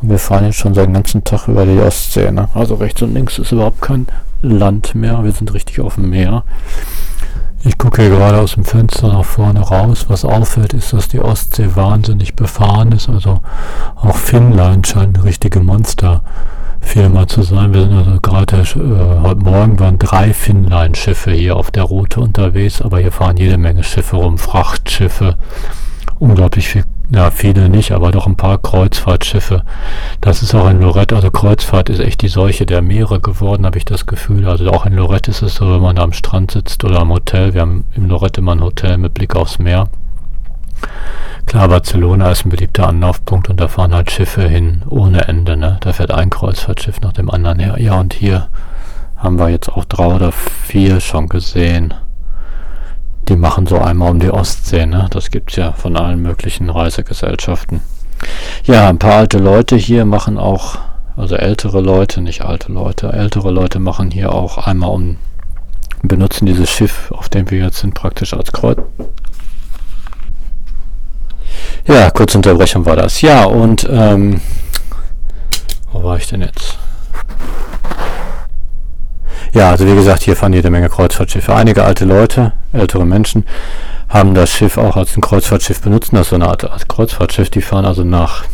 Und 0.00 0.10
wir 0.10 0.18
fahren 0.18 0.44
jetzt 0.44 0.58
schon 0.58 0.72
den 0.72 0.92
ganzen 0.92 1.24
Tag 1.24 1.48
über 1.48 1.64
die 1.64 1.78
Ostsee. 1.78 2.30
Ne? 2.30 2.48
Also 2.54 2.74
rechts 2.74 3.02
und 3.02 3.14
links 3.14 3.38
ist 3.38 3.52
überhaupt 3.52 3.80
kein 3.80 4.06
Land 4.42 4.94
mehr. 4.94 5.22
Wir 5.24 5.32
sind 5.32 5.52
richtig 5.54 5.80
auf 5.80 5.94
dem 5.94 6.10
Meer. 6.10 6.44
Ich 7.66 7.78
gucke 7.78 8.02
hier 8.02 8.10
gerade 8.10 8.40
aus 8.40 8.54
dem 8.54 8.64
Fenster 8.64 9.08
nach 9.08 9.24
vorne 9.24 9.60
raus. 9.60 10.04
Was 10.08 10.26
auffällt, 10.26 10.74
ist, 10.74 10.92
dass 10.92 11.08
die 11.08 11.20
Ostsee 11.20 11.74
wahnsinnig 11.74 12.34
befahren 12.34 12.92
ist. 12.92 13.08
Also 13.08 13.40
auch 13.96 14.16
Finnland 14.16 14.86
scheint 14.86 15.16
eine 15.16 15.24
richtige 15.24 15.60
Monsterfirma 15.60 17.26
zu 17.26 17.42
sein. 17.42 17.72
Wir 17.72 17.82
sind 17.82 17.96
also 17.96 18.20
gerade 18.20 18.56
äh, 18.56 19.22
heute 19.22 19.40
Morgen 19.40 19.80
waren 19.80 19.98
drei 19.98 20.34
Finnline-Schiffe 20.34 21.30
hier 21.30 21.56
auf 21.56 21.70
der 21.70 21.84
Route 21.84 22.20
unterwegs, 22.20 22.82
aber 22.82 22.98
hier 22.98 23.12
fahren 23.12 23.38
jede 23.38 23.56
Menge 23.56 23.82
Schiffe 23.82 24.16
rum, 24.16 24.36
Frachtschiffe, 24.36 25.36
unglaublich 26.18 26.68
viel 26.68 26.84
ja, 27.10 27.30
viele 27.30 27.68
nicht, 27.68 27.92
aber 27.92 28.10
doch 28.12 28.26
ein 28.26 28.36
paar 28.36 28.58
Kreuzfahrtschiffe. 28.58 29.62
Das 30.20 30.42
ist 30.42 30.54
auch 30.54 30.68
in 30.68 30.80
Lorette, 30.80 31.14
also 31.14 31.30
Kreuzfahrt 31.30 31.90
ist 31.90 32.00
echt 32.00 32.22
die 32.22 32.28
Seuche 32.28 32.64
der 32.64 32.82
Meere 32.82 33.20
geworden, 33.20 33.66
habe 33.66 33.78
ich 33.78 33.84
das 33.84 34.06
Gefühl. 34.06 34.48
Also 34.48 34.70
auch 34.70 34.86
in 34.86 34.94
Lorette 34.94 35.30
ist 35.30 35.42
es 35.42 35.56
so, 35.56 35.70
wenn 35.70 35.82
man 35.82 35.96
da 35.96 36.02
am 36.02 36.12
Strand 36.12 36.52
sitzt 36.52 36.82
oder 36.82 37.00
am 37.00 37.10
Hotel. 37.10 37.52
Wir 37.52 37.60
haben 37.60 37.84
im 37.94 38.08
Lorette 38.08 38.40
immer 38.40 38.54
ein 38.54 38.62
Hotel 38.62 38.96
mit 38.96 39.14
Blick 39.14 39.36
aufs 39.36 39.58
Meer. 39.58 39.88
Klar, 41.46 41.68
Barcelona 41.68 42.30
ist 42.30 42.46
ein 42.46 42.50
beliebter 42.50 42.88
Anlaufpunkt 42.88 43.50
und 43.50 43.60
da 43.60 43.68
fahren 43.68 43.94
halt 43.94 44.10
Schiffe 44.10 44.48
hin 44.48 44.82
ohne 44.88 45.28
Ende. 45.28 45.56
Ne? 45.56 45.76
Da 45.80 45.92
fährt 45.92 46.10
ein 46.10 46.30
Kreuzfahrtschiff 46.30 47.00
nach 47.00 47.12
dem 47.12 47.30
anderen 47.30 47.58
her. 47.58 47.76
Ja, 47.78 48.00
und 48.00 48.14
hier 48.14 48.48
haben 49.16 49.38
wir 49.38 49.50
jetzt 49.50 49.68
auch 49.68 49.84
drei 49.84 50.06
oder 50.06 50.32
vier 50.32 51.00
schon 51.00 51.28
gesehen. 51.28 51.92
Die 53.28 53.36
machen 53.36 53.66
so 53.66 53.78
einmal 53.78 54.10
um 54.10 54.20
die 54.20 54.30
Ostsee, 54.30 54.84
ne? 54.86 55.06
Das 55.10 55.30
gibt's 55.30 55.56
ja 55.56 55.72
von 55.72 55.96
allen 55.96 56.20
möglichen 56.20 56.68
Reisegesellschaften. 56.68 57.80
Ja, 58.64 58.88
ein 58.88 58.98
paar 58.98 59.14
alte 59.14 59.38
Leute 59.38 59.76
hier 59.76 60.04
machen 60.04 60.38
auch, 60.38 60.78
also 61.16 61.34
ältere 61.34 61.80
Leute, 61.80 62.20
nicht 62.20 62.42
alte 62.42 62.72
Leute, 62.72 63.12
ältere 63.12 63.50
Leute 63.50 63.78
machen 63.78 64.10
hier 64.10 64.34
auch 64.34 64.58
einmal 64.58 64.90
um, 64.90 65.16
benutzen 66.02 66.46
dieses 66.46 66.70
Schiff, 66.70 67.10
auf 67.12 67.28
dem 67.28 67.50
wir 67.50 67.58
jetzt 67.58 67.78
sind, 67.78 67.94
praktisch 67.94 68.34
als 68.34 68.52
Kreuz. 68.52 68.78
Ja, 71.86 72.10
kurze 72.10 72.38
Unterbrechung 72.38 72.86
war 72.86 72.96
das. 72.96 73.20
Ja, 73.20 73.44
und 73.44 73.86
ähm, 73.90 74.40
wo 75.92 76.02
war 76.02 76.16
ich 76.16 76.26
denn 76.26 76.40
jetzt? 76.40 76.78
Ja, 79.54 79.70
also 79.70 79.86
wie 79.86 79.94
gesagt, 79.94 80.24
hier 80.24 80.34
fahren 80.34 80.52
jede 80.52 80.68
Menge 80.68 80.88
Kreuzfahrtschiffe. 80.88 81.54
Einige 81.54 81.84
alte 81.84 82.04
Leute, 82.04 82.52
ältere 82.72 83.06
Menschen, 83.06 83.44
haben 84.08 84.34
das 84.34 84.50
Schiff 84.50 84.76
auch 84.76 84.96
als 84.96 85.16
ein 85.16 85.20
Kreuzfahrtschiff 85.20 85.80
benutzt. 85.80 86.12
Das 86.12 86.22
ist 86.22 86.30
so 86.30 86.34
eine 86.34 86.48
Art, 86.48 86.64
Art 86.64 86.88
Kreuzfahrtschiff. 86.88 87.50
Die 87.50 87.62
fahren 87.62 87.84
also 87.84 88.02
nach 88.02 88.44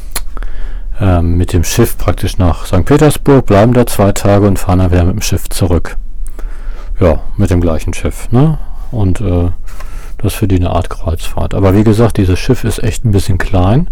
ähm, 1.00 1.38
mit 1.38 1.54
dem 1.54 1.64
Schiff 1.64 1.96
praktisch 1.96 2.36
nach 2.36 2.66
St. 2.66 2.84
Petersburg, 2.84 3.46
bleiben 3.46 3.72
da 3.72 3.86
zwei 3.86 4.12
Tage 4.12 4.46
und 4.46 4.58
fahren 4.58 4.80
dann 4.80 4.90
wieder 4.90 5.04
mit 5.04 5.14
dem 5.14 5.22
Schiff 5.22 5.48
zurück. 5.48 5.96
Ja, 7.00 7.20
mit 7.38 7.48
dem 7.48 7.62
gleichen 7.62 7.94
Schiff. 7.94 8.30
Ne? 8.30 8.58
Und 8.90 9.22
äh, 9.22 9.48
das 10.18 10.34
ist 10.34 10.38
für 10.38 10.48
die 10.48 10.56
eine 10.56 10.68
Art 10.68 10.90
Kreuzfahrt. 10.90 11.54
Aber 11.54 11.74
wie 11.74 11.84
gesagt, 11.84 12.18
dieses 12.18 12.38
Schiff 12.38 12.62
ist 12.62 12.82
echt 12.82 13.06
ein 13.06 13.12
bisschen 13.12 13.38
klein. 13.38 13.88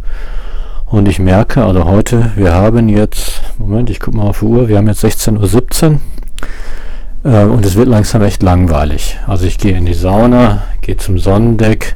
Und 0.85 1.09
ich 1.09 1.19
merke, 1.19 1.65
also 1.65 1.87
heute, 1.87 2.33
wir 2.37 2.53
haben 2.53 2.91
jetzt, 2.91 3.41
Moment, 3.57 3.89
ich 3.89 3.99
gucke 3.99 4.19
mal 4.19 4.25
auf 4.25 4.41
die 4.41 4.45
Uhr, 4.45 4.69
wir 4.69 4.77
haben 4.77 4.89
jetzt 4.89 5.03
16.17 5.03 5.93
Uhr. 5.93 6.01
Äh, 7.29 7.45
und 7.45 7.65
es 7.67 7.77
wird 7.77 7.89
langsam 7.89 8.23
echt 8.23 8.43
langweilig. 8.43 9.19
Also 9.27 9.45
ich 9.47 9.59
gehe 9.59 9.77
in 9.77 9.87
die 9.87 9.95
Sauna, 9.95 10.63
gehe 10.81 10.97
zum 10.97 11.19
Sonnendeck, 11.19 11.95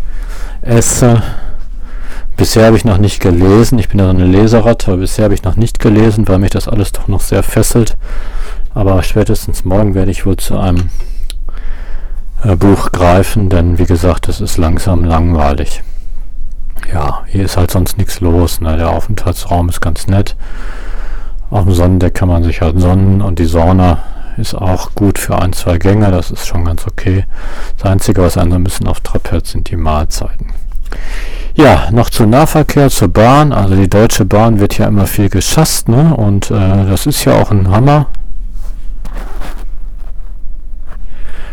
esse. 0.60 1.22
Bisher 2.36 2.66
habe 2.66 2.76
ich 2.76 2.84
noch 2.84 2.98
nicht 2.98 3.20
gelesen. 3.20 3.78
Ich 3.78 3.88
bin 3.88 3.98
ja 3.98 4.06
so 4.06 4.10
eine 4.10 4.26
Leseratte, 4.26 4.92
aber 4.92 5.00
bisher 5.00 5.24
habe 5.24 5.34
ich 5.34 5.42
noch 5.42 5.56
nicht 5.56 5.78
gelesen, 5.78 6.28
weil 6.28 6.38
mich 6.38 6.50
das 6.50 6.68
alles 6.68 6.92
doch 6.92 7.09
noch 7.09 7.20
sehr 7.20 7.42
fesselt. 7.42 7.96
Aber 8.74 9.02
spätestens 9.02 9.64
morgen 9.64 9.94
werde 9.94 10.10
ich 10.10 10.24
wohl 10.26 10.36
zu 10.36 10.59
einem 10.59 10.90
äh, 12.42 12.56
Buch 12.56 12.90
greifen, 12.92 13.48
denn 13.48 13.78
wie 13.78 13.86
gesagt, 13.86 14.28
es 14.28 14.40
ist 14.40 14.56
langsam 14.56 15.04
langweilig. 15.04 15.82
Ja, 16.92 17.22
hier 17.26 17.44
ist 17.44 17.56
halt 17.56 17.70
sonst 17.70 17.96
nichts 17.96 18.20
los. 18.20 18.60
Ne? 18.60 18.76
Der 18.76 18.90
Aufenthaltsraum 18.90 19.68
ist 19.68 19.80
ganz 19.80 20.06
nett. 20.09 20.36
Auf 21.50 21.64
dem 21.64 21.74
Sonnendeck 21.74 22.14
kann 22.14 22.28
man 22.28 22.42
sich 22.42 22.60
halt 22.60 22.80
sonnen 22.80 23.20
und 23.20 23.38
die 23.38 23.44
Sauna 23.44 23.98
ist 24.36 24.54
auch 24.54 24.94
gut 24.94 25.18
für 25.18 25.38
ein, 25.40 25.52
zwei 25.52 25.78
Gänge, 25.78 26.10
das 26.10 26.30
ist 26.30 26.46
schon 26.46 26.64
ganz 26.64 26.86
okay. 26.86 27.24
Das 27.78 27.90
Einzige, 27.90 28.22
was 28.22 28.36
einen 28.36 28.52
ein 28.52 28.64
bisschen 28.64 28.88
auf 28.88 29.00
Trab 29.00 29.30
hält, 29.30 29.46
sind 29.46 29.70
die 29.70 29.76
Mahlzeiten. 29.76 30.48
Ja, 31.54 31.90
noch 31.90 32.09
zum 32.09 32.30
Nahverkehr, 32.30 32.88
zur 32.88 33.09
Bahn. 33.09 33.52
Also 33.52 33.74
die 33.74 33.88
Deutsche 33.90 34.24
Bahn 34.24 34.59
wird 34.59 34.78
ja 34.78 34.86
immer 34.86 35.06
viel 35.06 35.28
geschasst, 35.28 35.88
ne? 35.88 36.14
Und 36.16 36.50
äh, 36.50 36.54
das 36.54 37.06
ist 37.06 37.24
ja 37.24 37.40
auch 37.40 37.50
ein 37.50 37.68
Hammer, 37.68 38.06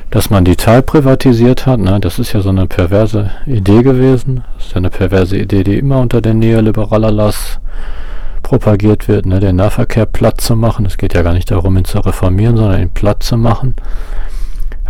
dass 0.09 0.29
man 0.29 0.45
die 0.45 0.55
teilprivatisiert 0.55 1.65
hat. 1.65 1.79
Ne? 1.79 1.99
Das 1.99 2.17
ist 2.17 2.33
ja 2.33 2.41
so 2.41 2.49
eine 2.49 2.65
perverse 2.65 3.31
Idee 3.45 3.83
gewesen. 3.83 4.43
Das 4.55 4.67
ist 4.67 4.71
ja 4.71 4.77
eine 4.77 4.89
perverse 4.89 5.37
Idee, 5.37 5.63
die 5.63 5.77
immer 5.77 5.99
unter 5.99 6.21
der 6.21 6.33
neoliberaler 6.33 7.11
Lass 7.11 7.59
propagiert 8.49 9.07
wird, 9.07 9.27
ne, 9.27 9.39
den 9.39 9.57
Nahverkehr 9.57 10.07
platt 10.07 10.41
zu 10.41 10.55
machen. 10.55 10.87
Es 10.87 10.97
geht 10.97 11.13
ja 11.13 11.21
gar 11.21 11.33
nicht 11.33 11.51
darum, 11.51 11.77
ihn 11.77 11.85
zu 11.85 11.99
reformieren, 11.99 12.57
sondern 12.57 12.81
ihn 12.81 12.89
platt 12.89 13.21
zu 13.21 13.37
machen 13.37 13.75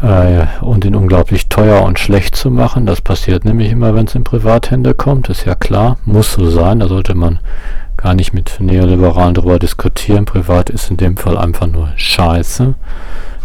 äh, 0.01 0.45
und 0.61 0.85
ihn 0.85 0.95
unglaublich 0.95 1.49
teuer 1.49 1.81
und 1.83 1.99
schlecht 1.99 2.37
zu 2.37 2.51
machen. 2.51 2.85
Das 2.85 3.01
passiert 3.01 3.43
nämlich 3.43 3.69
immer, 3.69 3.93
wenn 3.95 4.05
es 4.05 4.15
in 4.15 4.23
Privathände 4.23 4.93
kommt. 4.93 5.27
Ist 5.27 5.45
ja 5.45 5.55
klar, 5.55 5.97
muss 6.05 6.31
so 6.31 6.49
sein. 6.49 6.79
Da 6.79 6.87
sollte 6.87 7.15
man 7.15 7.39
gar 7.97 8.13
nicht 8.13 8.33
mit 8.33 8.61
Neoliberalen 8.61 9.33
darüber 9.33 9.59
diskutieren. 9.59 10.23
Privat 10.23 10.69
ist 10.69 10.89
in 10.89 10.95
dem 10.95 11.17
Fall 11.17 11.37
einfach 11.37 11.67
nur 11.67 11.89
Scheiße. 11.97 12.75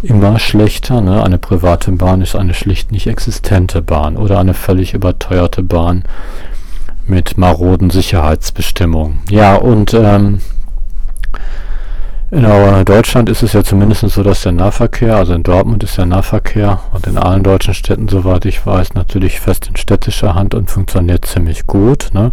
Immer 0.01 0.39
schlechter. 0.39 1.01
Ne? 1.01 1.21
Eine 1.21 1.39
private 1.39 1.91
Bahn 1.91 2.21
ist 2.21 2.37
eine 2.37 2.53
schlicht 2.53 2.89
nicht 2.93 3.07
existente 3.07 3.81
Bahn 3.81 4.15
oder 4.15 4.39
eine 4.39 4.53
völlig 4.53 4.93
überteuerte 4.93 5.61
Bahn 5.61 6.05
mit 7.07 7.37
maroden 7.37 7.89
Sicherheitsbestimmungen. 7.89 9.19
Ja, 9.29 9.55
und 9.55 9.93
ähm, 9.93 10.39
In 12.31 12.43
Deutschland 12.85 13.29
ist 13.29 13.43
es 13.43 13.53
ja 13.53 13.63
zumindest 13.63 14.01
so, 14.09 14.23
dass 14.23 14.41
der 14.41 14.51
Nahverkehr, 14.51 15.15
also 15.15 15.33
in 15.33 15.43
Dortmund 15.43 15.83
ist 15.83 15.97
der 15.97 16.07
Nahverkehr 16.07 16.79
und 16.91 17.07
in 17.07 17.17
allen 17.17 17.43
deutschen 17.43 17.73
Städten, 17.73 18.09
soweit 18.09 18.45
ich 18.45 18.65
weiß, 18.65 18.93
natürlich 18.95 19.39
fest 19.39 19.67
in 19.67 19.75
städtischer 19.75 20.35
Hand 20.35 20.53
und 20.55 20.69
funktioniert 20.69 21.25
ziemlich 21.25 21.67
gut. 21.67 22.09
Ne? 22.13 22.31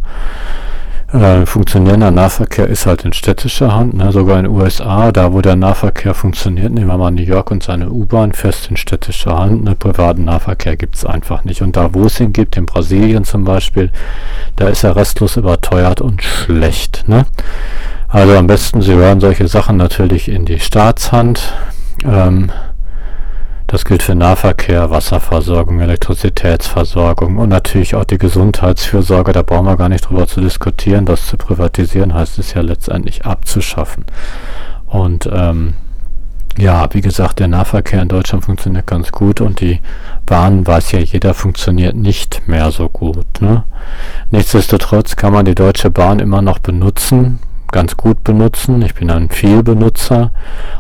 Äh, 1.12 1.44
funktionierender 1.44 2.10
Nahverkehr 2.10 2.66
ist 2.68 2.86
halt 2.86 3.05
in 3.05 3.12
städtischer 3.12 3.74
Hand, 3.74 3.93
ne? 3.93 4.10
sogar 4.12 4.39
in 4.39 4.44
den 4.44 4.52
USA, 4.52 5.12
da 5.12 5.34
wo 5.34 5.43
der 5.43 5.56
Nahverkehr 5.56 6.14
funktioniert, 6.14 6.72
nehmen 6.72 6.86
wir 6.86 6.97
mal 6.97 7.10
New 7.10 7.22
York 7.22 7.51
und 7.51 7.62
seine 7.62 7.90
U-Bahn 7.90 8.32
fest 8.32 8.70
in 8.70 8.78
städtischer 8.78 9.39
Hand, 9.39 9.64
ne? 9.64 9.74
privaten 9.74 10.24
Nahverkehr 10.24 10.76
gibt 10.76 10.97
es 10.97 11.05
einfach 11.05 11.44
nicht. 11.44 11.60
Und 11.60 11.76
da 11.76 11.93
wo 11.93 12.06
es 12.06 12.18
ihn 12.18 12.32
gibt, 12.32 12.56
in 12.56 12.64
Brasilien 12.64 13.24
zum 13.24 13.44
Beispiel, 13.44 13.90
da 14.56 14.68
ist 14.68 14.84
er 14.84 14.97
restlos 14.97 15.36
überteuert 15.36 16.01
und 16.01 16.22
schlecht. 16.22 17.05
Ne? 17.06 17.26
Also 18.09 18.34
am 18.34 18.47
besten, 18.47 18.80
Sie 18.80 18.94
hören 18.94 19.20
solche 19.20 19.48
Sachen 19.48 19.76
natürlich 19.76 20.30
in 20.30 20.47
die 20.47 20.60
Staatshand. 20.60 21.52
Ähm, 22.05 22.51
das 23.73 23.86
gilt 23.86 24.03
für 24.03 24.15
Nahverkehr, 24.15 24.90
Wasserversorgung, 24.90 25.81
Elektrizitätsversorgung 25.81 27.39
und 27.39 27.49
natürlich 27.49 27.94
auch 27.94 28.05
die 28.05 28.19
Gesundheitsfürsorge. 28.19 29.32
Da 29.32 29.40
brauchen 29.40 29.65
wir 29.65 29.78
gar 29.78 29.89
nicht 29.89 30.11
drüber 30.11 30.27
zu 30.27 30.43
diskutieren. 30.43 31.07
Das 31.07 31.27
zu 31.27 31.39
privatisieren 31.39 32.12
heißt 32.12 32.39
es 32.39 32.53
ja 32.53 32.61
letztendlich 32.61 33.24
abzuschaffen. 33.24 34.05
Und 34.85 35.27
ähm, 35.32 35.73
ja, 36.59 36.86
wie 36.93 37.01
gesagt, 37.01 37.39
der 37.39 37.49
Nahverkehr 37.49 38.03
in 38.03 38.09
Deutschland 38.09 38.44
funktioniert 38.44 38.86
ganz 38.86 39.11
gut 39.11 39.40
und 39.40 39.62
die 39.62 39.81
Bahn, 40.27 40.66
weiß 40.66 40.93
ja 40.93 40.99
jeder, 40.99 41.32
funktioniert 41.32 41.97
nicht 41.97 42.47
mehr 42.47 42.70
so 42.73 42.90
gut. 42.90 43.40
Ne? 43.40 43.65
Nichtsdestotrotz 44.31 45.16
kann 45.16 45.32
man 45.32 45.47
die 45.47 45.55
Deutsche 45.55 45.90
Bahn 45.90 46.19
immer 46.19 46.43
noch 46.43 46.59
benutzen, 46.59 47.39
ganz 47.73 47.97
gut 47.97 48.23
benutzen. 48.23 48.81
Ich 48.82 48.94
bin 48.94 49.11
ein 49.11 49.31
Vielbenutzer 49.31 50.31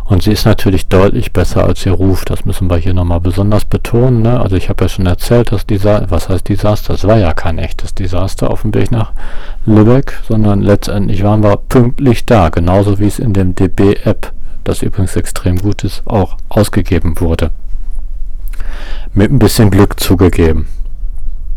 und 0.04 0.22
sie 0.22 0.30
ist 0.30 0.46
natürlich 0.46 0.86
deutlich 0.86 1.32
besser 1.32 1.64
als 1.64 1.84
ihr 1.84 1.92
Ruf. 1.92 2.24
Das 2.24 2.44
müssen 2.44 2.70
wir 2.70 2.76
hier 2.76 2.94
nochmal 2.94 3.20
besonders 3.20 3.64
betonen. 3.64 4.22
Ne? 4.22 4.38
Also 4.38 4.54
ich 4.56 4.68
habe 4.68 4.84
ja 4.84 4.88
schon 4.88 5.06
erzählt, 5.06 5.50
dass 5.50 5.66
dieser, 5.66 6.10
was 6.10 6.28
heißt 6.28 6.48
Desaster? 6.48 6.92
Das 6.92 7.04
war 7.04 7.16
ja 7.16 7.32
kein 7.32 7.58
echtes 7.58 7.94
Desaster 7.94 8.50
auf 8.50 8.62
dem 8.62 8.74
Weg 8.74 8.92
nach 8.92 9.12
Lübeck, 9.66 10.20
sondern 10.28 10.62
letztendlich 10.62 11.24
waren 11.24 11.42
wir 11.42 11.56
pünktlich 11.56 12.26
da, 12.26 12.50
genauso 12.50 12.98
wie 12.98 13.06
es 13.06 13.18
in 13.18 13.32
dem 13.32 13.54
DB-App, 13.54 14.32
das 14.62 14.82
übrigens 14.82 15.16
extrem 15.16 15.58
gut 15.58 15.82
ist, 15.82 16.02
auch 16.06 16.36
ausgegeben 16.48 17.18
wurde. 17.18 17.50
Mit 19.14 19.32
ein 19.32 19.38
bisschen 19.38 19.70
Glück 19.70 19.98
zugegeben. 19.98 20.68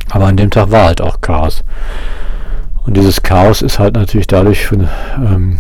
Aber 0.10 0.28
an 0.28 0.38
dem 0.38 0.52
Tag 0.52 0.72
war 0.72 0.86
halt 0.86 1.02
auch 1.02 1.22
Chaos. 1.22 1.64
Und 2.86 2.96
dieses 2.98 3.24
Chaos 3.24 3.62
ist 3.62 3.80
halt 3.80 3.96
natürlich 3.96 4.28
dadurch 4.28 4.72
ähm, 4.72 5.60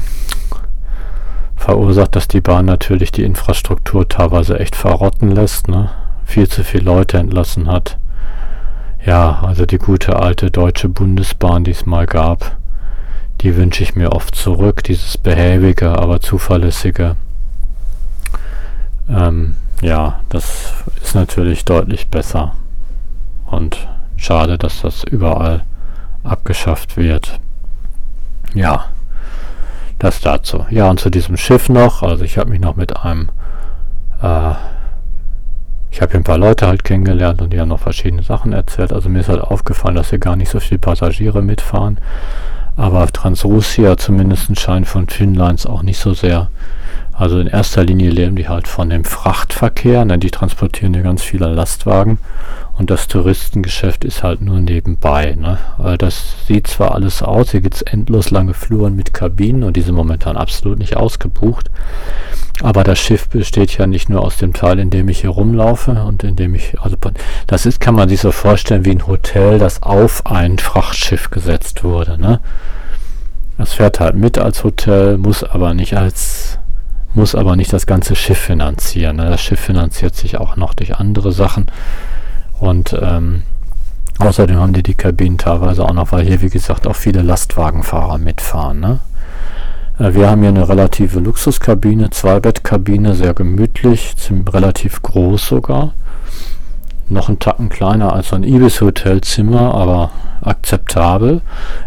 verursacht, 1.56 2.15
dass 2.15 2.27
die 2.27 2.41
Bahn 2.41 2.65
natürlich 2.65 3.11
die 3.11 3.23
Infrastruktur 3.23 4.07
teilweise 4.07 4.60
echt 4.60 4.76
verrotten 4.76 5.31
lässt, 5.31 5.68
ne? 5.68 5.89
viel 6.26 6.47
zu 6.47 6.64
viele 6.64 6.85
Leute 6.85 7.18
entlassen 7.18 7.68
hat. 7.68 7.97
Ja, 9.03 9.43
also 9.43 9.65
die 9.65 9.77
gute 9.77 10.18
alte 10.18 10.52
deutsche 10.52 10.89
Bundesbahn, 10.89 11.64
die 11.64 11.72
es 11.72 11.85
mal 11.85 12.06
gab, 12.06 12.57
die 13.41 13.56
wünsche 13.56 13.84
ich 13.84 13.95
mir 13.95 14.11
oft 14.11 14.35
zurück, 14.35 14.84
dieses 14.84 15.18
behäbige, 15.18 15.97
aber 15.97 16.22
zuverlässige. 16.22 17.15
Ähm, 19.10 19.56
ja, 19.81 20.22
das 20.30 20.73
ist 21.03 21.15
natürlich 21.15 21.65
deutlich 21.65 22.07
besser. 22.07 22.56
Und 23.45 23.88
schade, 24.18 24.57
dass 24.57 24.81
das 24.81 25.03
überall 25.03 25.64
abgeschafft 26.26 26.97
wird. 26.97 27.39
Ja, 28.53 28.85
das 29.99 30.22
dazu. 30.22 30.65
Ja, 30.69 30.89
und 30.89 30.99
zu 30.99 31.10
diesem 31.10 31.38
Schiff 31.38 31.69
noch. 31.69 32.03
Also 32.03 32.23
ich 32.23 32.38
habe 32.38 32.49
mich 32.49 32.60
noch 32.60 32.76
mit 32.76 32.97
einem, 32.97 33.30
äh, 34.22 34.52
ich 35.91 36.02
habe 36.02 36.11
hier 36.11 36.19
ein 36.19 36.26
paar 36.26 36.38
Leute 36.38 36.68
halt 36.68 36.84
kennengelernt 36.84 37.41
und 37.41 37.53
die 37.53 37.60
haben 37.60 37.69
noch 37.69 37.80
verschiedene 37.80 38.23
Sachen 38.23 38.53
erzählt. 38.53 38.91
Also 38.91 39.10
mir 39.10 39.19
ist 39.19 39.30
halt 39.30 39.41
aufgefallen, 39.41 39.95
dass 39.95 40.10
hier 40.10 40.19
gar 40.19 40.35
nicht 40.35 40.49
so 40.49 40.60
viele 40.60 40.80
Passagiere 40.80 41.41
mitfahren. 41.41 41.99
Aber 42.77 43.07
Transrussia 43.07 43.95
zumindest 43.95 44.60
scheint 44.60 44.88
von 44.88 45.07
Finnlines 45.07 45.65
auch 45.65 45.81
nicht 45.81 45.99
so 45.99 46.14
sehr. 46.14 46.49
Also 47.17 47.39
in 47.39 47.47
erster 47.47 47.83
Linie 47.83 48.09
leben 48.09 48.35
die 48.35 48.49
halt 48.49 48.67
von 48.67 48.89
dem 48.89 49.05
Frachtverkehr, 49.05 50.03
denn 50.03 50.19
die 50.19 50.31
transportieren 50.31 50.93
ja 50.93 51.01
ganz 51.01 51.23
viele 51.23 51.47
Lastwagen 51.47 52.19
und 52.77 52.89
das 52.89 53.07
Touristengeschäft 53.07 54.03
ist 54.03 54.21
halt 54.21 54.41
nur 54.41 54.59
nebenbei. 54.59 55.35
Ne? 55.39 55.57
Weil 55.77 55.97
das 55.97 56.35
sieht 56.45 56.67
zwar 56.67 56.93
alles 56.93 57.23
aus, 57.23 57.51
hier 57.51 57.61
gibt 57.61 57.75
es 57.75 57.81
endlos 57.83 58.31
lange 58.31 58.53
Fluren 58.53 58.97
mit 58.97 59.13
Kabinen 59.13 59.63
und 59.63 59.77
die 59.77 59.81
sind 59.81 59.95
momentan 59.95 60.35
absolut 60.35 60.77
nicht 60.77 60.97
ausgebucht. 60.97 61.71
Aber 62.61 62.83
das 62.83 62.99
Schiff 62.99 63.29
besteht 63.29 63.77
ja 63.77 63.87
nicht 63.87 64.09
nur 64.09 64.21
aus 64.21 64.37
dem 64.37 64.53
Teil, 64.53 64.79
in 64.79 64.89
dem 64.89 65.07
ich 65.07 65.21
hier 65.21 65.29
rumlaufe 65.29 65.91
und 66.03 66.23
in 66.23 66.35
dem 66.35 66.53
ich, 66.53 66.79
also 66.81 66.97
das 67.47 67.65
ist, 67.65 67.79
kann 67.79 67.95
man 67.95 68.09
sich 68.09 68.19
so 68.19 68.31
vorstellen 68.31 68.83
wie 68.83 68.91
ein 68.91 69.07
Hotel, 69.07 69.57
das 69.57 69.83
auf 69.83 70.25
ein 70.25 70.57
Frachtschiff 70.57 71.31
gesetzt 71.31 71.85
wurde. 71.85 72.19
Ne? 72.19 72.41
Das 73.57 73.73
fährt 73.73 74.01
halt 74.01 74.15
mit 74.15 74.37
als 74.37 74.65
Hotel, 74.65 75.17
muss 75.17 75.45
aber 75.45 75.73
nicht 75.73 75.97
als 75.97 76.59
muss 77.15 77.35
aber 77.35 77.55
nicht 77.55 77.71
das 77.73 77.85
ganze 77.85 78.15
Schiff 78.15 78.37
finanzieren. 78.37 79.17
Ne? 79.17 79.29
Das 79.29 79.41
Schiff 79.41 79.59
finanziert 79.59 80.15
sich 80.15 80.37
auch 80.37 80.55
noch 80.55 80.73
durch 80.73 80.95
andere 80.95 81.31
Sachen. 81.31 81.67
Und 82.59 82.97
ähm, 83.01 83.43
außerdem 84.19 84.57
haben 84.57 84.73
die 84.73 84.83
die 84.83 84.93
Kabinen 84.93 85.37
teilweise 85.37 85.83
auch 85.83 85.93
noch, 85.93 86.11
weil 86.11 86.25
hier 86.25 86.41
wie 86.41 86.49
gesagt 86.49 86.87
auch 86.87 86.95
viele 86.95 87.21
Lastwagenfahrer 87.21 88.17
mitfahren. 88.17 88.79
Ne? 88.79 88.99
Äh, 89.99 90.13
wir 90.13 90.29
haben 90.29 90.41
hier 90.41 90.49
eine 90.49 90.67
relative 90.67 91.19
Luxuskabine, 91.19 92.09
Zweibettkabine, 92.09 93.15
sehr 93.15 93.33
gemütlich, 93.33 94.15
relativ 94.49 95.01
groß 95.01 95.47
sogar. 95.47 95.93
Noch 97.07 97.30
ein 97.30 97.40
Tacken 97.40 97.69
kleiner 97.69 98.14
als 98.14 98.34
ein 98.34 98.44
Ibis-Hotelzimmer, 98.44 99.76
aber 99.76 100.10
akzeptabel. 100.41 101.41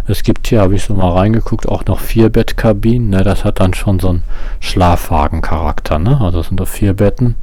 Es 0.07 0.23
gibt 0.23 0.47
hier, 0.47 0.61
habe 0.61 0.77
ich 0.77 0.85
so 0.85 0.95
mal 0.95 1.11
reingeguckt, 1.11 1.69
auch 1.69 1.85
noch 1.86 2.01
vier 2.01 2.28
Bettkabinen. 2.31 3.11
Ne? 3.11 3.23
Das 3.23 3.45
hat 3.45 3.61
dann 3.61 3.74
schon 3.74 3.99
so 3.99 4.11
einen 4.11 4.23
Schlafwagencharakter. 4.61 5.99
Ne? 5.99 6.20
Also 6.20 6.43
sind 6.43 6.61
doch 6.61 6.69
vier 6.69 6.95
Betten. 6.95 7.35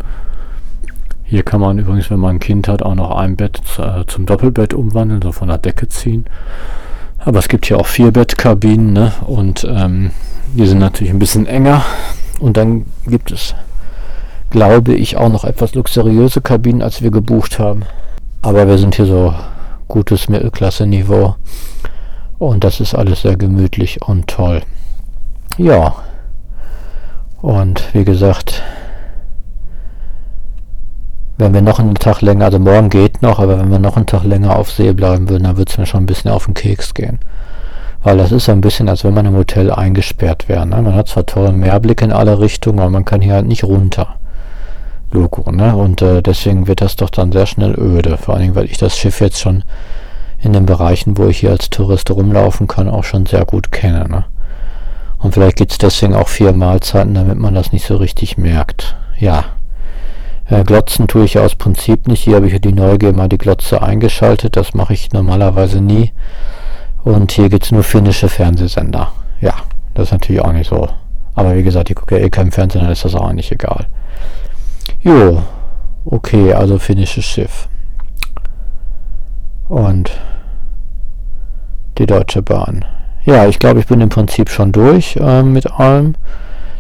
Hier 1.23 1.43
kann 1.43 1.59
man 1.59 1.79
übrigens, 1.79 2.09
wenn 2.11 2.19
man 2.19 2.35
ein 2.35 2.39
Kind 2.39 2.67
hat, 2.67 2.83
auch 2.83 2.95
noch 2.95 3.11
ein 3.11 3.35
Bett 3.35 3.59
äh, 3.77 4.05
zum 4.05 4.25
Doppelbett 4.25 4.73
umwandeln, 4.73 5.21
so 5.21 5.31
von 5.31 5.47
der 5.47 5.57
Decke 5.57 5.89
ziehen. 5.89 6.25
Aber 7.19 7.39
es 7.39 7.47
gibt 7.47 7.65
hier 7.65 7.79
auch 7.79 7.87
vier 7.87 8.11
Bettkabinen 8.11 8.93
ne? 8.93 9.11
und 9.25 9.67
ähm, 9.69 10.11
die 10.53 10.67
sind 10.67 10.79
natürlich 10.79 11.11
ein 11.11 11.19
bisschen 11.19 11.47
enger. 11.47 11.83
Und 12.39 12.57
dann 12.57 12.85
gibt 13.07 13.31
es, 13.31 13.55
glaube 14.49 14.93
ich, 14.93 15.17
auch 15.17 15.29
noch 15.29 15.43
etwas 15.43 15.75
luxuriöse 15.75 16.41
Kabinen, 16.41 16.81
als 16.81 17.01
wir 17.01 17.11
gebucht 17.11 17.59
haben. 17.59 17.83
Aber 18.41 18.67
wir 18.67 18.77
sind 18.77 18.95
hier 18.95 19.05
so 19.05 19.33
gutes 19.87 20.29
Mittelklasse-Niveau. 20.29 21.35
Und 22.37 22.63
das 22.63 22.79
ist 22.79 22.93
alles 22.93 23.21
sehr 23.21 23.37
gemütlich 23.37 24.01
und 24.01 24.27
toll. 24.27 24.61
Ja. 25.57 25.95
Und 27.41 27.93
wie 27.93 28.03
gesagt, 28.03 28.61
wenn 31.37 31.53
wir 31.53 31.61
noch 31.61 31.79
einen 31.79 31.95
Tag 31.95 32.21
länger, 32.21 32.45
also 32.45 32.59
morgen 32.59 32.89
geht 32.89 33.21
noch, 33.21 33.39
aber 33.39 33.59
wenn 33.59 33.71
wir 33.71 33.79
noch 33.79 33.97
einen 33.97 34.05
Tag 34.05 34.23
länger 34.23 34.55
auf 34.55 34.71
See 34.71 34.93
bleiben 34.93 35.29
würden, 35.29 35.43
dann 35.43 35.57
würde 35.57 35.71
es 35.71 35.77
mir 35.77 35.85
schon 35.85 36.03
ein 36.03 36.07
bisschen 36.07 36.31
auf 36.31 36.45
den 36.45 36.53
Keks 36.53 36.93
gehen. 36.93 37.19
Weil 38.03 38.17
das 38.17 38.31
ist 38.31 38.49
ein 38.49 38.61
bisschen, 38.61 38.87
als 38.87 39.03
wenn 39.03 39.13
man 39.13 39.25
im 39.25 39.35
Hotel 39.35 39.71
eingesperrt 39.71 40.47
wäre. 40.47 40.65
Ne? 40.65 40.81
Man 40.81 40.93
hat 40.93 41.07
zwar 41.07 41.25
tolle 41.25 41.51
Mehrblick 41.51 42.01
in 42.01 42.11
alle 42.11 42.39
Richtungen, 42.39 42.79
aber 42.79 42.89
man 42.89 43.05
kann 43.05 43.21
hier 43.21 43.33
halt 43.33 43.47
nicht 43.47 43.63
runter. 43.63 44.15
Logo, 45.11 45.51
ne? 45.51 45.75
Und 45.75 46.01
äh, 46.01 46.21
deswegen 46.21 46.67
wird 46.67 46.81
das 46.81 46.95
doch 46.95 47.09
dann 47.09 47.31
sehr 47.31 47.45
schnell 47.45 47.75
öde. 47.77 48.17
Vor 48.17 48.33
allen 48.33 48.43
Dingen, 48.43 48.55
weil 48.55 48.65
ich 48.65 48.77
das 48.77 48.97
Schiff 48.97 49.21
jetzt 49.21 49.39
schon 49.39 49.63
in 50.41 50.53
den 50.53 50.65
Bereichen, 50.65 51.17
wo 51.17 51.27
ich 51.27 51.39
hier 51.39 51.51
als 51.51 51.69
Tourist 51.69 52.11
rumlaufen 52.11 52.67
kann, 52.67 52.89
auch 52.89 53.03
schon 53.03 53.25
sehr 53.25 53.45
gut 53.45 53.71
kenne. 53.71 54.07
Ne? 54.09 54.25
Und 55.19 55.33
vielleicht 55.33 55.57
gibt 55.57 55.71
es 55.71 55.77
deswegen 55.77 56.15
auch 56.15 56.27
vier 56.27 56.53
Mahlzeiten, 56.53 57.13
damit 57.13 57.37
man 57.37 57.55
das 57.55 57.71
nicht 57.71 57.85
so 57.85 57.95
richtig 57.95 58.37
merkt. 58.37 58.95
Ja, 59.17 59.45
äh, 60.47 60.63
Glotzen 60.63 61.07
tue 61.07 61.25
ich 61.25 61.35
ja 61.35 61.41
aus 61.41 61.55
Prinzip 61.55 62.07
nicht. 62.07 62.23
Hier 62.23 62.35
habe 62.35 62.47
ich 62.47 62.61
die 62.61 62.73
Neugier 62.73 63.13
mal 63.13 63.29
die 63.29 63.37
Glotze 63.37 63.81
eingeschaltet. 63.81 64.55
Das 64.55 64.73
mache 64.73 64.93
ich 64.93 65.11
normalerweise 65.11 65.81
nie. 65.81 66.11
Und 67.03 67.31
hier 67.31 67.49
gibt 67.49 67.65
es 67.65 67.71
nur 67.71 67.83
finnische 67.83 68.29
Fernsehsender. 68.29 69.11
Ja, 69.41 69.53
das 69.93 70.07
ist 70.07 70.11
natürlich 70.11 70.41
auch 70.41 70.51
nicht 70.51 70.69
so. 70.69 70.87
Aber 71.33 71.55
wie 71.55 71.63
gesagt, 71.63 71.89
ich 71.89 71.95
gucke 71.95 72.17
ja 72.17 72.25
eh 72.25 72.29
keinen 72.29 72.51
Fernsehen, 72.51 72.81
dann 72.81 72.91
ist 72.91 73.05
das 73.05 73.15
auch 73.15 73.31
nicht 73.33 73.51
egal. 73.51 73.85
Jo, 75.01 75.41
okay, 76.05 76.53
also 76.53 76.79
finnisches 76.79 77.25
Schiff. 77.25 77.67
Und 79.67 80.11
die 81.97 82.05
Deutsche 82.05 82.41
Bahn. 82.41 82.85
Ja, 83.23 83.47
ich 83.47 83.59
glaube, 83.59 83.79
ich 83.79 83.87
bin 83.87 84.01
im 84.01 84.09
Prinzip 84.09 84.49
schon 84.49 84.71
durch 84.71 85.15
äh, 85.15 85.41
mit 85.41 85.71
allem. 85.71 86.15